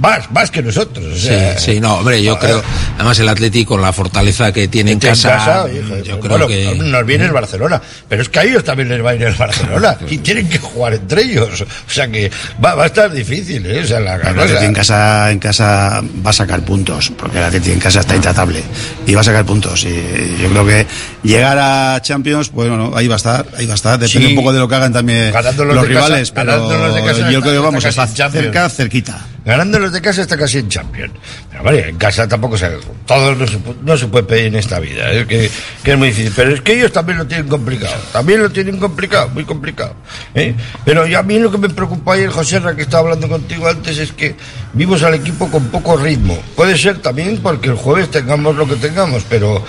más, 0.00 0.30
más 0.30 0.50
que 0.50 0.62
nosotros. 0.62 1.04
O 1.14 1.16
sea, 1.16 1.58
Sí, 1.58 1.72
sí, 1.74 1.80
no, 1.80 1.94
hombre, 1.96 2.22
yo 2.22 2.38
creo, 2.38 2.62
además 2.96 3.18
el 3.18 3.28
Atlético 3.28 3.68
con 3.74 3.82
la 3.82 3.92
fortaleza 3.92 4.52
que 4.52 4.68
tiene 4.68 4.92
en 4.92 4.98
Tiene 5.00 5.16
en 5.16 5.22
casa, 5.22 5.36
casa, 5.52 5.68
yo 6.04 6.18
bueno, 6.18 6.46
creo 6.46 6.48
que 6.48 6.74
nos 6.84 7.06
viene 7.06 7.24
el 7.26 7.32
Barcelona, 7.32 7.80
pero 8.08 8.22
es 8.22 8.28
que 8.28 8.38
a 8.38 8.44
ellos 8.44 8.64
también 8.64 8.88
les 8.88 9.04
va 9.04 9.10
a 9.10 9.14
ir 9.14 9.22
el 9.22 9.34
Barcelona 9.34 9.96
y 10.08 10.18
tienen 10.18 10.48
que 10.48 10.58
jugar 10.58 10.94
entre 10.94 11.22
ellos, 11.22 11.60
o 11.62 11.90
sea 11.90 12.08
que 12.08 12.30
va, 12.64 12.74
va 12.74 12.84
a 12.84 12.86
estar 12.86 13.10
difícil, 13.12 13.64
¿eh? 13.66 13.80
O 13.82 13.86
sea, 13.86 14.00
la 14.00 14.16
El 14.16 14.64
en 14.64 14.72
casa, 14.72 15.30
en 15.30 15.38
casa 15.38 16.02
va 16.24 16.30
a 16.30 16.32
sacar 16.32 16.60
puntos, 16.62 17.12
porque 17.16 17.38
el 17.38 17.44
Atleti 17.44 17.72
en 17.72 17.80
casa 17.80 18.00
está 18.00 18.14
intratable 18.16 18.62
y 19.06 19.14
va 19.14 19.20
a 19.20 19.24
sacar 19.24 19.44
puntos. 19.44 19.84
Y 19.84 20.38
yo 20.42 20.48
creo 20.50 20.66
que 20.66 20.86
llegar 21.22 21.58
a 21.58 22.00
Champions, 22.02 22.48
pues 22.50 22.68
bueno, 22.68 22.92
ahí 22.94 23.08
va 23.08 23.14
a 23.14 23.16
estar, 23.16 23.46
ahí 23.56 23.66
va 23.66 23.72
a 23.72 23.76
estar. 23.76 23.98
Depende 23.98 24.26
Sí. 24.28 24.32
un 24.32 24.36
poco 24.36 24.52
de 24.52 24.58
lo 24.58 24.68
que 24.68 24.74
hagan 24.74 24.92
también 24.92 25.32
los 25.32 25.42
casa- 25.42 25.82
rivales, 25.84 26.32
ganando 26.34 26.68
pero 26.68 27.04
casa 27.06 27.30
yo 27.30 27.40
creo 27.40 27.52
que 27.54 27.58
vamos, 27.58 27.84
en 27.84 27.90
Champions. 27.92 28.32
cerca, 28.32 28.68
cerquita. 28.68 29.26
Ganando 29.48 29.78
los 29.78 29.90
de 29.94 30.02
casa 30.02 30.20
está 30.20 30.36
casi 30.36 30.58
en 30.58 30.68
Champions. 30.68 31.14
Pero 31.50 31.64
vale, 31.64 31.88
en 31.88 31.96
casa 31.96 32.28
tampoco 32.28 32.58
se... 32.58 32.68
Todo 33.06 33.34
no 33.34 33.46
se, 33.46 33.58
no 33.82 33.96
se 33.96 34.06
puede 34.08 34.24
pedir 34.24 34.46
en 34.48 34.56
esta 34.56 34.78
vida, 34.78 35.10
es 35.10 35.26
que, 35.26 35.50
que 35.82 35.92
es 35.92 35.96
muy 35.96 36.08
difícil. 36.08 36.34
Pero 36.36 36.52
es 36.52 36.60
que 36.60 36.74
ellos 36.74 36.92
también 36.92 37.16
lo 37.16 37.26
tienen 37.26 37.48
complicado. 37.48 37.96
También 38.12 38.42
lo 38.42 38.50
tienen 38.50 38.78
complicado, 38.78 39.30
muy 39.30 39.46
complicado. 39.46 39.94
¿eh? 40.34 40.54
Pero 40.84 41.06
yo 41.06 41.18
a 41.18 41.22
mí 41.22 41.38
lo 41.38 41.50
que 41.50 41.56
me 41.56 41.70
preocupa 41.70 42.12
ayer, 42.12 42.28
José 42.28 42.60
que 42.76 42.82
estaba 42.82 43.04
hablando 43.04 43.26
contigo 43.26 43.66
antes, 43.66 43.96
es 43.96 44.12
que 44.12 44.34
vimos 44.72 45.02
al 45.02 45.14
equipo 45.14 45.48
con 45.50 45.64
poco 45.68 45.96
ritmo. 45.96 46.36
Puede 46.56 46.76
ser 46.76 46.98
también 46.98 47.38
porque 47.42 47.68
el 47.68 47.74
jueves 47.76 48.10
tengamos 48.10 48.56
lo 48.56 48.66
que 48.66 48.76
tengamos, 48.76 49.24
pero 49.28 49.64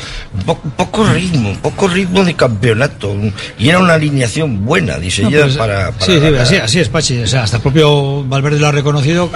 po- 0.45 0.59
poco 0.77 1.05
ritmo, 1.05 1.53
poco 1.61 1.87
ritmo 1.87 2.23
de 2.23 2.33
campeonato. 2.35 3.15
Y 3.57 3.69
era 3.69 3.79
una 3.79 3.93
alineación 3.95 4.65
buena, 4.65 4.97
diseñada 4.97 5.37
No, 5.37 5.43
pues, 5.45 5.57
para, 5.57 5.91
para 5.91 6.05
sí, 6.05 6.19
sí, 6.19 6.35
así, 6.39 6.55
así 6.57 6.79
es, 6.79 6.89
Pachi. 6.89 7.19
O 7.23 7.27
sea, 7.27 7.43
hasta 7.43 7.57
el 7.57 7.63
propio 7.63 8.23
Valverde 8.25 8.59
lo 8.59 8.67
ha 8.67 8.71
reconocido 8.71 9.31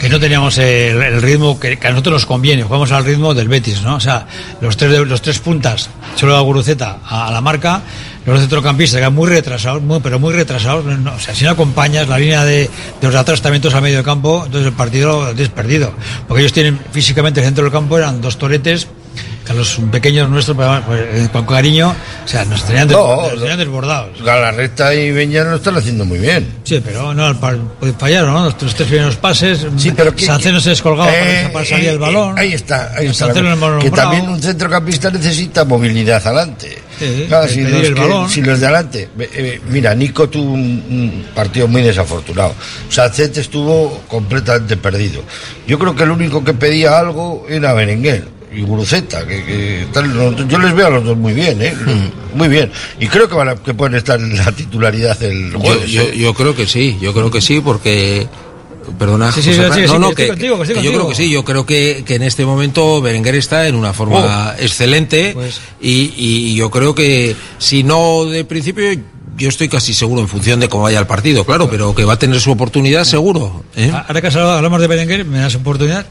que 0.00 0.08
no 0.08 0.20
teníamos 0.20 0.56
el, 0.58 1.02
el 1.02 1.22
ritmo 1.22 1.58
que, 1.58 1.76
que 1.78 1.86
a 1.86 1.90
nosotros 1.90 2.12
nos 2.14 2.26
conviene. 2.26 2.62
Jugamos 2.62 2.92
al 2.92 3.04
ritmo 3.04 3.34
del 3.34 3.48
Betis, 3.48 3.82
¿no? 3.82 3.96
O 3.96 4.00
sea, 4.00 4.26
los 4.60 4.76
tres, 4.76 4.98
los 5.06 5.22
tres 5.22 5.38
puntas, 5.40 5.90
solo 6.16 6.36
a 6.36 6.40
Guruceta 6.40 6.98
a, 7.04 7.28
a 7.28 7.32
la 7.32 7.40
marca, 7.40 7.82
los 8.32 8.40
centrocampistas 8.40 8.98
eran 8.98 9.14
muy 9.14 9.28
retrasados, 9.28 9.82
muy, 9.82 10.00
pero 10.00 10.18
muy 10.18 10.32
retrasados. 10.34 10.84
no- 10.84 11.14
o 11.14 11.18
sea, 11.18 11.34
si 11.34 11.44
no 11.44 11.50
acompañas 11.50 12.08
la 12.08 12.18
línea 12.18 12.44
de, 12.44 12.62
de 13.00 13.06
los 13.06 13.14
atrastamientos 13.14 13.74
a 13.74 13.80
medio 13.80 14.02
campo, 14.02 14.42
entonces 14.46 14.68
el 14.68 14.74
partido 14.74 15.24
lo 15.26 15.34
tienes 15.34 15.48
perdido. 15.50 15.92
Porque 16.26 16.42
ellos 16.42 16.52
tienen 16.52 16.78
físicamente 16.92 17.40
el 17.40 17.46
centro 17.46 17.64
del 17.64 17.72
campo, 17.72 17.96
eran 17.98 18.20
dos 18.20 18.38
toretes. 18.38 18.88
Que 19.44 19.54
los 19.54 19.80
pequeños 19.90 20.28
nuestros, 20.28 20.54
pues, 20.56 20.68
pues, 20.86 21.28
con 21.30 21.46
cariño, 21.46 21.88
o 22.24 22.28
sea, 22.28 22.44
nos 22.44 22.62
tenían, 22.64 22.86
des- 22.86 22.96
No, 22.96 23.22
nos 23.30 23.38
tenían 23.40 23.58
desbordados. 23.58 24.22
Galarreta 24.22 24.94
y 24.94 25.10
Beñar 25.10 25.46
lo 25.46 25.56
están 25.56 25.74
haciendo 25.76 26.04
muy 26.04 26.18
bien. 26.18 26.46
Sí, 26.64 26.80
pero 26.84 27.14
no, 27.14 27.34
pues 27.40 27.94
fallaron, 27.98 28.34
¿no? 28.34 28.44
Los 28.44 28.58
tres, 28.58 28.74
tres 28.74 28.88
primeros 28.88 29.16
pases. 29.16 29.66
Sí, 29.78 29.90
pero 29.96 30.14
que- 30.14 30.26
Sanceno 30.26 30.60
se 30.60 30.70
descolgaba 30.70 31.10
Eh, 31.10 31.38
para, 31.44 31.52
para 31.54 31.64
salir 31.64 31.86
eh, 31.86 31.92
el 31.92 31.98
balón. 31.98 32.36
eh, 32.36 32.42
ahí 32.42 32.52
está, 32.52 32.92
ahí 32.94 33.06
está. 33.06 33.32
que 33.32 33.90
también 33.90 34.28
un 34.28 34.40
centrocampista 34.40 35.10
necesita 35.10 35.64
movilidad 35.64 36.24
adelante. 36.26 36.78
Sí, 36.98 37.24
Claro, 37.28 37.48
si, 37.48 37.60
los 37.62 37.82
el 37.86 37.94
que- 37.94 38.00
balón. 38.00 38.28
si 38.30 38.42
los 38.42 38.58
de 38.60 38.66
adelante. 38.66 39.08
eh, 39.18 39.60
mira, 39.68 39.94
Nico 39.94 40.28
tuvo 40.28 40.52
un, 40.52 40.60
un 40.90 41.26
partido 41.34 41.68
muy 41.68 41.82
desafortunado. 41.82 42.54
Sancet 42.88 43.36
estuvo 43.38 44.02
completamente 44.08 44.76
perdido. 44.76 45.22
Yo 45.66 45.78
creo 45.78 45.94
que 45.94 46.02
el 46.04 46.10
único 46.10 46.42
que 46.42 46.54
pedía 46.54 46.98
algo 46.98 47.46
era 47.48 47.72
Berenguer 47.74 48.26
y 48.52 48.62
Guruceta, 48.62 49.26
que, 49.26 49.44
que 49.44 49.86
tal- 49.92 50.14
no, 50.14 50.48
yo 50.48 50.58
les 50.58 50.74
veo 50.74 50.86
a 50.86 50.90
los 50.90 51.04
dos 51.04 51.16
muy 51.16 51.34
bien, 51.34 51.60
¿eh? 51.62 51.74
Hmm. 51.74 52.36
Muy 52.38 52.48
bien. 52.48 52.70
Y 52.98 53.06
creo 53.06 53.28
que, 53.28 53.34
van 53.34 53.50
a- 53.50 53.56
que 53.56 53.74
pueden 53.74 53.94
estar 53.96 54.18
en 54.18 54.36
la 54.36 54.50
titularidad 54.52 55.22
el 55.22 55.52
Yo, 55.52 55.58
jueves. 55.60 55.90
yo, 55.90 56.02
¿eh? 56.02 56.12
yo 56.16 56.34
creo 56.34 56.54
que 56.54 56.66
sí, 56.66 56.98
yo 57.00 57.12
creo 57.12 57.30
que 57.30 57.40
sí, 57.40 57.60
porque. 57.60 58.26
Perdona, 58.98 59.32
Sí, 59.32 59.42
sí, 59.42 59.50
José 59.50 59.62
sí, 59.62 59.68
Ra- 59.68 59.74
sí, 59.74 59.80
no, 59.92 59.98
no, 59.98 60.08
que 60.10 60.14
que, 60.14 60.22
estoy 60.22 60.36
contigo, 60.36 60.56
que 60.56 60.62
estoy 60.62 60.76
que 60.76 60.82
yo 60.82 60.92
creo 60.92 61.08
que 61.08 61.14
sí, 61.14 61.30
yo 61.30 61.44
creo 61.44 61.66
que, 61.66 62.02
que 62.06 62.14
en 62.16 62.22
este 62.22 62.46
momento 62.46 63.00
Berenguer 63.02 63.34
está 63.34 63.66
en 63.68 63.74
una 63.74 63.92
forma 63.92 64.54
Oh. 64.56 64.62
excelente 64.62 65.32
Pues- 65.34 65.60
y, 65.80 66.12
y 66.16 66.54
yo 66.54 66.70
creo 66.70 66.94
que 66.94 67.34
si 67.58 67.82
no 67.82 68.24
de 68.26 68.44
principio, 68.44 68.84
yo 69.36 69.48
estoy 69.48 69.68
casi 69.68 69.94
seguro 69.94 70.20
en 70.22 70.28
función 70.28 70.58
de 70.60 70.68
cómo 70.68 70.84
vaya 70.84 70.98
el 70.98 71.06
partido, 71.06 71.44
claro, 71.44 71.68
pero 71.70 71.94
que 71.94 72.04
va 72.04 72.14
a 72.14 72.18
tener 72.18 72.40
su 72.40 72.50
oportunidad 72.50 73.04
seguro. 73.04 73.64
¿eh? 73.76 73.92
Ahora 73.92 74.20
que 74.20 74.26
has 74.28 74.34
hablado- 74.36 74.56
hablamos 74.56 74.80
de 74.80 74.86
Berenguer, 74.86 75.24
me 75.24 75.38
das 75.38 75.54
oportunidad. 75.54 76.06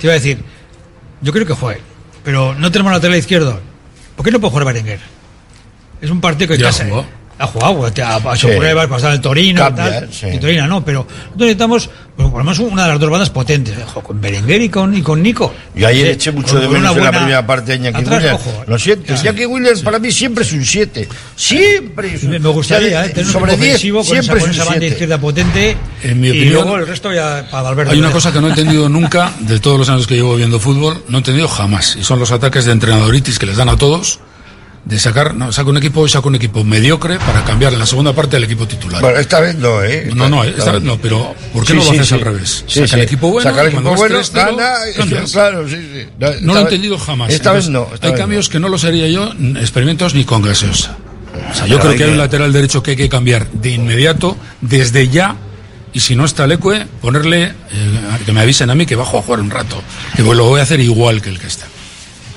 Te 0.00 0.06
iba 0.06 0.12
a 0.12 0.16
decir, 0.16 0.42
yo 1.22 1.32
creo 1.32 1.46
que 1.46 1.54
fue, 1.54 1.80
pero 2.24 2.54
no 2.54 2.70
tenemos 2.70 2.92
lateral 2.92 3.16
izquierdo. 3.18 3.60
¿Por 4.16 4.24
qué 4.24 4.30
no 4.30 4.40
puede 4.40 4.50
jugar 4.50 4.66
Berenguer? 4.66 5.00
Es 6.02 6.10
un 6.10 6.20
partido 6.20 6.48
que 6.54 6.58
Ya 6.58 6.66
casi- 6.66 6.84
jugó. 6.84 7.04
Ha 7.40 7.46
jugado, 7.46 7.90
te 7.90 8.02
ha 8.02 8.16
ha 8.16 8.34
hecho 8.34 8.48
Sí. 8.48 8.54
pruebas, 8.56 8.86
pasar 8.86 9.12
el 9.14 9.20
Torino 9.20 9.62
Cambia, 9.62 9.86
y 9.86 9.90
tal. 9.92 10.08
sí. 10.12 10.26
Y 10.34 10.38
Torino 10.38 10.66
no, 10.66 10.84
pero 10.84 11.06
nosotros 11.08 11.38
necesitamos 11.38 11.90
pues, 12.16 12.28
por 12.28 12.38
lo 12.38 12.44
menos 12.44 12.58
una 12.58 12.82
de 12.82 12.88
las 12.90 13.00
dos 13.00 13.08
bandas 13.10 13.30
potentes. 13.30 13.74
Ojo, 13.86 14.02
con 14.02 14.20
Berenguer 14.20 14.60
y 14.60 14.68
con, 14.68 14.94
y 14.94 15.00
con 15.00 15.22
Nico. 15.22 15.54
Yo 15.74 15.86
ayer 15.88 16.06
Sí, 16.08 16.12
eché 16.12 16.32
mucho 16.32 16.52
con- 16.52 16.60
de 16.60 16.68
menos 16.68 16.92
una 16.92 16.98
en 17.00 17.04
la 17.06 17.10
primera 17.12 17.46
parte 17.46 17.72
a 17.72 17.76
Iñaki 17.76 18.00
atrás, 18.02 18.22
Williams. 18.22 18.40
ojo. 18.46 18.64
Lo 18.66 18.78
siento, 18.78 19.14
Ya. 19.14 19.20
Iñaki 19.22 19.46
Williams 19.46 19.80
para 19.80 19.98
mí 19.98 20.12
siempre 20.12 20.44
es 20.44 20.52
un 20.52 20.66
7. 20.66 21.08
Siempre 21.34 22.14
es 22.14 22.22
un 22.24 22.30
Me 22.32 22.38
me 22.38 22.48
gustaría 22.50 22.88
o 22.88 22.90
sea, 22.90 23.06
¿eh? 23.06 23.08
tener 23.08 23.24
un 23.26 23.32
sobre 23.32 23.52
equipo 23.54 23.64
10 23.64 23.74
ofensivo 23.74 23.98
con 23.98 24.04
esa, 24.04 24.12
siempre 24.22 24.36
es 24.36 24.42
con 24.42 24.50
un 24.50 24.54
esa 24.54 24.64
banda 24.64 24.78
7. 24.80 24.86
izquierda 24.92 25.18
potente. 25.18 25.76
En 26.02 26.20
mi 26.20 26.26
y 26.26 26.30
opinión, 26.30 26.52
luego 26.52 26.76
el 26.76 26.86
resto 26.86 27.10
ya 27.12 27.48
para 27.50 27.62
Valverde. 27.62 27.92
Hay 27.92 27.98
una 27.98 28.10
cosa 28.10 28.30
que 28.32 28.40
no 28.42 28.48
he 28.48 28.50
entendido 28.50 28.88
nunca 28.90 29.32
de 29.40 29.58
todos 29.58 29.78
los 29.78 29.88
años 29.88 30.06
que 30.06 30.14
llevo 30.16 30.36
viendo 30.36 30.60
fútbol, 30.60 31.02
no 31.08 31.16
he 31.16 31.20
entendido 31.20 31.48
jamás, 31.48 31.96
y 31.98 32.04
son 32.04 32.18
los 32.18 32.30
ataques 32.32 32.66
de 32.66 32.72
entrenadoritis 32.72 33.38
que 33.38 33.46
les 33.46 33.56
dan 33.56 33.70
a 33.70 33.76
todos 33.78 34.20
de 34.84 34.98
sacar, 34.98 35.34
no, 35.34 35.52
saca 35.52 35.68
un 35.68 35.76
equipo, 35.76 36.08
saca 36.08 36.28
un 36.28 36.34
equipo 36.34 36.64
mediocre 36.64 37.18
para 37.18 37.44
cambiar 37.44 37.72
en 37.72 37.78
la 37.78 37.86
segunda 37.86 38.14
parte 38.14 38.36
el 38.36 38.44
equipo 38.44 38.66
titular. 38.66 39.02
Bueno, 39.02 39.18
esta 39.18 39.40
vez 39.40 39.54
no, 39.56 39.82
¿eh? 39.82 40.10
no, 40.14 40.28
no, 40.28 40.42
esta 40.42 40.72
vez 40.72 40.82
no, 40.82 40.98
pero 40.98 41.34
¿por 41.52 41.64
qué 41.64 41.72
Sí, 41.72 41.78
no 41.78 41.84
lo 41.84 41.90
haces 41.90 42.08
sí. 42.08 42.14
al 42.14 42.20
revés? 42.20 42.64
Sí, 42.66 42.80
saca 42.80 42.96
el 42.96 43.02
equipo 43.02 43.30
bueno, 43.30 43.50
Saca 43.50 43.62
el 43.62 43.68
equipo 43.68 43.94
bueno, 43.94 44.18
3-0, 44.18 44.32
gana, 44.32 44.72
cambias. 44.96 45.32
claro, 45.32 45.68
sí, 45.68 45.76
sí. 45.76 46.06
No, 46.40 46.54
lo 46.54 46.60
he 46.60 46.62
entendido 46.62 46.98
jamás. 46.98 47.30
Esta 47.30 47.52
vez 47.52 47.68
no. 47.68 47.88
esta 47.92 48.06
hay 48.06 48.12
vez 48.12 48.20
cambios 48.20 48.48
que 48.48 48.58
no 48.58 48.68
los 48.68 48.84
haría 48.84 49.06
yo, 49.08 49.32
experimentos 49.58 50.14
ni 50.14 50.24
con 50.24 50.42
gaseosa. 50.42 50.96
O 51.50 51.54
sea, 51.54 51.66
yo 51.66 51.76
Pero 51.76 51.80
creo 51.80 51.90
hay 51.92 51.98
que 51.98 52.04
hay 52.04 52.10
un 52.10 52.18
lateral 52.18 52.52
derecho 52.52 52.82
que 52.82 52.92
hay 52.92 52.96
que 52.96 53.08
cambiar 53.08 53.48
de 53.50 53.70
inmediato, 53.70 54.36
desde 54.60 55.08
ya. 55.08 55.36
Y 55.92 56.00
si 56.00 56.14
no 56.14 56.24
está 56.24 56.46
Leque, 56.46 56.86
ponerle, 57.00 57.44
eh, 57.44 57.52
que 58.24 58.32
me 58.32 58.40
avisen 58.40 58.70
a 58.70 58.74
mí 58.76 58.86
que 58.86 58.94
bajo 58.94 59.18
a 59.18 59.22
jugar 59.22 59.40
un 59.40 59.50
rato. 59.50 59.82
Que 60.14 60.22
lo 60.22 60.44
voy 60.44 60.60
a 60.60 60.62
hacer 60.62 60.80
igual 60.80 61.20
que 61.20 61.30
el 61.30 61.38
que 61.38 61.48
está. 61.48 61.66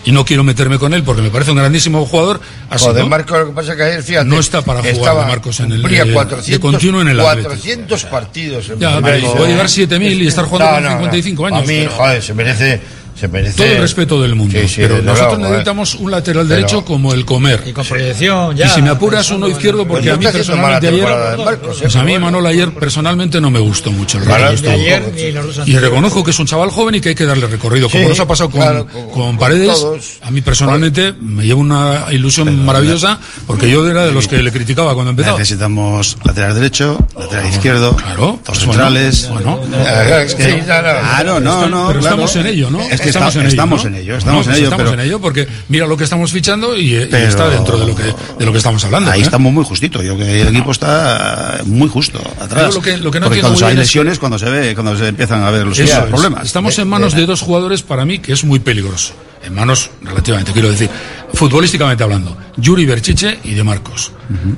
Y 0.06 0.12
no 0.12 0.26
quiero 0.26 0.43
meterme 0.43 0.78
con 0.80 0.93
él 0.93 1.04
porque 1.04 1.22
me 1.22 1.30
parece 1.30 1.51
un 1.51 1.58
grandísimo 1.58 2.06
jugador. 2.06 2.41
Joder, 2.70 2.95
sido- 2.95 3.08
Marcos, 3.08 3.39
lo 3.39 3.45
que 3.47 3.51
pasa 3.54 3.72
es 3.72 3.78
que 3.78 3.84
ayer, 3.84 4.04
fíjate. 4.04 4.26
No 4.26 4.39
está 4.39 4.62
para 4.62 4.80
jugar 4.82 5.18
de 5.18 5.26
Marcos 5.26 5.60
en 5.62 5.72
el- 5.72 5.86
eh, 5.86 6.04
de 6.06 6.14
400, 6.14 6.60
continuo 6.72 7.01
en 7.01 7.08
el 7.10 7.20
Athletic. 7.20 7.43
400 7.45 8.06
partidos. 8.06 8.70
en 8.70 8.80
Ya, 8.80 8.95
pero 9.01 9.08
división. 9.16 9.38
puede 9.38 9.51
llevar 9.51 9.70
7.000 9.70 10.22
y 10.22 10.28
estar 10.28 10.45
jugando 10.45 10.82
con 10.89 10.89
55 10.97 11.45
años, 11.45 11.60
A 11.60 11.62
mí, 11.64 11.78
pero- 11.80 11.91
joder, 11.91 12.22
se 12.24 12.34
merece. 12.34 12.82
Se 13.20 13.28
merece 13.28 13.57
Todo 13.57 13.68
el 13.68 13.78
respeto 13.82 14.22
del 14.22 14.36
mundo. 14.36 14.57
Sí, 14.59 14.68
sí, 14.68 14.76
pero 14.82 15.01
nosotros 15.01 15.39
necesitamos 15.39 15.95
un 15.95 16.11
lateral 16.11 16.45
Pero- 16.47 16.55
derecho 16.55 16.84
como 16.86 17.14
el 17.14 17.26
comer. 17.26 17.64
Y 17.66 17.72
con 17.72 17.86
proyección, 17.86 18.55
ya. 18.55 18.66
y 18.66 18.70
si 18.70 18.82
me 18.82 18.89
apuras, 18.89 19.30
uno 19.32 19.47
izquierdo, 19.47 19.88
porque 19.88 20.09
a 20.11 20.18
mí 20.18 20.26
personalmente 20.26 20.88
ayer. 20.88 21.07
Marcos, 21.38 21.78
¿eh? 21.78 21.80
Pues 21.84 21.95
a 21.95 21.99
mí, 21.99 22.05
Pero 22.14 22.20
bueno. 22.22 22.26
Manol, 22.26 22.47
ayer 22.47 22.72
personalmente 22.74 23.39
no 23.39 23.49
me 23.51 23.59
gustó 23.59 23.91
mucho 23.91 24.18
el 24.18 24.26
resto. 24.26 24.68
ni 24.70 24.76
ayer 24.76 25.11
ni 25.16 25.32
los 25.32 25.55
dos 25.55 25.68
Y 25.68 25.78
reconozco 25.78 26.24
que 26.24 26.32
es 26.32 26.39
un 26.39 26.45
chaval 26.47 26.70
joven 26.70 26.95
y 26.95 27.01
que 27.01 27.09
hay 27.09 27.16
que 27.16 27.26
darle 27.26 27.47
recorrido. 27.47 27.89
Como 27.89 28.03
Sí, 28.03 28.09
nos 28.09 28.20
ha 28.20 28.28
pasado 28.28 28.49
con, 28.49 28.61
claro, 28.61 28.88
con- 28.88 29.03
con 29.09 29.11
con 29.24 29.38
Paredes, 29.38 29.68
todos. 29.80 30.18
a 30.22 30.32
mí 30.32 30.41
personalmente 30.41 31.14
me 31.22 31.45
lleva 31.45 31.59
una 31.59 32.05
ilusión 32.11 32.66
maravillosa 32.66 33.20
porque 33.47 33.70
yo 33.70 33.88
era 33.88 34.05
de 34.05 34.11
los 34.11 34.28
que 34.28 34.41
le 34.41 34.51
criticaba 34.51 34.93
cuando 34.93 35.11
empezaba. 35.11 35.38
Necesitamos 35.38 36.18
lateral 36.24 36.55
derecho, 36.55 36.97
lateral 37.18 37.47
izquierdo, 37.47 37.95
Claro, 37.95 38.26
dos 38.26 38.39
pues 38.45 38.66
bueno, 38.66 38.84
centrales. 38.84 39.30
bueno. 39.30 39.59
Eh, 39.74 40.24
Es 40.26 40.36
que- 40.36 40.43
sí, 40.43 40.57
no, 40.68 40.76
no. 40.82 40.82
Claro, 40.99 41.39
no, 41.39 41.68
no. 41.70 41.88
pero 41.88 41.99
claro. 41.99 42.16
estamos 42.16 42.36
en 42.38 42.47
ello, 42.47 42.70
¿no? 42.70 42.80
Que 43.04 43.10
estamos 43.10 43.30
está- 43.30 43.39
en 43.39 43.45
ello. 43.45 43.49
estamos 43.51 43.84
¿no? 43.84 43.89
en 43.89 43.95
ello, 43.95 44.12
No, 44.14 44.18
estamos 44.20 44.45
pues 44.45 44.47
en 44.47 44.54
ello, 44.62 44.64
estamos 44.72 44.89
pero 44.91 45.01
en 45.01 45.08
ello 45.08 45.22
porque 45.22 45.47
mira 45.70 45.86
lo 45.88 45.97
que 45.97 46.04
estamos 46.04 46.32
fichando 46.32 46.76
y, 46.78 46.93
está 46.95 47.49
dentro 47.49 47.78
de 47.78 47.88
lo 47.88 47.95
que 47.95 48.04
de 48.04 48.45
lo 48.45 48.51
que 48.51 48.58
estamos 48.58 48.84
hablando. 48.86 49.12
ahí 49.12 49.22
¿eh? 49.22 49.24
estamos 49.24 49.51
muy 49.54 49.64
justito. 49.64 50.01
Yo 50.01 50.18
que 50.18 50.41
el 50.41 50.47
equipo 50.49 50.72
está 50.72 51.60
muy 51.66 51.88
justo 51.89 52.20
atrás. 52.39 52.74
Lo 52.74 52.82
que- 52.82 52.97
lo 52.97 53.12
que 53.12 53.20
no 53.20 53.26
Porque 53.28 53.39
entiendo 53.39 53.58
cuando 53.60 53.66
hay 53.68 53.74
es 53.74 53.80
lesiones, 53.80 54.20
cuando 54.20 54.39
se 54.39 54.49
ve, 54.49 54.74
cuando 54.74 54.97
se 54.97 55.08
empiezan 55.08 55.43
a 55.43 55.51
ver 55.51 55.66
los 55.68 55.78
Eso 55.80 55.99
es. 55.99 56.06
problemas. 56.06 56.45
Estamos 56.45 56.78
en 56.80 56.88
manos 56.88 57.14
de 57.14 57.26
dos 57.26 57.41
jugadores 57.41 57.82
para 57.84 58.06
mí 58.06 58.20
que 58.20 58.34
es 58.34 58.43
muy 58.43 58.60
peligroso. 58.60 59.14
En 59.45 59.54
manos 59.54 59.89
relativamente, 60.01 60.54
quiero 60.54 60.72
decir, 60.72 60.89
futbolísticamente 61.34 62.03
hablando, 62.03 62.38
Yuri 62.57 62.86
Berchiche 62.86 63.39
y 63.43 63.53
De 63.55 63.63
Marcos. 63.63 64.11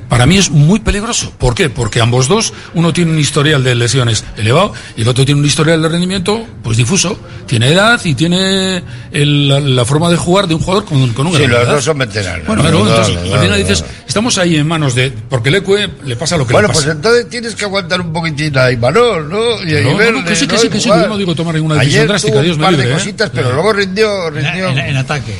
Para 0.08 0.26
mí 0.26 0.36
es 0.38 0.50
muy 0.50 0.80
peligroso. 0.80 1.32
¿Por 1.38 1.54
qué? 1.54 1.68
Porque 1.68 2.00
ambos 2.00 2.28
dos, 2.28 2.52
uno 2.74 2.92
tiene 2.92 3.10
un 3.12 3.18
historial 3.18 3.62
de 3.64 3.74
lesiones 3.74 4.24
elevado 4.36 4.72
y 4.96 5.02
el 5.02 5.08
otro 5.08 5.24
tiene 5.24 5.40
un 5.40 5.46
historial 5.46 5.82
de 5.82 5.88
rendimiento 5.88 6.46
pues 6.62 6.76
difuso. 6.76 7.18
Tiene 7.46 7.72
edad 7.72 8.00
y 8.04 8.14
tiene 8.14 8.82
el- 9.12 9.48
la, 9.48 9.60
la 9.60 9.84
forma 9.84 10.08
de 10.10 10.16
jugar 10.16 10.46
de 10.46 10.54
un 10.54 10.60
jugador 10.60 10.84
con, 10.84 11.08
con 11.12 11.26
un 11.26 11.32
Sí, 11.34 11.38
gran 11.40 11.50
los 11.52 11.60
edad. 11.62 11.72
dos 11.74 11.84
son 11.84 11.98
veteranos. 11.98 12.46
Bueno, 12.46 12.62
dos, 12.62 12.88
entonces, 13.08 13.16
al 13.16 13.40
final 13.40 13.48
los 13.48 13.58
dices, 13.68 13.84
estamos 14.06 14.38
ahí 14.38 14.56
en 14.56 14.66
manos 14.66 14.94
de... 14.94 15.10
Porque 15.28 15.50
Leque 15.50 15.90
le 16.04 16.16
pasa 16.16 16.36
lo 16.36 16.46
que 16.46 16.52
Bueno, 16.52 16.68
le 16.68 16.74
pasa. 16.74 16.84
pues 16.86 16.96
entonces 16.96 17.28
tienes 17.28 17.54
que 17.54 17.64
aguantar 17.64 18.00
un 18.00 18.12
poquitín 18.12 18.56
a 18.58 18.70
Imanol, 18.70 19.28
¿no? 19.28 19.62
Y, 19.62 19.82
No, 19.82 20.12
no, 20.12 20.24
que 20.24 20.36
sí, 20.36 20.46
que 20.46 20.54
¿no? 20.54 20.60
sí, 20.60 20.68
que 20.68 20.80
sí, 20.80 20.88
yo 20.88 21.08
no 21.08 21.16
digo 21.18 21.34
tomar 21.34 21.54
ninguna 21.54 21.76
decisión 21.76 22.00
Ayer 22.00 22.08
drástica, 22.08 22.32
tuvo 22.34 22.42
Dios 22.42 22.54
un 22.56 22.60
me 22.60 22.64
par 22.66 22.72
libre, 22.72 22.86
de 22.88 22.92
¿eh? 22.92 22.96
cositas, 22.96 23.30
pero 23.34 23.52
luego 23.52 23.72
rindió, 23.72 24.28
En, 24.28 24.34
rindió. 24.34 24.68
en- 24.68 24.78
en 24.78 24.96
ataque. 24.96 25.34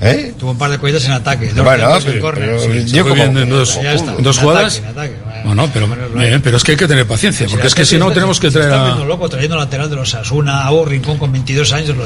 ¿Eh? 0.00 0.34
Tuvo 0.38 0.50
un 0.52 0.58
par 0.58 0.70
de 0.70 0.78
cuidas 0.78 1.04
en 1.06 1.12
ataque. 1.12 1.46
Dos 1.52 1.64
Bueno, 1.64 1.88
pero- 2.04 2.32
pero 2.34 2.58
fue 2.60 3.00
como- 3.02 3.14
bien 3.14 3.36
en 3.38 3.48
dos, 3.48 3.80
Ya 3.82 3.94
está. 3.94 4.14
en 4.14 4.22
dos 4.22 4.36
En 4.36 4.42
jugadas. 4.42 4.76
ataque, 4.78 4.86
en 4.86 4.90
ataque. 4.90 5.25
Bueno, 5.46 5.70
pero, 5.72 5.86
eh, 6.20 6.40
pero 6.42 6.56
es 6.56 6.64
que 6.64 6.72
hay 6.72 6.76
que 6.76 6.88
tener 6.88 7.06
paciencia, 7.06 7.46
porque 7.48 7.68
es 7.68 7.74
que 7.74 7.84
si 7.84 7.96
no 7.98 8.10
tenemos 8.10 8.40
que 8.40 8.50
traer 8.50 8.68
Está 8.70 8.94
a... 8.94 9.04
loco 9.04 9.28
trayendo 9.28 9.56
lateral 9.56 9.88
de 9.88 9.96
los 9.96 10.12
Asuna, 10.14 10.64
a 10.64 10.72
Hugo 10.72 10.86
Rincón 10.86 11.18
con 11.18 11.30
22 11.32 11.72
años, 11.72 11.96
lo, 11.96 12.04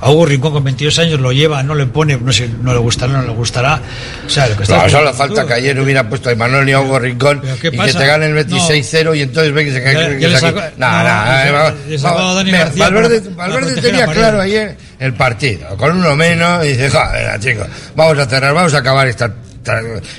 a 0.00 0.10
Hugo 0.10 0.26
Rincón 0.26 0.52
con 0.52 0.64
22 0.64 0.98
años 0.98 1.20
lo 1.20 1.30
lleva, 1.32 1.62
no 1.62 1.74
le 1.74 1.86
pone, 1.86 2.16
no 2.16 2.32
sé, 2.32 2.48
no 2.62 2.72
le 2.72 2.78
gustará, 2.78 3.12
no 3.12 3.22
le 3.22 3.32
gustará. 3.32 3.80
O 4.26 4.30
sea, 4.30 4.46
lo 4.48 4.56
que 4.56 4.62
está 4.62 4.82
No, 4.82 4.88
solo 4.88 5.12
falta 5.12 5.42
tú. 5.42 5.48
que 5.48 5.54
ayer 5.54 5.78
hubiera 5.78 6.08
puesto 6.08 6.30
a 6.30 6.32
Imanol 6.32 6.68
y 6.68 6.72
a 6.72 6.80
Hugo 6.80 6.98
Rincón 6.98 7.40
¿Pero 7.42 7.54
y 7.54 7.58
que 7.58 7.70
te 7.92 8.06
gane 8.06 8.26
el 8.26 8.46
26-0 8.46 9.16
y 9.16 9.22
entonces 9.22 9.52
ve 9.52 9.64
que 9.64 9.72
se 9.72 9.82
cae. 9.82 9.94
Ya- 9.94 10.08
que 10.08 10.20
ya 10.20 10.28
le 10.28 10.38
saque- 10.38 10.58
sacó- 10.60 10.74
No, 10.78 10.90
no, 10.90 11.02
no, 11.02 11.44
le- 11.44 11.50
va- 11.52 11.74
le 11.88 11.98
sacó 11.98 12.14
va- 12.16 12.30
a 12.30 12.34
Dani 12.34 12.50
mira, 12.52 12.64
García 12.64 12.84
Valverde, 12.90 13.80
tenía 13.82 14.06
claro 14.06 14.40
ayer 14.40 14.76
el 14.98 15.12
partido, 15.14 15.76
con 15.76 15.96
uno 15.98 16.16
menos, 16.16 16.64
y 16.64 16.68
dice, 16.68 16.90
joder, 16.90 17.38
chicos, 17.40 17.66
vamos 17.94 18.18
a 18.18 18.26
cerrar, 18.26 18.54
vamos 18.54 18.72
a 18.74 18.78
acabar 18.78 19.06
esta. 19.08 19.30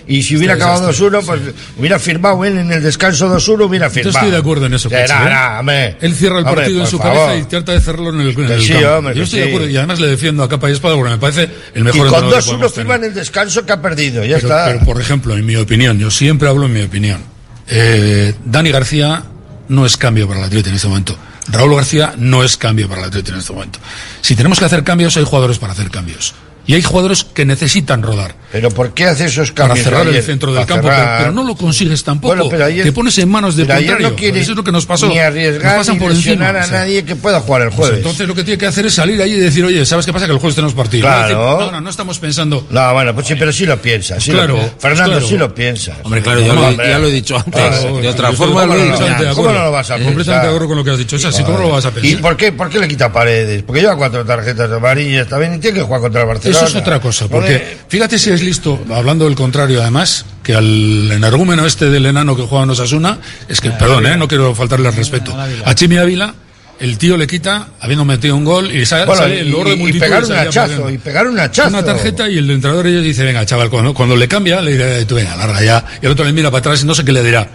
Y 0.07 0.21
si 0.23 0.37
hubiera 0.37 0.53
acabado 0.53 0.87
desastre, 0.87 1.09
2-1, 1.19 1.25
pues 1.25 1.41
hubiera 1.77 1.97
firmado 1.99 2.45
él 2.45 2.57
en 2.59 2.71
el 2.71 2.83
descanso 2.83 3.27
2-1, 3.27 3.65
hubiera 3.65 3.87
Yo 3.87 3.93
firmado. 3.93 4.17
estoy 4.19 4.31
de 4.31 4.37
acuerdo 4.37 4.65
en 4.67 4.73
eso. 4.75 4.89
No, 4.89 5.71
¿eh? 5.71 5.97
Él 5.99 6.13
cierra 6.13 6.39
el 6.39 6.45
Hombre, 6.45 6.55
partido 6.63 6.81
en 6.81 6.87
su 6.87 6.97
favor. 6.99 7.15
cabeza 7.15 7.35
y 7.37 7.43
trata 7.45 7.71
de 7.71 7.81
cerrarlo 7.81 8.09
en 8.11 8.21
el, 8.21 8.29
en 8.29 8.35
Que 8.35 8.53
el 8.53 8.61
sí, 8.61 8.73
campo. 8.73 8.89
hombre, 8.97 9.15
Yo 9.15 9.23
estoy 9.23 9.39
sí. 9.39 9.43
de 9.45 9.49
acuerdo 9.51 9.69
y 9.69 9.77
además 9.77 9.99
le 9.99 10.07
defiendo 10.07 10.43
a 10.43 10.49
capa 10.49 10.69
y 10.69 10.73
espada 10.73 10.95
porque 10.95 11.11
me 11.11 11.17
parece 11.17 11.43
el 11.73 11.81
Y 11.81 11.83
mejor 11.83 12.07
con 12.07 12.23
entrenador 12.23 12.33
que 12.33 12.39
2-1 12.39 12.45
podemos 12.51 12.73
firma 12.73 12.95
en 12.95 13.03
el 13.05 13.13
descanso 13.15 13.65
que 13.65 13.71
ha 13.73 13.81
perdido, 13.81 14.23
ya 14.25 14.35
Pero, 14.35 14.47
está. 14.47 14.65
pero, 14.65 14.79
por 14.85 15.01
ejemplo, 15.01 15.35
en 15.35 15.45
mi 15.45 15.55
opinión, 15.55 15.97
yo 15.97 16.11
siempre 16.11 16.47
hablo 16.47 16.67
en 16.67 16.73
mi 16.73 16.81
opinión. 16.83 17.21
Eh, 17.67 18.33
Dani 18.45 18.71
García 18.71 19.23
no 19.69 19.85
es 19.85 19.97
cambio 19.97 20.27
para 20.27 20.41
el 20.41 20.45
Atleti 20.45 20.69
en 20.69 20.75
este 20.75 20.87
momento. 20.87 21.17
Raúl 21.47 21.75
García 21.75 22.13
no 22.17 22.43
es 22.43 22.57
cambio 22.57 22.87
para 22.87 23.01
el 23.01 23.07
Atleti 23.07 23.31
en 23.31 23.37
este 23.37 23.53
momento. 23.53 23.79
Si 24.21 24.35
tenemos 24.35 24.59
que 24.59 24.65
hacer 24.65 24.83
cambios, 24.83 25.17
hay 25.17 25.23
jugadores 25.23 25.57
para 25.57 25.73
hacer 25.73 25.89
cambios. 25.89 26.35
Y 26.67 26.73
hay 26.75 26.81
jugadores 26.83 27.23
que 27.23 27.43
necesitan 27.45 28.01
rodar. 28.03 28.35
Pero 28.51 28.69
¿por 28.69 28.93
qué 28.93 29.05
hace 29.05 29.25
esos 29.25 29.51
Para 29.51 29.69
cambios? 29.69 29.83
cerrar 29.85 30.07
el 30.07 30.21
centro 30.23 30.51
del 30.53 30.65
Para 30.65 30.67
campo, 30.67 30.87
pero, 30.89 30.95
cerrar. 30.99 31.19
pero 31.19 31.31
no 31.31 31.43
lo 31.43 31.55
consigues 31.55 32.03
tampoco. 32.03 32.35
Bueno, 32.35 32.49
pero 32.49 32.65
ayer- 32.65 32.83
Te 32.85 32.91
pones 32.91 33.17
en 33.17 33.29
manos 33.29 33.55
del 33.55 33.71
ayer 33.71 33.87
contrario. 33.87 34.09
no 34.09 34.15
quiere 34.15 34.39
Eso 34.41 34.51
es 34.51 34.57
lo 34.57 34.63
que 34.63 34.71
nos 34.71 34.85
pasó. 34.85 35.07
Ni 35.07 35.15
Nos 35.15 35.23
arriesgar 35.23 35.77
pasan 35.77 35.95
ni 35.95 35.99
por 36.01 36.11
encima, 36.11 36.49
a 36.49 36.51
o 36.51 36.63
sea. 36.63 36.79
nadie 36.79 37.03
que 37.05 37.15
pueda 37.15 37.39
jugar 37.39 37.61
el 37.63 37.67
Pues 37.69 37.77
jueves. 37.77 37.97
entonces 37.99 38.27
lo 38.27 38.35
que 38.35 38.43
tiene 38.43 38.57
que 38.57 38.65
hacer 38.67 38.85
es 38.85 38.93
salir 38.93 39.21
allí 39.21 39.33
y 39.35 39.39
decir, 39.39 39.63
oye, 39.65 39.85
¿sabes 39.85 40.05
qué 40.05 40.11
pasa? 40.13 40.25
Que 40.25 40.33
el 40.33 40.37
jueves 40.39 40.55
tenemos 40.55 40.73
partido. 40.75 41.03
Claro. 41.07 41.33
No, 41.37 41.43
decir, 41.51 41.65
no, 41.65 41.71
no, 41.71 41.81
no 41.81 41.89
estamos 41.89 42.19
pensando. 42.19 42.67
No, 42.69 42.93
bueno, 42.93 43.13
pues 43.15 43.27
sí, 43.27 43.35
pero 43.39 43.51
sí 43.53 43.65
lo 43.65 43.81
piensa. 43.81 44.19
Sí 44.19 44.31
Claro, 44.31 44.49
lo 44.55 44.59
piensa. 44.59 44.75
Fernando, 44.79 45.11
claro. 45.13 45.27
sí 45.27 45.37
lo 45.37 45.55
piensa. 45.55 45.97
Hombre, 46.03 46.21
claro, 46.21 46.41
ya, 46.41 46.53
lo, 46.53 46.71
ya 46.71 46.99
lo 46.99 47.07
he 47.07 47.11
dicho 47.11 47.37
antes. 47.37 47.53
Claro, 47.53 47.97
de 48.01 48.07
otra 48.09 48.31
forma 48.33 48.65
lo 48.65 48.73
he 48.75 48.83
dicho 48.83 48.89
completamente 48.97 49.23
de 49.23 49.29
antes. 49.29 49.35
¿Cómo 49.35 49.51
no 49.53 49.63
lo 49.63 49.71
vas 49.71 49.89
a 49.89 49.93
Completamente 49.93 50.25
pensar? 50.25 50.41
de 50.43 50.47
acuerdo 50.49 50.67
con 50.67 50.77
lo 50.77 50.83
que 50.83 50.91
has 50.91 50.97
dicho. 50.97 51.15
Es 51.15 51.25
así, 51.25 51.43
¿cómo 51.43 51.57
lo 51.57 51.69
vas 51.69 51.85
a 51.85 51.89
¿Y 51.89 51.91
pensar? 51.93 52.21
por 52.21 52.37
qué, 52.37 52.51
por 52.51 52.69
qué 52.69 52.79
le 52.79 52.87
quita 52.87 53.11
paredes? 53.11 53.63
Porque 53.63 53.81
lleva 53.81 53.95
cuatro 53.95 54.25
tarjetas 54.25 54.69
amarillas 54.71 55.27
también 55.27 55.55
y 55.55 55.57
tiene 55.59 55.77
que 55.79 55.83
jugar 55.83 56.01
contra 56.01 56.21
el 56.21 56.27
Barcelona. 56.27 56.50
Eso 56.51 56.65
es 56.65 56.75
otra 56.75 56.99
cosa, 56.99 57.27
porque 57.27 57.77
fíjate 57.87 58.19
si 58.19 58.29
es 58.29 58.41
listo, 58.41 58.83
hablando 58.91 59.25
del 59.25 59.35
contrario 59.35 59.81
además, 59.81 60.25
que 60.43 60.55
al 60.55 61.11
energúmeno 61.11 61.65
este 61.65 61.89
del 61.89 62.05
enano 62.05 62.35
que 62.35 62.43
juega 62.43 62.63
en 62.63 62.69
Osasuna, 62.71 63.17
es 63.47 63.61
que, 63.61 63.71
perdón, 63.71 64.05
eh, 64.05 64.17
no 64.17 64.27
quiero 64.27 64.53
faltarle 64.55 64.87
al 64.87 64.95
respeto, 64.95 65.35
a 65.65 65.75
Chimi 65.75 65.97
Ávila, 65.97 66.33
el 66.79 66.97
tío 66.97 67.15
le 67.15 67.27
quita, 67.27 67.67
habiendo 67.79 68.05
metido 68.05 68.35
un 68.35 68.43
gol, 68.43 68.75
y 68.75 68.85
sale, 68.87 69.05
Bueno, 69.05 69.21
sale 69.21 69.35
y, 69.35 69.39
el 69.39 69.53
orden 69.53 69.65
de 69.65 69.73
y 69.75 69.77
multitud 69.77 69.99
pegar 69.99 70.21
y 70.21 70.23
un 70.23 70.27
salía 70.29 70.49
hachazo, 70.49 70.89
y 70.89 70.97
pegar 70.97 71.27
un 71.27 71.39
hachazo. 71.39 71.69
Una 71.69 71.85
tarjeta 71.85 72.27
y 72.27 72.39
el 72.39 72.49
entrenador 72.49 72.87
ellos 72.87 73.03
dice, 73.03 73.23
venga, 73.23 73.45
chaval, 73.45 73.69
cuando, 73.69 73.93
cuando 73.93 74.15
le 74.15 74.27
cambia, 74.27 74.61
le 74.61 74.71
diré, 74.71 75.05
tú 75.05 75.15
venga, 75.15 75.35
larga 75.35 75.61
ya. 75.63 75.85
Y 76.01 76.07
el 76.07 76.11
otro 76.11 76.25
le 76.25 76.33
mira 76.33 76.49
para 76.49 76.59
atrás 76.59 76.81
y 76.81 76.87
no 76.87 76.95
sé 76.95 77.05
qué 77.05 77.11
le 77.11 77.23
dirá. 77.23 77.47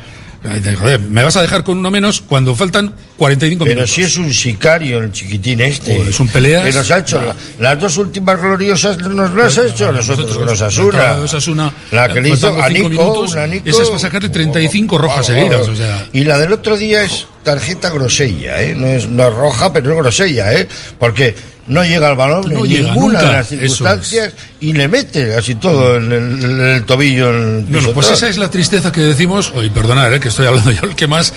Joder, 0.78 1.00
me 1.00 1.24
vas 1.24 1.36
a 1.36 1.42
dejar 1.42 1.64
con 1.64 1.78
uno 1.78 1.90
menos 1.90 2.20
cuando 2.20 2.54
faltan 2.54 2.94
45 3.16 3.64
Pero 3.64 3.74
minutos. 3.76 3.94
si 3.94 4.02
es 4.02 4.16
un 4.18 4.32
sicario 4.32 4.98
el 4.98 5.10
chiquitín 5.12 5.60
este. 5.62 5.96
Es 6.08 6.20
un 6.20 6.28
peleas. 6.28 6.64
Que 6.64 6.72
nos 6.72 6.90
ha 6.90 6.98
hecho 6.98 7.20
la- 7.22 7.34
las 7.58 7.80
dos 7.80 7.96
últimas 7.96 8.40
gloriosas 8.40 8.98
nos 8.98 9.32
las 9.34 9.56
ha 9.58 9.66
hecho 9.66 9.90
nosotros 9.90 10.36
con 10.36 10.48
Osasuna. 10.48 11.12
Osasuna, 11.14 11.72
La 11.92 12.12
que 12.12 12.20
le 12.20 12.28
hizo 12.30 12.48
a 12.62 12.68
Nico, 12.68 12.88
minutos, 12.90 13.32
una 13.32 13.46
Nico. 13.46 13.68
Esa 13.68 13.82
es 13.82 13.88
para 13.88 13.98
sacarle 14.00 14.28
35 14.28 14.98
rojas 14.98 15.26
seguidas. 15.26 15.66
O 15.68 15.74
sea, 15.74 16.06
Y 16.12 16.24
la 16.24 16.38
del 16.38 16.52
otro 16.52 16.76
día 16.76 17.02
es 17.02 17.26
tarjeta 17.42 17.90
grosella, 17.90 18.60
¿eh? 18.62 18.74
No 18.76 18.86
es, 18.86 19.08
no 19.08 19.26
es 19.28 19.34
roja, 19.34 19.72
pero 19.72 19.92
es 19.92 19.96
grosella, 19.96 20.52
¿eh? 20.52 20.68
Porque 20.98 21.34
no 21.68 21.84
llega 21.84 22.08
al 22.08 22.16
balón 22.16 22.52
No 22.52 22.64
en 22.64 22.70
llega 22.70 22.88
ninguna 22.92 23.18
nunca, 23.20 23.26
de 23.30 23.36
las 23.38 23.48
circunstancias 23.48 24.32
y 24.60 24.72
le 24.72 24.88
mete 24.88 25.34
así 25.34 25.54
todo 25.56 25.96
en 25.96 26.12
el, 26.12 26.44
en 26.44 26.60
el 26.60 26.84
tobillo. 26.84 27.30
En 27.30 27.58
el 27.58 27.62
Bueno, 27.64 27.92
pues 27.92 28.10
esa 28.10 28.28
es 28.28 28.36
la 28.38 28.50
tristeza 28.50 28.92
que 28.92 29.00
decimos, 29.00 29.52
hoy 29.54 29.70
perdonad 29.70 30.12
eh, 30.12 30.20
que 30.20 30.28
estoy 30.28 30.46
hablando 30.46 30.70
yo 30.70 30.82
el 30.84 30.94
que 30.94 31.06
más, 31.06 31.32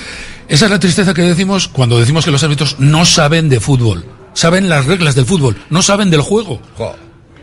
esa 0.50 0.66
es 0.66 0.72
la 0.72 0.80
tristeza 0.80 1.14
que 1.14 1.22
decimos 1.22 1.68
cuando 1.68 2.00
decimos 2.00 2.26
que 2.26 2.32
los 2.32 2.44
árbitros 2.44 2.76
no 2.80 3.06
saben 3.06 3.48
de 3.50 3.60
fútbol, 3.60 4.04
saben 4.34 4.68
las 4.68 4.86
reglas 4.86 5.16
del 5.16 5.26
fútbol, 5.26 5.56
no 5.70 5.82
saben 5.82 6.10
del 6.10 6.22
juego. 6.22 6.62
Jo. 6.78 6.96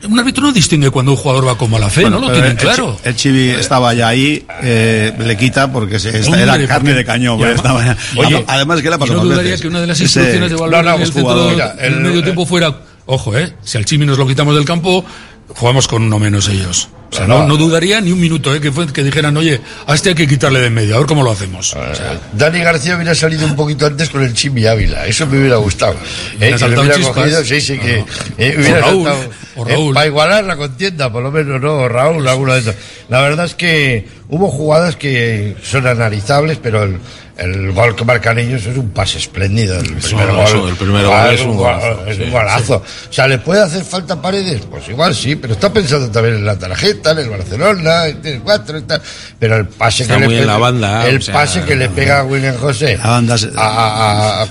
Un 0.08 0.18
árbitro 0.18 0.42
no 0.44 0.52
distingue 0.52 0.90
cuando 0.90 1.12
un 1.12 1.16
jugador 1.16 1.48
va 1.48 1.56
como 1.56 1.78
a 1.78 1.80
la 1.80 1.88
fe, 1.88 2.02
Bueno, 2.02 2.20
¿no? 2.20 2.26
Lo 2.28 2.32
tienen 2.32 2.50
el 2.52 2.56
claro. 2.58 2.96
Chi- 3.02 3.08
El 3.08 3.16
Chivi 3.16 3.48
estaba 3.48 3.94
ya 3.94 4.08
ahí, 4.08 4.44
eh, 4.62 5.12
le 5.18 5.36
quita 5.38 5.72
porque 5.72 5.98
se, 5.98 6.10
esta 6.10 6.26
Hombre, 6.26 6.42
era 6.42 6.52
porque- 6.52 6.68
carne 6.68 6.92
de 6.92 7.04
cañón. 7.04 7.36
además- 7.42 7.56
estaba- 7.56 7.96
Oye, 8.18 8.44
además 8.46 8.76
que 8.82 8.88
le 8.88 8.94
ha 8.94 8.96
Y 8.96 9.00
pasado 9.00 9.18
no 9.20 9.24
dudaría 9.24 9.42
veces. 9.52 9.62
que 9.62 9.68
una 9.68 9.80
de 9.80 9.86
las 9.86 9.96
Ese- 10.00 10.04
instrucciones 10.20 10.50
de 10.50 10.56
Valverde 10.56 10.82
No, 10.84 10.90
no, 10.90 10.94
en 10.96 11.00
el 11.00 11.06
centro 11.06 11.22
jugador, 11.22 11.44
del- 11.46 11.54
mira, 11.54 11.74
del 11.74 11.94
el- 11.94 12.00
medio 12.00 12.22
tiempo 12.22 12.46
fuera, 12.46 12.80
ojo, 13.06 13.36
eh, 13.36 13.54
si 13.62 13.78
al 13.78 13.84
Chimi 13.86 14.04
nos 14.06 14.18
lo 14.18 14.26
quitamos 14.28 14.54
del 14.54 14.64
campo, 14.66 15.04
jugamos 15.48 15.88
con 15.88 16.02
uno 16.02 16.18
menos 16.18 16.48
ellos. 16.48 16.88
O 17.12 17.16
sea, 17.16 17.26
no, 17.26 17.46
no 17.46 17.56
dudaría 17.56 18.00
ni 18.00 18.10
un 18.10 18.20
minuto 18.20 18.54
¿eh? 18.54 18.60
que, 18.60 18.72
fue, 18.72 18.92
que 18.92 19.04
dijeran, 19.04 19.36
oye, 19.36 19.60
a 19.86 19.94
este 19.94 20.10
hay 20.10 20.14
que 20.16 20.26
quitarle 20.26 20.60
de 20.60 20.66
en 20.66 20.74
medio, 20.74 20.96
a 20.96 20.98
ver 20.98 21.06
cómo 21.06 21.22
lo 21.22 21.30
hacemos. 21.30 21.72
O 21.74 21.94
sea, 21.94 22.20
Dani 22.32 22.58
García 22.60 22.96
hubiera 22.96 23.14
salido 23.14 23.46
un 23.46 23.54
poquito 23.54 23.86
antes 23.86 24.10
con 24.10 24.22
el 24.22 24.34
Chimi 24.34 24.66
Ávila, 24.66 25.06
eso 25.06 25.26
me 25.26 25.38
hubiera 25.38 25.56
gustado. 25.56 25.94
Eh, 26.40 26.54
que 26.58 26.68
lo 26.68 26.80
hubiera 26.80 26.98
cogido, 26.98 27.44
sí, 27.44 27.60
sí, 27.60 27.78
que 27.78 28.04
eh, 28.38 28.56
hubiera 28.58 28.78
O 28.78 28.82
Raúl, 28.82 29.04
saltado, 29.04 29.30
o 29.54 29.66
eh, 29.66 29.72
Raúl. 29.72 29.94
para 29.94 30.06
igualar 30.06 30.44
la 30.44 30.56
contienda, 30.56 31.12
por 31.12 31.22
lo 31.22 31.30
menos, 31.30 31.60
¿no? 31.60 31.74
O 31.74 31.88
Raúl, 31.88 32.26
alguno 32.26 32.54
de 32.54 32.60
esos. 32.60 32.74
La 33.08 33.20
verdad 33.20 33.46
es 33.46 33.54
que 33.54 34.08
hubo 34.28 34.50
jugadas 34.50 34.96
que 34.96 35.56
son 35.62 35.86
analizables, 35.86 36.58
pero 36.60 36.82
el, 36.82 36.98
el 37.38 37.72
gol 37.72 37.94
que 37.94 38.04
marcan 38.04 38.38
ellos 38.38 38.64
es 38.66 38.76
un 38.76 38.90
pase 38.90 39.18
espléndido. 39.18 39.78
El 39.78 39.94
primer 39.96 40.26
gol, 40.32 40.44
eso, 40.44 40.68
el 40.68 40.74
primer 40.76 41.04
gol 41.06 41.26
es 41.26 41.34
es 41.34 41.40
un 41.42 41.50
un 41.50 41.56
gol- 41.58 41.74
golazo, 41.80 42.06
es 42.06 42.18
un 42.18 42.24
sí, 42.24 42.30
golazo. 42.30 42.76
O 42.76 43.12
sea, 43.12 43.28
¿le 43.28 43.38
puede 43.38 43.62
hacer 43.62 43.84
falta 43.84 44.20
Paredes? 44.20 44.62
Pues 44.70 44.88
igual 44.88 45.14
sí, 45.14 45.36
pero 45.36 45.52
está 45.54 45.72
pensando 45.72 46.10
también 46.10 46.36
en 46.36 46.46
la 46.46 46.58
tarjeta, 46.58 47.10
en 47.12 47.18
el 47.18 47.28
Barcelona, 47.28 48.06
en 48.06 48.26
el 48.26 48.40
4 48.40 48.78
y 48.78 48.82
tal. 48.82 49.02
Pero 49.38 49.56
el 49.56 49.66
pase 49.66 50.04
Está 50.04 50.16
que 50.16 50.24
muy 50.24 50.34
le 50.34 50.40
en 50.40 50.44
pega- 50.48 50.52
la 50.52 50.58
banda, 50.58 51.06
el 51.08 51.18
o 51.18 51.20
sea, 51.20 51.34
pase 51.34 51.62
que 51.64 51.76
le 51.76 51.88
pega 51.90 52.20
a 52.20 52.24
William 52.24 52.56
José 52.56 52.98
a, 53.02 53.18
a, 53.18 54.42
a, 54.42 54.46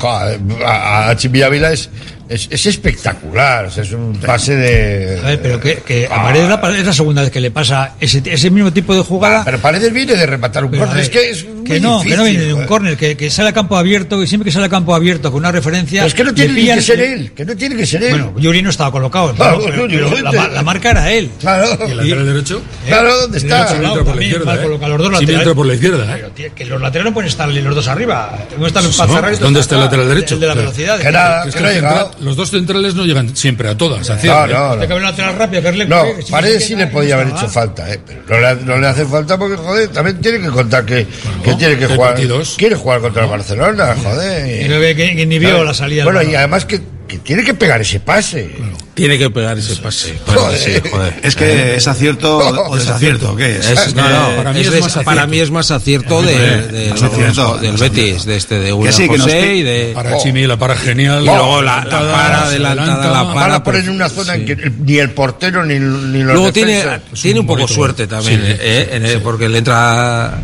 a, 0.65 1.09
a 1.09 1.15
Chimi 1.17 1.41
Ávila 1.41 1.71
es, 1.71 1.89
es, 2.29 2.47
es 2.51 2.65
espectacular. 2.65 3.65
o 3.65 3.71
sea, 3.71 3.83
es 3.83 3.91
un 3.91 4.15
pase 4.17 4.55
de. 4.55 5.19
A 5.23 5.27
ver, 5.27 5.41
pero 5.41 5.59
que, 5.59 5.75
que 5.77 6.05
a 6.07 6.23
Paredes 6.23 6.49
la- 6.49 6.77
es 6.79 6.85
la 6.85 6.93
segunda 6.93 7.21
vez 7.21 7.31
que 7.31 7.39
le 7.41 7.51
pasa 7.51 7.93
ese, 7.99 8.21
ese 8.25 8.49
mismo 8.49 8.71
tipo 8.73 8.93
de 8.95 9.01
jugada. 9.01 9.43
Pero 9.45 9.59
Paredes 9.59 9.91
viene 9.93 10.15
de 10.15 10.25
rematar 10.25 10.65
un 10.65 10.71
córner. 10.77 10.97
Es 10.99 11.09
que 11.09 11.29
es 11.29 11.45
muy 11.45 11.63
que 11.63 11.79
no, 11.79 12.01
que 12.01 12.15
no 12.15 12.23
viene 12.23 12.43
de 12.45 12.53
un 12.53 12.65
córner, 12.65 12.95
que, 12.97 13.15
que 13.17 13.29
sale 13.29 13.49
a 13.49 13.53
campo 13.53 13.75
abierto 13.77 14.21
y 14.21 14.27
siempre 14.27 14.45
que 14.45 14.51
sale 14.53 14.65
a 14.65 14.69
campo 14.69 14.93
abierto 14.95 15.31
con 15.31 15.39
una 15.39 15.51
referencia. 15.51 16.01
Pero 16.01 16.07
es 16.07 16.13
que 16.13 16.23
no 16.23 16.33
tiene 16.33 16.53
ni 16.53 16.61
pillan- 16.61 16.75
que 16.75 16.81
ser 16.81 16.99
él, 17.01 17.31
que 17.33 17.45
no 17.45 17.55
tiene 17.55 17.75
que 17.75 17.85
ser 17.85 18.03
él. 18.03 18.09
Bueno, 18.11 18.33
Yuri 18.39 18.61
no 18.61 18.69
estaba 18.69 18.91
colocado, 18.91 19.33
Claro, 19.33 19.59
pero- 19.63 19.75
Yuri, 19.87 19.95
pero 19.95 20.09
gente. 20.09 20.23
la, 20.23 20.31
ma- 20.31 20.47
la 20.49 20.63
marca 20.63 20.91
era 20.91 21.11
él. 21.11 21.29
Claro. 21.39 21.77
¿Y 21.87 21.91
el 21.91 21.97
lateral 21.97 22.25
derecho? 22.25 22.61
Claro, 22.87 23.17
¿dónde 23.21 23.37
El 23.37 23.43
está? 23.43 23.55
derecho 23.57 23.75
al 23.75 23.83
lado 23.83 23.95
entra 23.99 24.05
por 24.13 24.15
la 24.15 24.23
izquierda, 24.23 24.55
¿eh? 24.55 24.67
los 24.67 24.79
dos 24.79 24.87
Sí, 25.07 25.11
laterales. 25.13 25.29
entra 25.39 25.53
por 25.55 25.65
la 25.65 25.73
izquierda, 25.73 26.03
¿eh? 26.03 26.13
Pero, 26.15 26.29
tío, 26.31 26.55
que 26.55 26.65
los 26.65 26.81
laterales 26.81 27.09
no 27.11 27.13
pueden 27.13 27.27
estar 27.29 27.49
los 27.49 27.75
dos 27.75 27.87
arriba. 27.87 28.37
En 28.51 29.39
¿Dónde 29.39 29.59
está 29.59 29.75
el 29.75 29.81
lateral 29.81 30.07
derecho? 30.07 30.35
El 30.35 30.39
de 30.41 30.47
la 30.47 30.53
O 30.53 30.55
sea, 30.55 30.63
velocidad. 30.63 30.99
que 30.99 31.11
nada, 31.11 31.45
Es 31.45 31.53
que 31.53 31.57
que 31.57 31.59
no 31.61 31.67
ha 31.67 31.71
el 31.71 31.75
llegado. 31.75 32.11
Los 32.19 32.35
dos 32.35 32.51
centrales 32.51 32.95
no 32.95 33.05
llegan 33.05 33.35
siempre 33.35 33.69
a 33.69 33.77
todas. 33.77 34.09
a 34.09 34.15
No, 34.15 34.19
cierre, 34.21 34.51
¿eh? 34.51 34.53
no, 34.53 34.67
no. 34.67 34.71
haber 34.83 34.93
un 34.93 35.01
lateral 35.03 35.35
rápido, 35.37 35.61
que 35.61 35.69
es 35.69 35.75
le- 35.75 35.85
No, 35.87 36.03
que 36.03 36.23
Paredes 36.31 36.65
sí 36.65 36.75
le 36.75 36.87
podía 36.87 37.15
no 37.15 37.21
haber 37.21 37.33
hecho 37.35 37.47
falta, 37.49 37.91
¿eh? 37.93 37.99
pero 38.05 38.41
no 38.41 38.53
le, 38.55 38.61
no 38.63 38.77
le 38.77 38.87
hace 38.87 39.05
falta 39.05 39.37
porque, 39.37 39.57
joder, 39.57 39.89
también 39.89 40.19
tiene 40.21 40.39
que 40.39 40.49
contar 40.49 40.85
que, 40.85 41.05
que 41.43 41.53
tiene 41.55 41.77
que 41.77 41.87
jugar. 41.87 42.15
Quiere 42.57 42.75
jugar 42.75 43.01
contra 43.01 43.23
el 43.23 43.29
Barcelona, 43.29 43.95
joder. 44.01 44.65
Y 44.65 44.69
no 44.69 44.79
ve 44.79 44.95
que, 44.95 45.15
que 45.15 45.25
ni 45.25 45.39
vio 45.39 45.49
¿Sabes? 45.51 45.65
la 45.65 45.73
salida. 45.73 46.03
Bueno, 46.03 46.21
y 46.23 46.35
además 46.35 46.65
que, 46.65 46.81
que 47.07 47.17
tiene 47.19 47.43
que 47.43 47.53
pegar 47.53 47.81
ese 47.81 47.99
pase. 47.99 48.49
Tiene 48.93 49.17
que 49.17 49.29
pegar 49.29 49.57
ese 49.57 49.75
pase. 49.75 50.17
Joder. 50.25 50.57
Sí, 50.57 50.89
joder. 50.89 51.13
Es 51.21 51.35
que 51.35 51.75
es 51.75 51.87
acierto 51.87 52.37
o 52.37 52.75
desacierto, 52.77 53.33
¿o 53.33 53.35
¿qué 53.35 53.57
es? 53.57 53.69
Es- 53.69 53.95
no, 53.95 54.07
no, 54.09 54.35
Para 54.37 54.53
mí 54.53 54.61
es 54.61 54.71
más 54.71 54.85
acierto. 54.85 55.03
para 55.03 55.27
mí 55.27 55.39
es 55.39 55.51
más 55.51 55.71
acierto 55.71 56.21
de, 56.21 56.61
de- 56.67 56.89
Más 56.91 57.03
acierto, 57.03 57.57
del 57.57 57.71
Betis, 57.77 57.99
acierto. 58.03 58.25
de 58.29 58.35
este 58.37 58.59
de 58.59 58.73
William 58.73 58.93
sí, 58.93 59.07
nos 59.09 59.27
y 59.27 59.61
de 59.63 59.91
Para 59.93 60.17
Chimi 60.17 60.47
la 60.47 60.57
para 60.57 60.75
genial. 60.75 61.21
y 61.23 61.25
luego 61.25 61.61
la, 61.61 61.83
la 61.83 61.89
para 61.89 62.41
adelantada, 62.45 62.93
adelanta. 62.95 63.11
la 63.27 63.33
para 63.33 63.55
a 63.55 63.63
poner 63.63 63.81
en 63.83 63.89
una 63.89 64.09
zona 64.09 64.35
en 64.35 64.45
que 64.45 64.71
ni 64.79 64.97
el 64.97 65.11
portero 65.11 65.63
ni, 65.65 65.75
ni 65.77 66.23
los 66.23 66.33
Luego 66.33 66.53
tiene, 66.53 66.83
defensas- 66.83 67.21
tiene 67.21 67.39
un 67.41 67.45
poco 67.47 67.59
bonito 67.61 67.73
suerte 67.73 68.07
también, 68.07 68.39
Sí, 68.41 68.53
eh, 68.61 68.89
el- 69.13 69.21
porque 69.21 69.49
le 69.49 69.57
entra 69.59 70.39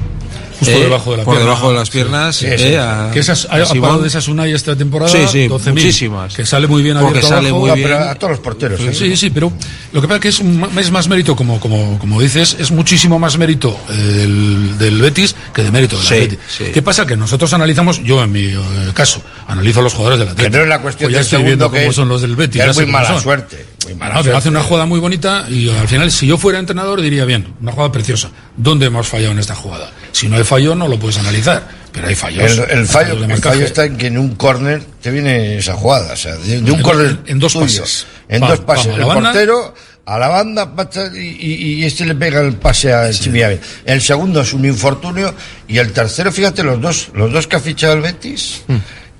Justo 0.61 0.77
eh, 0.77 0.83
debajo 0.83 1.11
de 1.11 1.17
la 1.17 1.23
por 1.23 1.33
pierna. 1.33 1.49
debajo 1.49 1.69
de 1.71 1.75
las 1.79 1.89
piernas. 1.89 2.35
Sí, 2.35 2.45
eh, 2.45 2.57
sí. 2.57 2.75
a- 2.75 3.09
que 3.11 3.19
esas, 3.19 3.45
ha, 3.49 3.57
parado 3.65 4.01
de 4.03 4.07
esas 4.07 4.27
Unai 4.27 4.53
esta 4.53 4.75
temporada. 4.75 5.11
Sí, 5.11 5.17
sí, 5.31 5.47
12.000, 5.47 5.71
muchísimas. 5.73 6.35
Que 6.35 6.45
sale 6.45 6.67
muy 6.67 6.83
bien 6.83 6.97
Porque 6.99 7.23
sale 7.23 7.49
abajo. 7.49 7.59
muy 7.61 7.69
No, 7.69 7.75
bien. 7.75 7.91
a 7.93 8.13
todos 8.15 8.31
los 8.31 8.39
porteros. 8.41 8.79
¿eh? 8.79 8.93
Sí, 8.93 9.17
sí, 9.17 9.31
pero 9.31 9.51
lo 9.91 10.01
que 10.01 10.07
pasa 10.07 10.15
es 10.17 10.21
que 10.21 10.27
es, 10.29 10.39
un- 10.39 10.69
es 10.77 10.91
más 10.91 11.07
mérito, 11.07 11.35
como, 11.35 11.59
como, 11.59 11.97
como 11.97 12.21
dices, 12.21 12.55
es 12.59 12.69
muchísimo 12.71 13.17
más 13.17 13.37
mérito 13.39 13.75
eh, 13.89 13.93
del, 13.93 14.77
del 14.77 15.01
Betis 15.01 15.35
que 15.53 15.63
de 15.63 15.71
mérito 15.71 15.97
del 15.99 16.37
sí. 16.47 16.63
¿Qué 16.71 16.81
pasa? 16.83 17.07
Que 17.07 17.17
nosotros 17.17 17.51
analizamos, 17.53 18.03
yo 18.03 18.23
en 18.23 18.31
mi 18.31 18.45
eh, 18.45 18.59
caso, 18.93 19.21
analizo 19.51 19.79
a 19.79 19.83
los 19.83 19.93
jugadores 19.93 20.19
del 20.19 20.29
Atleti. 20.29 20.49
Que 20.51 20.57
no 20.57 20.63
es 20.63 20.69
la 20.69 20.79
cuestión 20.81 21.07
Pues 21.07 21.15
ya 21.15 21.21
estoy 21.21 21.29
segundo 21.39 21.47
viendo 21.49 21.71
que 21.71 21.77
cómo 21.79 21.89
es- 21.89 21.95
son 21.95 22.07
los 22.09 22.21
del 22.21 22.35
Betis. 22.35 22.61
es 22.61 22.75
muy 22.75 22.85
mala 22.85 23.07
son. 23.09 23.21
suerte. 23.21 23.65
Muy 23.85 23.95
mala 23.95 24.13
No, 24.15 24.21
suerte. 24.23 24.37
hace 24.37 24.49
una 24.49 24.63
jugada 24.63 24.85
muy 24.85 24.99
bonita 24.99 25.45
y 25.49 25.69
al 25.69 25.87
final, 25.87 26.11
si 26.11 26.27
yo 26.27 26.37
fuera 26.37 26.59
entrenador, 26.59 27.01
diría 27.01 27.25
bien, 27.25 27.53
una 27.61 27.71
jugada 27.71 27.91
preciosa. 27.91 28.29
¿Dónde 28.55 28.85
hemos 28.87 29.07
fallado 29.07 29.31
en 29.33 29.39
esta 29.39 29.55
jugada? 29.55 29.91
Si 30.11 30.27
no 30.27 30.37
hay 30.37 30.43
fallo, 30.43 30.75
no 30.75 30.87
lo 30.87 30.99
puedes 30.99 31.17
analizar, 31.17 31.67
pero 31.91 32.07
hay 32.07 32.15
fallos. 32.15 32.43
El, 32.43 32.85
fallo, 32.85 32.85
fallos 32.87 33.17
de 33.19 33.23
el 33.25 33.27
marcaje. 33.29 33.55
fallo 33.55 33.65
está 33.65 33.85
en 33.85 33.97
que 33.97 34.07
en 34.07 34.17
un 34.17 34.35
córner 34.35 34.83
te 35.01 35.11
viene 35.11 35.57
esa 35.57 35.73
jugada. 35.73 36.13
O 36.13 36.17
sea, 36.17 36.35
de, 36.35 36.61
de 36.61 36.71
un 36.71 36.77
En- 36.79 36.83
córner 36.83 37.19
en 37.25 37.39
dos 37.39 37.53
pases. 37.55 38.05
En 38.29 38.41
dos 38.41 38.59
pases. 38.61 38.87
el 38.95 39.03
banda. 39.03 39.31
portero 39.31 39.73
a 40.05 40.17
la 40.19 40.27
banda 40.29 40.73
y, 41.13 41.83
este 41.85 42.05
le 42.05 42.15
pega 42.15 42.41
el 42.41 42.53
pase 42.55 42.91
a 42.93 43.09
Chimi 43.11 43.41
Ávila. 43.43 43.61
El 43.85 44.01
segundo 44.01 44.41
es 44.41 44.51
un 44.53 44.65
infortunio 44.65 45.33
y 45.67 45.77
el 45.77 45.91
tercero, 45.93 46.31
fíjate, 46.31 46.63
los 46.63 46.81
dos, 46.81 47.09
los 47.13 47.31
dos 47.31 47.47
que 47.47 47.55
ha 47.55 47.59
fichado 47.59 47.93
el 47.93 48.01
Betis. 48.01 48.63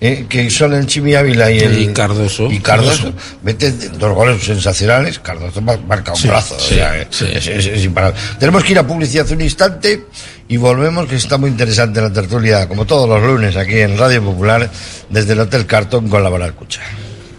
Eh, 0.01 0.25
que 0.27 0.49
son 0.49 0.73
el 0.73 0.87
Chimi 0.87 1.13
Ávila 1.15 1.51
y 1.51 1.59
el 1.59 1.79
Y 1.79 1.93
Cardoso. 1.93 2.51
y 2.51 2.59
Cardoso, 2.59 3.13
meten 3.43 3.77
dos 3.99 4.13
goles 4.15 4.43
sensacionales 4.43 5.19
Cardoso 5.19 5.61
mar- 5.61 5.79
marca 5.87 6.11
un 6.11 6.17
Sí, 6.17 6.27
brazo 6.27 6.55
o 6.55 6.59
sí, 6.59 6.73
sea, 6.75 6.99
eh, 6.99 7.07
sí. 7.11 7.25
es, 7.31 7.47
es- 7.47 7.65
es 7.67 7.83
imparable. 7.85 8.19
tenemos 8.39 8.63
que 8.63 8.71
ir 8.73 8.79
a 8.79 8.87
publicidad 8.87 9.29
un 9.31 9.41
instante 9.41 10.05
y 10.47 10.57
volvemos 10.57 11.07
que 11.07 11.15
está 11.15 11.37
muy 11.37 11.49
interesante 11.51 12.01
la 12.01 12.11
tertulia 12.11 12.67
como 12.67 12.85
todos 12.85 13.07
los 13.07 13.21
lunes 13.23 13.55
aquí 13.55 13.79
en 13.79 13.97
Radio 13.97 14.23
Popular 14.23 14.69
desde 15.09 15.33
el 15.33 15.39
Hotel 15.41 15.65
Cartón 15.67 16.09
con 16.09 16.23
la 16.23 16.29
Moral 16.29 16.53
Cucha 16.55 16.81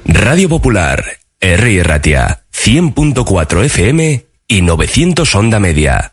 Radio 0.05 0.49
Popular, 0.49 1.05
R. 1.41 1.83
Ratia, 1.83 2.43
100.4 2.53 3.65
FM 3.65 4.25
y 4.49 4.63
900 4.63 5.35
Onda 5.35 5.59
Media. 5.61 6.13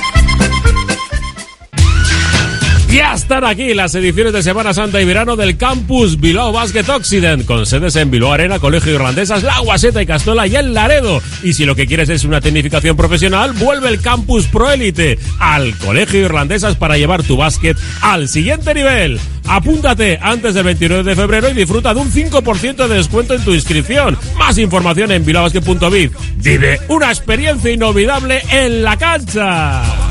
Ya 2.91 3.13
están 3.13 3.45
aquí 3.45 3.73
las 3.73 3.95
ediciones 3.95 4.33
de 4.33 4.43
Semana 4.43 4.73
Santa 4.73 5.01
y 5.01 5.05
Verano 5.05 5.37
del 5.37 5.55
Campus 5.55 6.19
Bilbao 6.19 6.51
Basket 6.51 6.83
Occident, 6.89 7.45
con 7.45 7.65
sedes 7.65 7.95
en 7.95 8.11
Bilbao 8.11 8.33
Arena, 8.33 8.59
Colegio 8.59 8.93
Irlandesas, 8.93 9.43
La 9.43 9.59
Guaseta 9.59 10.01
y 10.01 10.05
Castola 10.05 10.45
y 10.45 10.57
el 10.57 10.73
Laredo. 10.73 11.21
Y 11.41 11.53
si 11.53 11.63
lo 11.63 11.73
que 11.73 11.87
quieres 11.87 12.09
es 12.09 12.25
una 12.25 12.41
tecnificación 12.41 12.97
profesional, 12.97 13.53
vuelve 13.53 13.87
el 13.87 14.01
Campus 14.01 14.47
Pro 14.47 14.69
Elite 14.69 15.17
al 15.39 15.73
Colegio 15.77 16.19
Irlandesas 16.19 16.75
para 16.75 16.97
llevar 16.97 17.23
tu 17.23 17.37
básquet 17.37 17.77
al 18.01 18.27
siguiente 18.27 18.73
nivel. 18.73 19.21
Apúntate 19.47 20.19
antes 20.21 20.53
del 20.53 20.65
29 20.65 21.03
de 21.03 21.15
febrero 21.15 21.49
y 21.49 21.53
disfruta 21.53 21.93
de 21.93 22.01
un 22.01 22.11
5% 22.11 22.87
de 22.87 22.95
descuento 22.95 23.33
en 23.33 23.45
tu 23.45 23.53
inscripción. 23.53 24.17
Más 24.37 24.57
información 24.57 25.13
en 25.13 25.23
bilbaobasket.biz. 25.23 26.11
Vive 26.39 26.81
una 26.89 27.07
experiencia 27.07 27.71
inolvidable 27.71 28.41
en 28.51 28.83
la 28.83 28.97
cancha. 28.97 30.10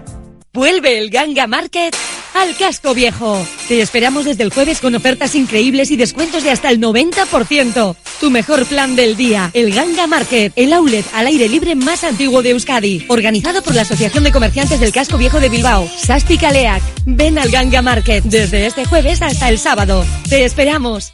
Vuelve 0.53 0.97
el 0.97 1.09
Ganga 1.09 1.47
Market 1.47 1.95
al 2.33 2.57
casco 2.57 2.93
viejo. 2.93 3.41
Te 3.69 3.81
esperamos 3.81 4.25
desde 4.25 4.43
el 4.43 4.51
jueves 4.51 4.81
con 4.81 4.93
ofertas 4.95 5.33
increíbles 5.33 5.91
y 5.91 5.95
descuentos 5.95 6.43
de 6.43 6.51
hasta 6.51 6.69
el 6.69 6.81
90%. 6.81 7.95
Tu 8.19 8.29
mejor 8.29 8.65
plan 8.65 8.97
del 8.97 9.15
día, 9.15 9.49
el 9.53 9.73
Ganga 9.73 10.07
Market, 10.07 10.51
el 10.57 10.73
outlet 10.73 11.05
al 11.13 11.27
aire 11.27 11.47
libre 11.47 11.75
más 11.75 12.03
antiguo 12.03 12.41
de 12.43 12.49
Euskadi. 12.49 13.05
Organizado 13.07 13.61
por 13.61 13.75
la 13.75 13.83
Asociación 13.83 14.25
de 14.25 14.33
Comerciantes 14.33 14.81
del 14.81 14.91
Casco 14.91 15.17
Viejo 15.17 15.39
de 15.39 15.47
Bilbao, 15.47 15.87
Sasti 15.87 16.37
Kaleak. 16.37 16.83
Ven 17.05 17.39
al 17.39 17.49
Ganga 17.49 17.81
Market 17.81 18.25
desde 18.25 18.65
este 18.65 18.83
jueves 18.83 19.21
hasta 19.21 19.47
el 19.47 19.57
sábado. 19.57 20.05
Te 20.27 20.43
esperamos. 20.43 21.13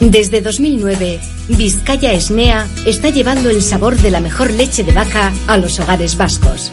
Desde 0.00 0.40
2009, 0.40 1.20
Vizcaya 1.48 2.14
Esnea 2.14 2.66
está 2.86 3.10
llevando 3.10 3.50
el 3.50 3.62
sabor 3.62 3.98
de 3.98 4.10
la 4.10 4.20
mejor 4.20 4.50
leche 4.50 4.82
de 4.82 4.92
vaca 4.92 5.30
a 5.46 5.58
los 5.58 5.78
hogares 5.78 6.16
vascos. 6.16 6.72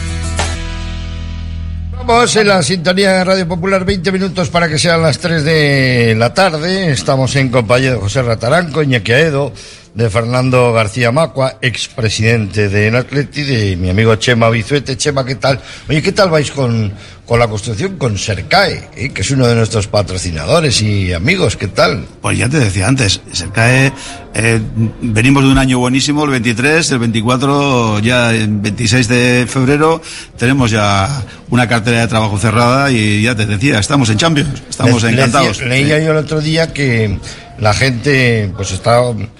Estamos 2.11 2.35
en 2.35 2.47
la 2.49 2.61
sintonía 2.61 3.13
de 3.13 3.23
Radio 3.23 3.47
Popular, 3.47 3.85
20 3.85 4.11
minutos 4.11 4.49
para 4.49 4.67
que 4.67 4.77
sean 4.77 5.01
las 5.01 5.17
3 5.17 5.45
de 5.45 6.13
la 6.17 6.33
tarde. 6.33 6.91
Estamos 6.91 7.33
en 7.37 7.47
compañía 7.47 7.91
de 7.91 7.95
José 7.95 8.21
Rataranco, 8.21 8.83
Iñaki 8.83 9.13
Aedo, 9.13 9.53
de 9.93 10.09
Fernando 10.09 10.71
García 10.71 11.11
Macua, 11.11 11.57
expresidente 11.61 12.69
del 12.69 12.95
Atleti, 12.95 13.43
de 13.43 13.75
mi 13.75 13.89
amigo 13.89 14.15
Chema 14.15 14.49
Bizuete. 14.49 14.95
Chema, 14.95 15.25
¿qué 15.25 15.35
tal? 15.35 15.59
Oye, 15.89 16.01
¿qué 16.01 16.13
tal 16.13 16.29
vais 16.29 16.49
con, 16.49 16.93
con 17.25 17.37
la 17.39 17.47
construcción 17.49 17.97
con 17.97 18.17
Sercae, 18.17 18.87
eh, 18.95 19.09
que 19.09 19.21
es 19.21 19.31
uno 19.31 19.45
de 19.47 19.55
nuestros 19.55 19.87
patrocinadores 19.87 20.81
y 20.81 21.11
amigos? 21.11 21.57
¿Qué 21.57 21.67
tal? 21.67 22.05
Pues 22.21 22.37
ya 22.37 22.47
te 22.47 22.59
decía 22.59 22.87
antes, 22.87 23.19
Sercae, 23.33 23.91
eh, 24.33 24.61
venimos 25.01 25.43
de 25.43 25.49
un 25.51 25.57
año 25.57 25.79
buenísimo, 25.79 26.23
el 26.23 26.29
23, 26.31 26.89
el 26.91 26.99
24, 26.99 27.99
ya 27.99 28.31
el 28.33 28.47
26 28.47 29.07
de 29.09 29.45
febrero, 29.45 30.01
tenemos 30.37 30.71
ya 30.71 31.21
una 31.49 31.67
cartera 31.67 31.99
de 31.99 32.07
trabajo 32.07 32.37
cerrada 32.39 32.89
y 32.91 33.23
ya 33.23 33.35
te 33.35 33.45
decía, 33.45 33.77
estamos 33.79 34.09
en 34.09 34.17
Champions, 34.17 34.63
estamos 34.69 35.03
Le- 35.03 35.11
encantados. 35.11 35.59
leía- 35.59 35.97
leía 35.97 35.99
yo 36.05 36.11
el 36.11 36.17
otro 36.17 36.39
día 36.39 36.71
que 36.71 37.19
la 37.61 37.73
gente 37.73 38.51
pues 38.57 38.71
está 38.71 38.99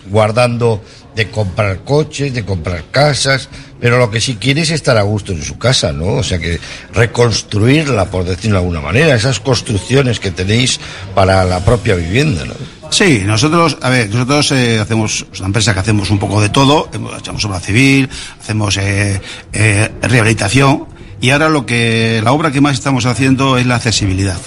guardando 0.10 0.82
de 1.16 1.30
comprar 1.30 1.80
coches, 1.80 2.34
de 2.34 2.46
comprar 2.46 2.86
casas, 2.92 3.50
pero 3.82 3.98
lo 3.98 4.10
que 4.12 4.22
sí 4.22 4.36
quiere 4.36 4.62
es 4.62 4.70
estar 4.70 4.96
a 4.98 5.02
gusto 5.02 5.34
en 5.34 5.42
su 5.42 5.58
casa, 5.58 5.92
¿no? 5.92 6.14
O 6.14 6.24
sea 6.24 6.38
que 6.38 6.60
reconstruirla, 6.94 8.06
por 8.06 8.24
decirlo 8.24 8.58
de 8.60 8.64
alguna 8.64 8.80
manera, 8.80 9.16
esas 9.16 9.40
construcciones 9.40 10.20
que 10.20 10.32
tenéis 10.32 10.80
para 11.16 11.44
la 11.44 11.66
propia 11.66 11.96
vivienda, 11.96 12.46
¿no? 12.46 12.54
Sí, 12.92 13.24
nosotros, 13.26 13.78
a 13.82 13.90
ver, 13.90 14.10
nosotros 14.10 14.52
eh, 14.52 14.80
hacemos, 14.80 15.26
una 15.40 15.48
empresa 15.48 15.74
que 15.74 15.80
hacemos 15.80 16.12
un 16.12 16.20
poco 16.20 16.42
de 16.42 16.50
todo, 16.50 16.90
echamos 17.18 17.44
obra 17.46 17.60
civil, 17.60 18.08
hacemos 18.40 18.78
eh, 18.78 19.20
eh, 19.52 19.92
rehabilitación 20.02 20.86
y 21.20 21.32
ahora 21.32 21.50
lo 21.50 21.66
que, 21.66 22.22
la 22.24 22.34
obra 22.34 22.52
que 22.52 22.62
más 22.62 22.74
estamos 22.74 23.06
haciendo 23.06 23.58
es 23.58 23.66
la 23.66 23.76
accesibilidad. 23.76 24.38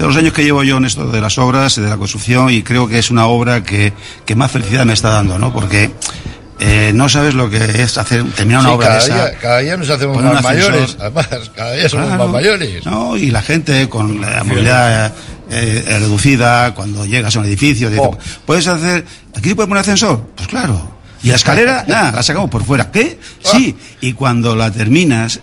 De 0.00 0.06
los 0.06 0.16
años 0.16 0.32
que 0.32 0.42
llevo 0.42 0.62
yo 0.64 0.78
en 0.78 0.86
esto 0.86 1.06
de 1.06 1.20
las 1.20 1.36
obras, 1.36 1.76
de 1.76 1.86
la 1.88 1.98
construcción, 1.98 2.48
y 2.50 2.62
creo 2.62 2.88
que 2.88 2.98
es 2.98 3.10
una 3.10 3.26
obra 3.26 3.62
que, 3.62 3.92
que 4.24 4.34
más 4.34 4.50
felicidad 4.50 4.86
me 4.86 4.94
está 4.94 5.10
dando, 5.10 5.38
¿no? 5.38 5.52
Porque 5.52 5.90
eh, 6.58 6.92
no 6.94 7.08
sabes 7.10 7.34
lo 7.34 7.50
que 7.50 7.58
es 7.82 7.98
hacer, 7.98 8.24
terminar 8.32 8.60
una 8.62 8.70
Sí, 8.70 8.74
obra 8.76 8.86
cada, 8.86 8.98
de 8.98 9.04
esa. 9.04 9.14
día, 9.30 9.38
cada 9.38 9.58
día 9.58 9.76
nos 9.76 9.90
hacemos 9.90 10.22
más 10.22 10.42
mayores, 10.42 10.96
además, 10.98 11.28
cada 11.54 11.72
día 11.74 11.88
somos 11.90 12.06
Claro. 12.06 12.24
más 12.24 12.32
mayores. 12.32 12.86
No, 12.86 13.14
y 13.16 13.30
la 13.30 13.42
gente 13.42 13.90
con 13.90 14.22
la 14.22 14.42
movilidad 14.42 15.08
eh, 15.50 15.84
eh, 15.86 15.98
reducida, 15.98 16.74
cuando 16.74 17.04
llegas 17.04 17.36
a 17.36 17.40
un 17.40 17.44
edificio, 17.44 17.90
Oh. 17.98 18.16
¿puedes 18.46 18.66
hacer, 18.68 19.04
aquí 19.36 19.50
se 19.50 19.54
puede 19.54 19.68
poner 19.68 19.82
ascensor? 19.82 20.30
Pues 20.34 20.48
claro. 20.48 20.96
Y 21.22 21.28
la 21.28 21.36
escalera, 21.36 21.84
nada, 21.88 22.12
la 22.12 22.22
sacamos 22.22 22.48
por 22.48 22.64
fuera. 22.64 22.90
¿Qué? 22.90 23.18
Sí. 23.42 23.76
Y 24.00 24.14
cuando 24.14 24.56
la 24.56 24.70
terminas 24.70 25.40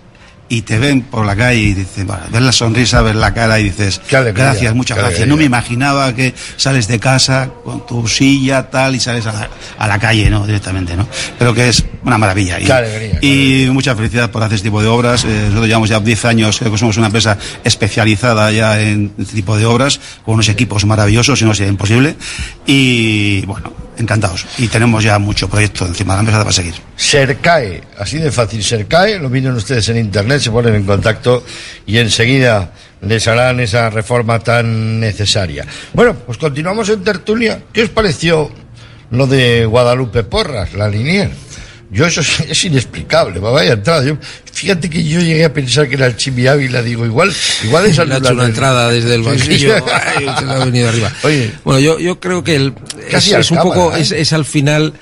y 0.49 0.61
te 0.61 0.79
ven 0.79 1.01
por 1.01 1.25
la 1.25 1.35
calle 1.35 1.59
y 1.59 1.73
dicen, 1.73 2.07
bueno, 2.07 2.23
ves 2.31 2.41
la 2.41 2.51
sonrisa, 2.51 3.01
ves 3.01 3.15
la 3.15 3.33
cara 3.33 3.59
y 3.59 3.65
dices, 3.65 4.01
alegría, 4.11 4.45
gracias, 4.45 4.75
muchas 4.75 4.97
gracias. 4.97 5.19
alegría. 5.19 5.33
No 5.33 5.37
me 5.37 5.43
imaginaba 5.43 6.13
que 6.13 6.33
sales 6.55 6.87
de 6.87 6.99
casa 6.99 7.49
con 7.63 7.85
tu 7.85 8.07
silla, 8.07 8.69
tal, 8.69 8.95
y 8.95 8.99
sales 8.99 9.25
a 9.27 9.33
la, 9.33 9.49
a 9.77 9.87
la 9.87 9.99
calle, 9.99 10.29
¿no? 10.29 10.45
Directamente, 10.45 10.95
¿no? 10.95 11.07
Pero 11.37 11.53
que 11.53 11.69
es 11.69 11.83
una 12.03 12.17
maravilla. 12.17 12.59
Y, 12.59 12.69
alegría, 12.69 13.19
y 13.21 13.69
mucha 13.71 13.95
felicidad 13.95 14.31
por 14.31 14.43
hacer 14.43 14.55
este 14.55 14.67
tipo 14.69 14.81
de 14.81 14.87
obras. 14.87 15.25
Eh, 15.25 15.27
nosotros 15.27 15.67
llevamos 15.67 15.89
ya 15.89 15.99
10 15.99 16.25
años, 16.25 16.57
creo 16.59 16.71
que 16.71 16.77
somos 16.77 16.97
una 16.97 17.07
empresa 17.07 17.37
especializada 17.63 18.51
ya 18.51 18.79
en 18.79 19.13
este 19.17 19.35
tipo 19.35 19.57
de 19.57 19.65
obras, 19.65 19.99
con 20.23 20.35
unos 20.35 20.49
equipos 20.49 20.85
maravillosos, 20.85 21.39
si 21.39 21.45
no 21.45 21.53
sería 21.53 21.71
imposible. 21.71 22.15
Y 22.65 23.45
bueno, 23.45 23.73
encantados. 23.97 24.45
Y 24.57 24.67
tenemos 24.67 25.03
ya 25.03 25.19
mucho 25.19 25.49
proyecto 25.49 25.85
encima 25.85 26.13
de 26.13 26.17
la 26.19 26.23
mesa 26.23 26.37
para 26.39 26.51
seguir. 26.51 26.75
Sercae, 26.95 27.83
así 27.97 28.17
de 28.17 28.31
fácil, 28.31 28.63
Sercae, 28.63 29.19
lo 29.19 29.29
miran 29.29 29.55
ustedes 29.55 29.89
en 29.89 29.97
internet, 29.97 30.36
se 30.39 30.51
ponen 30.51 30.75
en 30.75 30.83
contacto 30.83 31.43
y 31.85 31.97
enseguida 31.97 32.71
les 33.01 33.27
harán 33.27 33.59
esa 33.59 33.89
reforma 33.89 34.39
tan 34.39 34.99
necesaria. 34.99 35.65
Bueno, 35.93 36.15
pues 36.15 36.37
continuamos 36.37 36.89
en 36.89 37.03
tertulia. 37.03 37.61
¿Qué 37.71 37.83
os 37.83 37.89
pareció 37.89 38.49
lo 39.11 39.27
de 39.27 39.65
Guadalupe 39.65 40.23
Porras, 40.23 40.73
la 40.73 40.89
linier? 40.89 41.29
Yo 41.89 42.05
eso 42.05 42.19
es, 42.19 42.41
es 42.41 42.65
inexplicable, 42.65 43.39
vaya 43.39 43.73
entrada. 43.73 44.03
Yo, 44.03 44.17
fíjate 44.51 44.89
que 44.89 45.03
yo 45.05 45.21
llegué 45.21 45.45
a 45.45 45.53
pensar 45.53 45.87
que 45.87 45.95
era 45.95 46.07
el 46.07 46.17
Chimi 46.17 46.45
Ávila, 46.45 46.81
digo, 46.81 47.05
igual, 47.05 47.33
igual 47.63 47.85
es 47.87 47.97
ha 47.97 48.03
hecho 48.03 48.33
una 48.33 48.45
entrada 48.45 48.89
desde 48.89 49.15
el 49.15 49.23
banquillo. 49.23 49.73
ay, 50.17 50.25
se 50.37 50.45
ha 50.45 50.65
venido 50.65 50.89
arriba. 50.89 51.11
Oye, 51.23 51.51
Bueno, 51.63 51.79
yo, 51.79 51.99
yo 51.99 52.19
creo 52.19 52.43
que 52.43 52.55
el, 52.55 52.73
es, 52.99 53.11
Casi 53.11 53.33
al 53.33 53.41
es 53.41 53.51
un 53.51 53.57
cámara, 53.57 53.75
poco, 53.75 53.95
¿eh? 53.95 54.01
es, 54.01 54.11
es 54.11 54.33
al 54.33 54.43
final 54.43 54.93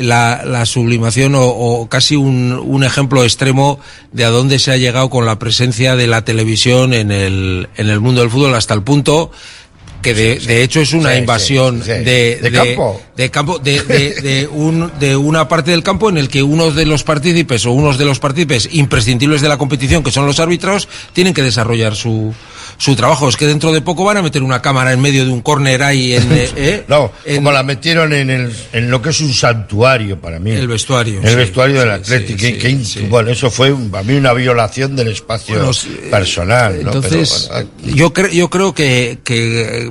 la, 0.00 0.42
la 0.44 0.66
sublimación 0.66 1.34
o, 1.34 1.42
o 1.46 1.88
casi 1.88 2.16
un, 2.16 2.52
un 2.52 2.84
ejemplo 2.84 3.24
extremo 3.24 3.78
de 4.12 4.24
a 4.24 4.30
dónde 4.30 4.58
se 4.58 4.72
ha 4.72 4.76
llegado 4.76 5.10
con 5.10 5.26
la 5.26 5.38
presencia 5.38 5.96
de 5.96 6.06
la 6.06 6.24
televisión 6.24 6.94
en 6.94 7.10
el, 7.12 7.68
en 7.76 7.88
el 7.88 8.00
mundo 8.00 8.20
del 8.20 8.30
fútbol 8.30 8.54
hasta 8.54 8.74
el 8.74 8.82
punto 8.82 9.30
que 10.02 10.14
de, 10.14 10.38
de 10.38 10.62
hecho 10.62 10.80
es 10.80 10.92
una 10.92 11.12
Sí, 11.12 11.18
invasión 11.18 11.78
sí, 11.82 11.90
sí. 11.92 12.04
de, 12.04 12.38
¿De 12.40 12.52
campo? 12.52 13.00
de 13.16 13.30
campo 13.32 13.58
de, 13.58 13.82
de, 13.82 14.14
de 14.22 14.46
un, 14.46 14.92
de 15.00 15.16
una 15.16 15.48
parte 15.48 15.72
del 15.72 15.82
campo 15.82 16.08
en 16.08 16.18
el 16.18 16.28
que 16.28 16.44
unos 16.44 16.76
de 16.76 16.86
los 16.86 17.02
partícipes 17.02 17.66
o 17.66 17.72
unos 17.72 17.98
de 17.98 18.04
los 18.04 18.20
partícipes 18.20 18.68
imprescindibles 18.70 19.40
de 19.40 19.48
la 19.48 19.58
competición 19.58 20.04
que 20.04 20.12
son 20.12 20.24
los 20.24 20.38
árbitros 20.38 20.88
tienen 21.12 21.34
que 21.34 21.42
desarrollar 21.42 21.96
su, 21.96 22.32
su 22.78 22.94
trabajo 22.96 23.28
es 23.28 23.36
que 23.36 23.44
dentro 23.46 23.72
de 23.72 23.80
poco 23.82 24.04
van 24.04 24.16
a 24.18 24.22
meter 24.22 24.42
una 24.42 24.62
cámara 24.62 24.92
en 24.92 25.00
medio 25.00 25.24
de 25.26 25.30
un 25.32 25.40
córner 25.42 25.82
ahí 25.82 26.14
en 26.14 26.22
eh, 26.32 26.48
eh, 26.56 26.84
No, 26.88 27.12
como 27.34 27.52
la 27.52 27.62
metieron 27.64 28.12
en, 28.12 28.30
el, 28.30 28.52
en 28.72 28.90
lo 28.90 29.02
que 29.02 29.10
es 29.10 29.20
un 29.20 29.34
santuario 29.34 30.20
para 30.20 30.38
mí. 30.38 30.52
El 30.52 30.68
vestuario, 30.68 31.20
El 31.20 31.28
sí, 31.28 31.34
vestuario 31.34 31.80
del 31.80 31.88
sí, 31.88 31.94
Atlético. 32.14 32.38
sí, 32.38 32.52
que- 32.54 32.58
que 32.58 32.84
sí, 32.84 33.00
in- 33.00 33.10
Bueno, 33.10 33.30
eso 33.30 33.50
fue 33.50 33.72
un- 33.72 33.90
para 33.90 34.04
mí 34.04 34.14
una 34.14 34.32
violación 34.32 34.94
del 34.96 35.08
espacio 35.08 35.56
Bueno, 35.56 35.72
personal. 36.10 36.74
¿no? 36.84 36.92
Entonces, 36.92 37.48
Pero, 37.50 37.66
bueno, 37.82 37.94
yo, 37.96 38.12
creo 38.12 38.28
yo 38.28 38.48
creo 38.50 38.74
que, 38.74 39.18
que 39.24 39.86
eh, 39.86 39.90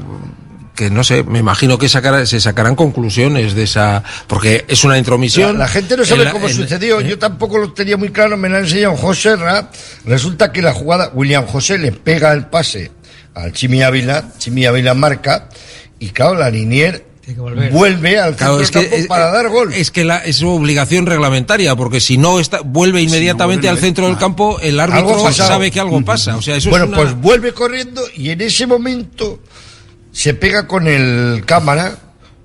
que 0.77 0.89
no 0.89 1.03
sé, 1.03 1.23
me 1.23 1.39
imagino 1.39 1.77
que 1.77 1.89
sacará- 1.89 2.25
se 2.25 2.39
sacarán 2.39 2.75
conclusiones 2.75 3.53
de 3.55 3.63
esa, 3.63 4.03
porque 4.27 4.63
es 4.69 4.83
una 4.85 4.97
intromisión. 4.97 5.57
la 5.57 5.67
gente 5.67 5.97
no 5.97 6.05
sabe 6.05 6.23
la- 6.25 6.31
cómo 6.31 6.47
en- 6.47 6.53
sucedió. 6.53 7.01
Yo 7.01 7.17
tampoco 7.19 7.57
lo 7.57 7.73
tenía 7.73 7.97
muy 7.97 8.09
claro. 8.09 8.37
Me 8.37 8.47
lo 8.47 8.55
ha 8.57 8.59
enseñado 8.59 8.95
José 8.95 9.35
Ra. 9.35 9.69
Resulta 10.05 10.51
que 10.53 10.61
la 10.61 10.73
jugada, 10.73 11.11
William 11.13 11.45
José 11.45 11.77
le 11.79 11.91
pega 11.91 12.31
el 12.31 12.45
pase 12.45 12.91
al 13.33 13.51
Chimi 13.51 13.81
Ávila. 13.81 14.29
Chimi 14.37 14.65
Ávila 14.65 14.93
marca. 14.93 15.49
Y 15.99 16.09
claro, 16.09 16.35
la 16.35 16.49
Linier 16.51 17.05
vuelve 17.71 18.19
al 18.19 18.35
Claro, 18.35 18.59
centro 18.59 18.61
es 18.63 18.71
que, 18.71 18.79
campo 18.89 18.95
es, 18.95 19.07
para 19.07 19.31
dar 19.31 19.49
gol. 19.49 19.73
es 19.73 19.91
que 19.91 20.05
la- 20.05 20.19
es 20.19 20.37
su 20.37 20.47
obligación 20.49 21.05
reglamentaria, 21.05 21.75
porque 21.75 21.99
si 21.99 22.17
no 22.17 22.39
está, 22.39 22.61
vuelve 22.61 23.01
inmediatamente 23.01 23.67
al 23.67 23.77
centro 23.79 24.05
del 24.07 24.17
campo, 24.17 24.59
el 24.61 24.79
árbitro 24.79 25.31
sabe 25.33 25.71
que 25.71 25.79
algo 25.79 25.99
pasa. 26.05 26.37
O 26.37 26.41
sea, 26.41 26.55
eso 26.55 26.69
bueno, 26.69 26.85
es 26.85 26.89
una- 26.89 26.97
pues 26.97 27.13
vuelve 27.15 27.51
corriendo 27.53 28.03
y 28.15 28.29
en 28.29 28.41
ese 28.41 28.65
momento 28.67 29.39
se 30.17 30.33
pega 30.33 30.65
con 30.65 30.87
el 30.87 31.43
cámara. 31.45 31.95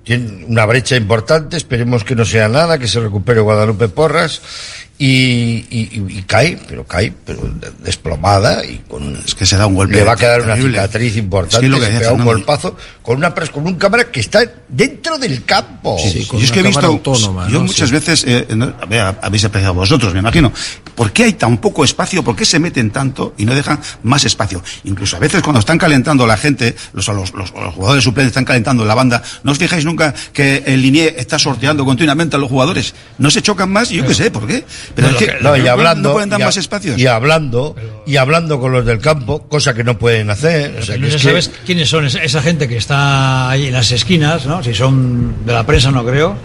Tiene 0.03 0.45
una 0.45 0.63
brecha 0.67 0.95
importante, 0.95 1.57
esperemos 1.57 2.03
que 2.03 2.13
no 2.15 2.23
sea 2.23 2.47
nada, 2.47 2.77
que 2.77 2.87
se 2.87 2.99
recupere 2.99 3.39
Guadalupe 3.39 3.87
Porras. 3.89 4.43
Y, 5.05 5.65
y- 5.69 5.89
y- 5.99 6.17
y 6.19 6.21
cae, 6.23 6.57
pero 6.65 6.85
cae, 6.87 7.11
pero 7.25 7.41
de- 7.41 7.71
desplomada 7.83 8.63
y 8.63 8.77
con 8.87 9.17
Es 9.25 9.35
que 9.35 9.45
se 9.45 9.57
da 9.57 9.67
un 9.67 9.75
golpe. 9.75 9.95
le 9.97 10.03
va 10.05 10.13
a 10.13 10.15
quedar 10.15 10.39
una 10.43 10.55
cicatriz 10.55 11.17
importante, 11.17 11.57
Es 11.57 11.59
que 11.59 11.65
es 11.65 11.71
lo 11.71 11.77
que 11.79 11.85
se 11.87 11.91
decía 11.91 12.07
pega 12.07 12.13
un 12.13 12.23
golpazo 12.25 12.77
con 13.01 13.17
una 13.17 13.33
con 13.33 13.67
un 13.67 13.75
cámara 13.75 14.05
que 14.09 14.21
está 14.21 14.39
dentro 14.69 15.17
del 15.17 15.43
campo. 15.43 15.97
yo 16.01 16.39
es 16.39 16.51
que 16.53 16.61
he 16.61 16.63
visto, 16.63 16.81
yo 17.49 17.59
muchas 17.65 17.91
veces, 17.91 18.23
eh, 18.25 18.47
no, 18.55 18.73
a 18.81 18.85
ver, 18.85 19.01
habéis 19.21 19.43
apreciado 19.43 19.73
vosotros, 19.73 20.13
me 20.13 20.19
imagino, 20.19 20.53
¿por 20.95 21.11
qué 21.11 21.25
hay 21.25 21.33
tan 21.33 21.57
poco 21.57 21.83
espacio? 21.83 22.23
¿Por 22.23 22.37
qué 22.37 22.45
se 22.45 22.59
meten 22.59 22.89
tanto 22.91 23.33
y 23.37 23.43
no 23.43 23.53
dejan 23.53 23.81
más 24.03 24.23
espacio? 24.23 24.63
Incluso 24.85 25.17
a 25.17 25.19
veces 25.19 25.41
cuando 25.41 25.59
están 25.59 25.77
calentando 25.77 26.25
la 26.25 26.37
gente, 26.37 26.75
los, 26.93 27.05
los, 27.09 27.33
los- 27.33 27.51
los 27.51 27.73
jugadores 27.73 28.05
suplentes 28.05 28.29
están 28.31 28.45
calentando 28.45 28.85
la 28.85 28.95
banda, 28.95 29.21
¿no 29.43 29.51
os 29.51 29.57
fijáis 29.57 29.83
nunca 29.83 30.13
que 30.31 30.63
el 30.65 30.81
linier 30.81 31.13
está 31.17 31.37
sorteando 31.37 31.83
continuamente 31.83 32.37
a 32.37 32.39
los 32.39 32.47
jugadores? 32.49 32.93
¿No 33.17 33.29
se 33.29 33.41
chocan 33.41 33.69
más? 33.69 33.89
Yo 33.89 34.07
qué 34.07 34.13
sé, 34.13 34.31
¿por 34.31 34.47
qué? 34.47 34.63
Pero 34.95 35.07
No, 35.09 35.17
es 35.17 35.25
que 35.25 35.33
no, 35.41 35.57
y 35.57 35.67
hablando, 35.67 36.09
no 36.09 36.13
pueden 36.13 36.29
dar 36.29 36.39
y 36.39 36.43
a- 36.43 36.45
más 36.47 36.57
espacios. 36.57 36.97
Y 36.99 37.07
hablando, 37.07 37.75
y 38.05 38.17
hablando 38.17 38.59
con 38.59 38.71
los 38.71 38.85
del 38.85 38.99
campo, 38.99 39.43
cosa 39.47 39.73
que 39.73 39.83
no 39.83 39.97
pueden 39.97 40.29
hacer. 40.29 40.75
O 40.79 40.83
sea, 40.83 40.95
que 40.95 41.01
no 41.01 41.07
es 41.07 41.13
sé, 41.13 41.17
que- 41.19 41.23
sabes 41.23 41.51
quiénes 41.65 41.89
son 41.89 42.05
esa, 42.05 42.23
esa 42.23 42.41
gente 42.41 42.67
que 42.67 42.77
está 42.77 43.49
ahí 43.49 43.67
en 43.67 43.73
las 43.73 43.91
esquinas, 43.91 44.45
¿no? 44.45 44.61
Si 44.63 44.73
son 44.73 45.45
de 45.45 45.53
la 45.53 45.65
prensa, 45.65 45.89
no 45.91 46.05
creo. 46.05 46.35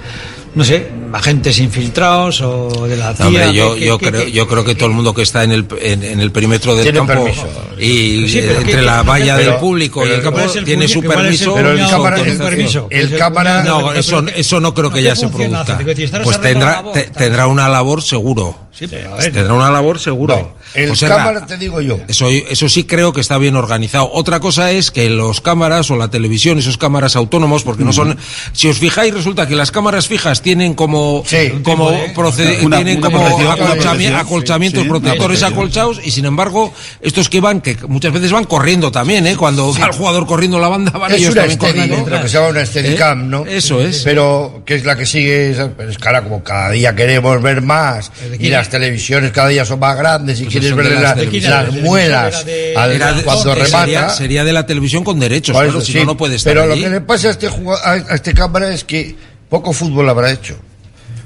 No 0.55 0.65
sé, 0.65 0.89
agentes 1.13 1.59
infiltrados 1.59 2.41
o 2.41 2.87
de 2.87 2.97
la 2.97 3.15
CIA. 3.15 3.27
hombre, 3.27 3.53
yo, 3.53 3.75
que- 3.75 3.81
yo 3.85 3.99
que- 3.99 4.11
creo, 4.11 4.25
que- 4.25 4.33
yo 4.33 4.49
creo 4.49 4.65
que 4.65 4.75
todo 4.75 4.87
el 4.89 4.95
mundo 4.95 5.15
que 5.15 5.23
está 5.23 5.45
en 5.45 5.53
el, 5.53 5.67
en, 5.81 6.03
en 6.03 6.21
el 6.21 6.33
perímetro 6.33 6.75
del 6.75 6.93
campo 6.93 7.13
permiso. 7.13 7.47
y 7.79 8.29
Sí, 8.29 8.39
eh, 8.39 8.57
entre 8.59 8.83
la 8.83 9.03
valla 9.03 9.37
pero- 9.37 9.53
del 9.53 9.61
público 9.61 10.05
y 10.07 10.11
el 10.11 10.23
campo 10.23 10.39
¿cuál 10.39 10.51
es 10.51 10.57
el 10.57 10.65
tiene 10.65 10.87
puño- 10.87 10.93
su 10.93 11.01
el 11.01 11.07
permiso. 11.09 11.55
Pero 11.55 11.71
el 11.73 11.79
cámara- 11.79 12.17
autorización. 12.17 12.49
permiso. 12.51 12.87
el 12.91 13.17
cámara- 13.17 13.63
No, 13.65 13.93
eso, 13.93 14.25
eso 14.35 14.61
no 14.61 14.75
creo 14.75 14.91
que 14.91 15.03
ya 15.03 15.11
¿Qué 15.15 15.21
se 15.21 15.29
produzca. 15.29 15.61
hace? 15.61 16.21
Pues 16.25 16.41
tendrá, 16.41 16.83
te- 16.93 17.05
tendrá 17.05 17.47
una 17.47 17.69
labor 17.69 18.03
seguro. 18.03 18.57
Sí, 18.73 18.87
pero 18.89 19.15
a 19.15 19.17
ver. 19.19 19.33
tendrá 19.33 19.55
una 19.55 19.71
labor 19.71 19.99
seguro. 19.99 20.57
El 20.75 20.91
José 20.91 21.09
cámara, 21.09 21.41
Ra, 21.41 21.47
te 21.47 21.57
digo 21.57 21.81
yo. 21.81 21.99
eso, 22.09 22.29
eso 22.29 22.69
sí 22.69 22.85
creo 22.85 23.13
que 23.13 23.21
está 23.21 23.39
bien 23.39 23.57
organizado. 23.57 24.11
Otra 24.13 24.41
cosa 24.41 24.71
es 24.71 24.91
que 24.91 25.09
los 25.11 25.41
cámaras 25.41 25.91
o 25.91 25.97
la 25.97 26.09
televisión, 26.09 26.59
esos 26.59 26.79
cámaras 26.79 27.17
autónomos, 27.17 27.63
porque 27.63 27.85
no 27.85 27.93
son. 27.93 28.17
Si 28.53 28.69
os 28.69 28.79
fijáis, 28.79 29.13
resulta 29.15 29.47
que 29.47 29.55
las 29.57 29.71
cámaras 29.71 30.09
fijas 30.09 30.43
tienen 30.43 30.75
como, 30.75 31.25
como, 31.63 31.91
procede- 32.15 32.65
Una- 32.65 32.77
tienen 32.77 32.99
una 32.99 33.11
como 33.11 33.27
acolchami- 33.29 34.15
acolchamientos, 34.15 34.81
sí, 34.83 34.85
sí, 34.85 34.89
protectores 34.89 35.43
acolchados, 35.43 36.01
y 36.05 36.11
sin 36.11 36.25
embargo, 36.27 36.73
estos 37.01 37.29
que 37.29 37.41
van, 37.41 37.61
que 37.61 37.77
muchas 37.89 38.13
veces 38.13 38.33
van 38.33 38.45
corriendo 38.45 38.91
también, 38.93 39.27
¿eh? 39.27 39.37
Cuando 39.37 39.73
va 39.73 39.87
el 39.87 39.93
jugador 39.93 40.27
corriendo 40.27 40.59
la 40.59 40.69
banda, 40.69 40.93
van 40.93 41.13
es 41.13 41.19
ellos 41.19 41.33
una 41.33 41.43
también 41.43 41.59
corriendo. 41.59 42.11
lo 42.11 42.23
que 42.23 42.29
se 42.29 42.35
llama 42.35 42.49
una 42.49 42.67
Steadicam, 42.67 43.21
¿Eh? 43.23 43.27
¿no? 43.29 43.47
Eso 43.47 43.81
es. 43.81 44.03
Pero 44.03 44.63
que 44.65 44.75
es 44.77 44.85
la 44.85 44.97
que 44.97 45.07
sigue, 45.07 45.51
esa- 45.51 45.71
pero 45.77 45.91
es 45.91 45.99
cara 45.99 46.23
como 46.23 46.43
cada 46.43 46.71
día 46.71 46.95
queremos 46.95 47.41
ver 47.43 47.63
más 47.63 48.11
y 48.39 48.49
las 48.49 48.69
televisiones 48.69 49.33
cada 49.33 49.49
día 49.49 49.65
son 49.65 49.79
más 49.81 49.97
grandes 49.97 50.41
y 50.41 50.45
Pues 50.45 50.55
quieres 50.61 50.77
son 50.77 50.85
de 50.85 50.91
ver 50.91 51.03
las 51.03 51.15
televisiones. 51.15 51.67
las 51.67 51.75
Era 51.75 51.85
muelas 51.85 52.45
de- 52.47 52.75
al- 52.77 52.93
Era 52.93 53.13
de- 53.13 53.23
cuando 53.23 53.55
remata. 53.55 53.79
Sería, 53.85 54.09
sería 54.11 54.45
de 54.45 54.53
la 54.53 54.67
televisión 54.67 55.05
con 55.05 55.19
derechos, 55.21 55.55
Por 55.55 55.65
claro, 55.65 55.79
eso, 55.79 55.87
si 55.87 55.93
sí. 55.93 55.99
no, 55.99 56.05
no 56.07 56.17
puede 56.17 56.37
estar 56.37 56.53
Pero 56.55 56.73
allí. 56.73 56.83
lo 56.83 56.89
que 56.89 56.95
le 56.95 57.01
pasa 57.01 57.29
a 57.29 57.31
este, 57.33 57.49
a 57.49 58.15
este 58.15 58.35
cámara 58.35 58.73
es 58.73 58.85
que 58.85 59.15
poco 59.49 59.73
fútbol 59.73 60.09
habrá 60.09 60.31
hecho. 60.33 60.57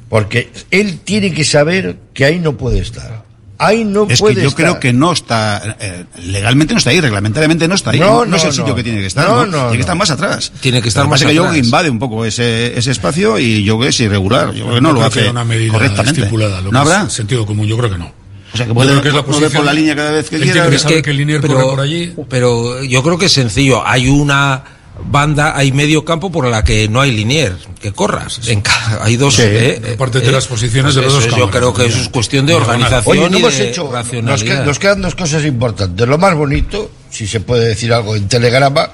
Porque 0.09 0.51
él 0.71 1.01
tiene 1.05 1.33
que 1.33 1.45
saber 1.45 1.97
que 2.13 2.25
ahí 2.25 2.39
no 2.39 2.57
puede 2.57 2.79
estar. 2.81 3.23
Ahí 3.59 3.85
no 3.85 4.07
Es 4.11 4.19
puede 4.19 4.35
que 4.35 4.43
yo 4.43 4.49
estar. 4.49 4.65
creo 4.65 4.81
que 4.81 4.93
no 4.93 5.13
está, 5.13 5.77
eh, 5.79 6.05
legalmente 6.25 6.75
no 6.75 6.79
está 6.79 6.91
ahí, 6.91 7.01
reglamentariamente 7.01 7.69
no 7.69 7.77
está 7.77 7.91
ahí. 7.93 8.01
No, 8.01 8.07
No, 8.07 8.25
no 8.27 8.37
es 8.37 8.43
no, 8.43 8.49
el 8.49 8.55
sitio 8.55 8.71
no. 8.71 8.75
que 8.75 8.83
tiene 8.83 9.01
que 9.01 9.07
estar. 9.07 9.25
No, 9.29 9.37
No, 9.37 9.47
no, 9.47 9.51
tiene 9.53 9.71
que 9.71 9.77
no. 9.77 9.81
estar 9.83 9.97
más 9.97 10.11
atrás. 10.11 10.53
Tiene 10.61 10.83
que 10.83 10.89
estar 10.89 11.07
más 11.07 11.21
es 11.23 11.29
que 11.29 11.33
yo 11.35 11.43
creo 11.43 11.53
que 11.53 11.59
atrás. 11.59 11.67
invade 11.67 11.89
un 11.91 12.01
poco 12.01 12.25
ese, 12.25 12.77
ese 12.77 12.91
espacio 12.91 13.39
y 13.39 13.63
yo 13.63 13.77
creo 13.77 13.87
que 13.87 13.91
es 13.91 14.01
irregular. 14.01 14.49
Yo 14.53 14.65
creo 14.65 14.75
que 14.75 14.81
no 14.81 14.89
Yo 14.89 14.95
lo 14.95 15.05
hace 15.05 15.31
una 15.31 15.45
medida 15.45 15.73
correctamente. 15.73 16.21
estipulada. 16.23 16.61
Lo 16.61 16.73
¿No 16.73 16.83
que 16.83 16.89
es 16.91 16.95
habrá? 16.97 17.11
Sentido 17.11 17.47
común, 17.47 17.67
yo 17.69 17.79
creo 17.79 17.91
que 17.91 17.99
no. 17.99 18.13
O 18.53 18.57
sea, 18.57 18.67
que 18.67 18.75
puede, 18.75 19.01
que 19.01 19.09
es 19.09 19.15
la 19.15 19.23
mover 19.23 19.51
por 19.51 19.65
la 19.65 19.73
línea 19.73 19.97
cada 19.97 20.11
vez 20.11 20.29
que 20.29 20.37
Él 20.37 20.43
quiera. 20.43 20.61
tiene 20.63 20.71
que 20.77 20.79
saber 20.79 20.97
que- 20.99 21.03
que 21.03 21.11
el 21.11 21.17
linier 21.17 21.41
pero, 21.41 21.55
corre 21.55 21.67
por 21.67 21.81
allí. 21.81 22.15
pero 22.29 22.83
yo 22.85 23.03
creo 23.03 23.17
que 23.19 23.27
es 23.27 23.33
sencillo. 23.33 23.87
Hay 23.87 24.09
una 24.09 24.63
banda, 25.05 25.57
hay 25.57 25.73
medio 25.73 26.05
campo 26.05 26.31
por 26.31 26.47
la 26.47 26.63
que 26.63 26.87
no 26.89 27.01
hay 27.01 27.13
linier 27.13 27.57
que 27.81 27.93
corras. 27.93 28.47
En 28.49 28.63
hay 29.01 29.17
dos. 29.17 29.37
Sí, 29.37 29.43
eh, 29.45 29.81
aparte 29.95 30.21
de 30.21 30.29
eh, 30.29 30.33
las 30.33 30.47
posiciones 30.47 30.95
de 30.95 31.01
los 31.03 31.15
dos 31.15 31.25
Yo 31.25 31.31
cámaras, 31.31 31.57
creo 31.57 31.75
que 31.75 31.87
eso 31.87 31.99
es 31.99 32.09
cuestión 32.11 32.45
de 32.47 32.55
organización 32.55 33.19
Oye, 33.19 33.31
no 33.31 33.37
y 33.39 33.41
hemos 33.41 33.57
de 33.59 33.71
hecho. 33.71 33.85
Nos, 33.85 33.93
racionalidad. 33.93 34.61
que- 34.61 34.67
nos 34.67 34.79
quedan 34.79 35.03
dos 35.03 35.15
cosas 35.15 35.45
importantes. 35.45 36.07
Lo 36.07 36.19
más 36.19 36.35
bonito, 36.35 36.91
si 37.11 37.27
se 37.27 37.41
puede 37.41 37.69
decir 37.69 37.93
algo 37.93 38.15
en 38.17 38.29
telegrama, 38.29 38.91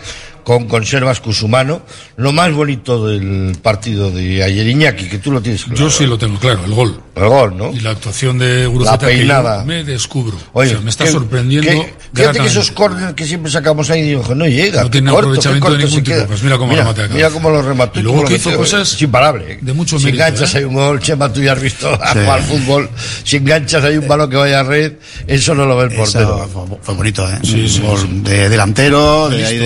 con 0.49 0.65
Conservas 0.67 1.21
Cusumano, 1.21 1.83
lo 2.17 2.33
más 2.33 2.51
bonito 2.55 3.07
del 3.07 3.55
partido 3.63 4.11
de 4.11 4.43
ayer 4.43 4.67
Iñaki, 4.67 5.05
que 5.07 5.19
tú 5.19 5.31
lo 5.31 5.43
tienes 5.43 5.63
claro. 5.65 5.79
Yo 5.79 5.91
sí 5.91 6.07
lo 6.07 6.17
tengo 6.17 6.39
claro, 6.39 6.65
el 6.65 6.73
gol. 6.73 6.99
El 7.15 7.29
gol, 7.29 7.55
¿no? 7.55 7.71
Y 7.71 7.81
la 7.81 7.91
actuación 7.91 8.39
de 8.39 8.65
Guruceta 8.67 8.93
La 8.93 8.99
peinada. 8.99 9.53
que 9.57 9.59
yo 9.61 9.67
me 9.67 9.85
descubro. 9.85 10.39
Oye, 10.55 10.71
o 10.71 10.73
sea, 10.77 10.81
me 10.81 10.89
está 10.89 11.05
que- 11.05 11.11
sorprendiendo. 11.11 11.69
que- 11.71 11.93
fíjate 12.15 12.39
que 12.41 12.47
esos 12.47 12.71
córneres 12.71 13.13
que 13.15 13.27
siempre 13.27 13.53
sacamos 13.53 13.91
ahí, 13.91 14.01
digo, 14.01 14.25
no 14.35 14.47
llega. 14.47 14.85
No 14.85 14.91
tiene 14.91 15.11
corto, 15.11 15.27
aprovechamiento 15.27 15.71
de 15.73 15.79
ningún 15.85 16.03
tipo. 16.03 16.07
queda. 16.17 16.27
Pues 16.27 16.43
mira 16.43 16.57
cómo 16.57 16.71
mira, 16.71 16.83
remate 16.85 17.03
acá. 17.03 17.15
Mira 17.15 17.29
cómo 17.31 17.51
lo 17.51 17.61
remató. 17.61 18.01
Y 18.01 18.03
luego 18.05 18.25
que 18.25 18.31
lo 18.31 18.37
hizo 18.37 18.57
cosas 18.57 18.91
Es 18.95 19.03
imparable. 19.03 19.53
¿eh? 19.53 19.59
de 19.61 19.73
mucho 19.75 19.99
Si 19.99 20.07
mérito, 20.07 20.25
enganchas 20.25 20.55
¿eh? 20.55 20.59
hay 20.59 20.65
un 20.65 20.75
gol, 20.75 20.99
Chema, 21.01 21.31
tú 21.31 21.43
ya 21.43 21.53
has 21.53 21.61
visto 21.61 21.89
a 21.93 22.13
Sí. 22.15 22.21
jugar 22.21 22.43
fútbol. 22.43 22.89
Si 23.23 23.37
enganchas 23.37 23.85
hay 23.85 23.99
un 23.99 24.09
balón 24.09 24.31
que 24.31 24.37
vaya 24.37 24.61
a 24.61 24.63
red, 24.63 24.93
eso 25.27 25.55
no 25.55 25.67
lo 25.67 25.77
ve 25.77 25.85
el 25.89 25.95
portero. 25.95 26.47
Eso 26.49 26.79
fue, 26.83 26.95
bonito, 26.95 27.29
¿eh? 27.29 27.39
Sí, 27.43 27.69
sí, 27.69 27.81
Un 27.81 27.87
gol 27.89 27.99
sí. 28.01 28.21
de 28.31 28.49
delantero, 28.49 29.29
de, 29.29 29.45
ahí 29.45 29.59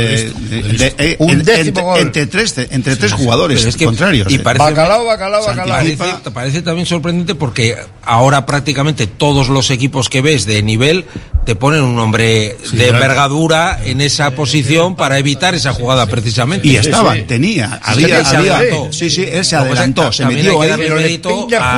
de- 0.78 0.94
eh, 0.98 1.16
Un 1.18 1.30
en- 1.30 1.42
décimo 1.44 1.66
entre, 1.68 1.82
gol. 1.82 1.98
entre 2.00 2.26
tres, 2.26 2.54
entre 2.70 2.96
tres 2.96 3.12
jugadores 3.12 3.64
es 3.64 3.76
que- 3.76 3.84
contrarios. 3.84 4.30
y 4.30 4.36
¿eh? 4.36 4.38
parece- 4.40 4.64
Bacalao, 4.64 5.04
bacalao, 5.04 5.44
bacalao. 5.44 5.68
Parece, 5.78 6.30
parece 6.32 6.62
también 6.62 6.86
sorprendente 6.86 7.34
porque 7.34 7.76
ahora 8.02 8.46
prácticamente 8.46 9.06
todos 9.06 9.48
los 9.48 9.70
equipos 9.70 10.08
que 10.08 10.20
ves 10.22 10.46
de 10.46 10.62
nivel 10.62 11.04
te 11.44 11.56
ponen 11.56 11.82
un 11.82 11.98
hombre 11.98 12.56
de 12.72 12.88
envergadura 12.88 13.80
en 13.84 14.00
esa 14.00 14.30
posición 14.32 14.94
para 14.96 15.18
evitar 15.18 15.54
esa 15.54 15.72
jugada 15.72 16.06
precisamente. 16.06 16.68
Y 16.68 16.76
estaba, 16.76 17.14
sí. 17.14 17.22
tenía, 17.22 17.68
Sí, 17.68 17.80
había, 18.04 18.18
que 18.18 18.24
se 18.24 18.36
había- 18.36 18.56
adelantó. 18.58 18.92
sí, 18.92 19.10
sí, 19.10 19.22
él 19.30 19.44
se 19.44 19.56
Lo 19.56 19.64
que 19.64 19.70
pasa 19.70 19.84
es 19.84 19.94
que 19.94 20.00
adelantó, 20.00 20.12
se 20.12 20.24
metió 20.26 20.62
ahí. 20.62 20.70
pero 20.76 20.96
le 20.96 21.08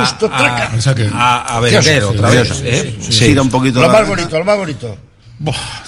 justo, 0.01 0.25
a, 0.31 0.37
traca. 0.37 0.71
A, 1.13 1.57
a 1.57 1.59
otra 1.59 2.29
vez. 2.29 2.61
¿eh? 2.63 2.95
Sí, 3.09 3.25
era 3.31 3.41
un 3.41 3.49
poquito 3.49 3.81
Lo 3.81 3.89
más 3.89 4.07
bonito, 4.07 4.37
lo 4.37 4.45
más 4.45 4.57
bonito. 4.57 4.97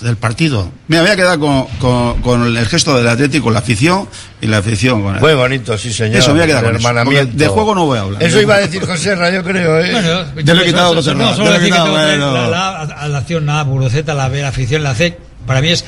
Del 0.01 0.17
partido. 0.17 0.69
Mira, 0.89 1.03
me 1.03 1.07
voy 1.07 1.13
a 1.13 1.15
quedar 1.15 1.39
con, 1.39 1.67
con, 1.79 2.21
con 2.21 2.57
el 2.57 2.65
gesto 2.67 2.97
del 2.97 3.07
Atlético, 3.07 3.49
la 3.49 3.59
afición 3.59 4.07
y 4.41 4.47
la 4.47 4.57
afición. 4.57 5.01
Con 5.01 5.19
Muy 5.19 5.33
bonito, 5.35 5.77
sí, 5.77 5.93
señor. 5.93 6.17
Eso, 6.17 6.33
me 6.33 6.41
voy 6.41 6.43
a 6.43 6.47
quedar 6.47 6.65
El 6.65 6.81
con 6.81 7.13
eso, 7.13 7.25
de 7.31 7.47
juego 7.47 7.73
no 7.73 7.85
voy 7.85 7.97
a 7.97 8.01
hablar. 8.01 8.23
Eso 8.23 8.41
iba 8.41 8.55
a 8.55 8.59
decir 8.59 8.85
José 8.85 9.15
Ra, 9.15 9.29
yo 9.29 9.43
creo, 9.43 9.79
¿eh? 9.79 9.91
Bueno, 9.93 10.43
Ya 10.43 10.53
lo 10.53 10.61
he 10.61 10.65
quitado, 10.65 10.95
José 10.95 11.15
no, 11.15 11.29
Ra, 11.29 11.35
solo 11.35 11.45
ya 11.45 11.49
lo 11.51 11.55
he 11.55 11.59
decir 11.59 11.73
que 11.73 11.79
quitado, 11.79 11.85
tengo 11.95 12.07
que 12.07 12.17
bueno. 12.17 12.33
la, 12.33 12.49
la, 12.49 12.79
a 12.81 13.07
la 13.07 13.17
acción, 13.19 13.45
la 13.45 13.63
Buruceta, 13.63 14.13
la, 14.13 14.27
la 14.27 14.47
afición, 14.49 14.83
la 14.83 14.93
C, 14.93 15.17
para 15.45 15.61
mí 15.61 15.69
es, 15.69 15.85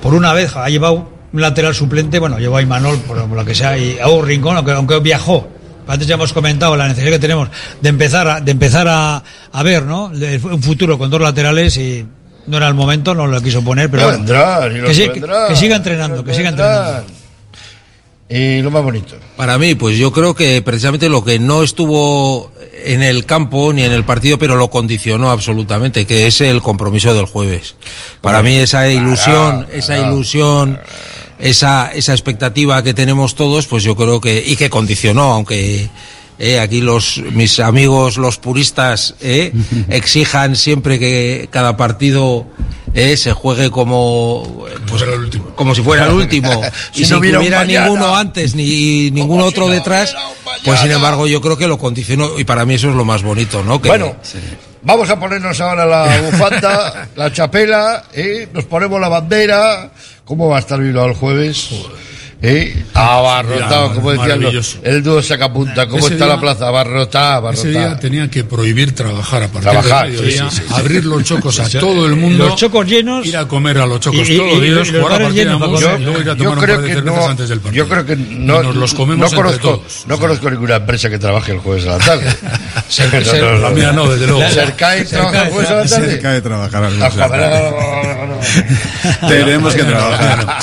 por 0.00 0.14
una 0.14 0.32
vez, 0.32 0.54
ha 0.54 0.68
llevado 0.68 1.12
un 1.32 1.40
lateral 1.40 1.74
suplente, 1.74 2.20
bueno, 2.20 2.38
llevó 2.38 2.58
a 2.58 2.62
Imanol, 2.62 2.98
por, 2.98 3.18
lo 3.28 3.44
que 3.44 3.54
sea, 3.54 3.76
y 3.76 3.98
a 3.98 4.08
un 4.08 4.24
rincón, 4.24 4.56
aunque, 4.56 4.72
aunque 4.72 5.00
viajó. 5.00 5.48
Antes 5.88 6.06
ya 6.06 6.14
hemos 6.14 6.32
comentado 6.32 6.76
la 6.76 6.86
necesidad 6.86 7.10
que 7.10 7.18
tenemos 7.18 7.48
de 7.80 7.88
empezar 7.88 8.28
a, 8.28 8.40
de 8.40 8.52
empezar 8.52 8.86
a, 8.86 9.22
a 9.52 9.62
ver, 9.64 9.82
¿no? 9.82 10.04
Un 10.44 10.62
futuro 10.62 10.96
con 10.96 11.10
dos 11.10 11.20
laterales 11.20 11.76
y 11.76 12.06
no 12.46 12.56
era 12.56 12.68
el 12.68 12.74
momento, 12.74 13.14
no 13.14 13.26
lo 13.26 13.40
quiso 13.40 13.62
poner, 13.62 13.90
pero 13.90 14.04
bueno. 14.04 14.24
los 14.68 14.96
que, 14.96 15.56
siga 15.56 15.76
entrenando, 15.76 16.24
que 16.24 16.34
siga 16.34 16.50
entrenando. 16.50 17.04
Y 18.28 18.62
lo 18.62 18.70
más 18.70 18.82
bonito. 18.82 19.16
Para 19.36 19.58
mí, 19.58 19.74
pues 19.74 19.98
yo 19.98 20.10
creo 20.10 20.34
que 20.34 20.62
precisamente 20.62 21.10
lo 21.10 21.22
que 21.22 21.38
no 21.38 21.62
estuvo 21.62 22.50
en 22.84 23.02
el 23.02 23.26
campo 23.26 23.72
ni 23.72 23.82
en 23.82 23.92
el 23.92 24.04
partido, 24.04 24.38
pero 24.38 24.56
lo 24.56 24.70
condicionó 24.70 25.30
absolutamente, 25.30 26.06
que 26.06 26.26
es 26.26 26.40
el 26.40 26.62
compromiso 26.62 27.12
del 27.14 27.26
jueves. 27.26 27.76
Para 28.22 28.42
mí 28.42 28.56
esa 28.56 28.88
ilusión, 28.88 29.66
esa 29.72 29.98
ilusión, 29.98 30.80
esa, 31.38 31.92
esa 31.92 32.12
expectativa 32.12 32.82
que 32.82 32.94
tenemos 32.94 33.34
todos, 33.34 33.66
pues 33.66 33.82
yo 33.82 33.96
creo 33.96 34.20
que, 34.20 34.42
y 34.44 34.56
que 34.56 34.70
condicionó, 34.70 35.32
aunque 35.32 35.90
eh, 36.44 36.58
aquí 36.58 36.80
los, 36.80 37.18
mis 37.30 37.60
amigos, 37.60 38.16
los 38.16 38.36
puristas, 38.38 39.14
eh, 39.20 39.52
exijan 39.88 40.56
siempre 40.56 40.98
que 40.98 41.48
cada 41.52 41.76
partido 41.76 42.46
eh, 42.94 43.16
se 43.16 43.32
juegue 43.32 43.70
como 43.70 44.66
pues, 44.88 45.02
Era 45.02 45.14
el 45.14 45.20
último. 45.20 45.54
como 45.54 45.72
si 45.72 45.82
fuera 45.82 46.06
el 46.06 46.14
último 46.14 46.60
Si 46.92 47.04
y 47.04 47.06
no 47.06 47.20
sin 47.20 47.30
que 47.30 47.38
hubiera 47.38 47.64
ninguno 47.64 48.16
antes 48.16 48.56
ni 48.56 49.12
ningún 49.12 49.40
otro 49.40 49.68
detrás 49.68 50.14
pues 50.64 50.80
sin 50.80 50.90
embargo 50.90 51.28
yo 51.28 51.40
creo 51.40 51.56
que 51.56 51.68
lo 51.68 51.78
condicionó 51.78 52.38
y 52.38 52.44
para 52.44 52.66
mí 52.66 52.74
eso 52.74 52.90
es 52.90 52.96
lo 52.96 53.04
más 53.04 53.22
bonito 53.22 53.62
no 53.62 53.80
que 53.80 53.88
Bueno, 53.88 54.16
vamos 54.82 55.08
a 55.10 55.18
ponernos 55.18 55.60
ahora 55.60 55.86
la 55.86 56.20
bufanda, 56.22 57.08
la 57.14 57.32
chapela, 57.32 58.04
¿eh? 58.12 58.48
nos 58.52 58.64
ponemos 58.64 59.00
la 59.00 59.08
bandera. 59.08 59.90
¿Cómo 60.24 60.48
va 60.48 60.56
a 60.56 60.60
estar 60.60 60.80
Bilbao 60.80 61.06
el 61.06 61.14
jueves? 61.14 61.70
¿Eh? 62.44 62.84
Abarrotado, 62.92 63.94
como 63.94 64.10
decían 64.10 64.40
los- 64.40 64.78
el 64.82 65.00
dúo 65.02 65.22
sacapunta. 65.22 65.86
¿Cómo 65.86 65.98
Ese 66.04 66.14
está 66.14 66.24
día- 66.26 66.34
la 66.34 66.40
plaza? 66.40 66.66
Abarrotada, 66.66 67.52
Ese 67.52 67.68
día 67.68 67.78
abarrotada. 67.82 68.00
tenían 68.00 68.28
que 68.30 68.42
prohibir 68.42 68.94
trabajar 68.96 69.44
a 69.44 69.48
partir 69.48 69.70
Trabajar, 69.70 70.08
mediodía, 70.08 70.50
sí, 70.50 70.56
sí, 70.56 70.62
sí. 70.66 70.74
abrir 70.74 71.04
los 71.04 71.22
chocos 71.22 71.60
a 71.60 71.68
todo 71.78 72.04
el 72.06 72.16
mundo, 72.16 72.46
Los 72.48 72.56
chocos 72.56 72.84
llenos. 72.86 73.24
ir 73.26 73.36
a 73.36 73.46
comer 73.46 73.78
a 73.78 73.86
los 73.86 74.00
chocos 74.00 74.28
Y- 74.28 74.32
y- 74.32 74.36
todos 74.36 74.50
los 74.54 74.58
y- 74.58 74.60
días, 74.62 74.88
y 74.88 74.92
los 74.92 75.02
jugar 75.02 75.04
a 75.04 75.08
partida 75.24 75.28
de 75.28 75.34
llenos 75.44 75.58
para 75.60 75.70
música 75.70 75.90
comer. 75.92 76.00
y 76.00 76.04
luego 76.04 76.20
ir 76.20 76.30
a 76.30 76.32
Yo 76.32 76.36
tomar 76.42 76.58
un 76.58 76.64
creo 76.64 76.76
par 76.76 76.84
de 76.84 76.94
cervezas 76.94 77.16
no, 77.20 77.28
antes 77.28 77.48
del 77.48 77.60
partido. 77.60 77.84
yo 77.84 77.88
creo 77.90 78.06
que 78.06 78.16
no, 78.16 78.62
nos 78.64 78.76
los 78.76 78.94
comemos 78.94 79.18
no 79.20 79.26
entre 79.26 79.42
conozco, 79.58 79.68
todos. 79.78 80.04
no 80.08 80.18
conozco 80.18 80.50
ninguna 80.50 80.76
empresa 80.76 81.08
que 81.10 81.18
trabaje 81.20 81.52
el 81.52 81.58
jueves 81.58 81.86
a 81.86 81.90
la 81.90 81.98
tarde. 81.98 82.26
Ser- 82.88 83.24
ser- 83.24 83.58
la 83.60 83.70
mía 83.70 83.92
no, 83.92 84.08
desde 84.08 84.26
luego. 84.26 84.42
Cercae 84.50 85.04
trabaja 85.04 85.42
el 85.44 85.50
jueves 85.52 85.70
a 85.70 85.74
la 85.76 85.86
tarde. 85.86 86.10
Cerca 86.10 86.32
de 86.32 86.42
trabajar 86.42 86.82
Ah. 86.84 86.98
Tenemos 89.28 89.74
que 89.74 89.84
trabajar. 89.84 90.58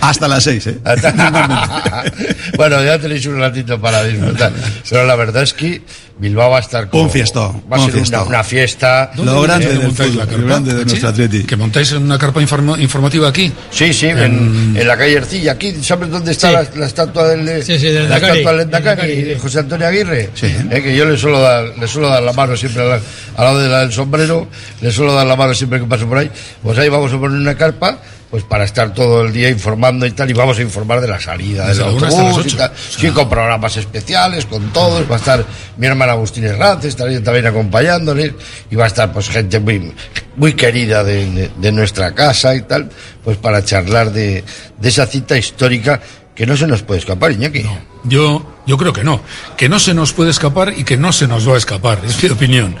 Hasta 0.00 0.28
las 0.28 0.47
seis, 0.50 0.66
¿eh? 0.66 0.78
bueno, 2.56 2.82
ya 2.84 2.98
tenéis 2.98 3.26
un 3.26 3.38
ratito 3.38 3.80
para 3.80 4.04
disfrutar. 4.04 4.52
Pero 4.88 5.06
la 5.06 5.16
verdad 5.16 5.42
es 5.42 5.54
que 5.54 5.82
Bilbao 6.18 6.50
va 6.50 6.56
a 6.56 6.60
estar 6.60 6.88
como, 6.88 7.04
Un 7.04 7.10
fiestón, 7.10 7.62
Va 7.70 7.76
a 7.76 7.80
un 7.80 7.92
ser 7.92 8.02
una, 8.02 8.22
una 8.24 8.44
fiesta. 8.44 9.10
Lo 9.16 9.42
grande 9.42 9.66
¿Dónde 9.66 9.78
del 9.78 9.86
montáis 9.88 10.14
la 10.16 10.22
fútbol, 10.24 10.26
carpa? 10.28 10.40
lo 10.42 10.46
grande 10.48 10.74
de 10.74 10.80
¿Sí? 10.80 10.86
nuestro 10.88 11.08
atleti. 11.10 11.44
Que 11.44 11.56
montáis 11.56 11.92
en 11.92 12.02
una 12.02 12.18
carpa 12.18 12.40
informa- 12.42 12.78
informativa 12.80 13.28
aquí. 13.28 13.52
Sí, 13.70 13.92
sí, 13.92 14.06
en, 14.06 14.74
en 14.76 14.88
la 14.88 14.96
calle 14.96 15.14
Ercilla. 15.14 15.52
Aquí, 15.52 15.74
¿sabes 15.82 16.10
dónde 16.10 16.32
está 16.32 16.48
Sí. 16.48 16.54
la, 16.74 16.80
la 16.80 16.86
estatua 16.86 17.28
del, 17.28 17.62
Sí, 17.62 17.78
sí, 17.78 17.86
del 17.86 17.94
la 18.08 18.16
Endacari. 18.16 18.38
estatua 18.38 18.52
del 18.52 18.60
Endacari, 18.62 19.22
de 19.22 19.34
sí. 19.34 19.40
José 19.40 19.58
Antonio 19.60 19.86
Aguirre? 19.86 20.30
Sí. 20.34 20.46
Eh, 20.70 20.82
que 20.82 20.96
yo 20.96 21.04
le 21.04 21.16
suelo 21.16 21.40
dar, 21.40 21.66
le 21.78 21.86
suelo 21.86 22.08
dar 22.08 22.22
la 22.22 22.32
mano 22.32 22.56
siempre 22.56 22.82
al, 22.82 22.90
al 22.92 23.44
lado 23.44 23.58
de 23.60 23.68
la 23.68 23.80
del 23.80 23.92
sombrero, 23.92 24.48
le 24.80 24.90
suelo 24.90 25.14
dar 25.14 25.26
la 25.26 25.36
mano 25.36 25.54
siempre 25.54 25.78
que 25.78 25.86
paso 25.86 26.08
por 26.08 26.18
ahí. 26.18 26.30
Pues 26.62 26.76
ahí 26.78 26.88
vamos 26.88 27.12
a 27.12 27.18
poner 27.18 27.38
una 27.38 27.54
carpa, 27.54 27.98
pues 28.30 28.44
para 28.44 28.64
estar 28.64 28.92
todo 28.92 29.22
el 29.24 29.32
día 29.32 29.48
informando 29.48 30.04
y 30.04 30.10
tal, 30.10 30.28
y 30.30 30.34
vamos 30.34 30.58
a 30.58 30.62
informar 30.62 31.00
de 31.00 31.08
la 31.08 31.18
salida 31.18 31.66
del 31.66 31.78
Desde 31.78 31.84
hasta 32.06 32.20
autobús 32.20 32.52
y 32.52 32.56
tal. 32.56 32.72
Sí, 32.76 33.08
con 33.10 33.28
programas 33.28 33.76
especiales, 33.76 34.44
con 34.46 34.70
todos, 34.72 35.10
va 35.10 35.14
a 35.14 35.18
estar 35.18 35.44
mi 35.78 35.86
hermana 35.86 36.12
Agustín 36.12 36.44
Herranz, 36.44 36.84
estaría 36.84 37.22
también 37.22 37.46
acompañándoles, 37.46 38.32
y 38.70 38.76
va 38.76 38.84
a 38.84 38.88
estar 38.88 39.12
pues 39.12 39.28
gente 39.30 39.58
muy, 39.60 39.94
muy 40.36 40.52
querida 40.54 41.02
de, 41.04 41.24
de- 41.30 41.50
de 41.56 41.72
nuestra 41.72 42.14
casa 42.14 42.54
y 42.54 42.62
tal, 42.62 42.90
pues 43.24 43.36
para 43.38 43.64
charlar 43.64 44.12
de, 44.12 44.44
de 44.78 44.88
esa 44.88 45.06
cita 45.06 45.36
histórica 45.38 46.00
que 46.38 46.46
no 46.46 46.56
se 46.56 46.68
nos 46.68 46.82
puede 46.82 47.00
escapar, 47.00 47.32
Iñaki. 47.32 47.64
Yo, 48.04 48.46
yo 48.64 48.76
creo 48.78 48.92
que 48.92 49.02
no. 49.02 49.20
Que 49.56 49.68
no 49.68 49.80
se 49.80 49.92
nos 49.92 50.12
puede 50.12 50.30
escapar 50.30 50.72
y 50.76 50.84
que 50.84 50.96
no 50.96 51.12
se 51.12 51.26
nos 51.26 51.48
va 51.48 51.56
a 51.56 51.58
escapar. 51.58 52.00
Es 52.06 52.22
mi 52.22 52.28
opinión. 52.30 52.76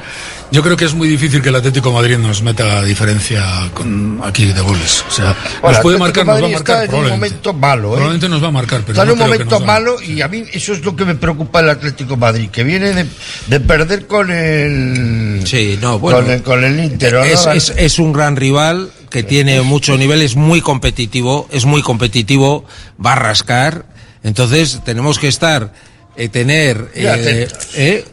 Yo 0.52 0.62
creo 0.62 0.76
que 0.76 0.84
es 0.84 0.94
muy 0.94 1.08
difícil 1.08 1.42
que 1.42 1.48
el 1.48 1.56
Atlético 1.56 1.88
de 1.88 1.94
Madrid 1.96 2.18
nos 2.18 2.40
meta 2.40 2.82
diferencia 2.84 3.68
con, 3.74 4.20
aquí 4.24 4.44
de 4.44 4.60
goles. 4.60 5.04
O 5.08 5.10
sea, 5.10 5.36
Bueno, 5.60 5.74
nos 5.76 5.82
puede 5.82 5.98
marcar, 5.98 6.24
nos 6.24 6.40
va 6.40 6.46
a 6.46 6.50
marcar 6.50 6.84
está 6.84 6.96
en 6.96 7.02
un 7.04 7.10
momento 7.10 7.52
malo, 7.52 7.88
¿eh? 7.88 7.92
Probablemente 7.96 8.28
nos 8.28 8.42
va 8.44 8.46
a 8.46 8.50
marcar, 8.52 8.80
pero 8.82 8.92
Está 8.92 9.02
en 9.02 9.08
no 9.08 9.14
un 9.14 9.18
momento 9.18 9.58
malo 9.60 10.00
y 10.00 10.20
a 10.22 10.28
mí 10.28 10.44
eso 10.52 10.72
es 10.72 10.84
lo 10.84 10.94
que 10.94 11.04
me 11.04 11.16
preocupa 11.16 11.58
el 11.60 11.68
Atlético 11.70 12.10
de 12.14 12.16
Madrid, 12.20 12.48
que 12.50 12.62
viene 12.62 12.92
de, 12.94 13.06
de 13.48 13.60
perder 13.60 14.06
con 14.06 14.30
el 14.30 15.42
Sí, 15.44 15.78
no, 15.82 15.98
bueno. 15.98 16.20
con 16.20 16.30
el, 16.30 16.42
con 16.42 16.62
el 16.64 16.78
Inter. 16.82 17.12
¿no? 17.14 17.24
es, 17.24 17.44
es- 17.46 17.74
es 17.76 17.98
un 17.98 18.12
gran 18.12 18.36
rival 18.36 18.90
que 19.10 19.22
tiene 19.22 19.60
mucho 19.62 19.96
nivel, 19.96 20.22
es 20.22 20.36
muy 20.36 20.60
competitivo, 20.60 21.48
es 21.50 21.64
muy 21.64 21.82
competitivo, 21.82 22.64
va 23.04 23.12
a 23.12 23.16
rascar. 23.16 23.86
Entonces 24.22 24.80
tenemos 24.84 25.18
que 25.18 25.28
estar, 25.28 25.72
eh, 26.16 26.28
tener, 26.28 26.90
eh, 26.94 27.06
eh, 27.06 27.48
eh, 27.74 28.04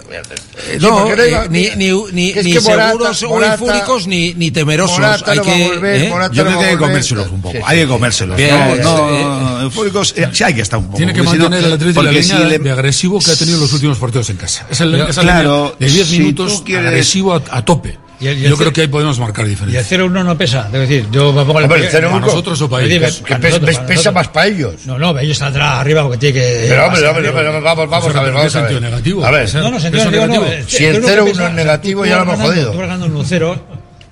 Sí, 0.71 0.77
no, 0.79 1.05
no 1.09 1.13
eh, 1.23 1.47
ni, 1.49 1.69
ni, 1.75 1.91
ni, 2.13 2.31
que 2.33 2.43
ni 2.43 2.53
Morata- 2.53 3.13
seguros 3.13 3.23
Morata- 3.23 3.63
o 3.63 3.65
eufóricos 3.65 4.07
ni, 4.07 4.33
ni 4.35 4.51
temerosos. 4.51 4.97
Morata 4.99 5.31
Hay 5.31 5.37
no 5.39 5.43
que, 5.43 5.63
volver, 5.67 6.01
¿eh? 6.03 6.09
Yo 6.31 6.43
no 6.43 6.49
creo 6.51 6.59
que 6.59 6.65
hay 6.65 6.73
a 6.73 6.77
que 6.77 6.83
comérselos 6.83 7.31
un 7.31 7.41
poco. 7.41 7.51
Sí, 7.53 7.57
sí. 7.57 7.63
Hay 7.67 7.79
que 7.79 7.87
comérselos. 7.87 8.37
Bien, 8.37 8.55
no, 8.81 9.09
sí, 9.09 9.23
no, 9.23 9.61
eufóricos, 9.63 10.13
eh, 10.17 10.29
sí 10.31 10.43
hay 10.43 10.53
que 10.53 10.61
estar 10.61 10.79
un 10.79 10.85
poco. 10.85 10.97
Tiene 10.97 11.13
que 11.13 11.23
porque 11.23 11.31
si 11.31 11.37
no- 11.37 11.43
mantener 11.49 11.65
el 11.67 11.73
Atlético 11.73 12.03
la 12.03 12.09
porque 12.11 12.21
línea 12.21 12.37
si 12.37 12.43
le- 12.45 12.59
de 12.59 12.71
agresivo 12.71 13.19
que 13.19 13.31
ha 13.31 13.35
tenido 13.35 13.57
en 13.57 13.61
los 13.63 13.73
últimos 13.73 13.97
partidos 13.97 14.29
en 14.29 14.37
casa. 14.37 14.65
Es 14.69 14.79
el, 14.81 14.91
Pero, 14.91 15.07
esa 15.09 15.21
claro, 15.21 15.75
línea 15.79 15.91
de 15.91 15.95
10 15.95 16.07
si 16.07 16.19
minutos 16.19 16.61
quieres- 16.65 16.87
agresivo 16.87 17.33
a, 17.33 17.41
a 17.49 17.65
tope. 17.65 17.97
Y 18.19 18.27
el- 18.27 18.37
y 18.37 18.43
el 18.45 18.49
Yo 18.51 18.57
creo 18.57 18.71
que 18.71 18.81
ahí 18.81 18.87
podemos 18.87 19.19
marcar 19.19 19.45
Y 19.45 19.49
el 19.49 19.55
diferencia. 19.55 19.83
0-1 19.83 20.23
no 20.23 20.37
pesa. 20.37 20.67
Es 20.67 20.71
decir, 20.71 21.07
yo 21.11 21.33
me 21.33 21.43
pongo 21.43 21.59
Hombre, 21.59 21.79
el 21.85 21.89
0-1 21.89 22.11
¿Para 22.11 22.25
nosotros 22.25 22.61
o 22.61 22.69
para 22.69 22.83
ellos? 22.85 23.21
Para 23.21 23.39
nosotros, 23.39 23.59
para 23.75 23.85
pesa 23.87 23.93
nosotros. 23.93 24.13
más 24.13 24.27
para 24.29 24.47
ellos. 24.47 24.73
No, 24.85 24.97
no, 24.97 25.19
ellos 25.19 25.37
saldrá 25.37 25.79
arriba 25.79 26.03
porque 26.03 26.17
tiene 26.17 26.39
que. 26.39 26.65
Pero 26.69 26.85
hombre, 26.87 27.07
hombre, 27.07 27.29
hombre, 27.29 27.59
vamos, 27.61 27.89
vamos 27.89 28.15
a 28.15 28.21
ver, 28.21 28.31
¿qué 28.31 28.37
vamos 28.37 28.55
a 28.55 28.61
ver. 28.61 28.69
sentido 28.69 28.79
negativo? 28.79 29.25
A 29.25 29.31
ver, 29.31 29.53
No, 29.55 29.71
no, 29.71 29.79
sentido 29.79 30.11
negativo, 30.11 30.45
no. 30.45 30.51
eh, 30.51 30.63
Si 30.67 30.77
¿qué 30.77 30.89
el 30.89 30.95
es 30.95 31.01
lo 31.01 31.07
que 31.07 31.13
0-1 31.13 31.25
pesa? 31.31 31.47
es 31.47 31.53
negativo, 31.53 32.05
ya 32.05 32.15
lo 32.17 32.21
hemos 32.23 32.39
jodido. 32.39 32.71
Tú 32.71 32.77
vas 32.77 32.87
ganando 32.87 33.07
1-0. 33.07 33.57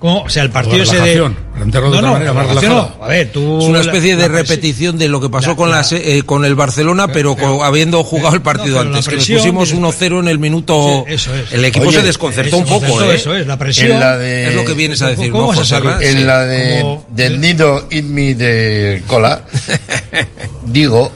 ¿Cómo? 0.04 0.20
O 0.24 0.28
sea, 0.28 0.42
el 0.42 0.50
partido 0.50 0.82
ese 0.82 1.00
de. 1.00 1.30
plantearlo 1.54 1.90
de 1.90 1.94
No, 1.94 1.98
otra 1.98 2.00
no, 2.08 2.12
manera, 2.12 2.32
más 2.34 2.46
relajado. 2.48 2.94
no. 2.98 3.04
A 3.06 3.08
ver, 3.08 3.32
tú. 3.32 3.58
Es 3.60 3.64
una 3.64 3.80
especie 3.80 4.16
de 4.16 4.28
repetición 4.28 4.98
de 4.98 5.08
lo 5.08 5.18
que 5.18 5.30
pasó 5.30 5.48
La- 5.52 5.56
con, 5.56 5.70
la- 5.70 5.78
las, 5.78 5.92
eh, 5.92 6.22
con 6.26 6.44
el 6.44 6.54
Barcelona, 6.54 7.08
pero, 7.08 7.34
co- 7.36 7.64
habiendo 7.64 8.04
jugado 8.04 8.34
el 8.34 8.42
partido 8.42 8.76
pero 8.76 8.90
antes, 8.90 9.08
que 9.08 9.16
les 9.16 9.24
presión 9.24 9.38
pusimos 9.38 9.70
y 9.72 9.76
1-0 9.76 10.20
en 10.20 10.28
el 10.28 10.38
minuto. 10.38 11.04
Sí, 11.08 11.14
eso 11.14 11.34
es. 11.34 11.50
El 11.54 11.64
equipo 11.64 11.86
Oye, 11.88 12.00
se 12.00 12.02
desconcertó 12.06 12.58
un 12.58 12.64
Eso, 12.64 12.80
poco, 12.80 13.02
¿eh? 13.02 13.14
Eso 13.14 13.34
es, 13.34 13.46
la 13.46 13.56
presión. 13.56 13.92
En 13.92 14.00
la 14.00 14.18
de- 14.18 14.48
Es 14.48 14.54
lo 14.54 14.66
que 14.66 14.74
vienes 14.74 15.00
a 15.00 15.08
decir, 15.08 15.32
¿Cómo 15.32 15.52
¿no, 15.52 15.58
José? 15.58 15.74
Arras? 15.76 16.02
En 16.02 16.18
Sí. 16.18 16.24
la 16.24 16.44
de 16.44 16.80
Como- 16.82 17.06
del 17.08 17.40
nido 17.40 17.86
Inmi 17.90 18.34
de 18.34 19.02
Cola, 19.06 19.42
digo 20.66 21.10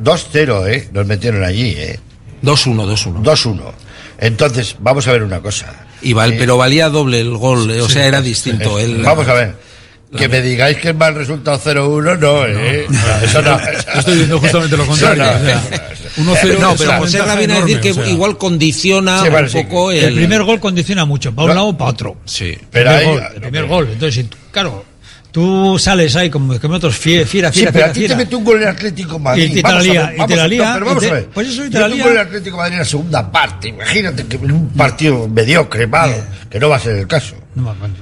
2-0, 0.00 0.66
¿eh? 0.68 0.88
Nos 0.92 1.06
metieron 1.06 1.42
allí, 1.42 1.70
¿eh? 1.76 1.98
2-1, 2.42 2.86
2-1. 2.86 3.20
2-1. 3.20 3.72
Entonces, 4.18 4.76
vamos 4.78 5.08
a 5.08 5.12
ver 5.12 5.24
una 5.24 5.40
cosa. 5.40 5.86
Y 6.02 6.12
val- 6.12 6.32
Eh, 6.32 6.36
pero 6.38 6.56
valía 6.56 6.88
doble 6.88 7.20
el 7.20 7.36
gol, 7.36 7.70
eh, 7.70 7.80
o 7.80 7.88
sea, 7.88 8.06
era 8.06 8.20
distinto. 8.20 8.78
eh, 8.78 8.84
el- 8.84 9.02
vamos 9.02 9.26
a 9.28 9.32
ver. 9.34 9.68
Que 10.16 10.26
me 10.26 10.40
digáis 10.40 10.78
que 10.78 10.88
es 10.90 10.94
mal 10.94 11.14
resultado 11.14 11.58
0-1, 11.58 12.16
no, 12.18 12.46
¿eh? 12.46 12.86
Eso 13.22 13.42
no. 13.42 13.58
Yo 13.60 13.98
estoy 13.98 14.12
diciendo 14.14 14.38
justamente 14.40 14.76
lo 14.78 14.86
contrario. 14.86 15.22
No. 15.22 16.32
o 16.32 16.34
sea, 16.34 16.42
1-0 16.44 16.58
No, 16.60 16.74
pero 16.76 16.92
José 16.94 17.18
ventaja 17.18 17.24
Ra 17.26 17.34
viene 17.38 17.52
a 17.54 17.60
decir 17.60 17.80
que 17.80 17.90
o 17.90 17.94
sea. 17.94 18.06
igual 18.08 18.38
condiciona 18.38 19.22
Sí, 19.22 19.28
vale, 19.28 19.42
un 19.48 19.50
sí. 19.50 19.62
poco 19.64 19.90
el, 19.92 20.04
El 20.04 20.14
primer 20.14 20.44
gol 20.44 20.60
condiciona 20.60 21.04
mucho, 21.04 21.34
para 21.34 21.48
un 21.50 21.54
lado 21.56 21.66
o 21.68 21.76
para 21.76 21.90
otro. 21.90 22.16
Sí. 22.24 22.56
Pero 22.70 22.90
el 22.90 22.96
ahí, 22.96 23.02
primer 23.04 23.20
gol, 23.20 23.32
el 23.34 23.40
primer 23.42 23.66
gol. 23.66 23.88
Entonces, 23.92 24.26
claro, 24.50 24.84
tú 25.30 25.78
sales 25.78 26.16
ahí 26.16 26.30
como 26.30 26.58
que 26.58 26.66
otros 26.66 26.96
fiera, 26.96 27.26
fiera, 27.26 27.52
Sí, 27.52 27.58
fiera, 27.60 27.72
pero 27.72 27.84
fiera, 27.84 27.90
a 27.90 27.92
ti 27.94 28.08
te 28.08 28.16
mete 28.16 28.36
un 28.36 28.44
gol 28.44 28.62
en 28.62 28.68
Atlético 28.68 29.18
Madrid. 29.18 29.50
Y 29.56 29.62
te- 29.62 29.62
la 29.62 29.80
lía, 29.80 30.14
y 30.18 30.26
te 30.26 30.36
la 30.36 30.48
lía, 30.48 30.66
no, 30.68 30.74
pero 30.74 30.86
vamos 30.86 31.04
a 31.04 31.12
ver. 31.12 31.26
pues 31.32 31.48
eso, 31.48 31.64
y 31.64 31.70
te 31.70 31.78
Mete 31.78 31.80
la 31.80 31.86
un 31.86 31.92
lía. 31.94 32.02
gol 32.04 32.12
en 32.12 32.18
Atlético 32.18 32.56
Madrid 32.56 32.72
en 32.74 32.78
la 32.80 32.84
segunda 32.84 33.30
parte. 33.32 33.68
Imagínate 33.68 34.26
que 34.26 34.36
en 34.36 34.52
un 34.52 34.68
partido 34.70 35.28
mediocre, 35.28 35.86
malo, 35.86 36.14
que 36.50 36.58
no 36.58 36.68
va 36.68 36.76
a 36.76 36.80
ser 36.80 36.96
el 36.96 37.06
caso. 37.06 37.34
No, 37.54 37.62
bueno, 37.74 37.94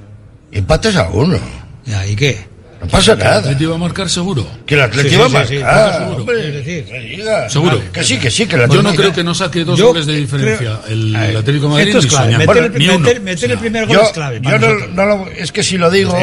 Y 0.52 0.58
empates 0.58 0.96
a 0.96 1.08
uno. 1.08 1.38
ya, 1.84 2.06
¿Y 2.06 2.16
qué? 2.16 2.56
No 2.78 2.86
pasa 2.88 3.12
El 3.14 3.18
nada. 3.20 3.38
Atlético 3.38 3.70
va 3.70 3.76
a 3.76 3.78
marcar 3.78 4.08
seguro. 4.10 4.46
Que 4.66 4.74
el 4.74 4.82
Atlético 4.82 5.14
Sí, 5.14 5.18
va 5.18 5.24
a 5.24 5.28
marcar. 5.30 5.48
sí, 5.48 5.56
sí, 5.56 5.62
Ah, 5.64 5.94
seguro. 5.98 6.16
hombre, 6.18 6.48
Es 6.48 6.54
decir, 6.54 6.84
que 6.84 7.00
diga. 7.00 7.48
Seguro. 7.48 7.80
Que 7.90 8.04
sí, 8.04 8.18
que 8.18 8.30
sí, 8.30 8.46
que 8.46 8.54
el 8.56 8.60
Yo 8.60 8.66
no 8.66 8.74
Atlético- 8.90 8.96
creo 8.96 9.12
que 9.14 9.24
no 9.24 9.34
saque 9.34 9.64
dos 9.64 9.78
Yo 9.78 9.88
goles 9.88 10.04
de 10.06 10.14
diferencia 10.14 10.80
el 10.88 11.16
Atlético 11.16 11.70
Madrid 11.70 11.86
Esto 11.88 11.98
es 12.00 12.06
clave. 12.06 12.32
Meter, 12.32 12.46
Bueno, 12.46 12.68
ni 12.68 12.86
meter- 12.86 13.16
uno. 13.16 13.24
meter 13.24 13.50
el 13.50 13.58
primer 13.58 13.86
gol 13.86 13.96
Yo, 13.96 14.02
es 14.02 14.10
clave. 14.10 14.40
yo 14.42 14.58
no 14.94 15.04
lo, 15.06 15.26
es 15.30 15.52
que 15.52 15.62
si 15.62 15.78
lo 15.78 15.90
digo, 15.90 16.14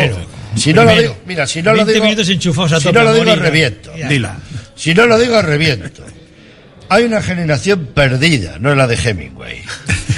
Si 0.56 0.74
no 0.74 0.82
lo 0.84 0.88
Primero. 0.88 1.02
digo, 1.14 1.22
mira, 1.26 1.48
si 1.48 1.62
no 1.62 1.72
lo 1.72 1.78
20 1.78 1.94
digo, 1.94 2.06
minutos 2.06 2.30
enchufados 2.30 2.74
a 2.74 2.80
si 2.80 2.92
no 2.92 3.04
lo 3.04 3.14
digo 3.14 3.36
reviento. 3.36 3.96
Ya. 3.98 4.08
Dilo. 4.08 4.30
Si 4.76 4.94
no 4.94 5.06
lo 5.08 5.18
digo 5.18 5.42
reviento. 5.42 6.04
Hay 6.90 7.04
una 7.06 7.22
generación 7.22 7.88
perdida, 7.94 8.58
no 8.60 8.72
es 8.72 8.78
la 8.78 8.88
de 8.88 8.96
Hemingway. 8.96 9.64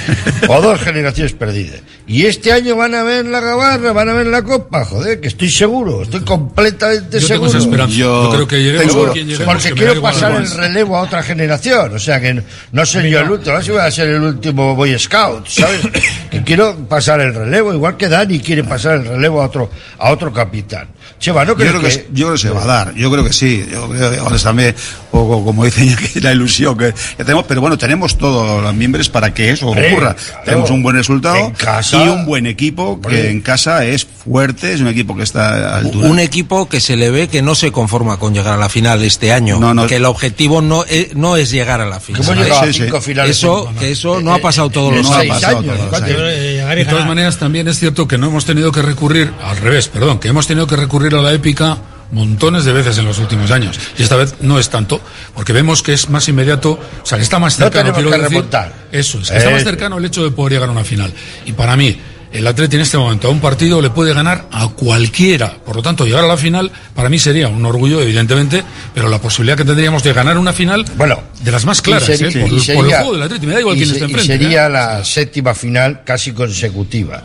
o 0.48 0.60
dos 0.60 0.80
generaciones 0.80 1.32
perdidas. 1.32 1.80
Y 2.06 2.26
este 2.26 2.52
año 2.52 2.76
van 2.76 2.94
a 2.94 3.02
ver 3.02 3.24
la 3.26 3.40
gabarra, 3.40 3.92
van 3.92 4.08
a 4.08 4.12
ver 4.12 4.26
la 4.26 4.42
copa, 4.42 4.84
joder, 4.84 5.20
que 5.20 5.28
estoy 5.28 5.50
seguro, 5.50 6.02
estoy 6.02 6.20
completamente 6.20 7.18
Yo 7.18 7.26
tengo 7.26 7.48
seguro. 7.48 7.48
esa 7.48 7.58
esperanza. 7.58 7.96
Yo, 7.96 8.30
creo 8.32 8.46
que 8.46 8.62
lleguemos 8.62 8.92
Seguro, 8.92 9.12
quien 9.12 9.26
lleguemos. 9.26 9.54
porque 9.54 9.68
que 9.68 9.74
quiero 9.74 10.02
pasar 10.02 10.32
el 10.40 10.50
relevo 10.50 10.96
a 10.96 11.02
otra 11.02 11.22
generación. 11.22 11.94
O 11.94 11.98
sea, 11.98 12.20
que 12.20 12.42
no 12.72 12.86
soy 12.86 13.10
yo 13.10 13.20
el 13.20 13.30
último, 13.30 13.54
no 13.54 13.60
sé 13.60 13.66
si 13.66 13.72
voy 13.72 13.80
a 13.80 13.90
ser 13.90 14.08
el 14.08 14.22
último 14.22 14.74
Boy 14.74 14.98
Scout, 14.98 15.48
¿sabes? 15.48 15.80
que 16.30 16.42
quiero 16.42 16.76
pasar 16.88 17.20
el 17.20 17.34
relevo, 17.34 17.74
igual 17.74 17.96
que 17.96 18.08
Dani 18.08 18.40
quiere 18.40 18.64
pasar 18.64 18.98
el 18.98 19.06
relevo 19.06 19.42
a 19.42 19.46
otro, 19.46 19.70
a 19.98 20.10
otro 20.10 20.32
capitán. 20.32 20.88
Cheva, 21.18 21.44
¿no 21.44 21.52
Yo 21.52 21.56
creo 21.56 21.80
que, 21.80 22.06
yo 22.12 22.26
creo 22.26 22.32
que 22.32 22.38
se 22.38 22.50
va 22.50 22.62
a 22.62 22.66
dar, 22.66 22.94
yo 22.94 23.10
creo 23.10 23.24
que 23.24 23.32
sí, 23.32 23.66
yo 23.70 23.88
creo 23.88 24.10
que 24.10 24.20
honestamente, 24.20 24.78
poco, 25.10 25.44
como 25.44 25.64
dicen, 25.64 25.94
aquí, 25.94 26.20
la 26.20 26.32
ilusión 26.32 26.76
que, 26.76 26.92
que 27.16 27.24
tenemos, 27.24 27.44
pero 27.46 27.60
bueno, 27.60 27.78
tenemos 27.78 28.18
todos 28.18 28.62
los 28.62 28.74
miembros 28.74 29.08
para 29.08 29.32
que 29.32 29.50
eso 29.50 29.68
ocurra. 29.68 30.14
claro. 30.14 30.44
Tenemos 30.44 30.70
un 30.70 30.82
buen 30.82 30.96
resultado 30.96 31.52
casa. 31.56 32.04
y 32.04 32.08
un 32.08 32.26
buen 32.26 32.46
equipo 32.46 33.00
que 33.00 33.30
en 33.30 33.40
casa 33.40 33.84
es 33.84 34.04
fuerte, 34.04 34.72
es 34.72 34.80
un 34.80 34.88
equipo 34.88 35.16
que 35.16 35.22
está 35.22 35.74
a 35.74 35.78
altura. 35.78 36.08
Un 36.08 36.18
equipo 36.18 36.68
que 36.68 36.80
se 36.80 36.96
le 36.96 37.10
ve 37.10 37.28
que 37.28 37.42
no 37.42 37.54
se 37.54 37.72
conforma 37.72 38.18
con 38.18 38.34
llegar 38.34 38.54
a 38.54 38.56
la 38.58 38.68
final 38.68 39.02
este 39.02 39.32
año. 39.32 39.60
Que 39.86 39.96
el 39.96 40.04
objetivo 40.04 40.62
no 40.62 40.84
es, 40.84 41.14
no 41.14 41.36
es 41.36 41.50
llegar 41.50 41.80
a 41.80 41.86
la 41.86 42.00
final. 42.00 42.20
Que 42.20 42.26
hemos 42.26 42.44
llegado 42.44 42.62
a 42.62 42.72
cinco 42.72 43.00
finales 43.00 43.36
Eso, 43.36 43.72
que 43.78 43.90
eso 43.90 44.20
no 44.20 44.34
ha 44.34 44.38
pasado 44.38 44.70
todos 44.70 44.92
en 44.92 45.02
los 45.02 45.10
años. 45.10 45.42
años, 45.44 45.78
¿cuánto? 45.88 46.08
De 46.08 46.86
todas 46.88 47.06
maneras, 47.06 47.38
también 47.38 47.68
es 47.68 47.78
cierto 47.78 48.06
que 48.06 48.18
no 48.18 48.26
hemos 48.26 48.44
tenido 48.44 48.72
que 48.72 48.82
recurrir, 48.82 49.32
al 49.42 49.56
revés, 49.58 49.88
perdón, 49.88 50.18
que 50.18 50.28
hemos 50.28 50.46
tenido 50.46 50.66
que 50.66 50.76
recurrir 50.76 50.95
a 50.96 51.22
la 51.22 51.32
épica 51.32 51.78
montones 52.12 52.64
de 52.64 52.72
veces 52.72 52.98
en 52.98 53.04
los 53.04 53.18
últimos 53.18 53.50
años. 53.50 53.78
Y 53.98 54.02
esta 54.02 54.16
vez 54.16 54.34
no 54.40 54.58
es 54.58 54.70
tanto, 54.70 55.00
porque 55.34 55.52
vemos 55.52 55.82
que 55.82 55.92
es 55.92 56.08
más 56.08 56.28
inmediato, 56.28 56.72
o 57.02 57.06
sea, 57.06 57.18
que 57.18 57.24
está 57.24 57.38
más 57.38 57.58
No 57.58 57.64
cercano. 57.66 57.92
tenemos 57.92 57.96
quiero 57.96 58.10
que 58.10 58.16
decir, 58.22 58.36
remontar. 58.38 58.72
Eso 58.92 59.18
es, 59.20 59.30
que 59.30 59.36
está 59.38 59.50
más 59.50 59.62
cercano 59.64 59.98
el 59.98 60.04
hecho 60.04 60.22
de 60.24 60.30
poder 60.30 60.52
llegar 60.54 60.68
a 60.68 60.72
una 60.72 60.84
final. 60.84 61.12
Y 61.46 61.52
para 61.52 61.76
mí, 61.76 61.98
el 62.32 62.46
Atleti 62.46 62.76
en 62.76 62.82
este 62.82 62.96
momento 62.98 63.28
a 63.28 63.30
un 63.30 63.40
partido 63.40 63.80
le 63.80 63.90
puede 63.90 64.12
ganar 64.14 64.46
a 64.52 64.68
cualquiera. 64.68 65.52
Por 65.64 65.76
lo 65.76 65.82
tanto, 65.82 66.04
llegar 66.04 66.22
a 66.24 66.28
la 66.28 66.36
final 66.36 66.70
para 66.94 67.08
mí 67.08 67.18
sería 67.18 67.48
un 67.48 67.64
orgullo, 67.66 68.00
evidentemente, 68.00 68.62
pero 68.94 69.08
la 69.08 69.20
posibilidad 69.20 69.56
que 69.56 69.64
tendríamos 69.64 70.02
de 70.04 70.12
ganar 70.12 70.38
una 70.38 70.52
final, 70.52 70.84
bueno, 70.96 71.20
de 71.42 71.50
las 71.50 71.64
más 71.64 71.82
claras, 71.82 72.08
seri- 72.08 72.28
¿eh? 72.28 72.40
por, 72.40 72.42
el- 72.42 72.42
por 72.48 72.52
el 72.54 72.60
sería- 72.60 72.98
juego 72.98 73.12
del 73.14 73.22
Atleti, 73.22 73.46
me 73.46 73.54
da 73.54 73.60
igual 73.60 73.74
quién 73.76 73.88
se- 73.88 73.94
esté 73.94 74.04
enfrente. 74.04 74.32
sería 74.32 74.66
¿eh? 74.66 74.70
la 74.70 75.04
séptima 75.04 75.54
final 75.54 76.02
casi 76.04 76.32
consecutiva. 76.32 77.22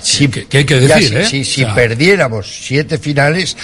Si, 0.00 0.28
que 0.28 0.58
hay 0.58 0.64
que 0.64 0.80
decir, 0.80 1.08
si- 1.08 1.16
¿eh? 1.16 1.24
si, 1.24 1.44
si 1.44 1.62
O 1.62 1.66
sea- 1.66 1.74
perdiéramos 1.74 2.46
siete 2.62 2.96
finales, 2.98 3.56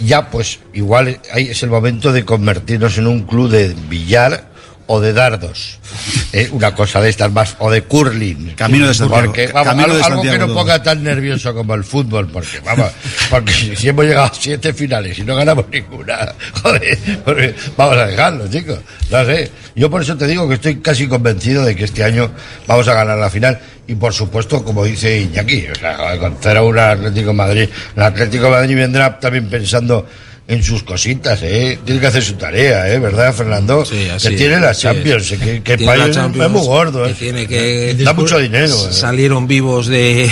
ya 0.00 0.30
pues 0.30 0.60
igual 0.72 1.20
ahí 1.32 1.48
es 1.48 1.62
el 1.62 1.70
momento 1.70 2.12
de 2.12 2.24
convertirnos 2.24 2.96
en 2.98 3.06
un 3.08 3.22
club 3.26 3.50
de 3.50 3.74
billar 3.88 4.53
o 4.86 5.00
de 5.00 5.12
dardos. 5.12 5.78
¿eh? 6.32 6.48
Una 6.52 6.74
cosa 6.74 7.00
de 7.00 7.10
estas 7.10 7.32
más, 7.32 7.56
o 7.58 7.70
de 7.70 7.82
curling. 7.82 8.54
Camino 8.54 8.88
de 8.88 8.94
Santiago. 8.94 9.26
Porque, 9.26 9.46
vamos, 9.48 9.68
Camino 9.68 9.84
algo, 9.84 9.96
de 9.96 10.04
algo 10.04 10.22
que 10.22 10.28
Santiago 10.28 10.52
no 10.52 10.54
ponga 10.54 10.82
tan 10.82 11.02
nervioso 11.02 11.54
como 11.54 11.74
el 11.74 11.84
fútbol, 11.84 12.28
porque 12.28 12.60
vamos, 12.64 12.90
porque 13.30 13.52
si, 13.52 13.88
hemos 13.88 14.04
llegado 14.04 14.26
a 14.26 14.32
siete 14.34 14.72
finales 14.72 15.18
y 15.18 15.22
no 15.22 15.36
ganamos 15.36 15.66
ninguna, 15.70 16.34
joder, 16.62 16.98
porque 17.24 17.54
vamos 17.76 17.96
a 17.96 18.06
dejarlo, 18.06 18.48
chicos. 18.48 18.78
No 19.10 19.24
sé. 19.24 19.50
Yo 19.76 19.90
por 19.90 20.02
eso 20.02 20.16
te 20.16 20.26
digo 20.26 20.48
que 20.48 20.54
estoy 20.54 20.76
casi 20.76 21.08
convencido 21.08 21.64
de 21.64 21.74
que 21.74 21.84
este 21.84 22.04
año 22.04 22.30
vamos 22.66 22.86
a 22.88 22.94
ganar 22.94 23.18
la 23.18 23.30
final. 23.30 23.58
Y 23.86 23.96
por 23.96 24.14
supuesto, 24.14 24.64
como 24.64 24.84
dice 24.84 25.20
Iñaki, 25.20 25.66
o 25.66 25.74
sea, 25.74 26.18
con 26.18 26.38
0-1 26.38 26.78
al 26.78 26.98
Atlético 26.98 27.28
de 27.28 27.34
Madrid. 27.34 27.68
El 27.96 28.02
Atlético 28.02 28.44
de 28.44 28.50
Madrid 28.50 28.76
vendrá 28.76 29.18
también 29.18 29.48
pensando 29.48 30.06
en 30.46 30.62
sus 30.62 30.82
cositas, 30.82 31.40
¿eh? 31.42 31.78
Tiene 31.84 32.00
que 32.00 32.06
hacer 32.06 32.22
su 32.22 32.34
tarea, 32.34 32.92
¿eh? 32.92 32.98
¿Verdad, 32.98 33.32
Fernando? 33.32 33.84
Sí, 33.84 34.08
así 34.10 34.28
que 34.28 34.34
es, 34.34 34.40
tiene 34.40 34.60
la 34.60 34.70
así 34.70 34.82
Champions, 34.82 35.30
es. 35.32 35.38
que, 35.38 35.62
que 35.62 35.76
Tiene 35.78 35.92
país 35.92 36.04
es- 36.10 36.14
Champions, 36.14 36.46
es 36.46 36.52
muy 36.52 36.66
gordo, 36.66 37.04
¿eh? 37.06 37.08
que 37.08 37.14
tiene 37.14 37.46
que 37.46 37.94
da 38.04 38.12
mucho 38.12 38.38
dinero. 38.38 38.74
¿eh? 38.74 38.92
salieron 38.92 39.46
vivos 39.46 39.86
de, 39.86 40.30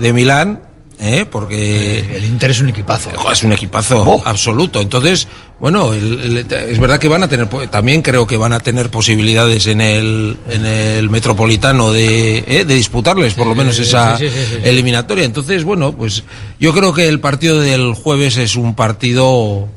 de 0.00 0.12
Milán, 0.12 0.60
¿eh? 1.00 1.26
porque 1.30 2.16
El 2.16 2.24
Inter 2.24 2.50
es 2.50 2.60
un 2.60 2.68
equipazo. 2.70 3.10
Es 3.32 3.42
un 3.44 3.52
equipazo 3.52 4.22
absoluto. 4.24 4.80
Entonces, 4.80 5.28
bueno, 5.60 5.92
el- 5.92 6.36
el- 6.38 6.52
es 6.52 6.78
verdad 6.78 6.98
que 6.98 7.08
van 7.08 7.22
a 7.22 7.28
tener, 7.28 7.48
también 7.70 8.02
creo 8.02 8.26
que 8.26 8.36
van 8.36 8.52
a 8.52 8.60
tener 8.60 8.90
posibilidades 8.90 9.66
en 9.66 9.80
el, 9.80 10.36
en 10.50 10.66
el 10.66 11.10
metropolitano 11.10 11.92
de, 11.92 12.38
¿eh? 12.46 12.64
de 12.64 12.74
disputarles 12.74 13.34
por 13.34 13.46
lo 13.46 13.54
menos 13.54 13.78
esa 13.78 14.16
sí, 14.18 14.28
sí, 14.28 14.34
sí, 14.34 14.56
sí. 14.62 14.68
eliminatoria. 14.68 15.24
Entonces, 15.24 15.64
bueno, 15.64 15.92
pues 15.92 16.24
yo 16.60 16.72
creo 16.72 16.92
que 16.94 17.08
el 17.08 17.20
partido 17.20 17.60
del 17.60 17.94
jueves 17.94 18.36
es 18.36 18.56
un 18.56 18.74
partido 18.74 19.68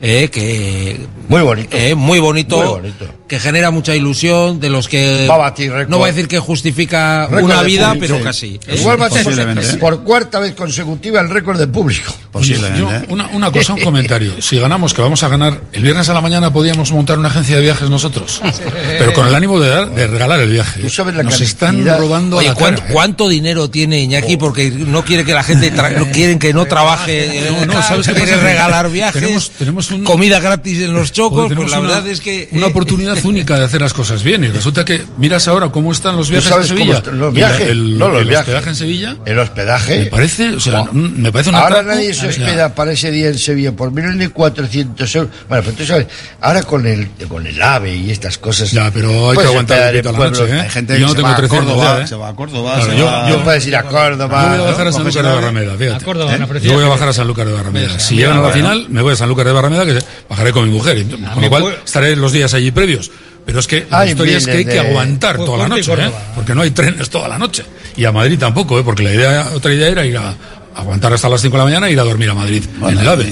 eh, 0.00 0.28
que 0.32 1.06
muy 1.28 1.42
bonito, 1.42 1.76
eh, 1.76 1.94
muy 1.94 2.18
bonito, 2.20 2.56
Muy 2.58 2.66
bonito. 2.68 3.06
Que 3.28 3.38
genera 3.38 3.70
mucha 3.70 3.94
ilusión, 3.94 4.58
de 4.58 4.70
los 4.70 4.88
que 4.88 5.26
Va 5.30 5.34
a 5.34 5.38
batir 5.38 5.70
récord. 5.70 5.90
no 5.90 5.98
voy 5.98 6.08
a 6.08 6.12
decir 6.12 6.26
que 6.28 6.38
justifica 6.38 7.26
Récord 7.26 7.44
una 7.44 7.62
vida, 7.62 7.88
público, 7.94 8.00
pero 8.06 8.18
sí. 8.18 8.58
casi. 8.58 8.60
Igual 8.80 9.00
va 9.00 9.06
a 9.06 9.10
ser 9.10 9.24
Posiblemente, 9.24 9.68
¿eh? 9.70 9.74
por 9.74 10.02
cuarta 10.02 10.38
vez 10.38 10.54
consecutiva 10.54 11.20
el 11.20 11.28
récord 11.28 11.58
de 11.58 11.66
público. 11.66 12.12
Posiblemente. 12.32 12.78
Yo, 12.80 12.90
¿eh? 12.90 13.02
una, 13.08 13.28
una 13.28 13.50
cosa, 13.52 13.74
un 13.74 13.80
comentario. 13.84 14.40
Si 14.40 14.58
ganamos, 14.58 14.94
que 14.94 15.02
vamos 15.02 15.22
a 15.22 15.28
ganar, 15.28 15.60
el 15.72 15.82
viernes 15.82 16.08
a 16.08 16.14
la 16.14 16.20
mañana 16.20 16.52
podíamos 16.52 16.90
montar 16.92 17.18
una 17.18 17.28
agencia 17.28 17.56
de 17.56 17.62
viajes 17.62 17.88
nosotros. 17.90 18.40
Pero 18.98 19.12
con 19.12 19.26
el 19.28 19.34
ánimo 19.34 19.60
de, 19.60 19.68
dar, 19.68 19.90
de 19.90 20.06
regalar 20.06 20.40
el 20.40 20.50
viaje. 20.50 20.80
Tú 20.80 20.88
sabes 20.90 21.14
la 21.14 21.22
Nos 21.22 21.40
están 21.40 21.84
robando 21.86 22.38
Oye, 22.38 22.48
la 22.48 22.54
¿cuánto, 22.54 22.80
cara, 22.80 22.90
¿eh? 22.90 22.94
cuánto 22.94 23.28
dinero 23.28 23.68
tiene 23.70 24.00
Iñaki? 24.00 24.36
Porque 24.36 24.70
no 24.70 25.04
quiere 25.04 25.24
que 25.24 25.34
la 25.34 25.42
gente, 25.42 25.72
tra- 25.72 25.94
no 25.96 26.06
quieren 26.10 26.38
que 26.38 26.52
no 26.54 26.64
trabaje, 26.66 27.50
No, 27.66 27.66
no, 27.74 27.82
¿sabes 27.82 28.06
qué 28.08 28.14
quiere 28.14 28.36
regalar 28.36 28.90
viajes, 28.90 29.20
Tenemos- 29.22 29.50
tenemos 29.50 29.90
un- 29.90 30.04
comida 30.04 30.40
gratis 30.40 30.80
en 30.82 30.92
los 30.92 31.12
chocos, 31.12 31.52
pues 31.54 31.70
la 31.70 31.80
una- 31.80 31.88
verdad 31.88 32.08
es 32.08 32.20
que... 32.20 32.48
Una 32.52 32.68
eh, 32.68 32.72
oportunidad 33.18 33.38
única 33.38 33.58
de 33.58 33.64
hacer 33.64 33.80
las 33.80 33.92
cosas 33.92 34.22
bien. 34.22 34.44
Y 34.44 34.48
resulta 34.48 34.84
que 34.84 35.02
miras 35.18 35.46
ahora 35.48 35.70
cómo 35.70 35.92
están 35.92 36.16
los 36.16 36.30
viajes 36.30 36.50
en 36.52 36.64
Sevilla. 36.64 37.02
los 37.12 37.32
viajes? 37.34 37.68
el, 37.68 37.98
No, 37.98 38.08
los 38.08 38.22
el 38.22 38.28
viajes. 38.28 38.48
hospedaje 38.48 38.68
en 38.70 38.76
Sevilla. 38.76 39.16
El 39.24 39.38
hospedaje. 39.38 39.98
Me 40.00 40.06
parece, 40.06 40.50
o 40.50 40.60
sea, 40.60 40.80
Buah. 40.82 40.92
me 40.92 41.32
parece 41.32 41.50
una 41.50 41.58
Ahora 41.60 41.82
nadie 41.82 42.14
se 42.14 42.28
hospeda 42.28 42.74
para 42.74 42.92
ese 42.92 43.10
día 43.10 43.28
en 43.28 43.38
Sevilla 43.38 43.72
por 43.72 43.90
menos 43.92 44.16
de 44.18 44.28
400 44.28 45.14
euros. 45.16 45.30
Bueno, 45.48 45.64
pero 45.64 45.76
tú 45.76 45.84
sabes, 45.86 46.06
ahora 46.40 46.62
con 46.62 46.86
el, 46.86 47.08
con 47.28 47.46
el 47.46 47.60
AVE 47.60 47.94
y 47.96 48.10
estas 48.10 48.38
cosas. 48.38 48.70
Ya, 48.70 48.90
pero 48.90 49.30
hay 49.30 49.36
que 49.38 49.44
aguantar 49.44 49.78
hospedar 49.94 50.14
un 50.14 50.20
la 50.20 50.30
noche, 50.30 50.56
¿eh? 50.56 50.60
Hay 50.60 50.70
gente 50.70 51.00
Yo 51.00 51.06
no 51.08 51.14
tengo 51.14 51.28
va 51.28 51.34
a 51.34 51.36
13 51.36 51.56
años 51.56 51.66
Córdoba, 51.66 52.00
¿eh? 52.02 52.06
se 52.06 52.14
va 52.16 52.28
a 52.28 52.34
Córdoba. 52.34 52.74
Claro, 52.76 52.90
se 52.92 52.98
yo- 52.98 53.04
va- 53.06 53.28
yo- 53.30 53.44
puedes 53.44 53.66
ir 53.66 53.76
a 53.76 53.82
Córdoba. 53.84 54.42
Yo 54.56 54.58
voy 54.58 54.58
a 54.58 54.70
bajar 54.70 54.80
a 54.86 54.90
¿no? 54.90 54.92
San 54.92 55.04
Lucas 55.04 55.22
de. 55.22 55.28
Barrameda, 55.28 55.76
fíjate. 55.76 55.96
A 56.02 56.04
Córdoba, 56.04 56.34
¿Eh? 56.34 56.60
Yo 56.62 56.72
voy 56.74 56.84
a 56.84 56.88
bajar 56.88 57.08
a 57.08 57.12
San 57.12 57.26
Lucas 57.26 57.46
de 57.46 57.52
Barrameda. 57.52 57.98
Si 57.98 58.16
llegan 58.16 58.38
a 58.38 58.42
la 58.42 58.50
final, 58.50 58.86
me 58.88 59.02
voy 59.02 59.12
a 59.12 59.16
San 59.16 59.28
Lucas 59.28 59.44
de 59.44 59.52
Barrameda, 59.52 59.84
que 59.84 59.98
bajaré 60.28 60.52
con 60.52 60.64
mi 60.64 60.70
mujer. 60.74 61.04
Con 61.34 61.42
lo 61.42 61.48
cual, 61.48 61.76
estaré 61.84 62.16
los 62.16 62.32
días 62.32 62.52
allí 62.54 62.70
previos. 62.70 63.07
Pero 63.48 63.60
es 63.60 63.66
que 63.66 63.86
la 63.90 64.00
Ay, 64.00 64.10
historia 64.10 64.36
es 64.36 64.44
que 64.44 64.58
hay 64.58 64.64
que 64.66 64.78
aguantar 64.78 65.36
Pues 65.36 65.46
toda 65.46 65.56
la 65.66 65.68
noche, 65.68 65.90
¿eh? 65.94 66.10
Porque 66.34 66.54
no 66.54 66.60
hay 66.60 66.70
trenes 66.70 67.08
toda 67.08 67.28
la 67.28 67.38
noche. 67.38 67.64
Y 67.96 68.04
a 68.04 68.12
Madrid 68.12 68.38
tampoco, 68.38 68.78
¿eh? 68.78 68.82
Porque 68.84 69.02
la 69.02 69.14
idea, 69.14 69.48
otra 69.54 69.72
idea 69.72 69.88
era 69.88 70.04
ir 70.04 70.18
a 70.18 70.34
aguantar 70.74 71.14
hasta 71.14 71.30
las 71.30 71.40
5 71.40 71.52
de 71.54 71.58
la 71.58 71.64
mañana 71.64 71.88
e 71.88 71.92
ir 71.92 71.98
a 71.98 72.02
dormir 72.02 72.28
a 72.28 72.34
Madrid 72.34 72.62
en 72.82 72.98
el 72.98 73.08
AVE. 73.08 73.24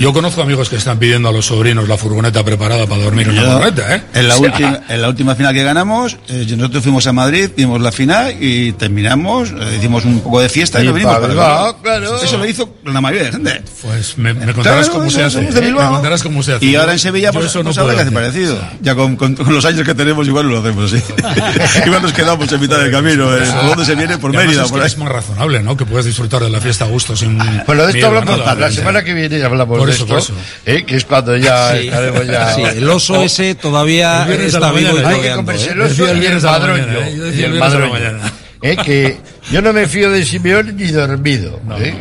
Yo 0.00 0.12
conozco 0.12 0.42
amigos 0.42 0.68
que 0.70 0.76
están 0.76 0.98
pidiendo 0.98 1.28
a 1.28 1.32
los 1.32 1.46
sobrinos 1.46 1.86
la 1.88 1.96
furgoneta 1.98 2.42
preparada 2.44 2.86
para 2.86 3.02
dormir 3.02 3.26
en 3.28 3.32
una 3.34 3.42
Yo, 3.42 3.52
furgoneta, 3.52 3.94
¿eh? 3.96 4.02
En 4.14 4.28
la, 4.28 4.34
O 4.34 4.38
sea, 4.38 4.46
última, 4.50 4.80
en 4.88 5.02
la 5.02 5.08
última 5.08 5.34
final 5.34 5.54
que 5.54 5.62
ganamos, 5.62 6.16
eh, 6.28 6.46
nosotros 6.56 6.82
fuimos 6.82 7.06
a 7.06 7.12
Madrid, 7.12 7.50
vimos 7.56 7.80
la 7.80 7.92
final 7.92 8.34
y 8.40 8.72
terminamos, 8.72 9.50
eh, 9.50 9.76
hicimos 9.78 10.04
un 10.06 10.20
poco 10.20 10.40
de 10.40 10.48
fiesta 10.48 10.78
y, 10.80 10.82
Y 10.82 10.86
nos 10.86 10.94
venimos 10.94 11.14
pa' 11.14 11.20
para 11.20 11.32
Bilbao, 11.34 11.82
claro. 11.82 12.16
Eso 12.22 12.38
lo 12.38 12.46
hizo 12.46 12.74
la 12.84 13.00
mayoría 13.00 13.26
de 13.26 13.32
gente. 13.32 13.62
Pues 13.82 14.16
me, 14.18 14.32
me 14.32 14.52
contarás 14.54 14.86
Claro, 14.86 14.98
cómo 15.00 15.10
se 15.10 15.22
hace. 15.22 15.40
¿eh? 15.40 15.50
Bilbao. 15.60 15.84
Me 15.88 15.92
contarás 15.96 16.22
cómo 16.22 16.42
se 16.42 16.54
hace. 16.54 16.64
Y 16.64 16.76
ahora 16.76 16.92
en 16.92 16.98
Sevilla, 16.98 17.30
pues, 17.32 17.46
eso 17.46 17.58
no 17.58 17.64
pues 17.66 17.78
habrá 17.78 17.94
que 17.94 18.00
hacer 18.00 18.16
hacer. 18.16 18.32
parecido. 18.32 18.58
Ya 18.80 18.94
con, 18.94 19.16
con- 19.16 19.34
con 19.36 19.52
los 19.52 19.64
años 19.66 19.84
que 19.86 19.94
tenemos, 19.94 20.26
igual 20.26 20.48
lo 20.48 20.60
hacemos 20.60 20.92
así. 20.92 21.02
igual 21.86 22.02
nos 22.02 22.12
quedamos 22.12 22.50
en 22.50 22.60
mitad 22.60 22.78
del 22.78 22.90
camino. 22.90 23.36
¿eh? 23.36 23.40
¿Por 23.54 23.66
dónde 23.66 23.84
se 23.84 23.94
viene? 23.94 24.16
Por 24.18 24.32
Mérida, 24.32 24.62
es, 24.64 24.70
por 24.70 24.78
que 24.78 24.84
ahí. 24.84 24.90
es 24.90 24.98
más 24.98 25.08
razonable, 25.10 25.62
¿no? 25.62 25.76
Que 25.76 25.84
puedas 25.84 26.06
disfrutar 26.06 26.42
de 26.42 26.48
la 26.50 26.60
fiesta 26.60 26.86
a 26.86 26.88
gusto 26.88 27.14
sin. 27.16 27.38
Bueno, 27.66 27.86
de 27.86 27.92
esto 27.92 28.06
hablamos 28.06 28.38
la 28.38 28.70
semana 28.70 29.02
que 29.04 29.12
viene 29.12 29.42
hablamos 29.44 29.78
Por 29.78 29.89
esto, 29.90 30.06
por 30.06 30.18
eso. 30.18 30.32
¿eh? 30.66 30.84
que 30.86 30.96
es 30.96 31.04
cuando 31.04 31.36
ya 31.36 31.72
Sí. 31.76 31.86
estaremos 31.88 32.26
ya. 32.26 32.54
Sí, 32.54 32.62
el 32.62 32.88
oso 32.90 33.22
ese 33.22 33.54
todavía 33.54 34.26
El 34.28 34.40
está 34.40 34.72
vivo 34.72 34.90
y 34.90 34.94
mañana, 34.94 35.08
Hay 35.08 35.14
que 35.14 35.20
rodeando, 35.20 35.36
comerse 35.44 35.66
¿eh? 35.68 35.72
el 35.72 35.80
oso 35.82 36.08
el 36.10 36.22
y 36.22 36.26
el 36.26 36.40
madroño. 36.42 37.00
¿eh? 37.00 37.34
Y 37.36 37.42
el 37.42 37.54
madroño. 37.54 38.18
¿Eh? 38.62 38.76
Que 38.84 39.16
yo 39.50 39.62
no 39.62 39.72
me 39.72 39.86
fío 39.86 40.10
de 40.10 40.22
Simeón 40.24 40.76
ni 40.76 40.88
dormido. 40.88 41.58
¿eh? 41.78 41.94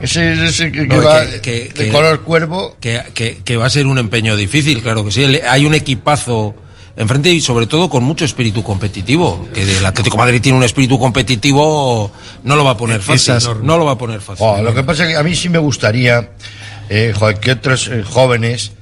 Ese, 0.00 0.46
ese 0.46 0.72
que, 0.72 0.88
que 0.88 0.96
No, 0.96 1.02
va 1.04 1.26
que- 1.26 1.40
que- 1.42 1.84
de 1.84 1.88
color 1.90 2.22
cuervo. 2.22 2.76
que, 2.80 3.02
que- 3.12 3.38
que 3.44 3.56
va 3.58 3.66
a 3.66 3.70
ser 3.70 3.86
un 3.86 3.98
empeño 3.98 4.34
difícil, 4.36 4.80
claro 4.82 5.04
que 5.04 5.10
sí. 5.10 5.24
Hay 5.46 5.66
un 5.66 5.74
equipazo 5.74 6.54
enfrente 6.96 7.30
y 7.30 7.40
sobre 7.42 7.66
todo 7.66 7.90
con 7.90 8.02
mucho 8.04 8.24
espíritu 8.24 8.62
competitivo. 8.62 9.48
Que 9.52 9.62
el 9.78 9.84
Atlético 9.84 10.16
de 10.16 10.22
Madrid 10.22 10.40
tiene 10.40 10.56
un 10.56 10.64
espíritu 10.64 10.98
competitivo, 10.98 12.10
no 12.42 12.56
lo 12.56 12.64
va 12.64 12.70
a 12.72 12.76
poner 12.76 13.00
fácil. 13.02 13.34
Esas- 13.34 13.56
No 13.62 13.76
lo 13.76 13.84
va 13.84 13.92
a 13.92 13.98
poner 13.98 14.20
fácil. 14.22 14.46
Oh, 14.48 14.62
lo 14.62 14.74
que 14.74 14.82
pasa 14.82 15.04
es 15.04 15.10
que 15.10 15.16
a 15.16 15.22
mí 15.22 15.34
sí 15.36 15.48
me 15.50 15.58
gustaría 15.58 16.30
eh, 16.88 17.12
joder, 17.16 17.38
que 17.38 17.52
otros 17.52 17.88
eh, 17.88 18.02
jóvenes 18.02 18.72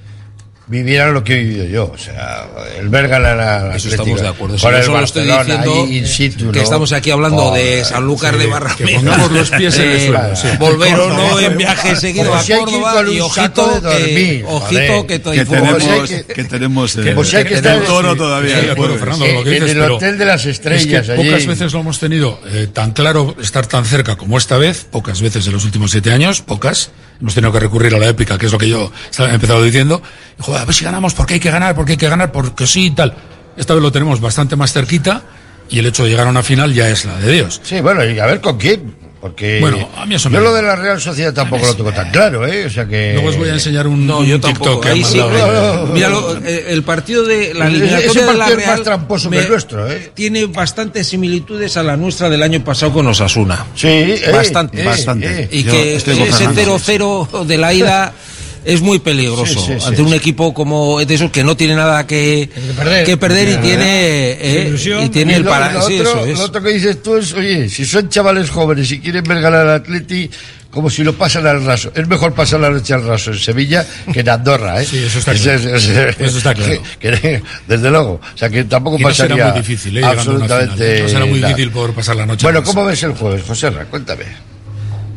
vivieran 0.68 1.14
lo 1.14 1.22
que 1.22 1.34
he 1.34 1.44
vivido 1.44 1.64
yo. 1.66 1.92
O 1.94 1.96
sea, 1.98 2.44
el 2.80 2.88
ver 2.88 3.06
ganar 3.06 3.38
a 3.38 3.68
la 3.68 3.76
Eso 3.76 3.88
estamos 3.88 4.20
de 4.20 4.26
acuerdo. 4.26 4.58
Si 4.58 4.64
yo 4.66 4.70
estoy 4.76 4.94
Barcelona 5.28 5.44
diciendo 5.44 5.74
ahí 5.84 5.96
in 5.98 6.06
situ, 6.08 6.50
que 6.50 6.58
¿no? 6.58 6.64
estamos 6.64 6.92
aquí 6.92 7.12
hablando 7.12 7.52
de 7.52 7.84
Sanlúcar 7.84 8.32
sí, 8.34 8.38
de 8.40 8.44
que 8.46 8.50
Barrameda. 8.50 8.96
pongamos 8.98 9.30
los 9.30 9.50
pies 9.50 9.78
en 9.78 9.90
el 9.90 9.96
Eh, 9.96 10.06
suelo, 10.08 10.34
sí. 10.36 10.48
Volver 10.58 10.94
o 10.98 11.08
no 11.10 11.38
en 11.38 11.56
viaje 11.56 11.94
seguido 11.94 12.34
a 12.34 12.42
Córdoba 12.42 13.04
y 13.08 13.20
ojito 13.20 13.68
de 13.74 13.80
dormir, 13.80 14.16
que, 14.16 14.42
joder. 14.44 14.90
ojito 14.90 15.06
que, 15.06 15.18
te 15.20 15.44
tenemos, 15.44 15.84
que- 16.08 16.24
que 16.34 16.44
tenemos 16.44 16.96
eh, 16.96 17.14
hay 17.36 17.44
que 17.44 17.54
estar 17.54 17.76
el 17.78 17.84
tono 17.84 18.10
en- 18.12 18.18
todavía. 18.18 18.60
Sí, 18.60 18.68
acuerdo. 18.68 18.98
Fernando, 18.98 19.24
lo 19.26 19.44
que 19.44 19.56
En 19.58 19.68
el 19.68 19.80
hotel 19.82 20.18
de 20.18 20.24
las 20.24 20.46
estrellas, 20.46 21.08
Es 21.08 21.14
que 21.16 21.22
pocas 21.22 21.46
veces 21.46 21.72
lo 21.72 21.78
hemos 21.78 22.00
tenido 22.00 22.40
eh, 22.52 22.66
tan 22.72 22.90
claro 22.90 23.36
estar 23.40 23.68
tan 23.68 23.84
cerca 23.84 24.16
como 24.16 24.36
esta 24.36 24.56
vez, 24.58 24.84
pocas 24.90 25.20
veces 25.22 25.46
en 25.46 25.52
los 25.52 25.64
últimos 25.64 25.92
siete 25.92 26.10
años, 26.10 26.42
pocas. 26.42 26.90
Hemos 27.20 27.34
tenido 27.34 27.52
que 27.52 27.60
recurrir 27.60 27.94
a 27.94 27.98
la 27.98 28.08
épica, 28.08 28.38
que 28.38 28.46
es 28.46 28.52
lo 28.52 28.58
que 28.58 28.68
yo 28.68 28.92
he 29.18 29.34
empezado 29.34 29.62
diciendo. 29.62 30.02
Joder, 30.38 30.62
a 30.62 30.64
ver 30.64 30.74
si 30.74 30.84
ganamos, 30.84 31.14
porque 31.14 31.34
hay 31.34 31.40
que 31.40 31.50
ganar, 31.50 31.74
porque 31.74 31.92
hay 31.92 31.98
que 31.98 32.08
ganar, 32.08 32.32
porque 32.32 32.66
sí 32.66 32.86
y 32.86 32.90
tal. 32.90 33.14
Esta 33.56 33.74
vez 33.74 33.82
lo 33.82 33.90
tenemos 33.90 34.20
bastante 34.20 34.54
más 34.56 34.72
cerquita 34.72 35.22
y 35.70 35.78
el 35.78 35.86
hecho 35.86 36.04
de 36.04 36.10
llegar 36.10 36.26
a 36.26 36.30
una 36.30 36.42
final 36.42 36.74
ya 36.74 36.88
es 36.90 37.04
la 37.04 37.16
de 37.18 37.32
Dios. 37.32 37.60
Sí, 37.64 37.80
bueno, 37.80 38.04
y 38.04 38.18
a 38.18 38.26
ver 38.26 38.40
con 38.40 38.58
quién. 38.58 38.94
Porque 39.20 39.60
Bueno, 39.60 39.88
a 39.96 40.04
mí 40.06 40.14
eso 40.14 40.28
yo 40.28 40.38
me- 40.38 40.44
lo 40.44 40.54
de 40.54 40.62
la 40.62 40.76
Real 40.76 41.00
Sociedad 41.00 41.32
tampoco 41.32 41.64
lo 41.66 41.74
tengo 41.74 41.90
tan 41.92 42.10
claro, 42.10 42.46
¿eh? 42.46 42.66
O 42.66 42.70
sea 42.70 42.84
que. 42.86 43.12
Luego 43.14 43.30
os 43.30 43.36
voy 43.38 43.48
a 43.48 43.54
enseñar 43.54 43.86
un, 43.86 44.06
No, 44.06 44.18
un 44.18 44.26
yo 44.26 44.38
TikTok 44.38 44.82
que 44.82 44.88
Ahí 44.90 45.02
sí. 45.04 45.18
no, 45.18 45.30
no. 45.30 45.86
Míralo, 45.86 46.36
eh, 46.44 46.66
el 46.68 46.82
partido 46.82 47.24
de 47.24 47.54
la 47.54 47.66
eliminatoria 47.66 48.26
de 48.26 48.32
la 48.34 48.38
partido 48.38 48.58
es 48.60 48.64
Real 48.66 48.76
más 48.76 48.82
tramposo 48.84 49.30
que 49.30 49.36
me- 49.36 49.42
el 49.42 49.48
nuestro, 49.48 49.90
¿eh? 49.90 50.12
Tiene 50.14 50.44
bastantes 50.46 51.06
similitudes 51.08 51.76
a 51.78 51.82
la 51.82 51.96
nuestra 51.96 52.28
del 52.28 52.42
año 52.42 52.62
pasado 52.62 52.92
con 52.92 53.06
Osasuna. 53.06 53.64
Sí, 53.74 53.88
eh, 53.88 54.30
bastante. 54.32 54.82
eh, 54.82 54.84
Bastante. 54.84 55.42
eh. 55.44 55.48
Y 55.50 55.62
Yo 55.64 55.72
que 55.72 55.96
ese 55.96 56.14
Fernando. 56.14 56.78
0-0 56.78 57.44
de 57.46 57.56
la 57.58 57.72
ida 57.72 58.12
es 58.66 58.82
muy 58.82 58.98
peligroso 58.98 59.46
Sí, 59.46 59.54
sí, 59.74 59.80
sí, 59.80 59.86
ante 59.86 60.02
un 60.02 60.10
sí. 60.10 60.16
equipo 60.16 60.52
como 60.52 60.98
de 61.04 61.14
esos 61.14 61.30
que 61.30 61.44
no 61.44 61.56
tiene 61.56 61.74
nada 61.76 62.06
que, 62.06 62.50
perder. 62.76 63.06
que 63.06 63.16
perder 63.16 63.48
y 63.48 63.56
tiene 63.58 64.30
eh, 64.32 64.64
Ilusión. 64.68 65.04
y 65.04 65.08
tiene 65.08 65.32
Y 65.32 65.36
el 65.36 65.42
lo- 65.42 65.50
para 65.50 65.72
lo 65.72 65.82
sí, 65.82 66.00
otro, 66.00 66.10
eso 66.20 66.26
es. 66.26 66.38
lo 66.38 66.44
otro 66.44 66.62
que 66.62 66.70
dices 66.72 67.02
tú 67.02 67.16
es, 67.16 67.32
oye, 67.34 67.68
si 67.68 67.84
son 67.86 68.08
chavales 68.08 68.50
jóvenes 68.50 68.90
y 68.92 68.98
quieren 69.00 69.22
ver 69.24 69.40
ganar 69.40 69.60
al 69.62 69.70
Atleti, 69.76 70.28
como 70.70 70.90
si 70.90 71.02
lo 71.04 71.14
pasan 71.14 71.46
al 71.46 71.64
raso. 71.64 71.90
Es 71.94 72.06
mejor 72.06 72.34
pasar 72.34 72.60
la 72.60 72.68
noche 72.68 72.92
al 72.92 73.06
raso 73.06 73.30
en 73.30 73.38
Sevilla 73.38 73.86
que 74.12 74.20
en 74.20 74.28
Andorra, 74.28 74.82
¿eh? 74.82 74.84
Sí, 74.90 74.98
eso 74.98 75.20
está 75.20 75.32
Es- 75.32 75.40
claro. 75.42 75.58
es- 75.76 75.84
es- 75.88 76.20
Eso 76.20 76.38
está 76.38 76.54
claro. 76.54 76.82
que- 77.00 77.42
desde 77.66 77.90
luego. 77.90 78.20
O 78.34 78.36
sea, 78.36 78.50
que 78.50 78.64
tampoco 78.64 78.98
Y 78.98 79.02
no 79.02 79.14
será 79.14 79.28
pasaría 79.36 79.52
muy 79.52 79.60
difícil, 79.60 79.96
¿eh? 79.96 80.04
Absolutamente 80.04 80.98
¿eh? 80.98 81.02
No 81.04 81.08
será 81.08 81.24
muy 81.24 81.40
nada. 81.40 81.54
difícil 81.54 81.72
poder 81.72 81.94
pasar 81.94 82.16
la 82.16 82.26
noche. 82.26 82.44
Bueno. 82.44 82.62
¿cómo 82.62 82.84
ves 82.84 83.02
el 83.04 83.12
jueves, 83.12 83.42
José 83.46 83.70
Ra? 83.70 83.84
Cuéntame. 83.86 84.24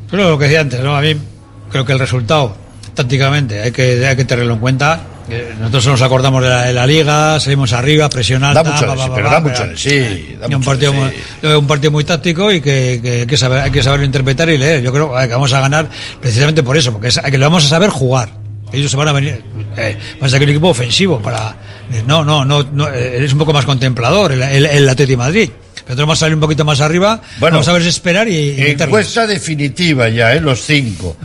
Pero 0.09 0.29
lo 0.29 0.37
que 0.39 0.45
decía 0.45 0.61
antes, 0.61 0.79
¿no? 0.79 0.95
A 0.95 1.01
mí 1.01 1.15
creo 1.71 1.85
que 1.85 1.91
el 1.93 1.99
resultado, 1.99 2.55
tácticamente, 2.99 3.61
hay 3.61 3.71
que, 3.71 4.05
hay 4.05 4.15
que 4.17 4.25
tenerlo 4.25 4.55
en 4.55 4.59
cuenta. 4.59 4.99
Eh, 5.29 5.53
Nosotros 5.59 5.87
nos 5.87 6.01
acordamos 6.01 6.43
de 6.43 6.49
la, 6.49 6.63
de 6.63 6.73
la 6.73 6.85
liga, 6.85 7.39
seguimos 7.39 7.71
arriba, 7.71 8.09
presión 8.09 8.43
alta. 8.43 8.61
Da 8.63 8.71
mucho 8.71 8.85
pa, 8.87 8.93
sí, 8.95 9.09
pa, 9.09 9.15
pero 9.15 9.29
da 9.29 9.39
mucho 9.39 9.63
sí. 9.75 10.35
da 10.39 10.47
un 10.57 10.63
partido, 10.63 10.91
muy, 10.91 11.09
sí. 11.11 11.47
un 11.47 11.67
partido 11.67 11.91
muy 11.91 12.03
táctico 12.03 12.51
y 12.51 12.59
que, 12.59 12.99
que 13.01 13.11
hay, 13.21 13.25
que 13.27 13.37
saber, 13.37 13.59
hay 13.61 13.71
que 13.71 13.81
saberlo 13.81 14.05
interpretar 14.05 14.49
y 14.49 14.57
leer. 14.57 14.81
Yo 14.81 14.91
creo 14.91 15.13
que 15.15 15.27
vamos 15.27 15.53
a 15.53 15.61
ganar 15.61 15.87
precisamente 16.19 16.61
por 16.63 16.75
eso, 16.77 16.91
porque 16.91 17.07
es, 17.07 17.19
que 17.19 17.37
lo 17.37 17.45
vamos 17.45 17.63
a 17.65 17.69
saber 17.69 17.89
jugar. 17.89 18.29
Ellos 18.73 18.91
se 18.91 18.97
van 18.97 19.07
a 19.07 19.13
venir. 19.13 19.41
Eh, 19.77 19.97
va 20.21 20.27
a 20.27 20.29
ser 20.29 20.43
un 20.43 20.49
equipo 20.49 20.67
ofensivo 20.69 21.21
para. 21.21 21.55
eh, 21.93 22.03
No, 22.05 22.25
no, 22.25 22.43
no, 22.43 22.63
no 22.63 22.89
eh, 22.89 23.17
eres 23.17 23.31
un 23.31 23.39
poco 23.39 23.53
más 23.53 23.65
contemplador, 23.65 24.31
el, 24.33 24.41
el, 24.43 24.65
el 24.65 24.89
Atleti 24.89 25.15
Madrid. 25.15 25.49
Pero 25.87 26.01
vamos 26.01 26.19
a 26.19 26.21
salir 26.21 26.35
un 26.35 26.41
poquito 26.41 26.65
más 26.65 26.81
arriba. 26.81 27.21
Bueno, 27.39 27.55
vamos 27.57 27.67
a 27.67 27.73
ver 27.73 27.81
si 27.83 27.87
esperar 27.89 28.27
y, 28.27 28.35
y. 28.35 28.61
Encuesta 28.79 29.25
definitiva 29.25 30.09
ya, 30.09 30.33
¿eh? 30.33 30.41
Los 30.41 30.61
cinco. 30.61 31.15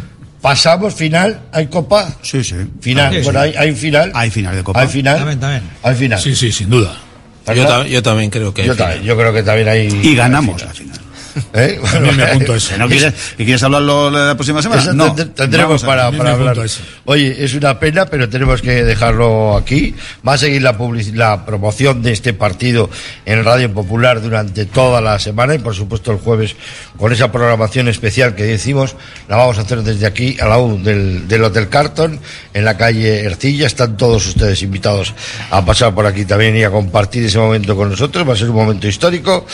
Pasamos 0.44 0.92
final, 0.94 1.40
¿hay 1.52 1.68
copa? 1.68 2.06
Sí, 2.20 2.44
sí. 2.44 2.54
Final, 2.78 3.10
Sí, 3.14 3.18
sí. 3.20 3.24
bueno, 3.24 3.40
hay, 3.40 3.54
hay 3.56 3.74
final. 3.74 4.12
Hay 4.14 4.28
final 4.30 4.54
de 4.54 4.62
Copa. 4.62 4.78
Hay 4.82 4.88
final. 4.88 5.16
También, 5.16 5.40
también. 5.40 5.62
Hay 5.82 5.94
final. 5.94 6.20
Sí, 6.20 6.36
sí, 6.36 6.52
sin 6.52 6.68
duda. 6.68 6.98
Yo, 7.46 7.54
¿Verdad? 7.54 7.80
ta- 7.80 7.86
yo 7.86 8.02
también 8.02 8.28
creo 8.28 8.52
que 8.52 8.60
hay 8.60 8.68
Yo, 8.68 8.74
final. 8.74 8.88
también, 8.90 9.06
yo 9.08 9.16
creo 9.16 9.32
que 9.32 9.42
también 9.42 9.68
hay. 9.68 9.86
Y 10.02 10.14
ganamos 10.14 10.62
la 10.62 10.68
final. 10.74 10.98
¿Eh? 11.54 11.80
Me 12.16 12.22
apunto 12.22 12.52
a 12.52 12.56
eso. 12.56 12.72
¿Que 12.74 12.78
no 12.78 12.88
quieres, 12.88 13.62
hablarlo 13.62 14.10
la 14.10 14.34
próxima 14.34 14.62
semana? 14.62 14.92
No. 14.92 15.14
tend- 15.14 15.34
tendremos 15.34 15.82
para, 15.82 16.06
hablar. 16.06 16.56
Oye, 17.04 17.44
es 17.44 17.54
una 17.54 17.78
pena, 17.78 18.06
pero 18.06 18.28
tenemos 18.28 18.62
que 18.62 18.84
dejarlo 18.84 19.56
aquí. 19.56 19.94
Va 20.26 20.34
a 20.34 20.38
seguir 20.38 20.62
la, 20.62 20.76
la 21.14 21.44
promoción 21.44 22.02
de 22.02 22.12
este 22.12 22.34
partido 22.34 22.88
en 23.26 23.44
Radio 23.44 23.72
Popular 23.72 24.20
durante 24.20 24.66
toda 24.66 25.00
la 25.00 25.18
semana 25.18 25.54
y, 25.54 25.58
por 25.58 25.74
supuesto, 25.74 26.12
el 26.12 26.18
jueves 26.18 26.54
con 26.96 27.12
esa 27.12 27.32
programación 27.32 27.88
especial 27.88 28.34
que 28.34 28.44
decimos. 28.44 28.94
La 29.28 29.36
vamos 29.36 29.58
a 29.58 29.62
hacer 29.62 29.82
desde 29.82 30.06
aquí, 30.06 30.36
a 30.40 30.46
la 30.46 30.58
U 30.58 30.80
del, 30.82 31.26
del 31.26 31.42
Hotel 31.44 31.68
Carton, 31.68 32.20
en 32.52 32.64
la 32.64 32.76
calle 32.76 33.20
Ercilla. 33.24 33.66
Están 33.66 33.96
todos 33.96 34.26
ustedes 34.26 34.62
invitados 34.62 35.14
a 35.50 35.64
pasar 35.64 35.94
por 35.94 36.06
aquí 36.06 36.24
también 36.24 36.56
y 36.56 36.62
a 36.62 36.70
compartir 36.70 37.24
ese 37.24 37.38
momento 37.38 37.74
con 37.74 37.90
nosotros. 37.90 38.28
Va 38.28 38.34
a 38.34 38.36
ser 38.36 38.50
un 38.50 38.56
momento 38.56 38.86
histórico. 38.86 39.46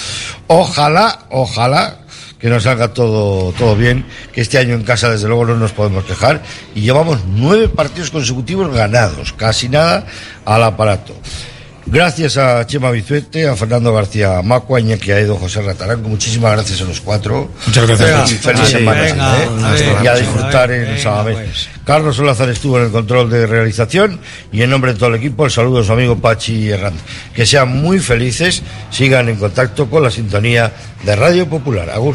Ojalá, 0.47 1.21
ojalá 1.31 1.70
que 2.39 2.49
nos 2.49 2.63
salga 2.63 2.95
todo, 2.95 3.53
todo 3.53 3.77
bien, 3.77 4.07
que 4.33 4.41
este 4.41 4.59
año 4.59 4.75
en 4.75 4.83
casa 4.83 5.11
desde 5.11 5.29
luego 5.29 5.45
no 5.47 5.57
nos 5.57 5.73
podemos 5.73 6.05
quejar 6.05 6.43
y 6.75 6.81
llevamos 6.81 7.21
nueve 7.27 7.69
partidos 7.69 8.11
consecutivos 8.11 8.73
ganados, 8.75 9.33
casi 9.35 9.69
nada 9.69 10.07
al 10.45 10.63
aparato. 10.63 11.15
Gracias 11.87 12.37
a 12.37 12.67
Chema 12.67 12.91
Bizuete, 12.91 13.49
a 13.49 13.57
Fernando 13.57 13.93
García 13.93 14.43
Macua, 14.43 14.79
a 14.79 14.81
Iñaki 14.81 15.11
Aedo, 15.13 15.37
José 15.37 15.63
Rataranco, 15.63 16.09
muchísimas 16.09 16.53
graces 16.53 16.81
a 16.81 16.85
los 16.85 17.01
cuatro. 17.01 17.51
Muchas 17.67 17.87
gracias. 17.87 18.41
Feliz 18.41 18.69
semana, 18.69 19.09
¿eh? 19.09 19.97
y 20.03 20.07
a 20.07 20.15
disfrutar 20.15 20.71
en 20.71 20.99
Sabamés. 20.99 21.37
pues. 21.37 21.69
Carlos 21.85 22.17
Solázar 22.17 22.49
estuvo 22.51 22.79
en 22.79 22.85
el 22.85 22.91
control 22.91 23.31
de 23.31 23.47
realización 23.47 24.21
y 24.53 24.63
en 24.63 24.71
nombre 24.71 24.93
de 24.93 24.99
todo 24.99 25.09
el 25.09 25.17
equipo 25.17 25.45
el 25.45 25.51
saludo 25.51 25.81
a 25.81 25.85
su 25.85 25.93
amigo 25.93 26.17
Pachi 26.17 26.71
Hernández. 26.71 27.03
Que 27.35 27.47
sean 27.47 27.69
muy 27.69 27.99
felices, 27.99 28.63
sigan 28.91 29.29
en 29.29 29.37
contacto 29.37 29.91
con 29.91 30.03
la 30.03 30.11
sintonía 30.11 30.73
de 31.03 31.17
Radio 31.17 31.49
Popular. 31.49 31.91
Agur. 31.91 32.15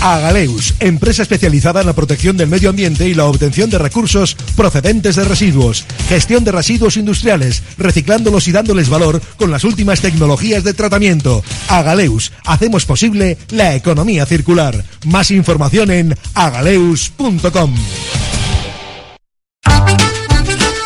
Agaleus, 0.00 0.74
empresa 0.80 1.22
especializada 1.22 1.80
en 1.80 1.86
la 1.86 1.92
protección 1.92 2.36
del 2.36 2.48
medio 2.48 2.70
ambiente 2.70 3.06
y 3.06 3.14
la 3.14 3.26
obtención 3.26 3.68
de 3.68 3.78
recursos 3.78 4.34
procedentes 4.56 5.16
de 5.16 5.24
residuos. 5.24 5.84
Gestión 6.08 6.42
de 6.42 6.52
residuos 6.52 6.96
industriales, 6.96 7.62
reciclándolos 7.76 8.48
y 8.48 8.52
dándoles 8.52 8.88
valor 8.88 9.20
con 9.36 9.50
las 9.50 9.64
últimas 9.64 10.00
tecnologías 10.00 10.64
de 10.64 10.74
tratamiento. 10.74 11.44
Agaleus, 11.68 12.32
hacemos 12.44 12.86
posible 12.86 13.36
la 13.50 13.74
economía 13.74 14.24
circular. 14.24 14.84
Más 15.04 15.30
información 15.30 15.90
en 15.90 16.16
agaleus.com. 16.34 17.74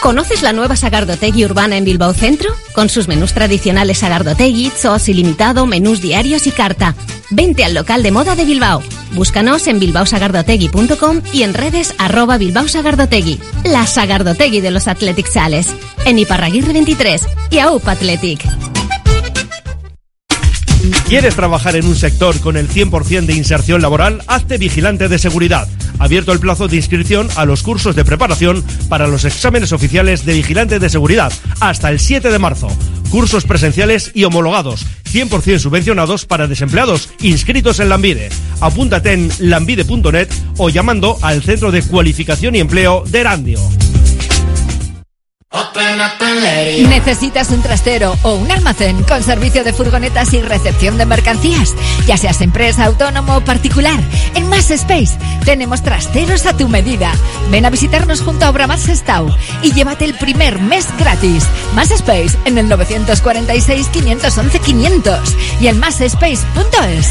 ¿Conoces 0.03 0.43
la 0.43 0.53
nueva 0.53 0.77
Sagardotegui 0.77 1.47
urbana 1.47 1.79
en 1.79 1.85
Bilbao 1.85 2.13
Centro? 2.13 2.51
Con 2.75 2.91
sus 2.91 3.09
menús 3.09 3.33
tradicionales 3.33 3.99
Sagardotegui, 3.99 4.71
Zoos 4.77 5.09
ilimitado, 5.09 5.65
menús 5.65 6.03
diarios 6.03 6.47
y 6.47 6.51
carta. 6.51 6.95
Vente 7.31 7.65
al 7.65 7.75
local 7.75 8.03
de 8.03 8.11
moda 8.11 8.35
de 8.35 8.45
Bilbao. 8.45 8.83
Búscanos 9.13 9.67
en 9.67 9.81
bilbaosagardotegui.com 9.81 11.23
y 11.33 11.43
en 11.43 11.55
redes 11.55 11.95
arroba 11.99 12.39
Bilbao 12.39 12.69
Sagardotegui. 12.69 13.41
La 13.65 13.87
Sagardotegui 13.87 14.61
de 14.61 14.71
los 14.71 14.89
Athletic 14.89 15.27
Sales. 15.27 15.75
En 16.05 16.19
Iparraguirre 16.19 16.73
23 16.73 17.27
y 17.51 17.59
AUP 17.59 17.89
Athletic. 17.89 18.45
¿Quieres 21.09 21.35
trabajar 21.35 21.77
en 21.77 21.87
un 21.87 21.95
sector 21.95 22.39
con 22.41 22.57
el 22.57 22.69
100% 22.69 23.27
de 23.27 23.35
inserción 23.35 23.81
laboral? 23.81 24.23
Hazte 24.27 24.59
vigilante 24.59 25.09
de 25.09 25.19
seguridad. 25.19 25.69
Abierto 25.99 26.33
el 26.33 26.41
plazo 26.41 26.69
de 26.69 26.77
inscripción 26.77 27.29
a 27.37 27.45
los 27.45 27.63
cursos 27.63 27.95
de 27.95 28.05
preparación 28.05 28.65
para 28.89 29.07
los 29.07 29.25
exámenes 29.25 29.73
oficiales 29.73 30.25
de 30.25 30.35
vigilante 30.35 30.79
de 30.79 30.91
seguridad 30.91 31.33
hasta 31.61 31.91
el 31.91 32.01
7 32.01 32.31
de 32.31 32.39
marzo. 32.39 32.69
Cursos 33.11 33.45
presenciales 33.45 34.11
y 34.15 34.25
homologados, 34.25 34.85
100% 35.13 35.59
subvencionados 35.59 36.27
para 36.27 36.49
desempleados 36.49 37.11
inscritos 37.21 37.79
en 37.79 37.89
Lambide. 37.89 38.31
Apúntate 38.61 39.13
en 39.13 39.31
lambide.net 39.39 40.29
o 40.59 40.69
llamando 40.69 41.19
al 41.23 41.43
Centro 41.43 41.71
de 41.71 41.83
Cualificación 41.83 42.57
y 42.57 42.61
Empleo 42.61 43.05
de 43.07 43.21
Erandio. 43.21 43.61
¿Necesitas 46.89 47.51
un 47.51 47.63
trastero 47.63 48.17
o 48.23 48.35
un 48.35 48.51
almacén 48.51 49.03
con 49.05 49.23
servicio 49.23 49.63
de 49.63 49.73
furgonetas 49.73 50.33
y 50.33 50.43
recepción 50.43 50.99
de 50.99 51.07
mercancías? 51.07 51.75
Ya 52.07 52.17
seas 52.17 52.41
empresa, 52.41 52.85
autónomo 52.85 53.37
o 53.37 53.41
particular, 53.41 54.01
en 54.35 54.49
Mass 54.49 54.71
Space 54.71 55.17
tenemos 55.45 55.83
trasteros 55.83 56.47
a 56.47 56.57
tu 56.57 56.69
medida. 56.69 57.13
Ven 57.51 57.65
a 57.67 57.71
visitarnos 57.71 58.21
junto 58.21 58.47
a 58.47 58.51
Obramat 58.51 58.81
Sestao 58.81 59.29
y 59.63 59.73
llévate 59.73 60.05
el 60.05 60.15
primer 60.15 60.59
mes 60.59 60.89
gratis. 60.99 61.45
Mass 61.75 61.93
Space 61.93 62.37
en 62.47 62.59
el 62.59 62.69
946 62.69 63.89
511 63.89 64.59
500 64.59 65.37
y 65.61 65.69
en 65.69 65.79
massspace.es. 65.79 67.11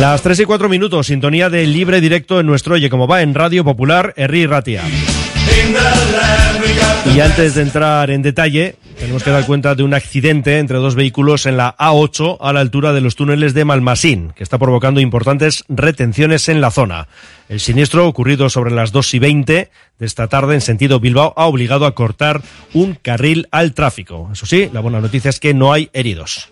Las 0.00 0.22
3 0.22 0.40
y 0.40 0.44
4 0.46 0.70
minutos, 0.70 1.08
sintonía 1.08 1.50
de 1.50 1.66
libre 1.66 2.00
directo 2.00 2.40
en 2.40 2.46
nuestro 2.46 2.76
Oye 2.76 2.88
Como 2.88 3.06
Va 3.06 3.20
en 3.20 3.34
Radio 3.34 3.64
Popular, 3.64 4.14
Herri 4.16 4.46
Ratia. 4.46 4.82
Y 7.14 7.20
antes 7.20 7.54
de 7.54 7.60
entrar 7.60 8.10
en 8.10 8.22
detalle, 8.22 8.76
tenemos 8.98 9.22
que 9.22 9.30
dar 9.30 9.44
cuenta 9.44 9.74
de 9.74 9.82
un 9.82 9.92
accidente 9.92 10.58
entre 10.58 10.78
dos 10.78 10.94
vehículos 10.94 11.44
en 11.44 11.58
la 11.58 11.76
A8 11.76 12.38
a 12.40 12.52
la 12.54 12.60
altura 12.60 12.94
de 12.94 13.02
los 13.02 13.14
túneles 13.14 13.52
de 13.52 13.66
Malmasín, 13.66 14.32
que 14.34 14.42
está 14.42 14.56
provocando 14.56 15.00
importantes 15.00 15.64
retenciones 15.68 16.48
en 16.48 16.62
la 16.62 16.70
zona. 16.70 17.06
El 17.50 17.60
siniestro, 17.60 18.08
ocurrido 18.08 18.48
sobre 18.48 18.70
las 18.70 18.92
2 18.92 19.12
y 19.12 19.18
20 19.18 19.70
de 19.98 20.06
esta 20.06 20.28
tarde 20.28 20.54
en 20.54 20.62
sentido 20.62 20.98
Bilbao, 20.98 21.34
ha 21.36 21.44
obligado 21.44 21.84
a 21.84 21.94
cortar 21.94 22.40
un 22.72 22.94
carril 22.94 23.48
al 23.50 23.74
tráfico. 23.74 24.30
Eso 24.32 24.46
sí, 24.46 24.70
la 24.72 24.80
buena 24.80 25.02
noticia 25.02 25.28
es 25.28 25.40
que 25.40 25.52
no 25.52 25.74
hay 25.74 25.90
heridos. 25.92 26.48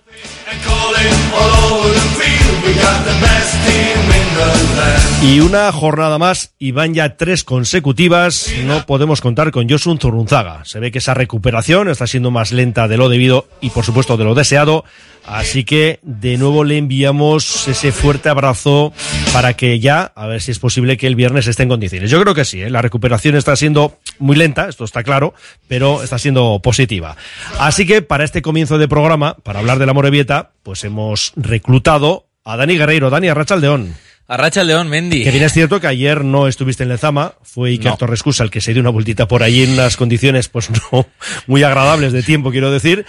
Y 5.20 5.40
una 5.40 5.70
jornada 5.73 6.16
más, 6.16 6.55
y 6.60 6.70
van 6.70 6.94
ya 6.94 7.16
tres 7.16 7.43
consecutivas, 7.43 8.52
no 8.65 8.86
podemos 8.86 9.20
contar 9.20 9.51
con 9.51 9.69
Josun 9.69 9.98
Zurrunzaga. 9.98 10.65
Se 10.65 10.78
ve 10.78 10.93
que 10.93 10.98
esa 10.98 11.12
recuperación 11.12 11.89
está 11.89 12.06
siendo 12.06 12.31
más 12.31 12.52
lenta 12.52 12.86
de 12.86 12.97
lo 12.97 13.09
debido 13.09 13.48
y 13.60 13.70
por 13.70 13.85
supuesto 13.85 14.16
de 14.16 14.23
lo 14.23 14.36
deseado, 14.36 14.85
así 15.27 15.65
que 15.65 15.98
de 16.02 16.39
nuevo 16.39 16.62
le 16.62 16.78
enviamos 16.78 17.66
ese 17.66 17.90
fuerte 17.90 18.28
abrazo 18.28 18.93
para 19.32 19.55
que 19.55 19.81
ya, 19.81 20.12
a 20.15 20.28
ver 20.28 20.40
si 20.40 20.52
es 20.52 20.60
posible 20.60 20.97
que 20.97 21.09
el 21.09 21.16
viernes 21.16 21.48
esté 21.48 21.65
en 21.65 21.70
condiciones. 21.70 22.12
Yo 22.12 22.23
creo 22.23 22.35
que 22.36 22.44
sí, 22.44 22.62
¿eh? 22.62 22.70
la 22.70 22.81
recuperación 22.81 23.35
está 23.35 23.56
siendo 23.56 23.98
muy 24.20 24.36
lenta, 24.36 24.69
esto 24.69 24.85
está 24.85 25.02
claro, 25.02 25.35
pero 25.66 26.05
está 26.05 26.19
siendo 26.19 26.60
positiva. 26.62 27.16
Así 27.59 27.86
que 27.86 28.02
para 28.02 28.23
este 28.23 28.40
comienzo 28.40 28.78
de 28.78 28.86
programa, 28.86 29.35
para 29.43 29.59
hablar 29.59 29.81
de 29.81 29.86
la 29.86 29.94
Morevieta, 29.94 30.52
pues 30.62 30.85
hemos 30.85 31.32
reclutado 31.35 32.28
a 32.49 32.57
Dani 32.57 32.77
Guerreiro. 32.77 33.11
Dani 33.11 33.29
Arrachaldeón. 33.29 33.95
Arracha 34.31 34.61
el 34.61 34.66
León, 34.66 34.89
Mendy. 34.89 35.25
Que 35.25 35.31
bien 35.31 35.45
es 35.45 35.55
cierto 35.55 35.81
que 35.81 35.87
ayer 35.87 36.23
no 36.23 36.49
estuviste 36.49 36.83
en 36.83 36.91
Lezama, 36.91 37.33
fue 37.43 37.70
Iker 37.70 37.93
No. 37.93 37.97
Torrescusa 37.97 38.45
el 38.45 38.51
que 38.51 38.61
se 38.61 38.75
dio 38.75 38.83
una 38.83 38.91
vueltita 38.91 39.27
por 39.27 39.43
allí 39.43 39.62
en 39.62 39.70
unas 39.70 39.97
condiciones 39.97 40.51
pues 40.51 40.69
no 40.93 41.07
muy 41.47 41.62
agradables 41.62 42.12
de 42.12 42.23
tiempo, 42.23 42.51
quiero 42.51 42.70
decir, 42.70 43.07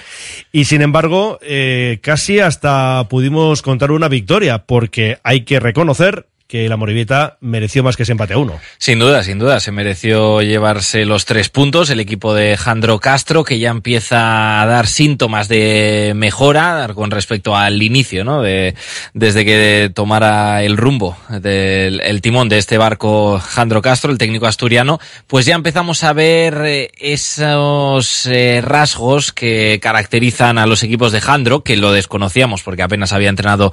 y 0.53 0.63
sin 0.63 0.81
embargo 0.81 1.37
eh, 1.41 1.99
casi 2.01 2.39
hasta 2.39 3.05
pudimos 3.09 3.61
contar 3.61 3.91
una 3.91 4.07
victoria, 4.07 4.59
porque 4.59 5.19
hay 5.23 5.41
que 5.41 5.59
reconocer 5.59 6.25
que 6.49 6.67
la 6.67 6.77
Morevieta 6.77 7.37
mereció 7.41 7.83
más 7.83 7.95
que 7.95 8.01
ese 8.01 8.11
empate 8.13 8.33
a 8.33 8.39
uno. 8.39 8.59
Sin 8.79 8.97
duda, 8.97 9.23
sin 9.23 9.37
duda, 9.37 9.59
se 9.59 9.71
mereció 9.71 10.41
llevarse 10.41 11.05
los 11.05 11.25
tres 11.25 11.49
puntos. 11.49 11.91
El 11.91 11.99
equipo 11.99 12.33
de 12.33 12.57
Jandro 12.57 12.99
Castro, 12.99 13.43
que 13.43 13.59
ya 13.59 13.69
empieza 13.69 14.59
a 14.59 14.65
dar 14.65 14.87
síntomas 14.87 15.47
de 15.47 16.13
mejora 16.15 16.89
con 16.95 17.11
respecto 17.11 17.55
al 17.55 17.83
inicio, 17.83 18.23
¿no? 18.23 18.41
De, 18.41 18.73
desde 19.13 19.45
que 19.45 19.91
tomara 19.93 20.63
el 20.63 20.75
rumbo 20.75 21.15
del 21.29 22.01
el 22.01 22.19
timón 22.21 22.49
de 22.49 22.57
este 22.57 22.79
barco 22.79 23.37
Jandro 23.39 23.83
Castro, 23.83 24.11
el 24.11 24.17
técnico 24.17 24.47
asturiano, 24.47 24.99
pues 25.27 25.45
ya 25.45 25.53
empezamos 25.53 26.03
a 26.03 26.13
ver 26.13 26.63
eh, 26.65 26.91
esos 26.97 28.25
eh, 28.25 28.61
rasgos 28.63 29.33
que 29.33 29.77
caracterizan 29.79 30.57
a 30.57 30.65
los 30.65 30.81
equipos 30.81 31.11
de 31.11 31.21
Jandro, 31.21 31.61
que 31.61 31.77
lo 31.77 31.91
desconocíamos 31.91 32.63
porque 32.63 32.81
apenas 32.81 33.13
había 33.13 33.29
entrenado 33.29 33.71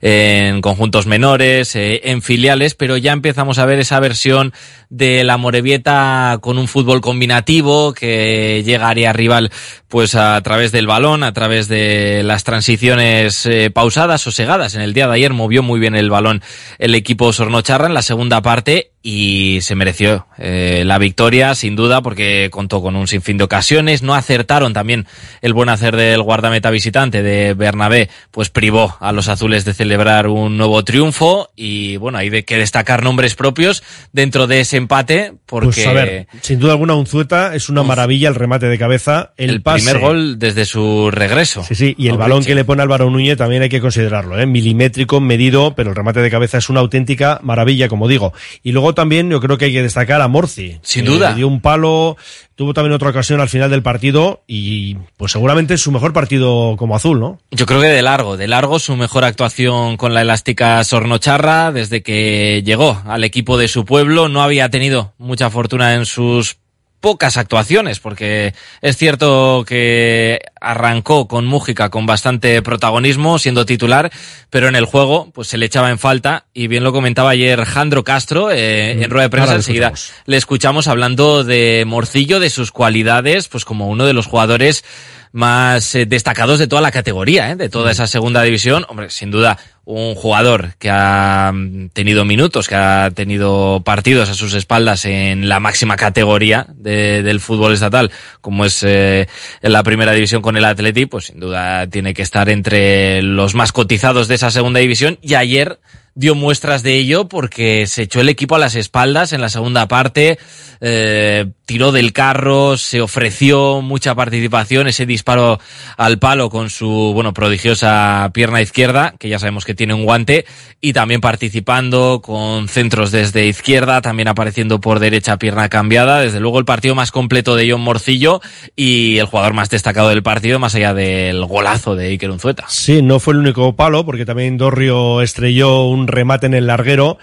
en 0.00 0.60
conjuntos 0.60 1.06
menores, 1.06 1.76
eh, 1.76 2.15
en 2.16 2.22
filiales, 2.22 2.74
pero 2.74 2.96
ya 2.96 3.12
empezamos 3.12 3.58
a 3.58 3.66
ver 3.66 3.78
esa 3.78 4.00
versión 4.00 4.52
de 4.90 5.22
la 5.24 5.36
Morevieta 5.36 6.38
con 6.40 6.58
un 6.58 6.66
fútbol 6.66 7.00
combinativo 7.00 7.92
que 7.92 8.62
llega 8.64 8.88
a 8.88 9.12
rival 9.12 9.50
pues 9.88 10.14
a 10.14 10.40
través 10.42 10.72
del 10.72 10.86
balón, 10.86 11.22
a 11.22 11.32
través 11.32 11.68
de 11.68 12.22
las 12.24 12.44
transiciones 12.44 13.46
eh, 13.46 13.70
pausadas, 13.70 14.22
sosegadas. 14.22 14.74
En 14.74 14.80
el 14.80 14.94
día 14.94 15.06
de 15.06 15.14
ayer 15.14 15.32
movió 15.32 15.62
muy 15.62 15.78
bien 15.78 15.94
el 15.94 16.10
balón 16.10 16.42
el 16.78 16.94
equipo 16.94 17.32
Sornocharra 17.32 17.86
en 17.86 17.94
la 17.94 18.02
segunda 18.02 18.42
parte 18.42 18.92
y 19.08 19.60
se 19.60 19.76
mereció 19.76 20.26
eh, 20.36 20.82
la 20.84 20.98
victoria 20.98 21.54
sin 21.54 21.76
duda 21.76 22.02
porque 22.02 22.48
contó 22.50 22.82
con 22.82 22.96
un 22.96 23.06
sinfín 23.06 23.38
de 23.38 23.44
ocasiones, 23.44 24.02
no 24.02 24.16
acertaron 24.16 24.72
también 24.72 25.06
el 25.42 25.52
buen 25.52 25.68
hacer 25.68 25.94
del 25.94 26.20
guardameta 26.22 26.70
visitante 26.70 27.22
de 27.22 27.54
Bernabé, 27.54 28.10
pues 28.32 28.50
privó 28.50 28.96
a 28.98 29.12
los 29.12 29.28
azules 29.28 29.64
de 29.64 29.74
celebrar 29.74 30.26
un 30.26 30.56
nuevo 30.56 30.82
triunfo 30.82 31.50
y 31.54 31.98
bueno, 31.98 32.18
hay 32.18 32.30
de 32.30 32.44
que 32.44 32.58
destacar 32.58 33.04
nombres 33.04 33.36
propios 33.36 33.84
dentro 34.12 34.48
de 34.48 34.58
ese 34.58 34.76
empate 34.76 35.34
porque 35.46 35.66
Pues 35.66 35.86
a 35.86 35.92
ver, 35.92 36.26
sin 36.40 36.58
duda 36.58 36.72
alguna 36.72 36.96
Unzueta 36.96 37.54
es 37.54 37.68
una 37.68 37.84
maravilla 37.84 38.28
el 38.28 38.34
remate 38.34 38.66
de 38.66 38.76
cabeza, 38.76 39.34
el, 39.36 39.50
el 39.50 39.62
pase. 39.62 39.85
Primer 39.86 40.02
gol 40.02 40.38
desde 40.38 40.64
su 40.64 41.10
regreso. 41.10 41.62
Sí, 41.62 41.74
sí, 41.74 41.94
y 41.98 42.08
el 42.08 42.16
balón 42.16 42.44
que 42.44 42.54
le 42.54 42.64
pone 42.64 42.82
Álvaro 42.82 43.10
Núñez 43.10 43.36
también 43.36 43.62
hay 43.62 43.68
que 43.68 43.80
considerarlo, 43.80 44.38
¿eh? 44.38 44.46
milimétrico, 44.46 45.20
medido, 45.20 45.74
pero 45.74 45.90
el 45.90 45.96
remate 45.96 46.20
de 46.20 46.30
cabeza 46.30 46.58
es 46.58 46.68
una 46.68 46.80
auténtica 46.80 47.40
maravilla, 47.42 47.88
como 47.88 48.08
digo. 48.08 48.32
Y 48.62 48.72
luego 48.72 48.94
también 48.94 49.30
yo 49.30 49.40
creo 49.40 49.58
que 49.58 49.66
hay 49.66 49.72
que 49.72 49.82
destacar 49.82 50.20
a 50.20 50.28
Morci. 50.28 50.78
Sin 50.82 51.04
que 51.04 51.10
duda. 51.10 51.30
le 51.30 51.36
dio 51.36 51.48
un 51.48 51.60
palo, 51.60 52.16
tuvo 52.56 52.74
también 52.74 52.92
otra 52.92 53.10
ocasión 53.10 53.40
al 53.40 53.48
final 53.48 53.70
del 53.70 53.82
partido 53.82 54.42
y 54.46 54.96
pues 55.16 55.32
seguramente 55.32 55.74
es 55.74 55.80
su 55.80 55.92
mejor 55.92 56.12
partido 56.12 56.74
como 56.76 56.96
azul, 56.96 57.20
¿no? 57.20 57.38
Yo 57.50 57.66
creo 57.66 57.80
que 57.80 57.86
de 57.86 58.02
largo, 58.02 58.36
de 58.36 58.48
largo 58.48 58.78
su 58.78 58.96
mejor 58.96 59.24
actuación 59.24 59.96
con 59.96 60.14
la 60.14 60.22
elástica 60.22 60.82
Sornocharra 60.82 61.70
desde 61.70 62.02
que 62.02 62.62
llegó 62.64 63.02
al 63.06 63.24
equipo 63.24 63.58
de 63.58 63.68
su 63.68 63.84
pueblo. 63.84 64.28
No 64.28 64.42
había 64.42 64.70
tenido 64.70 65.14
mucha 65.18 65.50
fortuna 65.50 65.94
en 65.94 66.06
sus 66.06 66.56
pocas 67.00 67.36
actuaciones, 67.36 68.00
porque 68.00 68.54
es 68.80 68.96
cierto 68.96 69.64
que 69.66 70.40
arrancó 70.60 71.28
con 71.28 71.46
Mújica 71.46 71.90
con 71.90 72.06
bastante 72.06 72.60
protagonismo, 72.62 73.38
siendo 73.38 73.66
titular, 73.66 74.10
pero 74.50 74.68
en 74.68 74.76
el 74.76 74.84
juego 74.84 75.30
pues 75.32 75.48
se 75.48 75.58
le 75.58 75.66
echaba 75.66 75.90
en 75.90 75.98
falta 75.98 76.46
y 76.52 76.66
bien 76.66 76.84
lo 76.84 76.92
comentaba 76.92 77.30
ayer 77.30 77.64
Jandro 77.64 78.04
Castro 78.04 78.50
eh, 78.50 79.02
en 79.02 79.10
rueda 79.10 79.24
de 79.24 79.30
prensa, 79.30 79.54
enseguida. 79.54 79.92
le 80.24 80.36
escuchamos 80.36 80.88
hablando 80.88 81.44
de 81.44 81.84
Morcillo, 81.86 82.40
de 82.40 82.50
sus 82.50 82.72
cualidades, 82.72 83.48
pues 83.48 83.64
como 83.64 83.88
uno 83.88 84.06
de 84.06 84.12
los 84.12 84.26
jugadores 84.26 84.84
más 85.32 85.94
eh, 85.94 86.06
destacados 86.06 86.58
de 86.58 86.66
toda 86.66 86.82
la 86.82 86.90
categoría, 86.90 87.50
¿eh? 87.50 87.56
de 87.56 87.68
toda 87.68 87.90
esa 87.92 88.06
segunda 88.06 88.42
división. 88.42 88.84
Hombre, 88.88 89.10
sin 89.10 89.30
duda, 89.30 89.58
un 89.84 90.14
jugador 90.14 90.74
que 90.78 90.90
ha 90.90 91.52
mm, 91.54 91.90
tenido 91.90 92.24
minutos, 92.24 92.68
que 92.68 92.74
ha 92.74 93.10
tenido 93.14 93.82
partidos 93.84 94.28
a 94.30 94.34
sus 94.34 94.54
espaldas 94.54 95.04
en 95.04 95.48
la 95.48 95.60
máxima 95.60 95.96
categoría 95.96 96.66
de- 96.74 97.22
del 97.22 97.40
fútbol 97.40 97.72
estatal, 97.72 98.10
como 98.40 98.64
es 98.64 98.82
eh, 98.82 99.28
en 99.62 99.72
la 99.72 99.82
primera 99.82 100.12
división 100.12 100.42
con 100.42 100.56
el 100.56 100.64
Atleti, 100.64 101.06
pues 101.06 101.26
sin 101.26 101.38
duda 101.40 101.86
tiene 101.88 102.14
que 102.14 102.22
estar 102.22 102.48
entre 102.48 103.22
los 103.22 103.54
más 103.54 103.72
cotizados 103.72 104.28
de 104.28 104.34
esa 104.36 104.50
segunda 104.50 104.80
división. 104.80 105.18
Y 105.22 105.34
ayer 105.34 105.78
dio 106.16 106.34
muestras 106.34 106.82
de 106.82 106.94
ello 106.94 107.28
porque 107.28 107.86
se 107.86 108.02
echó 108.02 108.20
el 108.20 108.30
equipo 108.30 108.56
a 108.56 108.58
las 108.58 108.74
espaldas 108.74 109.32
en 109.32 109.42
la 109.42 109.50
segunda 109.50 109.86
parte, 109.86 110.38
eh, 110.80 111.46
tiró 111.66 111.92
del 111.92 112.12
carro, 112.12 112.78
se 112.78 113.02
ofreció 113.02 113.82
mucha 113.82 114.14
participación, 114.14 114.88
ese 114.88 115.04
disparo 115.04 115.60
al 115.98 116.18
palo 116.18 116.48
con 116.48 116.70
su, 116.70 117.12
bueno, 117.14 117.34
prodigiosa 117.34 118.30
pierna 118.32 118.62
izquierda, 118.62 119.14
que 119.18 119.28
ya 119.28 119.38
sabemos 119.38 119.66
que 119.66 119.74
tiene 119.74 119.92
un 119.92 120.04
guante, 120.04 120.46
y 120.80 120.94
también 120.94 121.20
participando 121.20 122.22
con 122.22 122.68
centros 122.68 123.10
desde 123.10 123.46
izquierda, 123.46 124.00
también 124.00 124.28
apareciendo 124.28 124.80
por 124.80 125.00
derecha 125.00 125.36
pierna 125.36 125.68
cambiada, 125.68 126.20
desde 126.20 126.40
luego 126.40 126.58
el 126.58 126.64
partido 126.64 126.94
más 126.94 127.10
completo 127.10 127.56
de 127.56 127.70
John 127.70 127.82
Morcillo 127.82 128.40
y 128.74 129.18
el 129.18 129.26
jugador 129.26 129.52
más 129.52 129.68
destacado 129.68 130.08
del 130.08 130.22
partido, 130.22 130.58
más 130.58 130.74
allá 130.74 130.94
del 130.94 131.44
golazo 131.44 131.94
de 131.94 132.06
Iker 132.06 132.30
Unzueta. 132.30 132.64
Sí, 132.68 133.02
no 133.02 133.20
fue 133.20 133.34
el 133.34 133.40
único 133.40 133.76
palo, 133.76 134.06
porque 134.06 134.24
también 134.24 134.56
Dorrio 134.56 135.20
estrelló 135.20 135.84
un 135.84 136.05
remate 136.08 136.46
en 136.46 136.54
el 136.54 136.66
larguero 136.66 137.18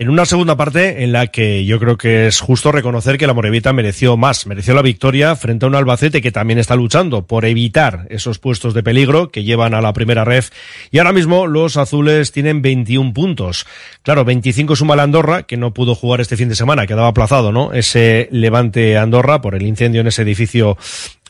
en 0.00 0.10
una 0.10 0.26
segunda 0.26 0.56
parte 0.56 1.02
en 1.02 1.10
la 1.10 1.26
que 1.26 1.64
yo 1.64 1.80
creo 1.80 1.98
que 1.98 2.28
es 2.28 2.40
justo 2.40 2.70
reconocer 2.70 3.18
que 3.18 3.26
la 3.26 3.34
Morevita 3.34 3.72
mereció 3.72 4.16
más, 4.16 4.46
mereció 4.46 4.74
la 4.74 4.82
victoria 4.82 5.34
frente 5.34 5.64
a 5.64 5.68
un 5.68 5.74
Albacete 5.74 6.22
que 6.22 6.30
también 6.30 6.60
está 6.60 6.76
luchando 6.76 7.26
por 7.26 7.44
evitar 7.44 8.06
esos 8.08 8.38
puestos 8.38 8.74
de 8.74 8.84
peligro 8.84 9.30
que 9.30 9.42
llevan 9.42 9.74
a 9.74 9.80
la 9.80 9.92
primera 9.92 10.24
ref 10.24 10.50
y 10.92 10.98
ahora 10.98 11.12
mismo 11.12 11.48
los 11.48 11.76
azules 11.76 12.30
tienen 12.30 12.62
21 12.62 13.12
puntos. 13.12 13.66
Claro, 14.02 14.24
25 14.24 14.76
suma 14.76 14.94
la 14.94 15.02
Andorra, 15.02 15.42
que 15.42 15.56
no 15.56 15.74
pudo 15.74 15.96
jugar 15.96 16.20
este 16.20 16.36
fin 16.36 16.48
de 16.48 16.54
semana, 16.54 16.86
quedaba 16.86 17.08
aplazado, 17.08 17.50
¿no? 17.50 17.72
Ese 17.72 18.28
levante 18.30 18.96
Andorra 18.96 19.40
por 19.40 19.56
el 19.56 19.66
incendio 19.66 20.00
en 20.00 20.06
ese 20.06 20.22
edificio 20.22 20.76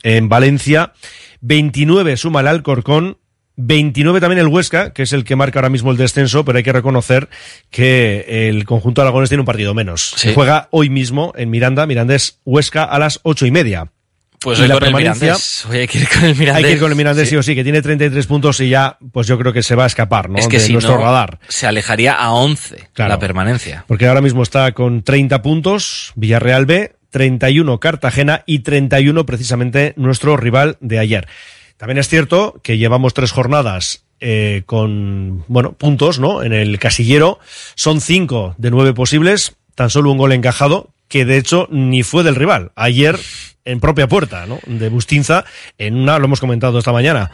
en 0.03 0.29
Valencia. 0.29 0.93
29 1.41 2.17
suma 2.17 2.41
el 2.41 2.47
Alcorcón, 2.47 3.17
29 3.61 4.21
también 4.21 4.39
el 4.39 4.47
Huesca, 4.47 4.93
que 4.93 5.03
es 5.03 5.11
el 5.11 5.25
que 5.25 5.35
marca 5.35 5.59
ahora 5.59 5.69
mismo 5.69 5.91
el 5.91 5.97
descenso, 5.97 6.45
pero 6.45 6.57
hay 6.57 6.63
que 6.63 6.71
reconocer 6.71 7.27
que 7.69 8.47
el 8.49 8.63
conjunto 8.63 9.01
aragones 9.01 9.29
tiene 9.29 9.41
un 9.41 9.45
partido 9.45 9.73
menos. 9.73 10.13
Se 10.15 10.33
juega 10.33 10.69
hoy 10.71 10.89
mismo 10.89 11.33
en 11.35 11.49
Miranda, 11.49 11.85
Mirandés 11.85 12.39
Huesca 12.45 12.83
a 12.85 12.97
las 12.99 13.19
ocho 13.23 13.45
y 13.45 13.51
media. 13.51 13.91
Pues 14.39 14.57
hoy 14.61 14.69
la 14.69 14.79
permanencia- 14.79 15.35
hay 15.69 15.85
que 15.87 15.97
ir 15.97 16.07
con 16.07 16.23
el 16.23 16.35
Mirandés. 16.35 16.55
Hay 16.55 16.63
que 16.63 16.71
ir 16.75 16.79
con 16.79 16.89
el 16.91 16.95
Mirandés 16.97 17.25
Sí. 17.27 17.31
sí 17.31 17.35
o 17.35 17.43
sí, 17.43 17.55
que 17.55 17.63
tiene 17.63 17.81
33 17.81 18.25
puntos 18.25 18.61
y 18.61 18.69
ya, 18.69 18.97
pues 19.11 19.27
yo 19.27 19.37
creo 19.37 19.51
que 19.51 19.61
se 19.61 19.75
va 19.75 19.83
a 19.83 19.87
escapar, 19.87 20.29
¿no? 20.29 20.37
Es 20.39 20.47
que 20.47 20.59
de 20.59 20.63
si 20.65 20.71
nuestro 20.71 20.95
no, 20.95 21.01
radar. 21.03 21.39
se 21.49 21.67
alejaría 21.67 22.13
a 22.13 22.31
11 22.31 22.87
Claro. 22.93 23.09
la 23.09 23.19
permanencia. 23.19 23.83
Porque 23.87 24.07
ahora 24.07 24.21
mismo 24.21 24.41
está 24.41 24.71
con 24.71 25.03
30 25.03 25.41
puntos 25.41 26.13
Villarreal 26.15 26.65
B, 26.65 26.93
31 27.09 27.79
Cartagena 27.81 28.43
y 28.45 28.59
31 28.59 29.25
precisamente 29.25 29.93
nuestro 29.97 30.37
rival 30.37 30.77
de 30.79 30.99
ayer. 30.99 31.27
También 31.79 31.97
es 31.97 32.09
cierto 32.09 32.59
que 32.61 32.77
llevamos 32.77 33.13
tres 33.13 33.31
jornadas 33.31 34.03
eh, 34.19 34.63
con, 34.65 35.45
bueno, 35.47 35.71
puntos, 35.71 36.19
¿no? 36.19 36.43
En 36.43 36.51
el 36.51 36.77
casillero. 36.77 37.39
Son 37.75 38.01
cinco 38.01 38.53
de 38.57 38.69
nueve 38.69 38.93
posibles, 38.93 39.55
tan 39.75 39.89
solo 39.89 40.11
un 40.11 40.17
gol 40.17 40.33
encajado, 40.33 40.89
que 41.07 41.23
de 41.23 41.37
hecho 41.37 41.69
ni 41.71 42.03
fue 42.03 42.23
del 42.23 42.35
rival. 42.35 42.73
Ayer, 42.75 43.17
en 43.63 43.79
propia 43.79 44.09
puerta, 44.09 44.45
¿no? 44.45 44.59
De 44.65 44.89
Bustinza, 44.89 45.45
en 45.77 45.95
una, 45.95 46.19
lo 46.19 46.25
hemos 46.25 46.41
comentado 46.41 46.79
esta 46.79 46.91
mañana, 46.91 47.31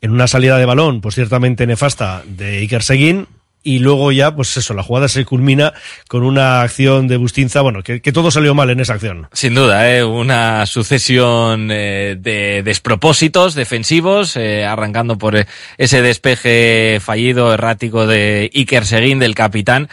en 0.00 0.10
una 0.10 0.26
salida 0.26 0.56
de 0.56 0.64
balón, 0.64 1.02
pues 1.02 1.14
ciertamente 1.14 1.66
nefasta 1.66 2.22
de 2.24 2.60
Iker 2.60 2.82
Seguín, 2.82 3.26
y 3.62 3.78
luego 3.78 4.12
ya, 4.12 4.34
pues 4.34 4.56
eso, 4.56 4.74
la 4.74 4.82
jugada 4.82 5.08
se 5.08 5.24
culmina 5.24 5.72
con 6.08 6.22
una 6.24 6.62
acción 6.62 7.08
de 7.08 7.16
Bustinza, 7.16 7.60
bueno, 7.60 7.82
que, 7.82 8.00
todo 8.00 8.30
salió 8.30 8.54
mal 8.54 8.70
en 8.70 8.80
esa 8.80 8.94
acción. 8.94 9.28
Sin 9.32 9.54
duda, 9.54 9.90
¿eh? 9.90 10.04
una 10.04 10.66
sucesión 10.66 11.70
eh, 11.70 12.16
de 12.18 12.62
despropósitos 12.62 13.54
defensivos, 13.54 14.36
eh, 14.36 14.64
arrancando 14.64 15.16
por 15.16 15.36
eh, 15.36 15.46
ese 15.78 16.02
despeje 16.02 16.98
fallido, 17.00 17.54
errático 17.54 18.06
de 18.06 18.50
Iker 18.54 18.84
Seguín, 18.84 19.18
del 19.18 19.34
capitán, 19.34 19.88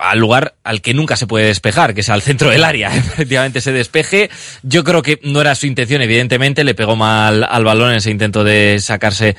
al 0.00 0.18
lugar 0.18 0.54
al 0.64 0.80
que 0.80 0.94
nunca 0.94 1.16
se 1.16 1.26
puede 1.26 1.46
despejar, 1.46 1.94
que 1.94 2.00
es 2.00 2.08
al 2.08 2.22
centro 2.22 2.50
del 2.50 2.64
área. 2.64 2.88
Efectivamente, 2.96 3.58
ese 3.58 3.72
despeje, 3.72 4.30
yo 4.62 4.84
creo 4.84 5.02
que 5.02 5.18
no 5.22 5.40
era 5.40 5.54
su 5.54 5.66
intención, 5.66 6.02
evidentemente, 6.02 6.64
le 6.64 6.74
pegó 6.74 6.96
mal 6.96 7.44
al 7.44 7.64
balón 7.64 7.90
en 7.90 7.96
ese 7.96 8.10
intento 8.10 8.44
de 8.44 8.78
sacarse 8.80 9.36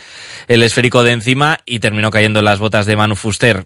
el 0.47 0.63
esférico 0.63 1.03
de 1.03 1.11
encima 1.11 1.59
y 1.65 1.79
terminó 1.79 2.11
cayendo 2.11 2.39
en 2.39 2.45
las 2.45 2.59
botas 2.59 2.85
de 2.85 2.95
Manu 2.95 3.15
Fuster, 3.15 3.63